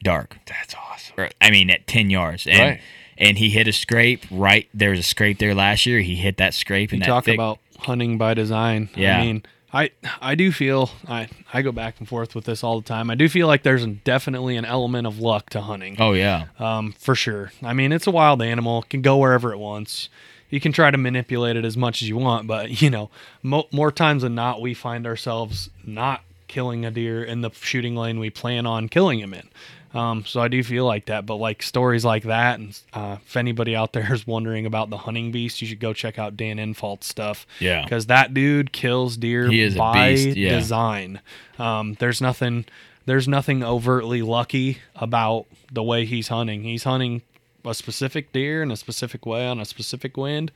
dark. 0.03 0.37
That's 0.47 0.75
awesome. 0.75 1.13
Or, 1.17 1.29
I 1.39 1.49
mean, 1.49 1.69
at 1.69 1.87
ten 1.87 2.09
yards, 2.09 2.45
and 2.45 2.59
Right. 2.59 2.81
and 3.17 3.37
he 3.37 3.49
hit 3.51 3.69
a 3.69 3.71
scrape. 3.73 4.25
Right 4.29 4.67
there 4.73 4.89
was 4.89 4.99
a 4.99 5.03
scrape 5.03 5.39
there 5.39 5.55
last 5.55 5.85
year. 5.85 6.01
He 6.01 6.15
hit 6.17 6.35
that 6.35 6.53
scrape 6.53 6.91
You 6.91 6.99
that 6.99 7.05
talk 7.05 7.23
thick. 7.23 7.35
about 7.35 7.59
hunting 7.79 8.17
by 8.17 8.33
design. 8.33 8.89
Yeah. 8.95 9.17
I 9.17 9.21
mean, 9.25 9.43
I 9.73 9.91
I 10.21 10.35
do 10.35 10.51
feel 10.51 10.89
I 11.07 11.27
I 11.53 11.61
go 11.61 11.71
back 11.71 11.95
and 11.99 12.07
forth 12.07 12.33
with 12.35 12.45
this 12.45 12.63
all 12.63 12.79
the 12.79 12.87
time. 12.87 13.09
I 13.09 13.15
do 13.15 13.27
feel 13.27 13.47
like 13.47 13.63
there's 13.63 13.85
definitely 13.85 14.55
an 14.55 14.65
element 14.65 15.05
of 15.07 15.19
luck 15.19 15.49
to 15.51 15.61
hunting. 15.61 15.97
oh 15.99 16.13
yeah, 16.13 16.45
Um, 16.59 16.93
for 16.97 17.15
sure. 17.15 17.51
I 17.61 17.73
mean, 17.73 17.91
it's 17.91 18.07
a 18.07 18.11
wild 18.11 18.41
animal. 18.41 18.83
It 18.83 18.89
can 18.89 19.01
go 19.01 19.17
wherever 19.17 19.51
it 19.51 19.57
wants. 19.57 20.09
You 20.49 20.61
can 20.61 20.71
try 20.71 20.89
to 20.91 20.97
manipulate 20.97 21.57
it 21.57 21.65
as 21.65 21.75
much 21.75 22.01
as 22.01 22.07
you 22.07 22.15
want, 22.15 22.47
but 22.47 22.81
you 22.81 22.89
know, 22.89 23.09
mo- 23.43 23.67
more 23.71 23.91
times 23.91 24.23
than 24.23 24.35
not, 24.35 24.61
we 24.61 24.73
find 24.73 25.05
ourselves 25.05 25.69
not 25.85 26.21
killing 26.47 26.85
a 26.85 26.91
deer 26.91 27.21
in 27.21 27.41
the 27.41 27.49
shooting 27.51 27.93
lane 27.97 28.19
we 28.19 28.29
plan 28.29 28.65
on 28.65 28.87
killing 28.87 29.19
him 29.19 29.33
in. 29.33 29.49
Um, 29.93 30.25
so 30.25 30.41
I 30.41 30.47
do 30.47 30.61
feel 30.63 30.85
like 30.85 31.05
that. 31.05 31.25
But 31.25 31.35
like 31.35 31.63
stories 31.63 32.03
like 32.05 32.23
that, 32.23 32.59
and 32.59 32.79
uh, 32.93 33.17
if 33.25 33.37
anybody 33.37 33.75
out 33.75 33.93
there 33.93 34.13
is 34.13 34.27
wondering 34.27 34.65
about 34.65 34.89
the 34.89 34.97
hunting 34.97 35.31
beast, 35.31 35.61
you 35.61 35.67
should 35.67 35.79
go 35.79 35.93
check 35.93 36.19
out 36.19 36.35
Dan 36.37 36.57
Infalt's 36.59 37.07
stuff. 37.07 37.45
Yeah. 37.59 37.83
because 37.83 38.07
that 38.07 38.33
dude 38.33 38.71
kills 38.73 39.17
deer 39.17 39.47
He 39.49 39.61
is 39.61 39.75
a 39.75 39.79
by 39.79 40.09
beast, 40.15 40.37
yeah. 40.37 40.49
design. 40.57 41.21
Um, 41.57 41.95
there's 41.99 42.21
nothing. 42.21 42.65
There's 43.05 43.27
nothing 43.27 43.63
overtly 43.63 44.21
lucky 44.21 44.79
about 44.95 45.45
the 45.71 45.81
way 45.83 46.05
he's 46.05 46.27
hunting. 46.27 46.63
He's 46.63 46.83
hunting 46.83 47.21
a 47.63 47.73
specific 47.73 48.33
deer 48.33 48.61
in 48.61 48.69
a 48.71 48.75
specific 48.77 49.25
way 49.25 49.47
on 49.47 49.59
a 49.61 49.65
specific 49.65 50.17
wind, 50.17 50.51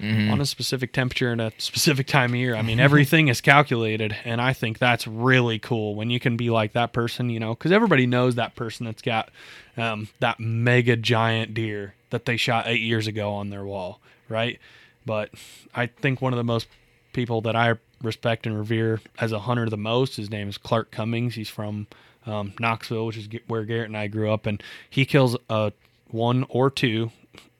Mm-hmm. 0.00 0.30
on 0.30 0.40
a 0.40 0.46
specific 0.46 0.92
temperature 0.92 1.32
and 1.32 1.40
a 1.40 1.52
specific 1.56 2.06
time 2.06 2.32
of 2.32 2.36
year. 2.36 2.54
I 2.54 2.62
mean, 2.62 2.78
everything 2.80 3.28
is 3.28 3.40
calculated, 3.40 4.14
and 4.24 4.40
I 4.40 4.52
think 4.52 4.78
that's 4.78 5.06
really 5.06 5.58
cool 5.58 5.94
when 5.94 6.10
you 6.10 6.20
can 6.20 6.36
be 6.36 6.50
like 6.50 6.72
that 6.74 6.92
person, 6.92 7.30
you 7.30 7.40
know, 7.40 7.54
because 7.54 7.72
everybody 7.72 8.06
knows 8.06 8.34
that 8.34 8.54
person 8.54 8.84
that's 8.84 9.00
got 9.00 9.30
um, 9.76 10.08
that 10.20 10.38
mega 10.38 10.96
giant 10.96 11.54
deer 11.54 11.94
that 12.10 12.26
they 12.26 12.36
shot 12.36 12.66
eight 12.66 12.82
years 12.82 13.06
ago 13.06 13.32
on 13.32 13.48
their 13.50 13.64
wall, 13.64 14.00
right? 14.28 14.58
But 15.06 15.30
I 15.74 15.86
think 15.86 16.20
one 16.20 16.32
of 16.32 16.36
the 16.36 16.44
most 16.44 16.68
people 17.12 17.40
that 17.42 17.56
I 17.56 17.74
respect 18.02 18.46
and 18.46 18.58
revere 18.58 19.00
as 19.18 19.32
a 19.32 19.40
hunter 19.40 19.68
the 19.70 19.76
most, 19.76 20.16
his 20.16 20.30
name 20.30 20.48
is 20.48 20.58
Clark 20.58 20.90
Cummings. 20.90 21.34
He's 21.34 21.48
from 21.48 21.86
um, 22.26 22.52
Knoxville, 22.60 23.06
which 23.06 23.16
is 23.16 23.28
where 23.46 23.64
Garrett 23.64 23.88
and 23.88 23.96
I 23.96 24.08
grew 24.08 24.30
up, 24.30 24.46
and 24.46 24.62
he 24.90 25.06
kills 25.06 25.36
a 25.48 25.72
one 26.10 26.44
or 26.48 26.70
two, 26.70 27.10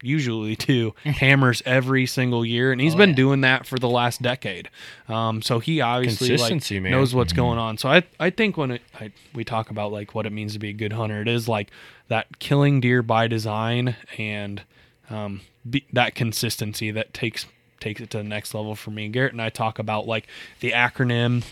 usually 0.02 0.56
two 0.68 0.94
hammers 1.04 1.62
every 1.66 2.06
single 2.06 2.44
year, 2.44 2.72
and 2.72 2.80
he's 2.80 2.94
Oh, 2.94 2.98
been 2.98 3.10
yeah. 3.10 3.16
doing 3.16 3.40
that 3.42 3.66
for 3.66 3.78
the 3.78 3.88
last 3.88 4.20
decade. 4.22 4.68
Um, 5.08 5.42
so 5.42 5.58
he 5.58 5.80
obviously 5.80 6.36
like 6.36 6.70
knows 6.82 7.14
what's 7.14 7.32
Mm-hmm. 7.32 7.36
going 7.42 7.58
on. 7.58 7.78
So 7.78 7.88
I 7.88 8.02
I 8.20 8.30
think 8.30 8.56
when 8.56 8.72
it, 8.72 8.82
I, 9.00 9.12
we 9.34 9.44
talk 9.44 9.70
about 9.70 9.92
like 9.92 10.14
what 10.14 10.26
it 10.26 10.30
means 10.32 10.52
to 10.54 10.58
be 10.58 10.70
a 10.70 10.72
good 10.74 10.92
hunter, 10.92 11.20
it 11.22 11.28
is 11.28 11.48
like 11.48 11.70
that 12.08 12.38
killing 12.38 12.80
deer 12.80 13.02
by 13.02 13.26
design 13.26 13.96
and 14.18 14.62
um, 15.10 15.40
be, 15.68 15.84
that 15.92 16.14
consistency 16.14 16.90
that 16.90 17.12
takes 17.14 17.46
takes 17.80 18.00
it 18.00 18.10
to 18.10 18.18
the 18.18 18.24
next 18.24 18.54
level 18.54 18.74
for 18.74 18.90
me. 18.90 19.08
Garrett 19.08 19.32
and 19.32 19.42
I 19.42 19.50
talk 19.50 19.78
about 19.78 20.06
like 20.06 20.26
the 20.60 20.70
acronym 20.72 21.44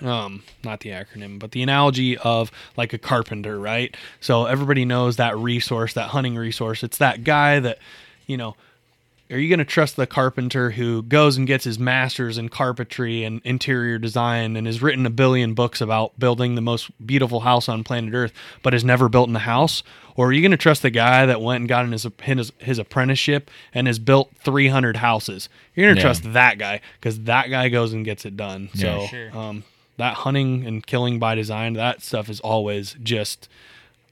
um 0.00 0.42
not 0.64 0.80
the 0.80 0.90
acronym 0.90 1.38
but 1.38 1.52
the 1.52 1.62
analogy 1.62 2.16
of 2.18 2.50
like 2.76 2.92
a 2.92 2.98
carpenter 2.98 3.58
right 3.58 3.94
so 4.20 4.46
everybody 4.46 4.84
knows 4.84 5.16
that 5.16 5.36
resource 5.36 5.92
that 5.94 6.08
hunting 6.08 6.34
resource 6.36 6.82
it's 6.82 6.98
that 6.98 7.24
guy 7.24 7.60
that 7.60 7.78
you 8.26 8.36
know 8.36 8.56
are 9.30 9.38
you 9.38 9.48
going 9.48 9.58
to 9.60 9.64
trust 9.64 9.96
the 9.96 10.06
carpenter 10.06 10.70
who 10.72 11.02
goes 11.04 11.38
and 11.38 11.46
gets 11.46 11.64
his 11.64 11.78
masters 11.78 12.36
in 12.36 12.50
carpentry 12.50 13.24
and 13.24 13.40
interior 13.44 13.96
design 13.98 14.56
and 14.56 14.66
has 14.66 14.82
written 14.82 15.06
a 15.06 15.10
billion 15.10 15.54
books 15.54 15.80
about 15.80 16.18
building 16.18 16.54
the 16.54 16.60
most 16.60 16.90
beautiful 17.06 17.40
house 17.40 17.66
on 17.68 17.82
planet 17.84 18.12
earth 18.14 18.32
but 18.62 18.72
has 18.74 18.84
never 18.84 19.08
built 19.08 19.28
in 19.28 19.36
a 19.36 19.40
house 19.40 19.82
or 20.16 20.28
are 20.28 20.32
you 20.32 20.42
going 20.42 20.50
to 20.50 20.56
trust 20.58 20.82
the 20.82 20.90
guy 20.90 21.24
that 21.26 21.40
went 21.40 21.60
and 21.60 21.68
got 21.68 21.84
in 21.86 21.92
his 21.92 22.06
his, 22.22 22.52
his 22.58 22.78
apprenticeship 22.78 23.50
and 23.72 23.86
has 23.86 23.98
built 23.98 24.30
300 24.44 24.96
houses 24.98 25.48
you're 25.74 25.86
going 25.86 25.94
to 25.96 26.00
Yeah. 26.00 26.06
trust 26.06 26.32
that 26.32 26.58
guy 26.58 26.80
because 27.00 27.20
that 27.20 27.48
guy 27.48 27.68
goes 27.70 27.92
and 27.94 28.04
gets 28.04 28.24
it 28.26 28.36
done 28.36 28.68
Yeah. 28.74 28.98
so 29.00 29.06
Sure. 29.06 29.36
um, 29.36 29.64
that 29.96 30.14
hunting 30.14 30.66
and 30.66 30.84
killing 30.86 31.18
by 31.18 31.34
design 31.34 31.74
that 31.74 32.02
stuff 32.02 32.28
is 32.28 32.40
always 32.40 32.96
just 33.02 33.48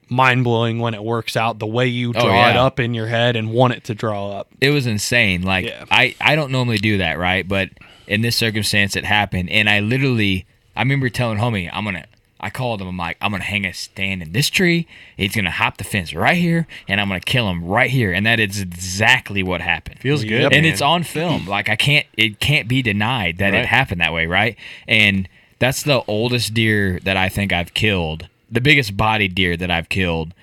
mind 0.09 0.43
blowing 0.45 0.79
when 0.81 0.93
it 0.95 1.03
works 1.05 1.37
out 1.37 1.59
the 1.59 1.67
way 1.67 1.87
you 1.87 2.11
Oh, 2.11 2.13
draw 2.13 2.51
it 2.51 2.57
up 2.57 2.81
in 2.81 2.95
your 2.95 3.07
head 3.07 3.37
and 3.37 3.51
want 3.53 3.75
it 3.75 3.85
to 3.85 3.95
draw 3.95 4.31
up 4.33 4.49
it 4.61 4.71
was 4.71 4.87
insane. 4.87 5.43
Like 5.43 5.67
Yeah. 5.67 5.85
I, 5.91 6.15
I 6.21 6.35
don't 6.35 6.51
normally 6.51 6.79
do 6.79 6.99
that, 6.99 7.19
right? 7.19 7.47
But 7.47 7.71
in 8.07 8.21
this 8.23 8.35
circumstance, 8.35 8.97
it 8.97 9.05
happened, 9.05 9.51
and 9.51 9.71
I 9.71 9.79
literally, 9.79 10.45
I 10.75 10.81
remember 10.83 11.09
telling 11.11 11.39
homie, 11.39 11.71
I'm 11.73 11.85
gonna. 11.85 12.07
I 12.43 12.49
called 12.51 12.81
him. 12.81 12.89
I'm 12.89 12.97
like, 12.97 13.19
I'm 13.21 13.31
gonna 13.31 13.45
hang 13.45 13.65
a 13.67 13.73
stand 13.73 14.21
in 14.23 14.33
this 14.33 14.51
tree. 14.51 14.89
He's 15.17 15.37
gonna 15.37 15.51
hop 15.53 15.77
the 15.77 15.85
fence 15.85 16.13
right 16.13 16.37
here, 16.37 16.67
and 16.89 17.01
I'm 17.01 17.07
gonna 17.07 17.21
kill 17.21 17.49
him 17.49 17.65
right 17.65 17.89
here. 17.91 18.13
And 18.13 18.27
that 18.27 18.41
is 18.41 18.61
exactly 18.61 19.45
what 19.45 19.61
happened. 19.61 20.01
Feels 20.01 20.25
good, 20.25 20.53
and 20.53 20.63
man. 20.63 20.65
it's 20.65 20.83
on 20.83 21.05
film. 21.05 21.47
Like 21.47 21.69
I 21.69 21.77
can't, 21.77 22.07
it 22.17 22.41
can't 22.41 22.67
be 22.67 22.83
denied 22.83 23.39
that 23.39 23.53
Right. 23.53 23.61
it 23.61 23.67
happened 23.67 24.01
that 24.01 24.13
way, 24.13 24.27
right? 24.27 24.57
And 24.89 25.29
that's 25.61 25.85
the 25.85 26.03
oldest 26.09 26.53
deer 26.55 26.99
that 27.05 27.17
I 27.17 27.29
think 27.29 27.53
I've 27.53 27.73
killed. 27.75 28.29
The 28.51 28.61
biggest 28.61 28.97
body 28.97 29.29
deer 29.29 29.57
that 29.57 29.71
I've 29.71 29.89
killed, 29.89 30.35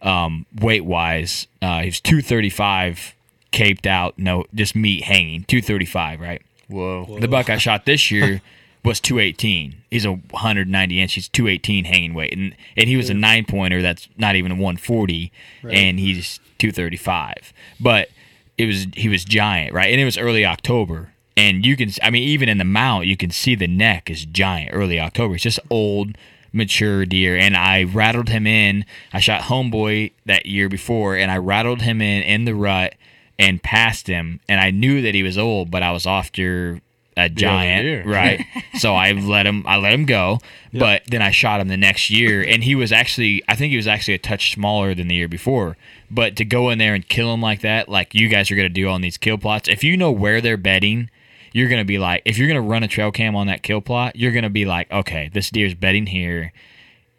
um, 0.00 0.46
weight 0.54 0.84
wise. 0.84 1.48
Uh, 1.60 1.80
he 1.80 1.86
was 1.86 2.00
235, 2.00 3.14
caped 3.50 3.86
out, 3.88 4.16
no, 4.18 4.44
just 4.54 4.76
meat 4.76 5.02
hanging, 5.02 5.42
235, 5.44 6.20
right? 6.20 6.42
Whoa. 6.68 7.18
The 7.18 7.26
buck 7.26 7.50
I 7.50 7.56
shot 7.58 7.86
this 7.86 8.10
year 8.10 8.42
was 8.84 9.00
218. 9.00 9.74
He's 9.90 10.04
a 10.04 10.12
190 10.12 11.00
inch. 11.00 11.14
He's 11.14 11.28
218 11.28 11.86
hanging 11.86 12.14
weight, 12.14 12.32
and 12.32 12.54
and 12.76 12.88
he 12.88 12.96
was 12.96 13.10
a 13.10 13.14
nine 13.14 13.44
pointer 13.44 13.82
that's 13.82 14.08
not 14.16 14.36
even 14.36 14.52
a 14.52 14.54
140, 14.54 15.32
and 15.64 15.98
he's 15.98 16.38
235. 16.58 17.52
But 17.80 18.10
it 18.58 18.66
was 18.66 18.86
he 18.94 19.08
was 19.08 19.24
giant, 19.24 19.72
right? 19.72 19.90
And 19.90 20.00
it 20.00 20.04
was 20.04 20.18
early 20.18 20.44
October, 20.44 21.12
and 21.36 21.64
you 21.64 21.76
can 21.76 21.90
I 22.02 22.10
mean 22.10 22.22
even 22.22 22.48
in 22.48 22.58
the 22.58 22.64
mount 22.64 23.06
you 23.06 23.16
can 23.16 23.30
see 23.30 23.54
the 23.54 23.66
neck 23.66 24.10
is 24.10 24.24
giant. 24.24 24.70
Early 24.72 25.00
October, 25.00 25.34
it's 25.34 25.44
just 25.44 25.60
old. 25.70 26.16
Mature 26.52 27.04
deer, 27.04 27.36
and 27.36 27.54
I 27.54 27.82
rattled 27.82 28.30
him 28.30 28.46
in. 28.46 28.86
I 29.12 29.20
shot 29.20 29.42
Homeboy 29.42 30.12
that 30.24 30.46
year 30.46 30.70
before, 30.70 31.14
and 31.14 31.30
I 31.30 31.36
rattled 31.36 31.82
him 31.82 32.00
in 32.00 32.22
in 32.22 32.46
the 32.46 32.54
rut 32.54 32.94
and 33.38 33.62
passed 33.62 34.06
him. 34.06 34.40
And 34.48 34.60
I 34.60 34.70
knew 34.70 35.02
that 35.02 35.14
he 35.14 35.22
was 35.22 35.36
old, 35.36 35.70
but 35.70 35.82
I 35.82 35.92
was 35.92 36.06
after 36.06 36.80
a 37.16 37.28
giant, 37.28 37.82
deer. 37.82 38.04
right? 38.06 38.44
so 38.74 38.94
I 38.94 39.12
let 39.12 39.46
him, 39.46 39.64
I 39.66 39.76
let 39.76 39.92
him 39.92 40.04
go. 40.04 40.38
But 40.72 41.02
then 41.08 41.22
I 41.22 41.30
shot 41.30 41.60
him 41.60 41.68
the 41.68 41.76
next 41.76 42.10
year, 42.10 42.42
and 42.42 42.62
he 42.62 42.74
was 42.74 42.92
actually, 42.92 43.42
I 43.48 43.56
think 43.56 43.70
he 43.70 43.76
was 43.76 43.86
actually 43.86 44.14
a 44.14 44.18
touch 44.18 44.52
smaller 44.52 44.94
than 44.94 45.08
the 45.08 45.14
year 45.14 45.28
before. 45.28 45.76
But 46.10 46.36
to 46.36 46.44
go 46.44 46.68
in 46.68 46.78
there 46.78 46.94
and 46.94 47.08
kill 47.08 47.32
him 47.32 47.40
like 47.40 47.62
that, 47.62 47.88
like 47.88 48.14
you 48.14 48.28
guys 48.28 48.50
are 48.50 48.56
gonna 48.56 48.68
do 48.68 48.88
on 48.88 49.00
these 49.00 49.16
kill 49.16 49.38
plots, 49.38 49.68
if 49.68 49.82
you 49.82 49.96
know 49.96 50.10
where 50.10 50.40
they're 50.40 50.56
bedding. 50.56 51.10
You're 51.56 51.68
gonna 51.70 51.84
be 51.86 51.96
like, 51.98 52.20
if 52.26 52.36
you're 52.36 52.48
gonna 52.48 52.60
run 52.60 52.82
a 52.82 52.88
trail 52.88 53.10
cam 53.10 53.34
on 53.34 53.46
that 53.46 53.62
kill 53.62 53.80
plot, 53.80 54.16
you're 54.16 54.32
gonna 54.32 54.50
be 54.50 54.66
like, 54.66 54.90
okay, 54.92 55.30
this 55.32 55.48
deer's 55.50 55.74
bedding 55.74 56.06
here, 56.06 56.52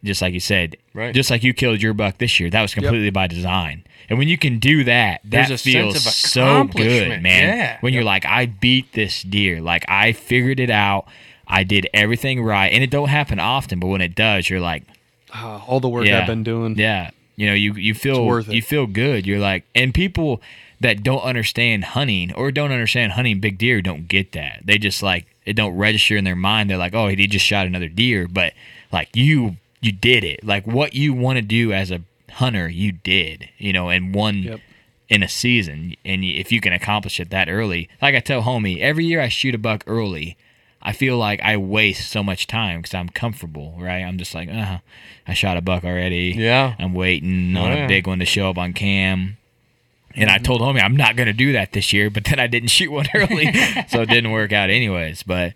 just 0.04 0.22
like 0.22 0.34
you 0.34 0.40
said, 0.40 0.78
Right. 0.94 1.14
Just 1.14 1.30
like 1.32 1.44
you 1.44 1.54
killed 1.54 1.82
your 1.82 1.94
buck 1.94 2.18
this 2.20 2.40
year, 2.40 2.50
that 2.52 2.62
was 2.62 2.74
completely 2.74 3.10
by 3.10 3.26
design. 3.28 3.84
And 4.10 4.20
when 4.20 4.28
you 4.28 4.38
can 4.38 4.60
do 4.60 4.84
that, 4.84 5.22
There's 5.24 5.50
that 5.50 5.56
a 5.56 5.58
feels 5.58 5.94
sense 5.94 6.06
of 6.06 6.12
so 6.14 6.64
good, 6.66 7.22
man. 7.22 7.58
Yeah. 7.58 7.78
When 7.82 7.94
you're 7.94 8.04
like, 8.04 8.26
I 8.26 8.46
beat 8.46 8.94
this 8.94 9.24
deer, 9.24 9.60
like 9.60 9.86
I 9.90 10.12
figured 10.14 10.60
it 10.60 10.70
out, 10.70 11.08
I 11.48 11.64
did 11.64 11.88
everything 11.94 12.44
right, 12.44 12.68
and 12.72 12.84
it 12.84 12.92
don't 12.92 13.10
happen 13.10 13.40
often, 13.40 13.80
but 13.80 13.88
when 13.88 14.02
it 14.02 14.14
does, 14.16 14.50
you're 14.50 14.60
like, 14.60 14.84
Ah, 15.34 15.64
all 15.68 15.80
the 15.80 15.90
work 15.90 16.06
yeah, 16.06 16.22
I've 16.22 16.28
been 16.28 16.44
doing. 16.44 16.78
yeah. 16.78 17.10
You 17.36 17.48
know, 17.48 17.54
you 17.54 17.74
you 17.74 17.94
feel 17.94 18.26
worth 18.26 18.50
it. 18.50 18.54
you 18.56 18.62
feel 18.62 18.88
good. 18.88 19.28
You're 19.28 19.40
like, 19.40 19.64
and 19.76 19.94
people 19.94 20.42
that 20.80 21.04
don't 21.04 21.22
understand 21.24 21.84
hunting 21.84 22.34
or 22.34 22.52
don't 22.52 22.72
understand 22.72 23.14
hunting 23.14 23.40
big 23.40 23.58
deer 23.58 23.82
don't 23.82 24.08
get 24.08 24.32
that. 24.34 24.62
They 24.64 24.78
just 24.78 25.02
like 25.02 25.26
it 25.46 25.54
don't 25.56 25.76
register 25.78 26.16
in 26.18 26.24
their 26.24 26.36
mind. 26.36 26.70
They're 26.70 26.78
like, 26.78 26.94
oh, 26.94 27.08
he 27.08 27.28
just 27.28 27.46
shot 27.46 27.66
another 27.66 27.88
deer, 27.90 28.28
but 28.28 28.54
like 28.92 29.10
you 29.16 29.58
you 29.82 29.92
did 29.92 30.24
it. 30.24 30.44
Like 30.44 30.66
what 30.68 30.94
you 30.94 31.14
want 31.14 31.38
to 31.38 31.42
do 31.42 31.72
as 31.74 31.92
a 31.92 32.02
hunter, 32.32 32.68
you 32.68 32.92
did. 32.92 33.50
You 33.58 33.74
know, 33.74 33.90
in 33.90 34.12
one 34.12 34.38
Yep. 34.44 34.60
in 35.10 35.24
a 35.24 35.28
season, 35.30 35.96
and 36.06 36.24
if 36.24 36.52
you 36.52 36.60
can 36.62 36.74
accomplish 36.74 37.20
it 37.20 37.30
that 37.32 37.50
early, 37.50 37.90
like 38.02 38.14
I 38.16 38.20
tell 38.20 38.44
homie, 38.44 38.80
every 38.80 39.06
year 39.06 39.22
I 39.22 39.30
shoot 39.30 39.56
a 39.56 39.58
buck 39.60 39.84
early. 39.88 40.38
I 40.80 40.94
feel 40.94 41.18
like 41.18 41.42
I 41.42 41.58
waste 41.58 42.10
so 42.10 42.22
much 42.24 42.46
time 42.46 42.80
because 42.82 42.94
I'm 42.94 43.10
comfortable, 43.10 43.76
right? 43.80 44.04
I'm 44.04 44.18
just 44.20 44.36
like, 44.36 44.48
uh, 44.48 44.78
I 45.28 45.34
shot 45.34 45.58
a 45.58 45.62
buck 45.62 45.84
already. 45.84 46.36
Yeah. 46.38 46.76
I'm 46.78 46.94
waiting 46.94 47.58
on 47.58 47.72
Oh, 47.72 47.76
yeah. 47.76 47.86
a 47.86 47.88
big 47.88 48.06
one 48.08 48.20
to 48.20 48.26
show 48.26 48.50
up 48.50 48.58
on 48.60 48.74
cam. 48.74 49.38
And 50.18 50.30
I 50.30 50.38
told 50.40 50.62
homie 50.62 50.82
I'm 50.82 50.96
not 50.98 51.16
going 51.16 51.28
to 51.28 51.34
do 51.34 51.54
that 51.54 51.72
this 51.74 51.94
year, 51.94 52.10
but 52.10 52.26
then 52.26 52.40
I 52.40 52.48
didn't 52.48 52.70
shoot 52.78 52.92
one 52.92 53.06
early, 53.14 53.52
so 53.90 54.02
it 54.02 54.10
didn't 54.10 54.32
work 54.32 54.52
out 54.52 54.70
anyways. 54.70 55.24
But, 55.24 55.54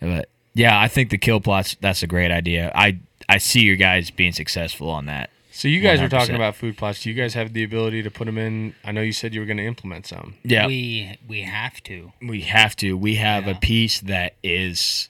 but 0.00 0.28
yeah, 0.54 0.78
I 0.78 0.88
think 0.88 1.10
the 1.10 1.18
kill 1.18 1.40
plots 1.40 1.76
that's 1.80 2.02
a 2.02 2.06
great 2.06 2.30
idea. 2.30 2.72
I 2.74 2.98
I 3.28 3.38
see 3.38 3.60
your 3.60 3.76
guys 3.76 4.10
being 4.10 4.32
successful 4.32 4.90
on 4.90 5.06
that. 5.06 5.30
So 5.52 5.68
you 5.68 5.80
guys 5.80 6.00
were 6.00 6.06
100%. 6.06 6.10
talking 6.10 6.34
about 6.36 6.56
food 6.56 6.76
plots. 6.78 7.02
Do 7.02 7.10
you 7.10 7.14
guys 7.14 7.34
have 7.34 7.52
the 7.52 7.62
ability 7.62 8.02
to 8.02 8.10
put 8.10 8.24
them 8.24 8.38
in? 8.38 8.74
I 8.84 8.92
know 8.92 9.02
you 9.02 9.12
said 9.12 9.34
you 9.34 9.40
were 9.40 9.46
going 9.46 9.58
to 9.58 9.66
implement 9.66 10.06
some. 10.06 10.34
Yeah, 10.42 10.66
We 10.66 11.18
we 11.28 11.42
have 11.42 11.82
to. 11.84 12.12
We 12.22 12.40
have 12.42 12.74
to. 12.76 12.96
We 12.96 13.16
have 13.16 13.46
a 13.46 13.54
piece 13.54 14.00
that 14.00 14.34
is 14.42 15.08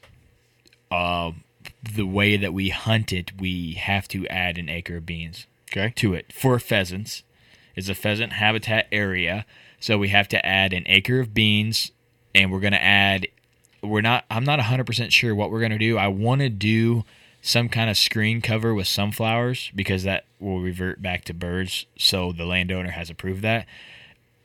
uh 0.90 1.32
the 1.82 2.04
way 2.06 2.36
that 2.36 2.52
we 2.52 2.68
hunt 2.70 3.12
it, 3.12 3.32
we 3.38 3.72
have 3.74 4.08
to 4.08 4.26
add 4.28 4.58
an 4.58 4.68
acre 4.68 4.96
of 4.96 5.06
beans 5.06 5.46
Okay. 5.70 5.92
to 5.96 6.14
it 6.14 6.32
for 6.32 6.58
pheasants. 6.58 7.22
It's 7.80 7.88
a 7.88 7.94
pheasant 7.94 8.34
habitat 8.34 8.86
area, 8.92 9.46
so 9.80 9.96
we 9.96 10.08
have 10.08 10.28
to 10.28 10.46
add 10.46 10.72
an 10.74 10.84
acre 10.86 11.18
of 11.18 11.32
beans 11.32 11.92
and 12.34 12.52
we're 12.52 12.60
going 12.60 12.72
to 12.72 12.82
add 12.82 13.26
we're 13.82 14.02
not 14.02 14.24
I'm 14.30 14.44
not 14.44 14.58
100% 14.58 15.10
sure 15.10 15.34
what 15.34 15.50
we're 15.50 15.60
going 15.60 15.72
to 15.72 15.78
do. 15.78 15.96
I 15.96 16.08
want 16.08 16.42
to 16.42 16.50
do 16.50 17.04
some 17.40 17.70
kind 17.70 17.88
of 17.88 17.96
screen 17.96 18.42
cover 18.42 18.74
with 18.74 18.86
sunflowers 18.86 19.70
because 19.74 20.02
that 20.02 20.26
will 20.38 20.60
revert 20.60 21.00
back 21.00 21.24
to 21.24 21.34
birds, 21.34 21.86
so 21.96 22.32
the 22.32 22.44
landowner 22.44 22.90
has 22.90 23.08
approved 23.08 23.40
that. 23.42 23.66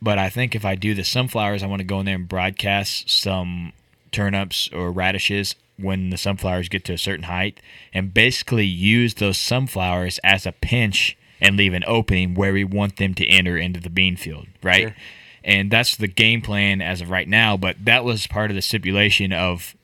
But 0.02 0.18
I 0.18 0.30
think 0.30 0.56
if 0.56 0.64
I 0.64 0.76
do 0.76 0.94
the 0.94 1.04
sunflowers, 1.04 1.62
I 1.62 1.68
want 1.68 1.82
to 1.82 1.86
go 1.86 2.00
in 2.00 2.06
there 2.06 2.16
and 2.16 2.30
broadcast 2.30 3.10
some 3.10 3.74
turnips 4.12 4.70
or 4.72 4.92
radishes 4.92 5.56
when 5.78 6.10
the 6.10 6.18
sunflowers 6.18 6.70
get 6.70 6.86
to 6.86 6.94
a 6.94 6.98
certain 6.98 7.26
height 7.26 7.60
and 7.94 8.14
basically 8.14 8.66
use 8.66 9.16
those 9.16 9.38
sunflowers 9.38 10.20
as 10.24 10.46
a 10.46 10.54
pinch 10.54 11.18
and 11.42 11.58
leave 11.58 11.74
an 11.74 11.84
opening 11.88 12.34
where 12.34 12.54
we 12.54 12.64
want 12.64 12.98
them 12.98 13.14
to 13.16 13.28
enter 13.28 13.58
into 13.58 13.80
the 13.80 13.90
bean 13.90 14.16
field, 14.16 14.48
right? 14.64 14.90
Sure. 14.90 14.96
And 15.44 15.70
that's 15.70 15.96
the 15.96 16.08
game 16.08 16.42
plan 16.42 16.82
as 16.82 17.02
of 17.02 17.10
right 17.10 17.28
now, 17.28 17.56
but 17.56 17.84
that 17.86 18.04
was 18.04 18.26
part 18.26 18.50
of 18.50 18.56
the 18.56 18.62
stipulation 18.62 19.32
of 19.32 19.76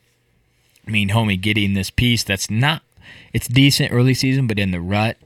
I 0.88 0.92
mean, 0.92 1.10
homie, 1.10 1.40
getting 1.40 1.74
this 1.74 1.90
piece 1.92 2.24
that's 2.24 2.50
not 2.50 2.82
it's 3.34 3.48
decent 3.48 3.92
early 3.92 4.14
season, 4.14 4.48
but 4.48 4.60
in 4.60 4.72
the 4.72 4.82
rut, 4.82 5.18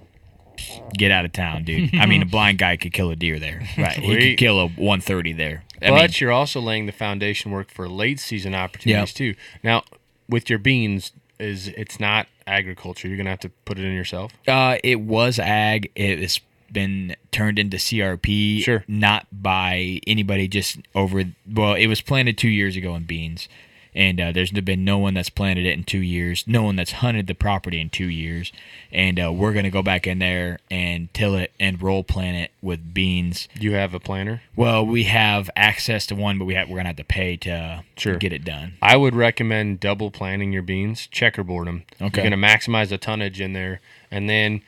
get 0.97 1.11
out 1.11 1.26
of 1.26 1.32
town, 1.32 1.63
dude. 1.63 1.95
I 1.95 2.05
mean, 2.05 2.21
a 2.21 2.26
blind 2.30 2.57
guy 2.57 2.78
could 2.78 2.93
kill 2.93 3.09
a 3.09 3.15
deer 3.15 3.39
there, 3.39 3.61
right? 3.78 3.97
He 3.97 4.32
could 4.32 4.38
kill 4.38 4.59
a 4.59 4.67
130 4.67 5.34
there. 5.34 5.63
I 5.82 5.89
but 5.89 6.01
mean, 6.01 6.09
you're 6.15 6.32
also 6.32 6.61
laying 6.61 6.86
the 6.86 6.91
foundation 6.91 7.51
work 7.51 7.69
for 7.69 7.88
late 7.88 8.19
season 8.19 8.55
opportunities 8.55 9.13
too. 9.13 9.36
Now, 9.63 9.84
with 10.30 10.49
your 10.49 10.59
beans, 10.59 11.11
is 11.39 11.67
it's 11.69 11.99
not 11.99 12.28
agriculture. 12.48 13.08
You're 13.08 13.18
gonna 13.18 13.30
have 13.30 13.39
to 13.41 13.50
put 13.66 13.78
it 13.80 13.86
in 13.86 13.93
yourself. 13.93 14.32
uh, 14.48 14.78
it 14.84 15.02
was 15.02 15.39
ag. 15.39 15.91
It's 15.96 16.39
been 16.72 17.16
turned 17.32 17.60
into 17.60 17.78
CRP. 17.78 18.62
Sure. 18.62 18.84
Not 18.88 19.28
by 19.32 20.00
anybody, 20.08 20.48
just 20.48 20.78
over. 20.93 21.24
Well, 21.52 21.74
it 21.76 21.88
was 21.88 22.02
planted 22.02 22.38
two 22.38 22.50
years 22.50 22.76
ago 22.76 22.96
in 22.96 23.04
beans, 23.04 23.48
and 23.96 24.20
uh, 24.20 24.32
there's 24.32 24.52
been 24.52 24.84
no 24.84 24.98
one 24.98 25.14
that's 25.14 25.30
planted 25.30 25.66
it 25.66 25.72
in 25.74 25.84
two 25.86 26.00
years, 26.00 26.43
no 26.46 26.64
one 26.64 26.76
that's 26.76 26.91
hunted 26.93 27.28
the 27.28 27.34
property 27.34 27.80
in 27.80 27.89
two 27.89 28.08
years, 28.10 28.52
and 28.91 29.20
uh, 29.20 29.32
we're 29.32 29.54
gonna 29.54 29.72
go 29.72 29.82
back 29.82 30.06
in 30.06 30.20
there 30.20 30.60
and 30.70 31.12
till 31.14 31.36
it 31.36 31.52
and 31.60 31.82
roll 31.82 32.04
plant 32.04 32.36
it 32.38 32.52
with 32.62 32.93
beans. 32.93 33.48
You 33.60 33.74
have 33.74 33.93
a 33.93 34.00
planter? 34.00 34.41
Well, 34.56 34.86
we 34.86 35.04
have 35.04 35.50
access 35.56 36.06
to 36.08 36.16
one, 36.16 36.38
but 36.38 36.46
we 36.46 36.54
have 36.56 36.70
we're 36.70 36.78
gonna 36.78 36.89
have 36.89 36.96
to 36.98 37.04
pay 37.06 37.38
to 37.38 37.84
Sure. 37.98 38.18
get 38.18 38.34
it 38.34 38.43
done. 38.43 38.74
I 38.82 38.98
would 38.98 39.16
recommend 39.16 39.80
double 39.80 40.12
planting 40.12 40.52
your 40.52 40.62
beans, 40.62 41.08
checkerboard 41.08 41.68
them. 41.68 41.84
Okay. 42.02 42.22
You're 42.22 42.30
going 42.30 42.41
to 42.41 42.48
maximize 42.48 42.89
the 42.89 42.98
tonnage 42.98 43.39
in 43.39 43.54
there, 43.54 43.80
and 44.12 44.30
then 44.30 44.62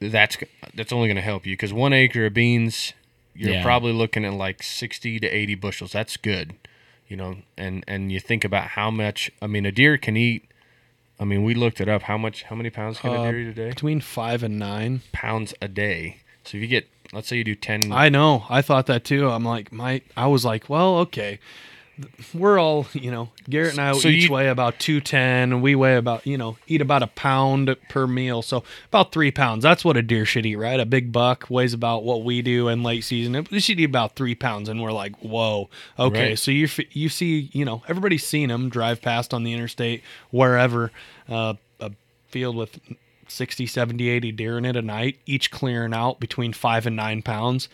that's 0.00 0.36
that's 0.74 0.92
only 0.92 1.06
going 1.08 1.16
to 1.16 1.22
help 1.22 1.46
you 1.46 1.52
because 1.54 1.72
one 1.72 1.92
acre 1.92 2.26
of 2.26 2.34
beans, 2.34 2.92
you're 3.34 3.52
Yeah. 3.52 3.62
probably 3.62 3.92
looking 3.92 4.24
at 4.24 4.32
like 4.32 4.62
60 4.62 5.20
to 5.20 5.28
80 5.28 5.54
bushels. 5.54 5.92
That's 5.92 6.16
good, 6.16 6.54
you 7.10 7.16
know. 7.16 7.36
And 7.58 7.84
and 7.86 8.10
you 8.10 8.20
think 8.20 8.44
about 8.44 8.68
how 8.68 8.90
much. 8.90 9.30
I 9.42 9.46
mean, 9.46 9.66
a 9.66 9.72
deer 9.72 9.98
can 9.98 10.16
eat. 10.16 10.46
I 11.18 11.24
mean, 11.24 11.44
we 11.44 11.52
looked 11.52 11.80
it 11.82 11.88
up. 11.88 12.02
How 12.02 12.16
much? 12.16 12.44
How 12.44 12.56
many 12.56 12.70
pounds 12.70 12.98
can 12.98 13.10
Uh, 13.10 13.22
a 13.22 13.30
deer 13.30 13.40
eat 13.40 13.48
a 13.48 13.52
day? 13.52 13.68
Between 13.68 14.00
five 14.00 14.42
and 14.42 14.58
nine. 14.58 15.02
Pounds 15.12 15.52
a 15.60 15.68
day. 15.68 16.18
So 16.44 16.56
if 16.56 16.62
you 16.62 16.68
get, 16.68 16.88
let's 17.12 17.28
say 17.28 17.36
you 17.36 17.44
do 17.44 17.54
10. 17.54 17.92
I 17.92 18.08
know. 18.08 18.44
I 18.48 18.62
thought 18.62 18.86
that 18.86 19.04
too. 19.04 19.28
I'm 19.28 19.44
like, 19.44 19.70
my. 19.70 20.00
I 20.16 20.28
was 20.28 20.44
like, 20.46 20.70
well, 20.70 20.96
okay. 20.98 21.38
We're 22.32 22.58
all, 22.58 22.86
you 22.92 23.10
know, 23.10 23.30
Garrett 23.48 23.72
and 23.72 23.80
I 23.80 23.92
So 23.92 24.08
each 24.08 24.24
you- 24.24 24.32
weigh 24.32 24.48
about 24.48 24.78
210, 24.78 25.52
and 25.52 25.62
we 25.62 25.74
weigh 25.74 25.96
about, 25.96 26.26
you 26.26 26.38
know, 26.38 26.56
eat 26.66 26.80
about 26.80 27.02
a 27.02 27.06
pound 27.08 27.74
per 27.88 28.06
meal. 28.06 28.42
So 28.42 28.62
about 28.88 29.12
three 29.12 29.30
pounds. 29.30 29.62
That's 29.62 29.84
what 29.84 29.96
a 29.96 30.02
deer 30.02 30.24
should 30.24 30.46
eat, 30.46 30.56
right? 30.56 30.78
A 30.80 30.86
big 30.86 31.12
buck 31.12 31.46
weighs 31.50 31.72
about 31.74 32.04
what 32.04 32.22
we 32.24 32.42
do 32.42 32.68
in 32.68 32.82
late 32.82 33.04
season. 33.04 33.34
It 33.34 33.62
should 33.62 33.80
eat 33.80 33.84
about 33.84 34.16
three 34.16 34.34
pounds, 34.34 34.68
and 34.68 34.80
we're 34.82 34.92
like, 34.92 35.16
whoa, 35.18 35.68
okay. 35.98 36.28
Right. 36.30 36.38
So 36.38 36.50
you 36.50 36.68
you 36.92 37.08
see, 37.08 37.50
you 37.52 37.64
know, 37.64 37.82
everybody's 37.88 38.26
seen 38.26 38.48
them 38.48 38.68
drive 38.68 39.02
past 39.02 39.32
on 39.34 39.44
the 39.44 39.52
interstate, 39.52 40.02
wherever, 40.30 40.92
uh, 41.28 41.54
a 41.80 41.90
field 42.28 42.56
with 42.56 42.78
60, 43.28 43.66
70, 43.66 44.08
80 44.08 44.32
deer 44.32 44.58
in 44.58 44.64
it 44.64 44.76
a 44.76 44.82
night, 44.82 45.18
each 45.26 45.50
clearing 45.50 45.94
out 45.94 46.18
between 46.20 46.52
five 46.52 46.86
and 46.86 46.96
nine 46.96 47.22
pounds. 47.22 47.68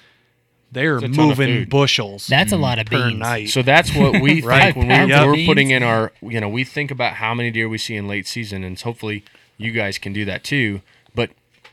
They're 0.73 0.97
It's 0.97 1.05
a 1.05 1.09
ton 1.09 1.31
of 1.31 1.39
moving 1.39 1.61
food. 1.61 1.71
bushels. 1.71 2.27
That's 2.27 2.53
a 2.53 2.57
mm. 2.57 2.61
lot 2.61 2.79
of 2.79 2.87
per 2.87 3.09
beans. 3.09 3.19
night. 3.19 3.49
So 3.51 3.63
that's 3.63 3.95
what 3.95 4.21
we 4.21 4.43
Right. 4.45 4.75
think 4.75 4.77
when 4.77 4.89
Pounds 4.89 5.11
we, 5.11 5.19
of 5.19 5.27
we're 5.27 5.47
putting 5.47 5.71
in 5.71 5.83
our, 5.83 6.13
you 6.21 6.41
know, 6.41 6.49
we 6.49 6.65
think 6.65 6.91
about 6.91 7.15
how 7.15 7.35
many 7.35 7.51
deer 7.51 7.69
we 7.69 7.79
see 7.79 7.97
in 7.97 8.07
late 8.09 8.27
season, 8.27 8.65
and 8.65 8.79
hopefully 8.79 9.25
you 9.57 9.73
guys 9.73 9.99
can 9.99 10.13
do 10.13 10.25
that 10.25 10.45
too. 10.45 10.83
But 11.15 11.31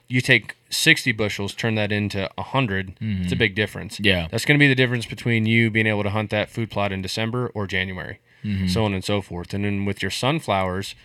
you 0.08 0.22
take 0.22 0.56
60 0.70 1.12
bushels, 1.14 1.54
turn 1.54 1.76
that 1.76 1.92
into 1.92 2.30
100, 2.36 2.90
it's 2.90 3.00
a 3.00 3.04
mm-hmm. 3.04 3.38
big 3.38 3.56
difference. 3.56 4.00
Yeah. 4.00 4.28
That's 4.30 4.46
going 4.46 4.58
to 4.58 4.64
be 4.64 4.68
the 4.68 4.76
difference 4.76 5.06
between 5.06 5.46
you 5.46 5.70
being 5.70 5.88
able 5.88 6.04
to 6.04 6.10
hunt 6.10 6.30
that 6.32 6.50
food 6.50 6.70
plot 6.70 6.92
in 6.92 7.02
December 7.02 7.52
or 7.54 7.68
January, 7.68 8.20
mm-hmm. 8.44 8.68
so 8.68 8.86
on 8.86 8.94
and 8.94 9.04
so 9.04 9.22
forth. 9.22 9.54
And 9.54 9.66
then 9.66 9.86
with 9.86 10.02
your 10.02 10.12
sunflowers, 10.12 10.96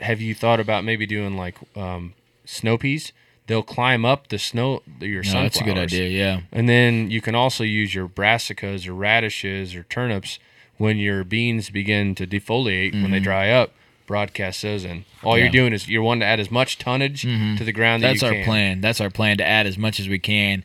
have 0.00 0.20
you 0.20 0.34
thought 0.34 0.60
about 0.60 0.84
maybe 0.84 1.06
doing 1.06 1.36
like 1.36 1.56
um, 1.76 2.14
snow 2.44 2.78
peas? 2.78 3.12
They'll 3.50 3.62
climb 3.64 4.04
up 4.04 4.28
the 4.28 4.38
snow, 4.38 4.82
your 5.00 5.22
No, 5.24 5.28
sunflowers. 5.30 5.52
that's 5.52 5.60
a 5.60 5.64
good 5.64 5.76
idea. 5.78 6.08
Yeah. 6.08 6.40
And 6.52 6.68
then 6.68 7.10
you 7.10 7.20
can 7.20 7.34
also 7.34 7.64
use 7.64 7.94
your 7.94 8.06
brassicas 8.08 8.86
or 8.86 8.94
radishes 8.94 9.74
or 9.74 9.82
turnips 9.82 10.38
when 10.78 10.96
your 10.98 11.24
beans 11.24 11.68
begin 11.68 12.14
to 12.14 12.26
defoliate 12.26 12.92
when 12.92 13.10
they 13.10 13.18
dry 13.20 13.50
up. 13.50 13.72
Broadcast 14.06 14.62
those 14.62 14.84
in. 14.84 15.04
All 15.22 15.32
Mm-hmm. 15.34 15.38
Yeah. 15.38 15.42
you're 15.44 15.52
doing 15.52 15.72
is 15.72 15.88
you're 15.88 16.02
wanting 16.02 16.20
to 16.20 16.26
add 16.26 16.40
as 16.40 16.50
much 16.50 16.78
tonnage 16.78 17.22
to 17.22 17.64
the 17.64 17.72
ground 17.72 18.02
that 18.04 18.08
That's 18.10 18.22
our 18.22 18.32
can. 18.32 18.44
plan. 18.44 18.80
That's 18.80 19.00
our 19.00 19.10
plan 19.10 19.36
to 19.38 19.44
add 19.46 19.66
as 19.66 19.76
much 19.76 19.98
as 20.00 20.08
we 20.08 20.18
can 20.20 20.64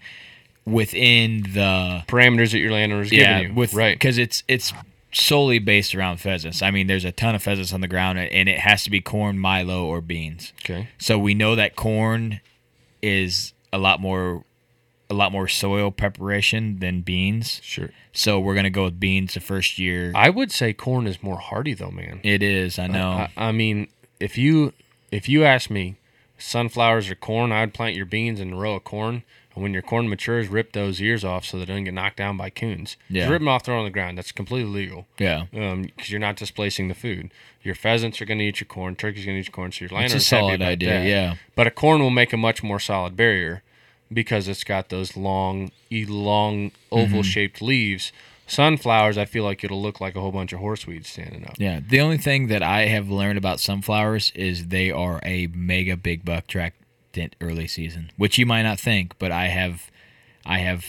within 0.66 1.44
the 1.54 2.04
Parameters 2.08 2.52
that 2.52 2.60
your 2.60 2.72
landowner 2.72 3.04
is 3.04 3.12
yeah 3.12 3.40
giving 3.40 3.54
you. 3.54 3.60
with 3.60 3.74
right. 3.74 3.96
because 3.96 4.18
it's 4.18 4.44
it's 4.48 4.74
solely 5.12 5.60
based 5.60 5.96
around 5.96 6.18
pheasants. 6.18 6.62
I 6.62 6.72
mean, 6.72 6.88
there's 6.88 7.06
a 7.06 7.12
ton 7.12 7.36
of 7.36 7.44
pheasants 7.44 7.72
on 7.74 7.82
the 7.82 7.88
ground, 7.88 8.20
and 8.20 8.50
it 8.50 8.60
has 8.60 8.84
to 8.84 8.90
be 8.90 9.00
corn, 9.00 9.38
milo, 9.40 9.86
or 9.86 10.02
beans. 10.02 10.52
Okay. 10.64 10.90
So 10.98 11.18
we 11.18 11.34
know 11.34 11.56
that 11.56 11.76
corn 11.76 12.42
is 13.06 13.54
a 13.72 13.78
lot 13.78 14.00
more 14.00 14.44
a 15.10 15.14
lot 15.14 15.32
more 15.32 15.48
soil 15.48 15.92
preparation 15.92 16.80
than 16.80 17.02
beans. 17.02 17.60
Sure. 17.64 17.92
So 18.12 18.40
we're 18.40 18.56
gonna 18.56 18.70
go 18.70 18.86
with 18.86 19.00
beans 19.00 19.36
the 19.36 19.40
first 19.40 19.78
year. 19.78 20.12
I 20.16 20.30
would 20.30 20.52
say 20.52 20.74
corn 20.74 21.06
is 21.08 21.22
more 21.22 21.38
hardy 21.38 21.74
though, 21.74 21.92
man. 21.92 22.20
it 22.24 22.42
is. 22.42 22.80
I 22.80 22.88
know. 22.88 23.10
I, 23.12 23.30
I 23.38 23.52
mean, 23.52 23.88
if 24.20 24.38
you 24.38 24.74
if 25.12 25.30
you 25.30 25.44
ask 25.44 25.70
me, 25.70 25.98
sunflowers 26.38 27.10
or 27.10 27.16
corn, 27.16 27.52
I'd 27.52 27.74
plant 27.74 27.96
your 27.96 28.06
beans 28.06 28.40
in 28.40 28.54
a 28.54 28.56
row 28.56 28.76
of 28.76 28.84
corn, 28.84 29.24
and 29.56 29.64
when 29.64 29.74
your 29.74 29.82
corn 29.82 30.08
matures, 30.10 30.48
rip 30.50 30.74
those 30.74 31.02
ears 31.02 31.24
off 31.24 31.46
so 31.46 31.58
they 31.58 31.66
don't 31.66 31.84
get 31.86 31.94
knocked 31.94 32.18
down 32.18 32.38
by 32.38 32.50
coons. 32.50 32.98
Yeah. 33.10 33.24
Just 33.24 33.32
rip 33.32 33.40
them 33.40 33.48
off, 33.48 33.64
throw 33.66 33.76
them 33.76 33.80
on 33.80 33.86
the 33.86 33.92
ground. 33.92 34.18
That's 34.18 34.32
completely 34.32 34.72
legal. 34.72 35.08
yeah. 35.18 35.46
because 35.52 36.10
you're 36.12 36.20
not 36.20 36.36
displacing 36.36 36.88
the 36.90 36.94
food. 36.94 37.32
Your 37.64 37.74
pheasants 37.76 38.22
are 38.22 38.26
going 38.26 38.38
to 38.40 38.46
eat 38.46 38.60
your 38.60 38.68
corn. 38.68 38.96
Turkey's 38.96 39.26
going 39.26 39.36
to 39.38 39.40
eat 39.40 39.48
your 39.48 39.54
corn. 39.54 39.72
So 39.72 39.80
your 39.82 39.86
It's 39.88 39.92
a 39.92 39.96
landowner's 39.96 40.30
happy 40.30 40.42
solid 40.42 40.62
idea. 40.62 40.90
that. 40.90 41.06
Yeah. 41.08 41.36
But 41.56 41.66
a 41.68 41.72
corn 41.72 42.02
will 42.02 42.10
make 42.12 42.32
a 42.34 42.38
much 42.38 42.62
more 42.62 42.80
solid 42.80 43.16
barrier 43.16 43.64
because 44.14 44.48
it's 44.48 44.64
got 44.64 44.90
those 44.90 45.18
long, 45.18 45.72
long 45.92 46.70
Mm-hmm. 46.92 46.96
oval-shaped 46.96 47.62
leaves. 47.62 48.12
Sunflowers, 48.48 49.18
I 49.18 49.26
feel 49.26 49.44
like 49.44 49.64
it'll 49.64 49.82
look 49.82 50.00
like 50.00 50.16
a 50.16 50.22
whole 50.22 50.32
bunch 50.32 50.54
of 50.54 50.60
horseweeds 50.60 51.08
standing 51.08 51.46
up. 51.48 51.56
Yeah, 51.58 51.80
the 51.86 52.00
only 52.00 52.20
thing 52.20 52.46
that 52.48 52.62
I 52.62 52.86
have 52.86 53.10
learned 53.10 53.40
about 53.40 53.60
sunflowers 53.60 54.32
is 54.36 54.68
they 54.68 54.92
are 54.92 55.20
a 55.24 55.48
mega 55.48 55.98
big 55.98 56.24
buck 56.24 56.46
track 56.46 56.76
early 57.42 57.68
season, 57.68 58.12
which 58.18 58.38
you 58.38 58.46
might 58.46 58.64
not 58.64 58.80
think, 58.80 59.18
but 59.20 59.32
I 59.32 59.48
have, 59.48 59.90
I 60.46 60.60
have, 60.60 60.86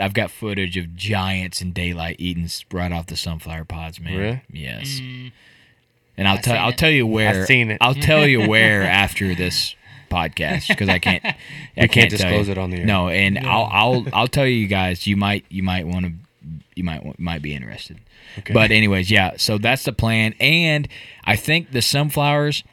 I've 0.00 0.14
got 0.14 0.30
footage 0.30 0.76
of 0.76 0.94
giants 0.96 1.60
in 1.62 1.72
daylight 1.72 2.16
eating 2.18 2.44
s- 2.44 2.64
right 2.72 2.92
off 2.92 3.06
the 3.06 3.16
sunflower 3.16 3.64
pods, 3.64 4.00
man. 4.00 4.16
Really? 4.18 4.42
Yes. 4.52 5.00
Mm. 5.00 5.32
And 6.16 6.28
I'll 6.28 6.38
tell 6.38 6.54
seen 6.54 6.62
I'll 6.62 6.68
it. 6.70 6.78
tell 6.78 6.90
you 6.90 7.06
where 7.06 7.30
I've 7.30 7.46
seen 7.46 7.70
it. 7.70 7.78
I'll 7.80 7.94
tell 7.94 8.26
you 8.26 8.46
where 8.48 8.82
after 8.82 9.34
this 9.34 9.74
podcast 10.10 10.68
because 10.68 10.88
I 10.88 10.98
can't 10.98 11.24
I 11.24 11.36
We 11.76 11.88
can't 11.88 12.10
tell 12.10 12.18
disclose 12.18 12.48
it 12.48 12.58
on 12.58 12.70
the 12.70 12.78
air. 12.80 12.84
No, 12.86 13.08
and 13.08 13.38
I'll 13.38 13.68
I'll 13.72 14.06
I'll 14.12 14.28
tell 14.28 14.46
you 14.46 14.66
guys 14.66 15.06
you 15.06 15.16
might 15.16 15.44
you 15.48 15.62
might 15.62 15.86
want 15.86 16.06
to 16.06 16.12
you 16.74 16.84
might 16.84 17.18
might 17.18 17.40
be 17.42 17.54
interested. 17.54 18.00
Okay. 18.38 18.52
But 18.52 18.70
anyways, 18.70 19.10
yeah. 19.10 19.34
So 19.38 19.56
that's 19.56 19.84
the 19.84 19.92
plan, 19.92 20.34
and 20.40 20.88
I 21.24 21.36
think 21.36 21.72
the 21.72 21.80
sunflowers. 21.82 22.64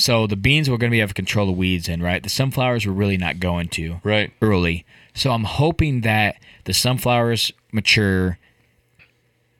So 0.00 0.26
the 0.26 0.36
beans 0.36 0.70
we're 0.70 0.76
going 0.78 0.90
to 0.90 0.94
be 0.94 1.00
able 1.00 1.08
to 1.08 1.14
control 1.14 1.46
the 1.46 1.52
weeds 1.52 1.88
in, 1.88 2.02
right? 2.02 2.22
The 2.22 2.28
sunflowers 2.30 2.86
we're 2.86 2.92
really 2.92 3.16
not 3.18 3.38
going 3.40 3.68
to 3.70 4.00
Right. 4.02 4.32
early. 4.40 4.84
So 5.14 5.32
I'm 5.32 5.44
hoping 5.44 6.00
that 6.02 6.36
the 6.64 6.72
sunflowers 6.72 7.52
mature. 7.72 8.38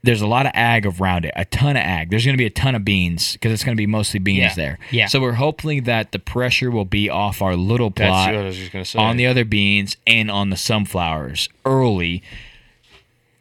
There's 0.03 0.23
a 0.23 0.27
lot 0.27 0.47
of 0.47 0.53
ag 0.55 0.87
around 0.87 1.27
it, 1.27 1.33
a 1.37 1.45
ton 1.45 1.77
of 1.77 1.83
ag. 1.83 2.09
There's 2.09 2.25
going 2.25 2.33
to 2.35 2.39
be 2.39 2.47
a 2.47 2.51
ton 2.51 2.75
of 2.75 2.87
beans 2.87 3.35
because 3.35 3.53
it's 3.53 3.63
going 3.65 3.77
to 3.77 3.81
be 3.81 3.87
mostly 3.87 4.19
beans 4.19 4.39
Yeah. 4.39 4.55
there. 4.55 4.79
Yeah. 4.91 5.07
So 5.09 5.21
we're 5.21 5.33
hoping 5.33 5.83
that 5.85 6.13
the 6.13 6.19
pressure 6.19 6.71
will 6.71 6.87
be 6.87 7.11
off 7.11 7.43
our 7.43 7.55
little 7.55 7.91
That's 7.91 8.09
plot 8.09 8.35
what 8.35 8.43
I 8.43 8.47
was 8.47 8.57
just 8.57 8.73
to 8.73 8.85
say. 8.87 8.99
on 8.99 9.19
the 9.19 9.27
other 9.27 9.45
beans 9.45 9.99
and 10.07 10.31
on 10.31 10.49
the 10.49 10.57
sunflowers 10.57 11.51
early. 11.67 12.23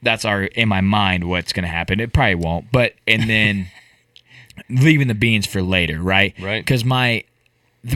That's 0.01 0.25
our 0.25 0.43
in 0.43 0.67
my 0.67 0.81
mind 0.81 1.25
what's 1.25 1.53
going 1.53 1.63
to 1.63 1.69
happen. 1.69 2.01
It 2.01 2.11
probably 2.11 2.35
won't, 2.35 2.71
but 2.73 2.93
and 3.07 3.29
then 3.29 3.67
leaving 4.69 5.07
the 5.07 5.15
beans 5.15 5.45
for 5.45 5.61
later, 5.61 6.01
right? 6.01 6.33
Right. 6.39 6.63
Because 6.63 6.83
my 6.83 7.23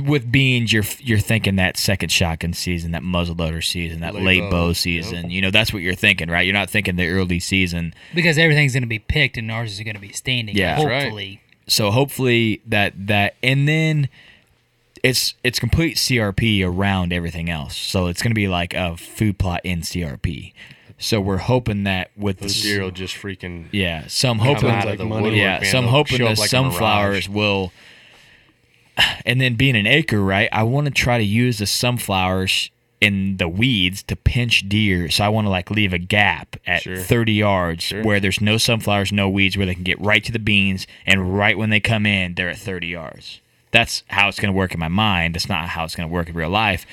with 0.05 0.31
beans, 0.31 0.71
you're 0.71 0.85
you're 0.99 1.19
thinking 1.19 1.57
that 1.57 1.77
second 1.77 2.09
shotgun 2.09 2.53
season, 2.53 2.91
that 2.91 3.01
muzzleloader 3.01 3.63
season, 3.63 3.99
that 4.01 4.13
Late 4.13 4.23
late, 4.23 4.41
bow, 4.41 4.49
bow 4.49 4.67
yep. 4.67 4.75
season. 4.75 5.29
You 5.29 5.41
know, 5.41 5.51
that's 5.51 5.73
what 5.73 5.81
you're 5.81 5.95
thinking, 5.95 6.29
right? 6.29 6.41
You're 6.41 6.53
not 6.53 6.69
thinking 6.69 6.95
the 6.95 7.09
early 7.09 7.39
season. 7.39 7.93
because 8.15 8.37
everything's 8.37 8.73
going 8.73 8.83
to 8.83 8.87
be 8.87 8.99
picked 8.99 9.37
and 9.37 9.51
ours 9.51 9.73
is 9.73 9.79
going 9.81 9.95
to 9.95 10.01
be 10.01 10.13
standing. 10.13 10.55
Yeah. 10.55 10.75
That's 10.75 10.85
right. 10.85 11.01
hopefully. 11.03 11.41
So 11.67 11.91
hopefully 11.91 12.61
that 12.67 12.93
that 13.07 13.35
and 13.41 13.67
then 13.67 14.09
it's 15.03 15.35
it's 15.43 15.59
complete 15.59 15.97
CRP 15.97 16.65
around 16.65 17.11
everything 17.11 17.49
else. 17.49 17.75
So 17.75 18.07
it's 18.07 18.21
going 18.21 18.31
to 18.31 18.35
be 18.35 18.47
like 18.47 18.73
a 18.73 18.95
food 18.95 19.37
plot 19.37 19.61
in 19.63 19.81
CRP. 19.81 20.53
So 21.03 21.19
we're 21.19 21.37
hoping 21.37 21.83
that 21.83 22.11
with 22.15 22.39
the 22.39 22.47
deer 22.47 22.81
will 22.83 22.91
just 22.91 23.15
freaking 23.15 23.67
yeah, 23.71 24.07
so 24.07 24.29
I'm 24.31 24.39
hoping 24.39 24.69
out 24.69 24.85
like 24.85 24.93
of 24.93 24.99
the 24.99 25.07
woodwork, 25.07 25.33
yeah, 25.33 25.59
man. 25.59 25.65
so 25.65 25.81
They'll 25.81 25.89
hoping 25.89 26.17
the 26.19 26.25
like 26.25 26.37
sunflowers 26.49 27.27
will. 27.29 27.71
And 29.25 29.41
then 29.41 29.55
being 29.55 29.75
an 29.75 29.87
acre, 29.87 30.21
right? 30.21 30.47
I 30.51 30.63
want 30.63 30.85
to 30.85 30.91
try 30.91 31.17
to 31.17 31.23
use 31.23 31.57
the 31.57 31.65
sunflowers 31.65 32.69
in 33.01 33.37
the 33.37 33.47
weeds 33.49 34.03
to 34.03 34.15
pinch 34.15 34.69
deer. 34.69 35.09
So 35.09 35.25
I 35.25 35.29
want 35.29 35.45
to 35.45 35.49
like 35.49 35.71
leave 35.71 35.93
a 35.93 35.97
gap 35.97 36.55
at 36.67 36.83
Sure. 36.83 36.97
30 36.97 37.33
yards 37.33 37.83
Sure. 37.85 38.03
where 38.03 38.19
there's 38.19 38.39
no 38.39 38.57
sunflowers, 38.57 39.11
no 39.11 39.27
weeds, 39.27 39.57
where 39.57 39.65
they 39.65 39.73
can 39.73 39.83
get 39.83 39.99
right 39.99 40.23
to 40.23 40.31
the 40.31 40.39
beans, 40.39 40.85
and 41.07 41.35
right 41.37 41.57
when 41.57 41.69
they 41.71 41.79
come 41.79 42.05
in, 42.05 42.35
they're 42.35 42.49
at 42.49 42.57
30 42.57 42.87
yards. 42.87 43.41
That's 43.71 44.03
how 44.07 44.29
it's 44.29 44.39
going 44.39 44.53
to 44.53 44.57
work 44.57 44.73
in 44.73 44.79
my 44.79 44.87
mind. 44.89 45.33
That's 45.35 45.49
not 45.49 45.69
how 45.69 45.83
it's 45.85 45.95
going 45.95 46.07
to 46.07 46.13
work 46.13 46.29
in 46.29 46.35
real 46.35 46.49
life. 46.49 46.85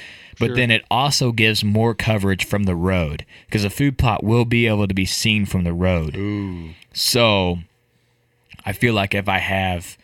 But 0.49 0.57
then 0.57 0.71
it 0.71 0.85
also 0.91 1.33
gives 1.33 1.63
more 1.63 1.95
coverage 1.95 2.45
from 2.45 2.65
the 2.65 2.75
road 2.75 3.25
because 3.47 3.65
a 3.65 3.71
food 3.71 3.99
plot 3.99 4.25
will 4.25 4.45
be 4.45 4.67
able 4.67 4.89
to 4.89 4.95
be 4.95 5.05
seen 5.07 5.47
from 5.47 5.65
the 5.65 5.73
road. 5.73 6.17
Ooh. 6.17 6.71
So 6.93 7.59
I 8.65 8.73
feel 8.73 8.95
like 8.95 9.15
if 9.15 9.29
I 9.29 9.39
have 9.39 9.97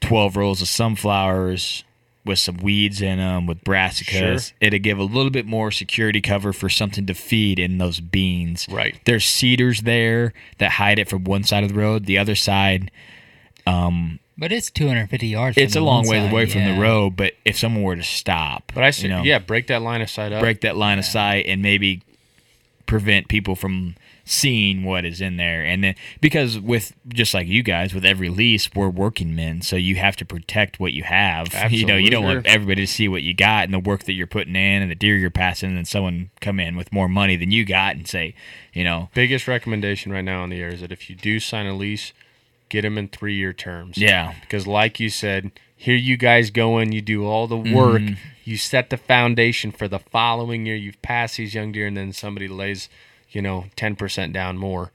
12 0.00 0.36
rows 0.36 0.60
of 0.62 0.68
sunflowers 0.68 1.84
with 2.24 2.38
some 2.38 2.58
weeds 2.58 3.00
in 3.00 3.16
them, 3.18 3.46
with 3.46 3.64
brassicas, 3.64 4.48
Sure. 4.48 4.56
it'll 4.60 4.78
give 4.78 4.98
a 4.98 5.02
little 5.04 5.30
bit 5.30 5.46
more 5.46 5.70
security 5.70 6.20
cover 6.20 6.52
for 6.52 6.68
something 6.68 7.06
to 7.06 7.14
feed 7.14 7.58
in 7.58 7.78
those 7.78 8.00
beans. 8.00 8.66
Right. 8.70 9.00
There's 9.06 9.24
cedars 9.24 9.82
there 9.82 10.34
that 10.58 10.72
hide 10.72 10.98
it 10.98 11.08
from 11.08 11.24
one 11.24 11.44
side 11.44 11.62
of 11.64 11.70
the 11.72 11.78
road. 11.78 12.04
The 12.06 12.18
other 12.18 12.34
side, 12.34 12.90
Um, 13.66 14.18
But 14.38 14.52
it's 14.52 14.70
250 14.70 15.26
yards. 15.26 15.58
it's 15.58 15.72
a 15.74 15.78
from 15.78 15.80
the 15.80 15.86
long 15.86 16.06
one 16.06 16.10
way 16.10 16.20
side, 16.20 16.32
away 16.32 16.46
from 16.46 16.64
the 16.64 16.80
road, 16.80 17.16
but 17.16 17.32
if 17.44 17.58
someone 17.58 17.82
were 17.82 17.96
to 17.96 18.04
stop, 18.04 18.70
But 18.72 18.84
I 18.84 18.90
see, 18.92 19.02
you 19.02 19.08
know, 19.08 19.22
yeah, 19.22 19.40
break 19.40 19.66
that 19.66 19.82
line 19.82 20.00
of 20.00 20.08
sight 20.08 20.32
up. 20.32 20.40
break 20.40 20.60
that 20.60 20.76
line 20.76 20.98
of 21.00 21.04
sight 21.04 21.46
and 21.46 21.60
maybe 21.60 22.02
prevent 22.86 23.28
people 23.28 23.54
from 23.54 23.94
seeing 24.24 24.84
what 24.84 25.04
is 25.04 25.20
in 25.20 25.36
there. 25.38 25.62
And 25.62 25.82
then 25.82 25.94
because 26.20 26.58
with 26.58 26.92
just 27.08 27.34
like 27.34 27.46
you 27.46 27.62
guys 27.62 27.92
with 27.92 28.04
every 28.04 28.28
lease 28.28 28.70
we're 28.74 28.88
working 28.88 29.34
men 29.34 29.60
so 29.62 29.76
you 29.76 29.96
have 29.96 30.16
to 30.16 30.24
protect 30.24 30.78
what 30.78 30.92
you 30.92 31.02
have. 31.02 31.48
You 31.70 31.84
know 31.84 31.96
you 31.96 32.10
don't 32.10 32.24
want 32.24 32.46
everybody 32.46 32.82
to 32.82 32.86
see 32.86 33.08
what 33.08 33.22
you 33.22 33.34
got 33.34 33.64
and 33.64 33.74
the 33.74 33.78
work 33.78 34.04
that 34.04 34.12
you're 34.12 34.26
putting 34.26 34.54
in 34.56 34.82
and 34.82 34.90
the 34.90 34.94
deer 34.94 35.16
you're 35.16 35.30
passing 35.30 35.70
and 35.70 35.78
then 35.78 35.84
someone 35.84 36.30
come 36.40 36.60
in 36.60 36.76
with 36.76 36.92
more 36.92 37.08
money 37.08 37.36
than 37.36 37.50
you 37.50 37.64
got 37.64 37.96
and 37.96 38.06
say 38.06 38.34
you 38.72 38.84
know. 38.84 39.08
Biggest 39.14 39.48
recommendation 39.48 40.12
right 40.12 40.24
now 40.24 40.44
in 40.44 40.50
the 40.50 40.60
air 40.60 40.68
is 40.68 40.80
that 40.80 40.92
if 40.92 41.10
you 41.10 41.16
do 41.16 41.40
sign 41.40 41.66
a 41.66 41.74
lease, 41.74 42.12
get 42.68 42.82
them 42.82 42.98
in 42.98 43.08
three 43.08 43.34
year 43.34 43.52
terms. 43.52 43.96
yeah 43.98 44.34
Because, 44.40 44.66
like 44.66 44.98
you 45.00 45.08
said, 45.10 45.50
here 45.76 45.96
you 45.96 46.16
guys 46.16 46.50
go 46.50 46.78
in, 46.78 46.92
you 46.92 47.00
do 47.00 47.24
all 47.26 47.46
the 47.46 47.56
work, 47.56 48.02
Mm-hmm. 48.02 48.14
you 48.44 48.56
set 48.56 48.90
the 48.90 48.96
foundation 48.96 49.70
for 49.72 49.86
the 49.88 49.98
following 49.98 50.66
year. 50.66 50.76
You've 50.76 51.00
passed 51.02 51.36
these 51.36 51.54
young 51.54 51.72
deer, 51.72 51.86
and 51.86 51.96
then 51.96 52.12
somebody 52.12 52.48
lays, 52.48 52.88
you 53.30 53.40
know, 53.42 53.66
ten 53.76 53.94
percent 53.96 54.32
down 54.32 54.58
more. 54.58 54.90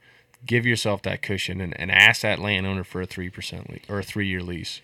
Give 0.46 0.66
yourself 0.66 1.00
that 1.02 1.22
cushion 1.22 1.60
and, 1.62 1.78
and 1.80 1.90
ask 1.90 2.20
that 2.22 2.38
landowner 2.38 2.84
for 2.84 3.00
a 3.00 3.06
three 3.06 3.30
percent 3.30 3.70
le- 3.70 3.78
or 3.94 4.00
a 4.00 4.02
three 4.02 4.26
year 4.28 4.42
lease. 4.42 4.82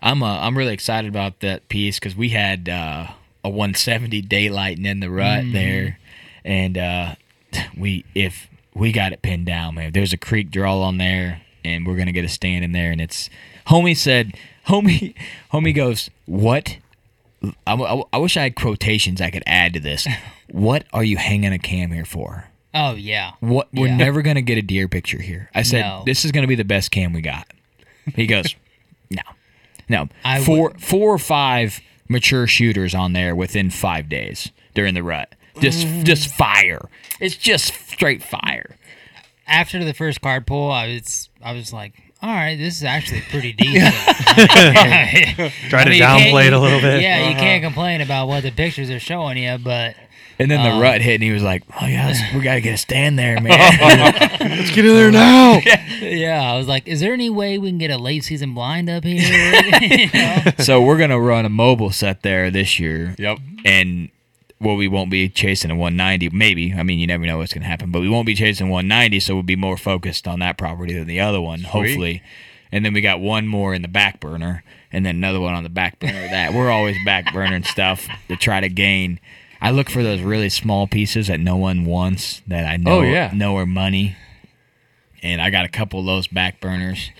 I'm 0.00 0.22
uh, 0.22 0.38
I'm 0.40 0.56
really 0.56 0.72
excited 0.72 1.08
about 1.08 1.40
that 1.40 1.68
piece 1.68 1.98
because 1.98 2.16
we 2.16 2.30
had 2.30 2.68
uh, 2.68 3.08
a 3.44 3.48
170 3.50 4.22
daylight 4.22 4.78
and 4.78 4.86
in 4.86 5.00
the 5.00 5.10
rut 5.10 5.44
there, 5.52 5.98
and 6.44 6.78
uh, 6.78 7.14
we 7.76 8.04
if 8.14 8.48
we 8.74 8.90
got 8.90 9.12
it 9.12 9.20
pinned 9.20 9.44
down, 9.46 9.74
man. 9.74 9.92
There's 9.92 10.12
a 10.14 10.16
creek 10.16 10.50
draw 10.50 10.80
on 10.80 10.96
there, 10.96 11.42
and 11.64 11.86
we're 11.86 11.96
gonna 11.96 12.12
get 12.12 12.24
a 12.24 12.28
stand 12.28 12.64
in 12.64 12.72
there, 12.72 12.90
and 12.90 13.00
it's. 13.00 13.28
Homie 13.68 13.96
said, 13.96 14.34
homie, 14.66 15.14
homie 15.52 15.74
goes, 15.74 16.10
what? 16.26 16.76
I, 17.66 17.74
I, 17.74 18.02
I 18.12 18.18
wish 18.18 18.36
I 18.36 18.42
had 18.44 18.54
quotations 18.56 19.20
I 19.20 19.30
could 19.30 19.42
add 19.46 19.74
to 19.74 19.80
this. 19.80 20.06
What 20.52 20.84
are 20.92 21.02
you 21.02 21.16
hanging 21.16 21.54
a 21.54 21.58
cam 21.58 21.92
here 21.92 22.04
for? 22.04 22.44
Oh 22.74 22.94
yeah. 22.94 23.32
What 23.40 23.68
we're 23.72 23.86
Yeah. 23.86 23.96
never 23.96 24.20
gonna 24.20 24.42
get 24.42 24.58
a 24.58 24.62
deer 24.62 24.86
picture 24.86 25.22
here. 25.22 25.48
I 25.54 25.62
said 25.62 25.80
No. 25.80 26.02
this 26.04 26.26
is 26.26 26.30
gonna 26.32 26.46
be 26.46 26.56
the 26.56 26.64
best 26.64 26.90
cam 26.90 27.14
we 27.14 27.22
got. 27.22 27.46
He 28.14 28.26
goes, 28.26 28.54
no, 29.10 29.22
no. 29.88 30.08
I 30.22 30.44
four 30.44 30.74
four 30.78 31.14
or 31.14 31.16
five 31.18 31.80
mature 32.06 32.46
shooters 32.46 32.94
on 32.94 33.14
there 33.14 33.34
within 33.34 33.70
five 33.70 34.10
days 34.10 34.50
during 34.74 34.92
the 34.92 35.02
rut. 35.02 35.34
Just 35.60 35.86
Mm. 35.86 36.04
just 36.04 36.28
fire. 36.34 36.82
It's 37.18 37.36
just 37.36 37.72
straight 37.88 38.22
fire. 38.22 38.76
After 39.46 39.84
the 39.84 39.92
first 39.94 40.20
card 40.20 40.46
pull, 40.46 40.70
I 40.70 40.86
was 40.94 41.28
I 41.42 41.52
was 41.52 41.72
like, 41.72 41.94
all 42.22 42.30
right, 42.30 42.56
this 42.56 42.76
is 42.76 42.84
actually 42.84 43.22
pretty 43.22 43.52
decent. 43.58 43.92
Try 43.94 45.34
Try 45.68 45.84
to 45.84 45.90
downplay 45.90 46.46
it 46.46 46.52
a 46.52 46.58
little 46.58 46.80
bit. 46.80 47.02
Yeah, 47.02 47.28
you 47.28 47.34
can't 47.36 47.62
complain 47.62 48.00
about 48.00 48.28
what 48.28 48.42
the 48.42 48.50
pictures 48.50 48.90
are 48.90 49.00
showing 49.00 49.36
you, 49.38 49.58
but 49.58 49.96
And 50.38 50.50
then 50.50 50.62
the 50.62 50.70
Um, 50.70 50.80
rut 50.80 51.00
hit, 51.02 51.14
and 51.14 51.22
he 51.22 51.30
was 51.32 51.42
like, 51.42 51.62
"Oh 51.80 51.86
yeah, 51.86 52.06
let's- 52.06 52.34
we 52.34 52.40
got 52.40 52.54
to 52.54 52.60
get 52.60 52.74
a 52.74 52.78
stand 52.78 53.18
there, 53.18 53.40
man." 53.40 53.50
Let's 54.40 54.70
get 54.70 54.84
in 54.86 54.94
there 54.94 55.10
now. 55.10 55.60
yeah, 56.00 56.40
I 56.52 56.56
was 56.56 56.66
like, 56.68 56.86
is 56.88 57.00
there 57.00 57.12
any 57.12 57.30
way 57.30 57.58
we 57.58 57.68
can 57.68 57.78
get 57.78 57.90
a 57.90 57.98
late 57.98 58.24
season 58.24 58.54
blind 58.54 58.88
up 58.90 59.04
here? 59.04 59.20
You 59.80 60.08
know? 60.12 60.42
so 60.58 60.80
we're 60.80 60.98
gonna 60.98 61.20
run 61.20 61.44
a 61.44 61.48
mobile 61.50 61.90
set 61.92 62.22
there 62.22 62.50
this 62.50 62.78
year. 62.80 63.14
Yep. 63.18 63.38
And 63.64 64.08
well, 64.62 64.76
we 64.76 64.88
won't 64.88 65.10
be 65.10 65.28
chasing 65.28 65.70
a 65.70 65.74
190. 65.76 66.30
Maybe. 66.30 66.72
I 66.74 66.82
mean, 66.82 66.98
you 66.98 67.06
never 67.06 67.26
know 67.26 67.38
what's 67.38 67.52
gonna 67.52 67.66
happen, 67.66 67.90
but 67.90 68.00
we 68.00 68.08
won't 68.08 68.26
be 68.26 68.34
chasing 68.34 68.68
190, 68.68 69.20
so 69.20 69.34
we'll 69.34 69.42
be 69.42 69.56
more 69.56 69.76
focused 69.76 70.26
on 70.28 70.38
that 70.40 70.56
property 70.56 70.94
than 70.94 71.06
the 71.06 71.20
other 71.20 71.40
one, 71.40 71.60
hopefully. 71.62 72.22
And 72.70 72.84
then 72.84 72.94
we 72.94 73.00
got 73.02 73.20
one 73.20 73.46
more 73.46 73.74
in 73.74 73.82
the 73.82 73.88
back 73.88 74.18
burner, 74.20 74.64
and 74.90 75.04
then 75.04 75.16
another 75.16 75.40
one 75.40 75.54
on 75.54 75.62
the 75.62 75.68
back 75.68 75.98
burner. 75.98 76.12
That 76.28 76.54
we're 76.54 76.70
always 76.70 76.96
back 77.04 77.32
burning 77.32 77.64
stuff 77.64 78.08
to 78.28 78.36
try 78.36 78.60
to 78.60 78.68
gain. 78.70 79.20
I 79.60 79.70
look 79.70 79.90
for 79.90 80.02
those 80.02 80.20
really 80.22 80.48
small 80.48 80.86
pieces 80.86 81.26
that 81.28 81.38
no 81.38 81.56
one 81.56 81.84
wants 81.84 82.40
that 82.46 82.64
I 82.66 82.78
know 82.78 82.98
Oh, 82.98 83.02
yeah. 83.02 83.30
know 83.34 83.56
are 83.58 83.66
money, 83.66 84.16
and 85.22 85.40
I 85.40 85.50
got 85.50 85.64
a 85.64 85.68
couple 85.68 86.00
of 86.00 86.06
those 86.06 86.26
back 86.26 86.60
burners 86.60 87.10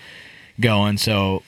going. 0.59 0.97
So 0.97 1.43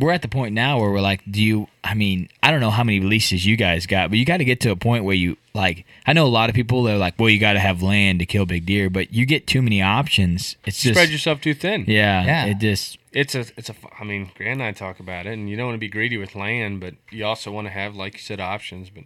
we're 0.00 0.12
at 0.12 0.22
the 0.22 0.28
point 0.28 0.54
now 0.54 0.80
where 0.80 0.90
we're 0.90 1.00
like, 1.00 1.20
do 1.30 1.42
you? 1.42 1.68
I 1.84 1.94
mean, 1.94 2.28
I 2.42 2.50
don't 2.50 2.60
know 2.60 2.70
how 2.70 2.82
many 2.82 3.00
leases 3.00 3.44
you 3.44 3.56
guys 3.56 3.86
got, 3.86 4.10
but 4.10 4.18
you 4.18 4.24
got 4.24 4.38
to 4.38 4.44
get 4.44 4.60
to 4.60 4.70
a 4.70 4.76
point 4.76 5.04
where 5.04 5.14
you 5.14 5.36
like. 5.54 5.84
I 6.06 6.12
know 6.14 6.26
a 6.26 6.28
lot 6.28 6.48
of 6.48 6.54
people 6.54 6.82
they're 6.82 6.96
like, 6.96 7.14
well, 7.18 7.28
you 7.28 7.38
got 7.38 7.52
to 7.52 7.60
have 7.60 7.82
land 7.82 8.18
to 8.20 8.26
kill 8.26 8.46
big 8.46 8.66
deer, 8.66 8.88
but 8.88 9.12
you 9.12 9.26
get 9.26 9.46
too 9.46 9.62
many 9.62 9.82
options. 9.82 10.56
It's 10.64 10.80
just 10.80 10.94
Spread 10.94 11.10
yourself 11.10 11.40
too 11.40 11.54
thin. 11.54 11.84
yeah, 11.86 12.24
Yeah. 12.24 12.46
It 12.46 12.58
just 12.58 12.98
It's 13.12 13.34
a, 13.34 13.40
it's 13.56 13.68
a. 13.68 13.74
I 13.98 14.04
mean, 14.04 14.30
Grant 14.34 14.60
and 14.60 14.62
I 14.62 14.72
talk 14.72 15.00
about 15.00 15.26
it, 15.26 15.34
and 15.34 15.48
you 15.50 15.56
don't 15.56 15.66
want 15.66 15.76
to 15.76 15.80
be 15.80 15.88
greedy 15.88 16.16
with 16.16 16.34
land, 16.34 16.80
but 16.80 16.94
you 17.10 17.24
also 17.26 17.52
want 17.52 17.66
to 17.66 17.72
have, 17.72 17.94
like 17.94 18.14
you 18.14 18.20
said, 18.20 18.40
options. 18.40 18.88
But 18.88 19.04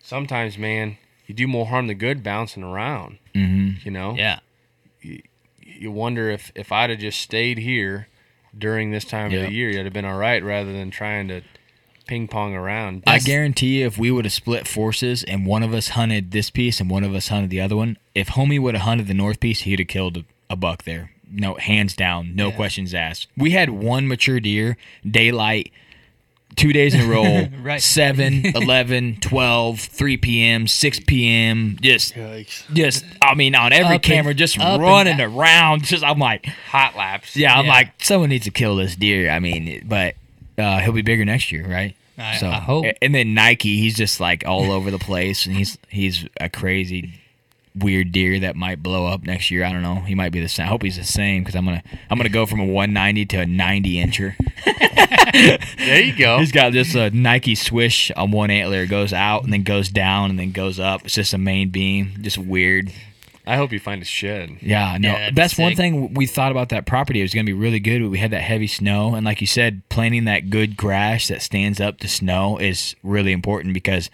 sometimes, 0.00 0.58
man, 0.58 0.98
you 1.26 1.34
do 1.34 1.46
more 1.46 1.66
harm 1.66 1.86
than 1.86 1.98
good 1.98 2.22
bouncing 2.22 2.64
around. 2.64 3.18
mhm. 3.34 3.84
You 3.84 3.90
know, 3.92 4.14
yeah. 4.16 4.40
you 5.00 5.92
wonder 5.92 6.28
if 6.30 6.50
if 6.54 6.72
I'd 6.72 6.90
have 6.90 6.98
just 6.98 7.20
stayed 7.20 7.58
here 7.58 8.08
during 8.58 8.90
this 8.90 9.04
time 9.04 9.26
of 9.26 9.40
the 9.40 9.52
year, 9.52 9.70
you'd 9.70 9.84
have 9.84 9.92
been 9.92 10.04
all 10.04 10.18
right, 10.18 10.42
rather 10.42 10.72
than 10.72 10.90
trying 10.90 11.28
to 11.28 11.42
ping 12.06 12.28
pong 12.28 12.54
around. 12.54 13.02
I 13.06 13.18
guarantee 13.18 13.80
you, 13.80 13.86
if 13.86 13.96
we 13.98 14.10
would 14.10 14.24
have 14.26 14.32
split 14.32 14.68
forces 14.68 15.22
and 15.24 15.46
one 15.46 15.62
of 15.62 15.72
us 15.72 15.88
hunted 15.88 16.30
this 16.32 16.50
piece 16.50 16.80
and 16.80 16.90
one 16.90 17.02
of 17.04 17.14
us 17.14 17.28
hunted 17.28 17.50
the 17.50 17.60
other 17.60 17.76
one, 17.76 17.96
if 18.14 18.28
homie 18.30 18.60
would 18.60 18.74
have 18.74 18.82
hunted 18.84 19.06
the 19.06 19.14
north 19.14 19.40
piece, 19.40 19.60
he'd 19.62 19.78
have 19.78 19.88
killed 19.88 20.18
a, 20.18 20.24
a 20.50 20.56
buck 20.56 20.82
there. 20.84 21.10
No, 21.30 21.54
hands 21.54 21.96
down, 21.96 22.36
no 22.36 22.48
Yeah. 22.50 22.56
questions 22.56 22.92
asked. 22.94 23.28
We 23.36 23.52
had 23.52 23.70
one 23.70 24.06
mature 24.06 24.38
deer, 24.38 24.76
daylight, 25.08 25.72
two 26.56 26.72
days 26.72 26.94
in 26.94 27.00
a 27.02 27.06
row, 27.08 27.46
Right. 27.62 27.80
7, 27.82 28.46
11, 28.56 29.18
12, 29.20 29.80
3 29.80 30.16
p.m., 30.18 30.66
6 30.66 31.00
p.m., 31.06 31.76
just, 31.80 32.14
Yikes. 32.14 32.72
just, 32.74 33.04
I 33.22 33.34
mean, 33.34 33.54
on 33.54 33.72
every 33.72 33.86
Up 33.86 33.92
and- 33.92 34.02
camera, 34.02 34.34
just 34.34 34.56
running 34.58 35.20
around. 35.20 35.84
Just, 35.84 36.04
I'm 36.04 36.18
like, 36.18 36.46
hot 36.46 36.96
laps. 36.96 37.36
yeah, 37.36 37.58
I'm 37.58 37.66
Yeah. 37.66 37.72
like, 37.72 38.02
someone 38.02 38.28
needs 38.30 38.44
to 38.44 38.50
kill 38.50 38.76
this 38.76 38.96
deer. 38.96 39.30
I 39.30 39.38
mean, 39.40 39.84
but 39.86 40.14
uh, 40.58 40.80
he'll 40.80 40.92
be 40.92 41.02
bigger 41.02 41.24
next 41.24 41.50
year, 41.52 41.66
right? 41.66 41.96
I- 42.16 42.38
I 42.46 42.60
hope. 42.60 42.86
And 43.02 43.12
then 43.14 43.34
Nike, 43.34 43.76
he's 43.78 43.94
just 43.96 44.20
like 44.20 44.44
all 44.46 44.70
over 44.70 44.90
the 44.92 45.00
place, 45.00 45.46
and 45.46 45.56
he's 45.56 45.76
he's 45.88 46.28
a 46.40 46.48
crazy, 46.48 47.12
weird 47.76 48.12
deer 48.12 48.38
that 48.40 48.56
might 48.56 48.82
blow 48.82 49.06
up 49.06 49.24
next 49.24 49.50
year. 49.50 49.64
I 49.64 49.72
don't 49.72 49.82
know. 49.82 49.96
He 49.96 50.14
might 50.14 50.30
be 50.32 50.40
the 50.40 50.48
same. 50.48 50.66
I 50.66 50.68
hope 50.68 50.82
he's 50.82 50.96
the 50.96 51.04
same 51.04 51.42
because 51.42 51.56
I'm 51.56 51.64
gonna 51.64 51.82
I'm 52.08 52.16
gonna 52.16 52.28
go 52.28 52.46
from 52.46 52.60
a 52.60 52.66
190 52.66 53.26
to 53.26 53.36
a 53.38 53.46
90 53.46 53.94
incher. 53.96 54.34
There 55.34 56.00
you 56.00 56.16
go. 56.16 56.38
He's 56.38 56.52
got 56.52 56.72
this 56.72 56.94
uh, 56.94 57.10
Nike 57.12 57.56
swish 57.56 58.12
on 58.12 58.30
one 58.30 58.50
antler, 58.50 58.82
it 58.82 58.86
goes 58.86 59.12
out 59.12 59.42
and 59.42 59.52
then 59.52 59.64
goes 59.64 59.88
down 59.88 60.30
and 60.30 60.38
then 60.38 60.52
goes 60.52 60.78
up. 60.78 61.04
It's 61.04 61.14
just 61.14 61.34
a 61.34 61.38
main 61.38 61.70
beam, 61.70 62.14
just 62.20 62.38
weird. 62.38 62.92
I 63.46 63.56
hope 63.56 63.72
you 63.72 63.80
find 63.80 64.00
a 64.00 64.04
shed. 64.04 64.58
Yeah, 64.62 64.96
no, 64.98 65.12
Yeah, 65.12 65.30
that's 65.34 65.58
one 65.58 65.74
thing 65.74 66.14
we 66.14 66.26
thought 66.26 66.50
about 66.50 66.70
that 66.70 66.86
property. 66.86 67.20
It 67.20 67.24
was 67.24 67.34
going 67.34 67.44
to 67.44 67.52
be 67.52 67.58
really 67.58 67.80
good. 67.80 68.02
We 68.08 68.18
had 68.18 68.30
that 68.30 68.40
heavy 68.40 68.66
snow, 68.66 69.14
and 69.14 69.26
like 69.26 69.40
you 69.42 69.46
said, 69.46 69.82
planting 69.90 70.24
that 70.24 70.48
good 70.48 70.76
grass 70.76 71.28
that 71.28 71.42
stands 71.42 71.78
up 71.80 71.98
to 71.98 72.08
snow 72.08 72.56
is 72.56 72.94
really 73.02 73.32
important 73.32 73.74
because 73.74 74.08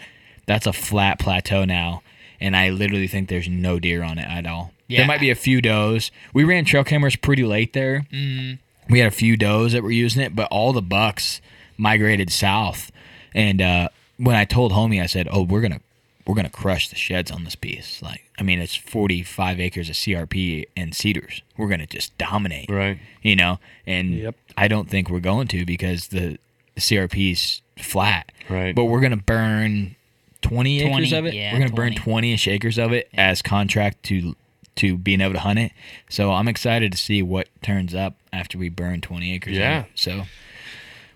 that's 0.47 0.67
a 0.67 0.73
flat 0.73 1.21
plateau 1.21 1.65
now, 1.65 2.03
and 2.41 2.57
I 2.57 2.71
literally 2.71 3.07
think 3.09 3.29
there's 3.29 3.49
no 3.49 3.79
deer 3.79 4.03
on 4.03 4.19
it 4.19 4.27
at 4.27 4.47
all. 4.47 4.73
Yeah. 4.89 4.99
There 5.01 5.07
might 5.07 5.21
be 5.21 5.31
a 5.31 5.35
few 5.37 5.61
does. 5.61 6.11
We 6.33 6.45
ran 6.45 6.65
trail 6.65 6.83
cameras 6.85 7.17
pretty 7.17 7.45
late 7.45 7.73
there. 7.73 8.07
Mm, 8.13 8.59
We 8.89 8.99
had 8.99 9.09
a 9.09 9.13
few 9.13 9.37
does 9.37 9.73
that 9.73 9.83
were 9.83 9.91
using 9.93 10.23
it, 10.23 10.35
but 10.35 10.49
all 10.51 10.73
the 10.73 10.83
bucks 10.83 11.41
migrated 11.77 12.31
south. 12.33 12.91
And 13.35 13.63
uh, 13.63 13.89
when 14.17 14.35
I 14.37 14.45
told 14.45 14.73
homie, 14.73 15.01
I 15.01 15.07
said, 15.07 15.29
"Oh, 15.31 15.43
we're 15.43 15.61
gonna 15.61 15.81
we're 16.27 16.35
gonna 16.35 16.51
crush 16.51 16.89
the 16.89 16.97
sheds 16.97 17.31
on 17.31 17.45
this 17.45 17.55
piece. 17.57 18.03
Like, 18.03 18.23
I 18.39 18.43
mean, 18.43 18.61
it's 18.61 18.75
45 18.77 19.59
acres 19.61 19.89
of 19.89 19.95
CRP 19.97 20.67
and 20.77 20.95
cedars. 20.95 21.43
We're 21.57 21.69
gonna 21.69 21.87
just 21.87 22.17
dominate, 22.19 22.69
Right. 22.69 22.99
you 23.23 23.35
know. 23.37 23.59
And 23.87 24.15
Yep. 24.15 24.35
I 24.57 24.69
don't 24.69 24.89
think 24.91 25.09
we're 25.09 25.21
going 25.21 25.49
to 25.49 25.65
because 25.65 26.09
the, 26.09 26.39
the 26.75 26.81
CRP's 26.81 27.63
flat, 27.79 28.31
Right. 28.49 28.75
But 28.75 28.85
we're 28.87 29.01
gonna 29.01 29.17
burn 29.17 29.97
20, 30.43 30.81
acres 30.83 31.13
of 31.13 31.27
it. 31.27 31.35
yeah, 31.35 31.53
we're 31.53 31.61
gonna 31.61 31.73
burn 31.73 31.95
20. 31.95 32.35
20ish 32.35 32.51
acres 32.53 32.79
of 32.79 32.93
it 32.93 33.09
as 33.15 33.43
contract 33.43 34.03
to 34.05 34.35
to 34.77 34.97
being 34.97 35.21
able 35.21 35.35
to 35.35 35.41
hunt 35.41 35.59
it. 35.59 35.73
So 36.09 36.33
I'm 36.33 36.49
excited 36.49 36.93
to 36.93 36.99
see 36.99 37.23
what 37.23 37.49
turns 37.63 37.95
up 37.95 38.15
after 38.33 38.57
we 38.57 38.69
burn 38.69 39.01
20 39.01 39.35
acres. 39.35 39.53
of 39.55 39.59
Yeah. 39.59 39.81
it. 39.81 39.87
So 39.97 40.23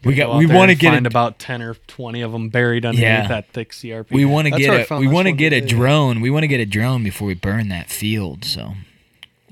we 0.04 0.14
got 0.14 0.30
out 0.30 0.38
we 0.38 0.46
want 0.46 0.70
to 0.70 0.74
get 0.74 0.90
find 0.92 1.06
a, 1.06 1.08
about 1.08 1.38
ten 1.38 1.62
or 1.62 1.74
twenty 1.86 2.20
of 2.20 2.32
them 2.32 2.50
buried 2.50 2.84
underneath 2.84 3.02
Yeah. 3.08 3.26
that 3.28 3.48
thick 3.50 3.72
CRP. 3.72 4.10
we 4.10 4.24
want 4.26 4.46
to 4.48 4.50
That's 4.50 4.68
where 4.68 4.80
I 4.80 4.82
get 4.82 4.90
a 4.90 4.96
we 4.98 5.06
want 5.06 5.26
to 5.28 5.32
get 5.32 5.52
a 5.54 5.60
drone. 5.62 6.20
We 6.20 6.28
want 6.30 6.42
to 6.42 6.48
get 6.48 6.60
a 6.60 6.66
drone 6.66 7.02
before 7.02 7.26
we 7.26 7.34
burn 7.34 7.68
that 7.70 7.88
field. 7.88 8.44
So 8.44 8.74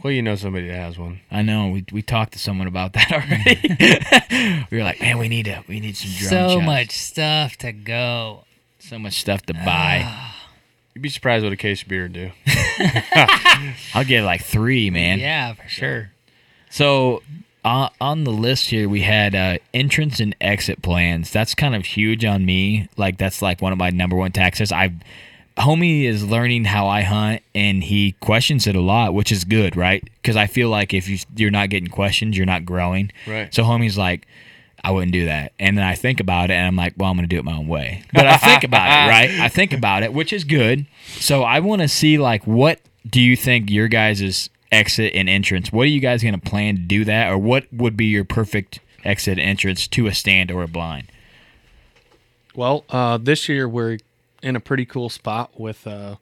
Well, 0.02 0.12
you 0.12 0.20
know 0.20 0.34
somebody 0.34 0.66
that 0.68 0.74
has 0.76 0.98
one. 0.98 1.20
I 1.30 1.40
know 1.42 1.68
we 1.68 1.84
we 1.90 2.02
talked 2.02 2.32
to 2.34 2.38
someone 2.38 2.66
about 2.66 2.92
that 2.92 3.10
already. 4.30 4.66
we 4.70 4.76
were 4.76 4.84
like, 4.84 5.00
man, 5.00 5.16
we 5.16 5.28
need 5.28 5.46
to 5.46 5.62
we 5.68 5.80
need 5.80 5.96
some 5.96 6.10
drone 6.10 6.28
so 6.30 6.48
shots. 6.56 6.66
much 6.66 6.90
stuff 6.90 7.56
to 7.58 7.72
go. 7.72 8.44
So 8.92 8.98
much 8.98 9.18
stuff 9.20 9.40
to 9.46 9.54
buy. 9.54 10.06
You'd 10.94 11.00
be 11.00 11.08
surprised 11.08 11.44
what 11.44 11.52
a 11.52 11.56
case 11.56 11.80
of 11.80 11.88
beer 11.88 12.02
would 12.02 12.12
do. 12.12 12.30
I'll 13.94 14.04
get 14.04 14.22
like 14.22 14.44
three, 14.44 14.90
man. 14.90 15.18
Yeah, 15.18 15.54
for 15.54 15.66
sure. 15.66 16.10
So 16.68 17.22
uh, 17.64 17.88
on 18.02 18.24
the 18.24 18.30
list 18.30 18.68
here 18.68 18.90
we 18.90 19.00
had 19.00 19.34
uh, 19.34 19.58
entrance 19.72 20.20
and 20.20 20.36
exit 20.42 20.82
plans. 20.82 21.30
That's 21.30 21.54
kind 21.54 21.74
of 21.74 21.86
huge 21.86 22.22
on 22.26 22.44
me. 22.44 22.88
Like 22.98 23.16
that's 23.16 23.40
like 23.40 23.62
one 23.62 23.72
of 23.72 23.78
my 23.78 23.88
number 23.88 24.14
one 24.14 24.32
taxes. 24.32 24.70
I 24.70 24.92
homie 25.56 26.04
is 26.04 26.22
learning 26.22 26.66
how 26.66 26.86
I 26.86 27.00
hunt 27.00 27.40
and 27.54 27.82
he 27.82 28.12
questions 28.20 28.66
it 28.66 28.76
a 28.76 28.82
lot, 28.82 29.14
which 29.14 29.32
is 29.32 29.44
good, 29.44 29.74
right? 29.74 30.04
Because 30.20 30.36
I 30.36 30.46
feel 30.46 30.68
like 30.68 30.92
if 30.92 31.08
you 31.08 31.16
you're 31.34 31.50
not 31.50 31.70
getting 31.70 31.88
questions, 31.88 32.36
you're 32.36 32.44
not 32.44 32.66
growing. 32.66 33.10
Right. 33.26 33.54
So 33.54 33.62
homie's 33.62 33.96
like, 33.96 34.26
I 34.84 34.90
wouldn't 34.90 35.12
do 35.12 35.26
that, 35.26 35.52
and 35.58 35.78
then 35.78 35.84
I 35.84 35.94
think 35.94 36.18
about 36.20 36.50
it 36.50 36.54
and 36.54 36.66
I'm 36.66 36.76
like, 36.76 36.94
well, 36.96 37.10
I'm 37.10 37.16
gonna 37.16 37.28
do 37.28 37.38
it 37.38 37.44
my 37.44 37.56
own 37.56 37.68
way. 37.68 38.02
But 38.12 38.26
I 38.26 38.36
think 38.36 38.64
about 38.64 38.86
it, 38.86 39.10
right? 39.10 39.30
I 39.40 39.48
think 39.48 39.72
about 39.72 40.02
it, 40.02 40.12
which 40.12 40.32
is 40.32 40.44
good. 40.44 40.86
So 41.06 41.42
I 41.42 41.60
want 41.60 41.82
to 41.82 41.88
see 41.88 42.18
like 42.18 42.46
what 42.46 42.80
do 43.08 43.20
you 43.20 43.36
think 43.36 43.70
your 43.70 43.88
guys' 43.88 44.50
exit 44.70 45.14
and 45.14 45.28
entrance? 45.28 45.72
What 45.72 45.82
are 45.82 45.90
you 45.90 46.00
guys 46.00 46.22
gonna 46.22 46.38
plan 46.38 46.76
to 46.76 46.82
do 46.82 47.04
that, 47.04 47.30
or 47.30 47.38
what 47.38 47.72
would 47.72 47.96
be 47.96 48.06
your 48.06 48.24
perfect 48.24 48.80
exit 49.04 49.38
and 49.38 49.48
entrance 49.48 49.86
to 49.88 50.06
a 50.06 50.14
stand 50.14 50.50
or 50.50 50.62
a 50.62 50.68
blind? 50.68 51.06
Well, 52.54 52.84
uh, 52.90 53.18
this 53.18 53.48
year 53.48 53.68
we're 53.68 53.98
in 54.42 54.56
a 54.56 54.60
pretty 54.60 54.84
cool 54.84 55.08
spot 55.08 55.58
with 55.58 55.86
uh, 55.86 56.16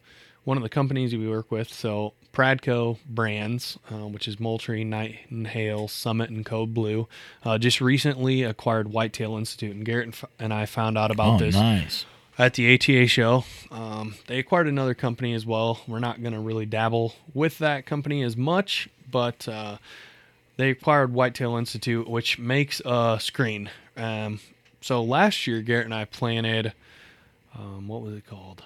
one 0.44 0.56
of 0.56 0.62
the 0.62 0.68
companies 0.68 1.14
we 1.14 1.28
work 1.28 1.50
with. 1.50 1.72
So 1.72 2.12
Pradco 2.32 2.98
Brands, 3.06 3.78
uh, 3.90 4.06
which 4.06 4.28
is 4.28 4.38
Moultrie, 4.38 4.84
Knight 4.84 5.18
& 5.30 5.46
Hale, 5.48 5.88
Summit, 5.88 6.30
and 6.30 6.44
Code 6.44 6.72
Blue, 6.72 7.08
uh, 7.44 7.58
just 7.58 7.80
recently 7.80 8.42
acquired 8.42 8.92
Whitetail 8.92 9.36
Institute, 9.36 9.74
and 9.74 9.84
Garrett 9.84 10.06
and, 10.06 10.14
f- 10.14 10.30
and 10.38 10.54
I 10.54 10.66
found 10.66 10.96
out 10.96 11.10
about 11.10 11.34
oh, 11.34 11.44
this 11.44 11.54
nice. 11.54 12.06
at 12.38 12.54
the 12.54 12.74
ATA 12.74 13.06
show. 13.08 13.44
Um, 13.70 14.14
they 14.26 14.38
acquired 14.38 14.68
another 14.68 14.94
company 14.94 15.34
as 15.34 15.44
well. 15.44 15.80
We're 15.88 15.98
not 15.98 16.22
going 16.22 16.34
to 16.34 16.40
really 16.40 16.66
dabble 16.66 17.14
with 17.34 17.58
that 17.58 17.86
company 17.86 18.22
as 18.22 18.36
much, 18.36 18.88
but 19.10 19.48
uh, 19.48 19.78
they 20.56 20.70
acquired 20.70 21.12
Whitetail 21.12 21.56
Institute, 21.56 22.08
which 22.08 22.38
makes 22.38 22.80
a 22.84 23.18
screen. 23.20 23.70
Um, 23.96 24.40
so 24.80 25.02
last 25.02 25.46
year, 25.46 25.62
Garrett 25.62 25.86
and 25.86 25.94
I 25.94 26.04
planted, 26.04 26.72
um, 27.54 27.88
what 27.88 28.02
was 28.02 28.14
it 28.14 28.26
called? 28.26 28.62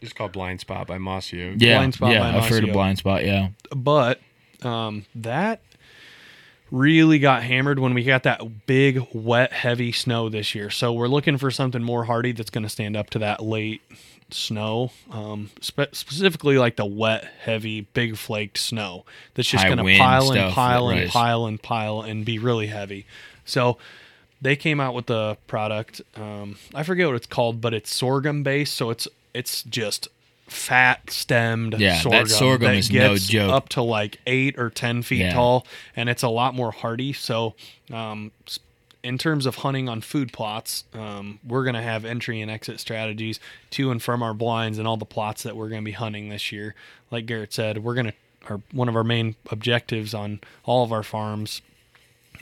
It's 0.00 0.12
called 0.12 0.32
Blind 0.32 0.60
Spot 0.60 0.86
by 0.86 0.98
Mossy 0.98 1.42
Oak. 1.42 1.56
Yeah, 1.58 1.78
Blind 1.78 1.94
Spot 1.94 2.12
yeah, 2.12 2.20
by 2.20 2.38
I've 2.38 2.48
heard 2.48 2.64
of 2.64 2.72
blind 2.72 2.98
spot. 2.98 3.24
Yeah, 3.24 3.50
but 3.74 4.20
um, 4.62 5.04
that 5.14 5.60
really 6.72 7.18
got 7.18 7.42
hammered 7.42 7.78
when 7.78 7.94
we 7.94 8.02
got 8.02 8.22
that 8.22 8.66
big, 8.66 9.06
wet, 9.12 9.52
heavy 9.52 9.92
snow 9.92 10.28
this 10.28 10.54
year. 10.54 10.70
So 10.70 10.92
we're 10.92 11.06
looking 11.06 11.36
for 11.36 11.50
something 11.50 11.82
more 11.82 12.04
hardy 12.04 12.32
that's 12.32 12.50
going 12.50 12.64
to 12.64 12.70
stand 12.70 12.96
up 12.96 13.10
to 13.10 13.18
that 13.20 13.42
late 13.42 13.82
snow, 14.30 14.90
um, 15.10 15.50
spe- 15.60 15.92
specifically 15.92 16.56
like 16.56 16.76
the 16.76 16.86
wet, 16.86 17.24
heavy, 17.40 17.82
big 17.82 18.16
flaked 18.16 18.56
snow 18.56 19.04
that's 19.34 19.48
just 19.48 19.66
going 19.66 19.76
to 19.76 19.84
wind 19.84 19.98
pile 19.98 20.32
and 20.32 20.54
pile 20.54 20.88
and 20.88 21.00
right. 21.00 21.10
pile 21.10 21.44
and 21.44 21.62
pile 21.62 22.00
and 22.00 22.24
be 22.24 22.38
really 22.38 22.68
heavy. 22.68 23.06
So 23.44 23.76
they 24.40 24.56
came 24.56 24.80
out 24.80 24.94
with 24.94 25.06
the 25.06 25.36
product. 25.46 26.00
Um, 26.16 26.56
I 26.74 26.82
forget 26.82 27.06
what 27.06 27.16
it's 27.16 27.26
called, 27.26 27.60
but 27.60 27.74
it's 27.74 27.94
sorghum 27.94 28.42
based, 28.42 28.74
so 28.74 28.88
it's 28.88 29.06
it's 29.34 29.62
just 29.62 30.08
fat 30.48 31.08
stemmed 31.10 31.78
Yeah, 31.78 31.94
that 31.94 32.02
sorghum 32.02 32.26
sorghum 32.28 32.66
that 32.66 32.74
is 32.76 32.90
no 32.90 33.14
gets 33.14 33.26
joke. 33.28 33.50
up 33.52 33.68
to 33.70 33.82
like 33.82 34.18
eight 34.26 34.58
or 34.58 34.68
ten 34.70 35.02
feet 35.02 35.20
Yeah. 35.20 35.34
tall, 35.34 35.66
and 35.96 36.08
it's 36.08 36.22
a 36.22 36.28
lot 36.28 36.54
more 36.54 36.72
hardy. 36.72 37.12
So, 37.12 37.54
um, 37.90 38.32
in 39.02 39.18
terms 39.18 39.46
of 39.46 39.56
hunting 39.56 39.88
on 39.88 40.00
food 40.00 40.32
plots, 40.32 40.84
um, 40.94 41.38
we're 41.46 41.64
gonna 41.64 41.82
have 41.82 42.04
entry 42.04 42.40
and 42.40 42.50
exit 42.50 42.78
strategies 42.80 43.40
to 43.70 43.90
and 43.90 44.02
from 44.02 44.22
our 44.22 44.34
blinds 44.34 44.78
and 44.78 44.86
all 44.86 44.96
the 44.96 45.04
plots 45.06 45.42
that 45.44 45.56
we're 45.56 45.68
gonna 45.68 45.82
be 45.82 45.92
hunting 45.92 46.28
this 46.28 46.52
year. 46.52 46.74
Like 47.10 47.26
Garrett 47.26 47.52
said, 47.52 47.78
we're 47.78 47.94
gonna 47.94 48.12
our 48.48 48.60
one 48.72 48.88
of 48.88 48.96
our 48.96 49.04
main 49.04 49.36
objectives 49.50 50.12
on 50.14 50.40
all 50.64 50.84
of 50.84 50.92
our 50.92 51.02
farms 51.04 51.62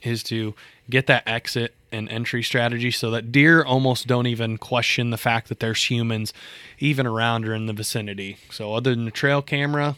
is 0.02 0.22
to 0.24 0.54
get 0.88 1.06
that 1.06 1.22
exit 1.26 1.74
and 1.92 2.08
entry 2.08 2.42
strategy 2.42 2.90
so 2.90 3.10
that 3.10 3.32
deer 3.32 3.62
almost 3.62 4.06
don't 4.06 4.26
even 4.26 4.58
question 4.58 5.10
the 5.10 5.16
fact 5.16 5.48
that 5.48 5.60
there's 5.60 5.90
humans 5.90 6.32
even 6.78 7.06
around 7.06 7.46
or 7.46 7.54
in 7.54 7.66
the 7.66 7.72
vicinity. 7.72 8.38
So 8.50 8.74
other 8.74 8.94
than 8.94 9.04
the 9.04 9.10
trail 9.10 9.42
camera 9.42 9.96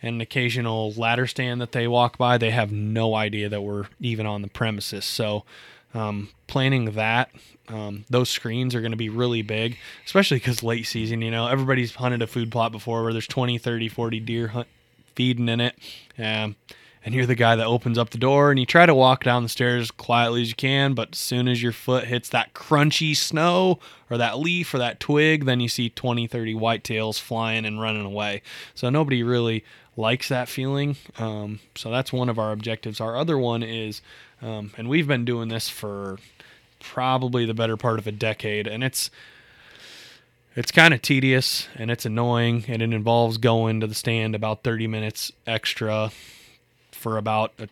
and 0.00 0.16
an 0.16 0.20
occasional 0.20 0.92
ladder 0.92 1.26
stand 1.26 1.60
that 1.60 1.72
they 1.72 1.86
walk 1.88 2.18
by, 2.18 2.38
they 2.38 2.50
have 2.50 2.72
no 2.72 3.14
idea 3.14 3.48
that 3.48 3.62
we're 3.62 3.86
even 4.00 4.26
on 4.26 4.42
the 4.42 4.48
premises. 4.48 5.04
So 5.04 5.44
um, 5.94 6.30
planning 6.46 6.92
that 6.92 7.30
um, 7.68 8.04
those 8.10 8.28
screens 8.28 8.74
are 8.74 8.80
going 8.80 8.92
to 8.92 8.96
be 8.96 9.08
really 9.08 9.42
big 9.42 9.78
especially 10.04 10.38
because 10.38 10.62
late 10.62 10.86
season 10.86 11.22
you 11.22 11.30
know 11.30 11.46
everybody's 11.46 11.94
hunted 11.94 12.20
a 12.20 12.26
food 12.26 12.50
plot 12.50 12.72
before 12.72 13.02
where 13.02 13.12
there's 13.12 13.26
20 13.26 13.58
30 13.58 13.88
40 13.88 14.20
deer 14.20 14.48
hunt, 14.48 14.68
feeding 15.14 15.48
in 15.48 15.60
it 15.60 15.76
and 17.04 17.14
you're 17.14 17.26
the 17.26 17.34
guy 17.34 17.56
that 17.56 17.66
opens 17.66 17.98
up 17.98 18.10
the 18.10 18.18
door 18.18 18.50
and 18.50 18.60
you 18.60 18.66
try 18.66 18.86
to 18.86 18.94
walk 18.94 19.24
down 19.24 19.42
the 19.42 19.48
stairs 19.48 19.90
quietly 19.90 20.42
as 20.42 20.48
you 20.48 20.54
can 20.54 20.94
but 20.94 21.10
as 21.12 21.18
soon 21.18 21.48
as 21.48 21.62
your 21.62 21.72
foot 21.72 22.04
hits 22.04 22.28
that 22.28 22.54
crunchy 22.54 23.16
snow 23.16 23.78
or 24.10 24.16
that 24.16 24.38
leaf 24.38 24.72
or 24.72 24.78
that 24.78 25.00
twig 25.00 25.44
then 25.44 25.60
you 25.60 25.68
see 25.68 25.88
20 25.88 26.26
30 26.26 26.54
whitetails 26.54 27.18
flying 27.18 27.64
and 27.64 27.80
running 27.80 28.04
away. 28.04 28.42
So 28.74 28.90
nobody 28.90 29.22
really 29.22 29.64
likes 29.96 30.28
that 30.28 30.48
feeling. 30.48 30.96
Um, 31.18 31.60
so 31.74 31.90
that's 31.90 32.12
one 32.12 32.28
of 32.28 32.38
our 32.38 32.52
objectives. 32.52 33.00
Our 33.00 33.16
other 33.16 33.38
one 33.38 33.62
is 33.62 34.00
um, 34.40 34.72
and 34.76 34.88
we've 34.88 35.06
been 35.06 35.24
doing 35.24 35.48
this 35.48 35.68
for 35.68 36.18
probably 36.80 37.46
the 37.46 37.54
better 37.54 37.76
part 37.76 37.98
of 37.98 38.06
a 38.06 38.12
decade 38.12 38.66
and 38.66 38.82
it's 38.82 39.10
it's 40.54 40.70
kind 40.70 40.92
of 40.92 41.00
tedious 41.00 41.68
and 41.76 41.90
it's 41.90 42.04
annoying 42.04 42.64
and 42.68 42.82
it 42.82 42.92
involves 42.92 43.38
going 43.38 43.80
to 43.80 43.86
the 43.86 43.94
stand 43.94 44.34
about 44.34 44.62
30 44.62 44.86
minutes 44.86 45.32
extra 45.46 46.10
for 47.02 47.18
about 47.18 47.52
a 47.58 47.68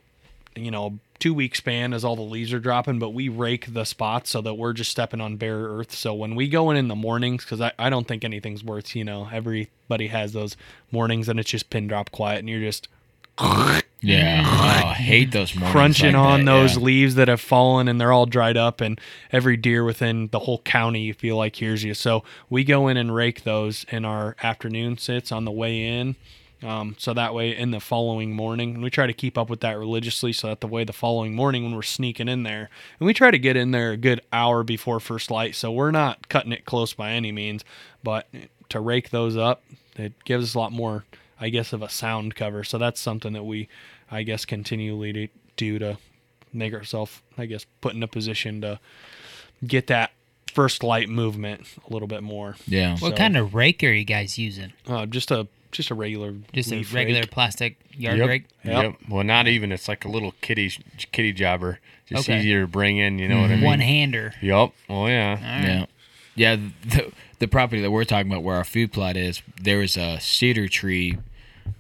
you 0.57 0.71
know 0.71 0.99
two 1.19 1.33
week 1.33 1.55
span 1.55 1.93
as 1.93 2.05
all 2.05 2.17
the 2.17 2.23
leaves 2.23 2.53
are 2.53 2.59
dropping 2.59 2.99
but 2.99 3.11
we 3.11 3.29
rake 3.29 3.73
the 3.73 3.85
spots 3.85 4.31
so 4.31 4.41
that 4.41 4.55
we're 4.55 4.73
just 4.73 4.91
stepping 4.91 5.21
on 5.21 5.37
bare 5.37 5.59
earth 5.59 5.93
so 5.93 6.13
when 6.15 6.35
we 6.35 6.49
go 6.49 6.71
in 6.71 6.77
in 6.77 6.89
the 6.89 6.95
mornings 6.95 7.45
because 7.45 7.61
I, 7.61 7.73
I 7.79 7.91
don't 7.91 8.09
think 8.09 8.25
anything's 8.25 8.65
worth 8.65 8.97
you 8.97 9.05
know 9.05 9.29
everybody 9.31 10.09
has 10.09 10.33
those 10.33 10.57
mornings 10.91 11.29
and 11.29 11.39
it's 11.39 11.51
just 11.51 11.71
pin 11.71 11.87
drop 11.87 12.11
quiet 12.11 12.41
and 12.41 12.49
you're 12.49 12.61
just 12.61 12.89
yeah. 14.03 14.43
Oh, 14.47 14.89
I 14.89 14.95
hate 14.95 15.33
those 15.33 15.55
mornings 15.55 15.73
crunching 15.73 16.15
like 16.15 16.23
on 16.23 16.45
that, 16.45 16.53
those 16.53 16.77
yeah. 16.77 16.83
leaves 16.83 17.15
that 17.17 17.29
have 17.29 17.41
fallen 17.41 17.87
and 17.87 18.01
they're 18.01 18.13
all 18.13 18.27
dried 18.27 18.57
up 18.57 18.81
and 18.81 19.01
every 19.31 19.57
deer 19.57 19.85
within 19.85 20.29
the 20.29 20.41
whole 20.41 20.59
county 20.59 21.03
you 21.03 21.15
feel 21.15 21.37
like 21.37 21.57
hears 21.57 21.85
you 21.85 21.95
so 21.95 22.25
we 22.49 22.65
go 22.65 22.89
in 22.89 22.97
and 22.97 23.15
rake 23.15 23.45
those 23.45 23.85
in 23.91 24.05
our 24.05 24.37
afternoon 24.43 24.97
sits 24.97 25.31
on 25.31 25.45
the 25.45 25.51
way 25.51 25.83
in 25.87 26.17
um, 26.63 26.95
so 26.99 27.15
that 27.15 27.33
way 27.35 27.57
in 27.57 27.71
the 27.71 27.81
following 27.81 28.33
morning 28.33 28.75
and 28.75 28.83
we 28.83 28.91
try 28.91 29.07
to 29.07 29.13
keep 29.13 29.39
up 29.39 29.49
with 29.49 29.61
that 29.61 29.79
religiously 29.79 30.33
so 30.33 30.49
that 30.49 30.61
the 30.61 30.67
way 30.67 30.85
the 30.85 30.93
following 30.93 31.35
morning 31.35 31.65
when 31.65 31.75
we're 31.75 31.83
sneaking 31.83 32.29
in 32.29 32.43
there 32.43 32.69
and 32.99 33.07
we 33.07 33.15
try 33.15 33.31
to 33.31 33.39
get 33.39 33.57
in 33.57 33.71
there 33.71 33.93
a 33.93 33.97
good 33.97 34.21
hour 34.33 34.63
before 34.63 35.01
first 35.01 35.31
light 35.31 35.55
so 35.55 35.71
we're 35.73 35.91
not 35.91 36.29
cutting 36.29 36.53
it 36.53 36.65
close 36.67 36.93
by 36.93 37.11
any 37.13 37.33
means 37.33 37.65
but 38.03 38.29
to 38.69 38.79
rake 38.81 39.11
those 39.11 39.37
up 39.37 39.63
it 39.97 40.13
gives 40.25 40.45
us 40.51 40.55
a 40.55 40.59
lot 40.59 40.73
more 40.73 41.05
i 41.41 41.49
guess 41.49 41.73
of 41.73 41.83
a 41.83 41.89
sound 41.89 42.35
cover 42.35 42.63
so 42.63 42.77
that's 42.79 43.01
something 43.01 43.33
that 43.33 43.45
we 43.45 43.69
i 44.11 44.23
guess 44.23 44.45
continually 44.45 45.13
to 45.13 45.29
do 45.57 45.79
to 45.79 45.97
make 46.53 46.75
ourselves 46.75 47.23
i 47.39 47.47
guess 47.47 47.65
put 47.81 47.95
in 47.95 48.03
a 48.03 48.09
position 48.09 48.61
to 48.61 48.79
get 49.67 49.87
that 49.87 50.11
first 50.53 50.83
light 50.83 51.09
movement 51.09 51.63
a 51.89 51.93
little 51.93 52.09
bit 52.09 52.23
more 52.25 52.57
Yeah. 52.67 52.93
What 52.99 53.11
So, 53.11 53.13
kind 53.13 53.37
of 53.37 53.55
rake 53.55 53.85
are 53.85 53.93
you 53.93 54.05
guys 54.05 54.37
using? 54.37 54.73
uh, 54.89 55.07
just 55.07 55.31
a 55.31 55.47
just 55.73 55.91
a 55.91 55.95
regular 55.95 56.35
Just 56.53 56.73
a 56.73 56.83
regular 56.93 57.21
rake. 57.21 57.31
plastic 57.31 57.77
yard 57.93 58.19
Yep. 58.19 58.29
rake? 58.29 58.45
Yep. 58.65 58.83
Yep. 58.83 58.95
Well, 59.09 59.25
not 59.25 59.47
even. 59.49 59.73
It's 59.73 59.89
like 59.89 60.05
a 60.05 60.09
little 60.09 60.35
kitty 60.41 60.71
kitty 61.13 61.33
jobber. 61.33 61.79
Just 62.07 62.29
Okay. 62.29 62.39
easier 62.41 62.63
to 62.63 62.67
bring 62.67 62.97
in. 62.99 63.19
You 63.19 63.29
know 63.29 63.41
what 63.41 63.51
I 63.51 63.55
mean? 63.57 63.65
One 63.65 63.81
hander. 63.81 64.35
Yep. 64.43 64.71
Oh 64.89 65.07
yeah. 65.07 65.39
Yeah. 65.65 65.87
Yeah, 66.37 66.57
the, 66.85 67.13
the 67.41 67.49
property 67.49 67.83
that 67.83 67.91
we're 67.91 68.05
talking 68.05 68.31
about 68.31 68.43
where 68.43 68.57
our 68.57 68.65
food 68.65 68.93
plot 68.93 69.17
is, 69.17 69.43
there 69.61 69.83
is 69.83 69.97
a 69.97 70.19
cedar 70.21 70.69
tree 70.69 71.19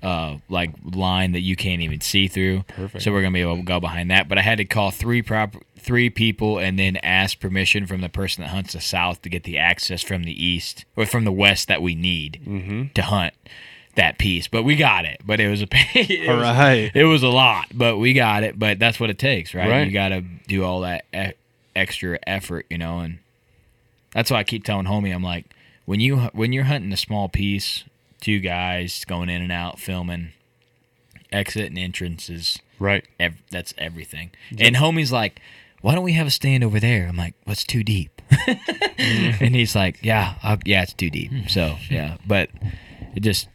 uh 0.02 0.36
like 0.48 0.70
line 0.84 1.32
that 1.32 1.40
you 1.40 1.56
can't 1.56 1.80
even 1.82 2.00
see 2.00 2.28
through. 2.28 2.62
Perfect. 2.68 3.02
So 3.02 3.10
we're 3.12 3.22
going 3.22 3.32
to 3.32 3.36
be 3.36 3.40
able 3.42 3.56
to 3.56 3.62
go 3.62 3.80
behind 3.80 4.10
that, 4.10 4.28
but 4.28 4.38
I 4.38 4.42
had 4.42 4.58
to 4.58 4.64
call 4.64 4.90
three 4.90 5.20
prop 5.22 5.56
three 5.78 6.10
people 6.10 6.58
and 6.58 6.78
then 6.78 6.96
ask 6.98 7.40
permission 7.40 7.86
from 7.86 8.02
the 8.02 8.08
person 8.10 8.42
that 8.44 8.50
hunts 8.50 8.74
the 8.74 8.80
south 8.80 9.22
to 9.22 9.28
get 9.30 9.44
the 9.44 9.56
access 9.56 10.02
from 10.02 10.24
the 10.24 10.44
east 10.44 10.84
or 10.94 11.06
from 11.06 11.24
the 11.24 11.32
west 11.32 11.68
that 11.68 11.80
we 11.80 11.94
need 11.94 12.38
Mm-hmm. 12.46 12.82
to 12.94 13.02
hunt 13.02 13.32
that 14.00 14.18
piece. 14.18 14.48
But 14.48 14.62
we 14.62 14.76
got 14.76 15.04
it. 15.04 15.20
But 15.24 15.40
it 15.40 15.48
was 15.48 15.62
a 15.62 15.66
it 15.94 16.28
All 16.28 16.36
was- 16.36 16.44
right. 16.44 16.90
It 16.94 17.04
was 17.04 17.22
a 17.22 17.28
lot, 17.28 17.66
but 17.72 17.98
we 17.98 18.12
got 18.14 18.42
it. 18.42 18.58
But 18.58 18.78
that's 18.78 18.98
what 18.98 19.10
it 19.10 19.18
takes, 19.18 19.54
right? 19.54 19.68
Right. 19.68 19.86
You 19.86 19.92
got 19.92 20.08
to 20.08 20.22
do 20.48 20.64
all 20.64 20.80
that 20.80 21.04
e- 21.14 21.32
extra 21.76 22.18
effort, 22.26 22.66
you 22.70 22.78
know, 22.78 23.00
and 23.00 23.18
that's 24.12 24.30
why 24.30 24.38
I 24.38 24.44
keep 24.44 24.64
telling 24.64 24.86
homie, 24.86 25.14
I'm 25.14 25.22
like, 25.22 25.46
when 25.84 26.00
you 26.00 26.16
when 26.32 26.52
you're 26.52 26.64
hunting 26.64 26.92
a 26.92 26.96
small 26.96 27.28
piece, 27.28 27.84
two 28.20 28.40
guys 28.40 29.04
going 29.04 29.28
in 29.28 29.40
and 29.42 29.52
out, 29.52 29.78
filming, 29.78 30.32
exit 31.32 31.66
and 31.66 31.78
entrance 31.78 32.28
is 32.28 32.58
Right. 32.78 33.04
ev- 33.18 33.42
that's 33.50 33.74
everything. 33.78 34.30
And 34.58 34.76
homie's 34.76 35.12
like, 35.12 35.40
why 35.82 35.94
don't 35.94 36.04
we 36.04 36.12
have 36.14 36.26
a 36.26 36.30
stand 36.30 36.64
over 36.64 36.80
there? 36.80 37.06
I'm 37.06 37.16
like, 37.16 37.34
what's 37.44 37.64
too 37.64 37.82
deep? 37.84 38.20
and 38.98 39.54
he's 39.54 39.74
like, 39.74 39.98
yeah, 40.02 40.34
uh, 40.42 40.56
yeah, 40.64 40.82
it's 40.82 40.92
too 40.92 41.10
deep. 41.10 41.30
So 41.48 41.76
yeah, 41.90 42.16
but 42.26 42.50
it 43.14 43.20
just 43.20 43.48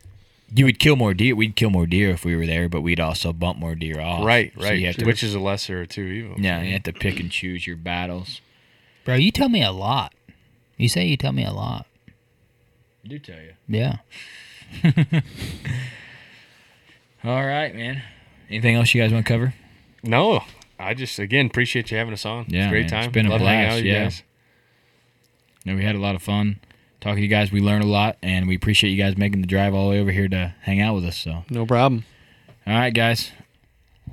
you 0.55 0.65
would 0.65 0.79
kill 0.79 0.95
more 0.95 1.13
deer. 1.13 1.35
We'd 1.35 1.55
kill 1.55 1.69
more 1.69 1.85
deer 1.85 2.11
if 2.11 2.23
we 2.25 2.35
were 2.35 2.45
there, 2.45 2.69
but 2.69 2.81
we'd 2.81 2.99
also 2.99 3.33
bump 3.33 3.59
more 3.59 3.75
deer 3.75 3.99
off. 3.99 4.25
Right, 4.25 4.53
right. 4.55 4.77
you 4.79 4.85
have 4.87 4.95
to- 4.97 5.05
Which 5.05 5.21
is 5.23 5.33
a 5.35 5.39
lesser 5.39 5.81
of 5.81 5.89
two 5.89 6.03
evils. 6.03 6.39
yeah, 6.39 6.61
you 6.61 6.73
have 6.73 6.83
to 6.83 6.93
pick 6.93 7.19
and 7.19 7.29
choose 7.29 7.67
your 7.67 7.75
battles. 7.77 8.41
Bro, 9.03 9.15
you 9.15 9.31
tell 9.31 9.49
me 9.49 9.61
a 9.63 9.71
lot. 9.71 10.13
You 10.77 10.87
say 10.89 11.05
you 11.05 11.17
tell 11.17 11.31
me 11.31 11.45
a 11.45 11.51
lot. 11.51 11.85
I 13.03 13.07
do 13.07 13.19
tell 13.19 13.39
you. 13.39 13.53
Yeah. 13.67 13.97
All 17.23 17.45
right, 17.45 17.73
man. 17.75 18.03
Anything 18.49 18.75
else 18.75 18.93
you 18.93 19.01
guys 19.01 19.11
want 19.11 19.25
to 19.25 19.33
cover? 19.33 19.53
No, 20.03 20.43
I 20.79 20.93
just 20.93 21.17
again 21.17 21.47
appreciate 21.47 21.89
you 21.91 21.97
having 21.97 22.13
us 22.13 22.25
on. 22.25 22.45
Yeah, 22.49 22.61
it's 22.63 22.67
a 22.67 22.69
great 22.69 22.81
man. 22.81 22.89
time. 22.89 23.03
It's 23.05 23.13
been 23.13 23.25
a 23.25 23.29
Love 23.29 23.41
hanging 23.41 23.63
out 23.65 23.67
blast, 23.67 23.75
with 23.77 23.85
you 23.85 23.91
yeah. 23.91 24.03
guys. 24.03 24.23
No, 25.65 25.75
we 25.75 25.83
had 25.83 25.95
a 25.95 25.99
lot 25.99 26.15
of 26.15 26.21
fun 26.21 26.59
talking 27.05 27.17
to 27.17 27.21
you 27.21 27.27
guys. 27.27 27.51
We 27.51 27.61
learned 27.61 27.83
a 27.83 27.87
lot, 27.87 28.17
and 28.23 28.47
we 28.47 28.55
appreciate 28.55 28.89
you 28.89 28.97
guys 29.01 29.15
making 29.17 29.41
the 29.41 29.47
drive 29.47 29.73
all 29.75 29.85
the 29.85 29.91
way 29.91 29.99
over 30.01 30.11
here 30.11 30.27
to 30.27 30.53
hang 30.61 30.81
out 30.81 30.95
with 30.95 31.05
us. 31.05 31.17
So, 31.17 31.45
No 31.49 31.65
problem. 31.65 32.03
all 32.65 32.73
right, 32.73 32.93
guys. 32.93 33.31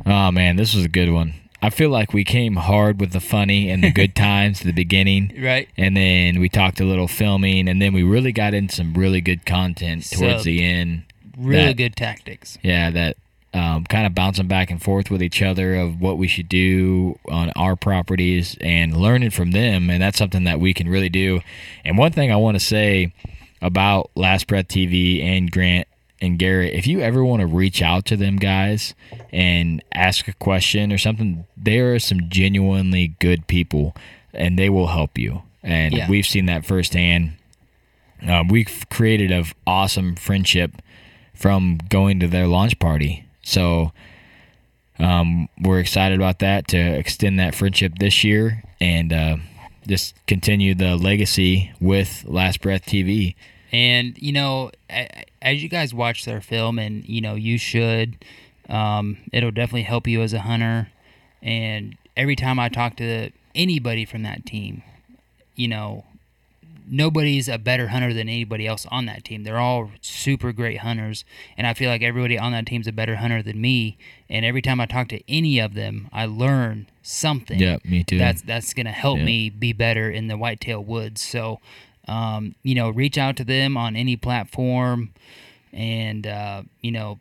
Oh 0.06 0.30
man, 0.30 0.56
this 0.56 0.74
was 0.74 0.84
a 0.84 0.88
good 0.88 1.10
one. 1.10 1.34
I 1.64 1.70
feel 1.70 1.90
like 1.90 2.12
we 2.12 2.24
came 2.24 2.56
hard 2.56 2.98
with 3.00 3.12
the 3.12 3.20
funny 3.20 3.70
and 3.70 3.82
the 3.84 3.90
good 3.92 4.14
times 4.30 4.60
at 4.60 4.66
the 4.66 4.72
beginning, 4.72 5.32
Right. 5.40 5.68
and 5.76 5.96
then 5.96 6.38
we 6.40 6.48
talked 6.48 6.80
a 6.80 6.84
little 6.84 7.08
filming, 7.08 7.68
and 7.68 7.80
then 7.80 7.92
we 7.94 8.02
really 8.02 8.32
got 8.32 8.52
into 8.52 8.74
some 8.74 8.94
really 8.94 9.20
good 9.20 9.46
content 9.46 10.10
towards 10.10 10.38
So, 10.40 10.44
the 10.44 10.62
end. 10.64 11.04
Really 11.38 11.66
that- 11.66 11.76
good 11.78 11.96
tactics. 11.96 12.58
Yeah, 12.62 12.90
that 12.90 13.16
um, 13.54 13.84
kind 13.84 14.06
of 14.06 14.14
bouncing 14.14 14.46
back 14.48 14.70
and 14.70 14.82
forth 14.82 15.10
with 15.10 15.22
each 15.22 15.42
other 15.42 15.74
of 15.74 16.00
what 16.00 16.16
we 16.18 16.26
should 16.26 16.48
do 16.48 17.18
on 17.28 17.50
our 17.56 17.76
properties 17.76 18.56
and 18.60 18.96
learning 18.96 19.30
from 19.30 19.50
them. 19.50 19.90
And 19.90 20.00
that's 20.02 20.16
something 20.18 20.44
that 20.44 20.58
we 20.60 20.72
can 20.72 20.88
really 20.88 21.10
do. 21.10 21.40
And 21.84 21.98
one 21.98 22.12
thing 22.12 22.32
I 22.32 22.36
want 22.36 22.54
to 22.58 22.64
say 22.64 23.12
about 23.60 24.10
Last 24.14 24.46
Breath 24.46 24.68
TV 24.68 25.22
and 25.22 25.50
Grant 25.50 25.86
and 26.20 26.38
Garrett, 26.38 26.72
if 26.72 26.86
you 26.86 27.00
ever 27.00 27.24
want 27.24 27.40
to 27.40 27.46
reach 27.46 27.82
out 27.82 28.06
to 28.06 28.16
them 28.16 28.36
guys 28.36 28.94
and 29.32 29.82
ask 29.92 30.28
a 30.28 30.32
question 30.34 30.90
or 30.92 30.98
something, 30.98 31.44
they 31.56 31.78
are 31.78 31.98
some 31.98 32.28
genuinely 32.30 33.08
good 33.20 33.46
people 33.48 33.94
and 34.32 34.58
they 34.58 34.70
will 34.70 34.86
help 34.88 35.18
you. 35.18 35.42
And 35.62 35.92
Yeah. 35.94 36.08
we've 36.08 36.26
seen 36.26 36.46
that 36.46 36.64
firsthand. 36.64 37.32
Um, 38.26 38.48
we've 38.48 38.86
created 38.88 39.30
an 39.30 39.44
awesome 39.66 40.14
friendship 40.14 40.80
from 41.34 41.78
going 41.88 42.18
to 42.20 42.28
their 42.28 42.46
launch 42.46 42.78
party. 42.78 43.24
So 43.42 43.92
um, 44.98 45.48
we're 45.60 45.80
excited 45.80 46.18
about 46.18 46.38
that 46.40 46.68
to 46.68 46.78
extend 46.78 47.38
that 47.38 47.54
friendship 47.54 47.94
this 47.98 48.24
year 48.24 48.62
and 48.80 49.12
uh, 49.12 49.36
just 49.86 50.14
continue 50.26 50.74
the 50.74 50.96
legacy 50.96 51.72
with 51.80 52.24
Last 52.26 52.60
Breath 52.60 52.86
TV. 52.86 53.34
And 53.72 54.16
you 54.18 54.32
know, 54.32 54.70
as 55.40 55.62
you 55.62 55.68
guys 55.68 55.94
watch 55.94 56.24
their 56.24 56.40
film, 56.40 56.78
and 56.78 57.08
you 57.08 57.20
know, 57.20 57.34
you 57.34 57.58
should. 57.58 58.24
Um, 58.68 59.18
it'll 59.32 59.50
definitely 59.50 59.82
help 59.82 60.06
you 60.06 60.22
as 60.22 60.32
a 60.32 60.40
hunter. 60.40 60.88
And 61.42 61.96
every 62.16 62.36
time 62.36 62.58
I 62.58 62.68
talk 62.68 62.96
to 62.96 63.30
anybody 63.54 64.04
from 64.04 64.22
that 64.22 64.46
team, 64.46 64.82
you 65.56 65.68
know, 65.68 66.04
nobody's 66.88 67.48
a 67.48 67.58
better 67.58 67.88
hunter 67.88 68.12
than 68.12 68.28
anybody 68.28 68.66
else 68.66 68.86
on 68.90 69.06
that 69.06 69.24
team. 69.24 69.44
They're 69.44 69.58
all 69.58 69.90
super 70.00 70.52
great 70.52 70.78
hunters, 70.78 71.24
and 71.56 71.66
I 71.66 71.74
feel 71.74 71.88
like 71.90 72.02
everybody 72.02 72.38
on 72.38 72.52
that 72.52 72.66
team's 72.66 72.86
a 72.86 72.92
better 72.92 73.16
hunter 73.16 73.42
than 73.42 73.60
me. 73.60 73.96
And 74.28 74.44
every 74.44 74.62
time 74.62 74.80
I 74.80 74.86
talk 74.86 75.08
to 75.08 75.20
any 75.30 75.58
of 75.58 75.74
them, 75.74 76.08
I 76.12 76.26
learn 76.26 76.86
something. 77.02 77.58
Yeah, 77.58 77.78
me 77.84 78.04
too. 78.04 78.18
That's 78.18 78.42
that's 78.42 78.72
gonna 78.74 78.92
help 78.92 79.18
Yeah. 79.18 79.24
me 79.24 79.50
be 79.50 79.72
better 79.72 80.10
in 80.10 80.26
the 80.28 80.36
whitetail 80.36 80.82
woods. 80.82 81.20
So, 81.20 81.60
um, 82.08 82.54
you 82.62 82.74
know, 82.74 82.90
reach 82.90 83.18
out 83.18 83.36
to 83.36 83.44
them 83.44 83.76
on 83.76 83.94
any 83.96 84.16
platform, 84.16 85.10
and 85.72 86.26
uh, 86.26 86.62
you 86.80 86.90
know, 86.90 87.18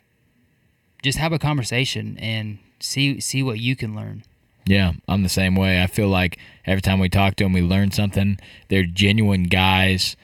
just 1.04 1.18
have 1.18 1.34
a 1.34 1.40
conversation 1.40 2.18
and 2.20 2.60
see 2.80 3.20
see 3.20 3.44
what 3.44 3.60
you 3.60 3.76
can 3.76 3.96
learn. 3.96 4.24
Yeah, 4.66 4.94
I'm 5.08 5.24
the 5.24 5.30
same 5.30 5.56
way. 5.56 5.82
I 5.82 5.88
feel 5.88 6.08
like 6.08 6.38
every 6.66 6.82
time 6.82 7.00
we 7.00 7.10
talk 7.10 7.36
to 7.38 7.44
them, 7.44 7.54
we 7.54 7.62
learn 7.62 7.92
something. 7.92 8.38
They're 8.70 8.86
genuine 8.86 9.44
guys. 9.44 10.16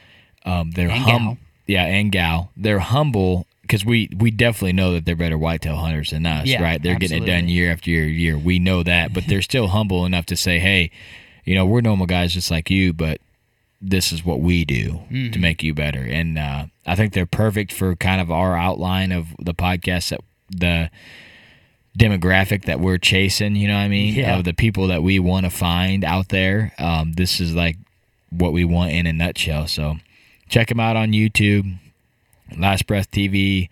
Um, 0.45 0.71
they're 0.71 0.89
humble. 0.89 1.37
Yeah, 1.65 1.85
and 1.85 2.11
gal. 2.11 2.51
They're 2.55 2.79
humble 2.79 3.45
because 3.63 3.83
we 3.83 4.09
we 4.17 4.31
definitely 4.31 4.73
know 4.73 4.93
that 4.93 5.05
they're 5.05 5.15
better 5.15 5.37
whitetail 5.37 5.75
hunters 5.75 6.11
than 6.11 6.25
us, 6.25 6.47
Yeah, 6.47 6.61
right? 6.63 6.81
They're 6.81 6.97
getting 6.99 7.23
it 7.23 7.25
done 7.27 7.49
year 7.49 7.71
after 7.71 7.89
year, 7.89 8.05
year. 8.05 8.37
We 8.37 8.59
know 8.59 8.83
that, 8.83 9.13
but 9.13 9.25
they're 9.27 9.41
still 9.41 9.67
humble 9.67 10.05
enough 10.05 10.25
to 10.27 10.37
say, 10.37 10.59
"Hey, 10.59 10.91
you 11.43 11.53
know, 11.55 11.65
we're 11.65 11.81
normal 11.81 12.05
guys 12.05 12.33
just 12.33 12.49
like 12.51 12.69
you, 12.69 12.93
but 12.93 13.19
this 13.81 14.11
is 14.13 14.23
what 14.23 14.39
we 14.39 14.63
do 14.63 15.01
to 15.09 15.13
Mhm. 15.13 15.39
make 15.39 15.63
you 15.63 15.73
better." 15.73 16.01
And 16.03 16.37
uh, 16.37 16.67
I 16.85 16.95
think 16.95 17.11
they're 17.11 17.25
perfect 17.25 17.73
for 17.73 17.95
kind 17.97 18.21
of 18.21 18.31
our 18.31 18.55
outline 18.55 19.11
of 19.11 19.35
the 19.39 19.53
podcast 19.53 20.09
that 20.09 20.21
the 20.49 20.89
demographic 21.97 22.65
that 22.65 22.79
we're 22.79 22.97
chasing. 22.97 23.55
You 23.55 23.67
know 23.67 23.75
what 23.75 23.81
I 23.81 23.87
mean? 23.87 24.13
Yeah. 24.13 24.37
Of 24.37 24.45
the 24.45 24.53
people 24.53 24.87
that 24.87 25.01
we 25.03 25.19
want 25.19 25.45
to 25.45 25.49
find 25.49 26.03
out 26.03 26.29
there. 26.29 26.73
Um, 26.77 27.13
this 27.13 27.39
is 27.39 27.55
like 27.55 27.77
what 28.29 28.53
we 28.53 28.63
want 28.65 28.91
in 28.91 29.05
a 29.07 29.13
nutshell. 29.13 29.67
So 29.67 29.95
check 30.49 30.67
them 30.67 30.79
out 30.79 30.95
on 30.95 31.11
YouTube, 31.11 31.77
Last 32.57 32.87
Breath 32.87 33.09
TV, 33.11 33.69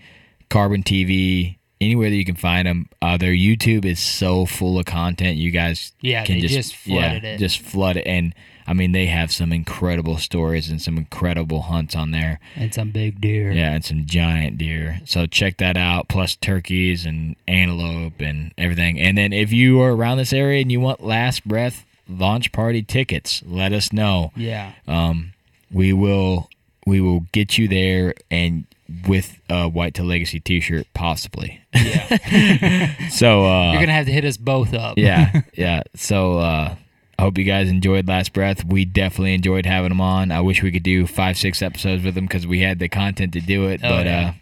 Carbon 0.49 0.83
TV, 0.83 1.57
anywhere 1.79 2.09
that 2.09 2.15
you 2.15 2.25
can 2.25 2.35
find 2.35 2.67
them. 2.67 2.89
Uh, 3.01 3.17
their 3.17 3.33
YouTube 3.33 3.85
is 3.85 3.99
so 3.99 4.45
full 4.45 4.79
of 4.79 4.85
content. 4.85 5.37
You 5.37 5.51
guys 5.51 5.91
Yeah, 6.01 6.25
can 6.25 6.35
they 6.35 6.41
just, 6.41 6.53
just 6.53 6.75
flooded 6.75 7.23
yeah, 7.23 7.29
it. 7.29 7.37
just 7.37 7.59
flood 7.59 7.97
it. 7.97 8.07
And 8.07 8.33
I 8.67 8.73
mean, 8.73 8.91
they 8.93 9.05
have 9.07 9.31
some 9.31 9.51
incredible 9.51 10.17
stories 10.17 10.69
and 10.69 10.81
some 10.81 10.97
incredible 10.97 11.63
hunts 11.63 11.95
on 11.95 12.11
there. 12.11 12.39
And 12.55 12.73
some 12.73 12.91
big 12.91 13.21
deer. 13.21 13.51
Yeah, 13.51 13.73
and 13.73 13.85
some 13.85 14.05
giant 14.05 14.57
deer. 14.57 15.01
So 15.05 15.25
check 15.27 15.57
that 15.57 15.77
out, 15.77 16.07
plus 16.07 16.35
turkeys 16.35 17.05
and 17.05 17.35
antelope 17.47 18.19
and 18.19 18.53
everything. 18.57 18.99
And 18.99 19.17
then 19.17 19.33
if 19.33 19.53
you 19.53 19.81
are 19.81 19.93
around 19.93 20.17
this 20.17 20.33
area 20.33 20.61
and 20.61 20.71
you 20.71 20.79
want 20.79 21.03
Last 21.03 21.47
Breath 21.47 21.85
launch 22.09 22.51
party 22.51 22.81
tickets, 22.81 23.43
let 23.45 23.71
us 23.73 23.93
know. 23.93 24.31
Yeah. 24.35 24.73
Um, 24.87 25.33
we 25.71 25.93
will 25.93 26.49
we 26.87 27.01
will 27.01 27.21
get 27.31 27.57
you 27.57 27.67
there 27.67 28.13
and 28.29 28.65
with 29.07 29.39
a 29.49 29.67
White 29.67 29.95
Tail 29.95 30.05
Legacy 30.05 30.39
T-shirt, 30.39 30.85
possibly. 30.93 31.59
Yeah. 31.73 33.07
so 33.09 33.45
uh, 33.45 33.71
You're 33.71 33.81
gonna 33.81 33.91
have 33.93 34.05
to 34.05 34.11
hit 34.11 34.25
us 34.25 34.37
both 34.37 34.73
up. 34.73 34.97
yeah, 34.97 35.41
yeah. 35.53 35.83
So 35.95 36.37
uh 36.39 36.75
I 37.17 37.21
hope 37.23 37.37
you 37.37 37.43
guys 37.45 37.69
enjoyed 37.69 38.07
Last 38.07 38.33
Breath. 38.33 38.63
We 38.65 38.83
definitely 38.85 39.33
enjoyed 39.33 39.65
having 39.65 39.89
them 39.89 40.01
on. 40.01 40.31
I 40.31 40.41
wish 40.41 40.61
we 40.61 40.71
could 40.71 40.83
do 40.83 41.07
five, 41.07 41.37
six 41.37 41.61
episodes 41.61 42.03
with 42.03 42.15
them 42.15 42.25
because 42.25 42.45
we 42.45 42.59
had 42.61 42.79
the 42.79 42.89
content 42.89 43.33
to 43.33 43.39
do 43.41 43.67
it. 43.67 43.81
Oh, 43.83 43.89
but 43.89 44.05
yeah. 44.05 44.29
uh 44.29 44.33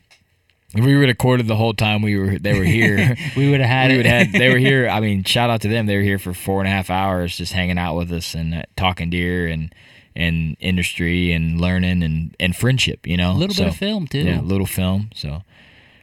if 0.75 0.83
we 0.83 0.93
recorded 0.95 1.47
the 1.47 1.55
whole 1.55 1.75
time 1.75 2.01
we 2.01 2.17
were 2.17 2.39
they 2.39 2.57
were 2.57 2.65
here. 2.65 3.15
we 3.37 3.51
would 3.51 3.59
have 3.59 3.69
had 3.69 3.91
we 3.91 3.99
it. 3.99 4.05
have 4.07 4.31
they 4.31 4.49
were 4.49 4.57
here. 4.57 4.89
I 4.91 4.99
mean, 5.01 5.23
shout 5.23 5.51
out 5.51 5.61
to 5.61 5.67
them. 5.67 5.85
They 5.85 5.95
were 5.95 6.01
here 6.01 6.17
for 6.17 6.33
four 6.33 6.61
and 6.61 6.67
a 6.67 6.71
half 6.71 6.89
hours, 6.89 7.37
just 7.37 7.53
hanging 7.53 7.77
out 7.77 7.95
with 7.95 8.11
us 8.11 8.33
and 8.33 8.55
uh, 8.55 8.63
talking 8.75 9.09
deer 9.11 9.45
and 9.47 9.73
and 10.15 10.57
industry 10.59 11.31
and 11.31 11.61
learning 11.61 12.01
and 12.01 12.35
and 12.39 12.55
friendship. 12.55 13.05
You 13.05 13.17
know, 13.17 13.33
A 13.33 13.37
little 13.37 13.55
bit 13.55 13.67
of 13.67 13.75
film, 13.75 14.07
too. 14.07 14.23
Yeah, 14.23 14.41
little 14.41 14.65
film. 14.65 15.11
So, 15.13 15.29
all 15.29 15.43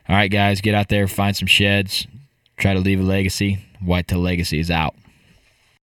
right, 0.09 0.30
guys, 0.30 0.60
get 0.60 0.74
out 0.76 0.88
there, 0.88 1.09
find 1.09 1.36
some 1.36 1.48
sheds, 1.48 2.06
try 2.56 2.72
to 2.72 2.80
leave 2.80 3.01
a 3.01 3.05
legacy. 3.05 3.59
White 3.80 4.06
Tail 4.06 4.20
Legacy 4.20 4.60
is 4.60 4.70
out. 4.70 4.94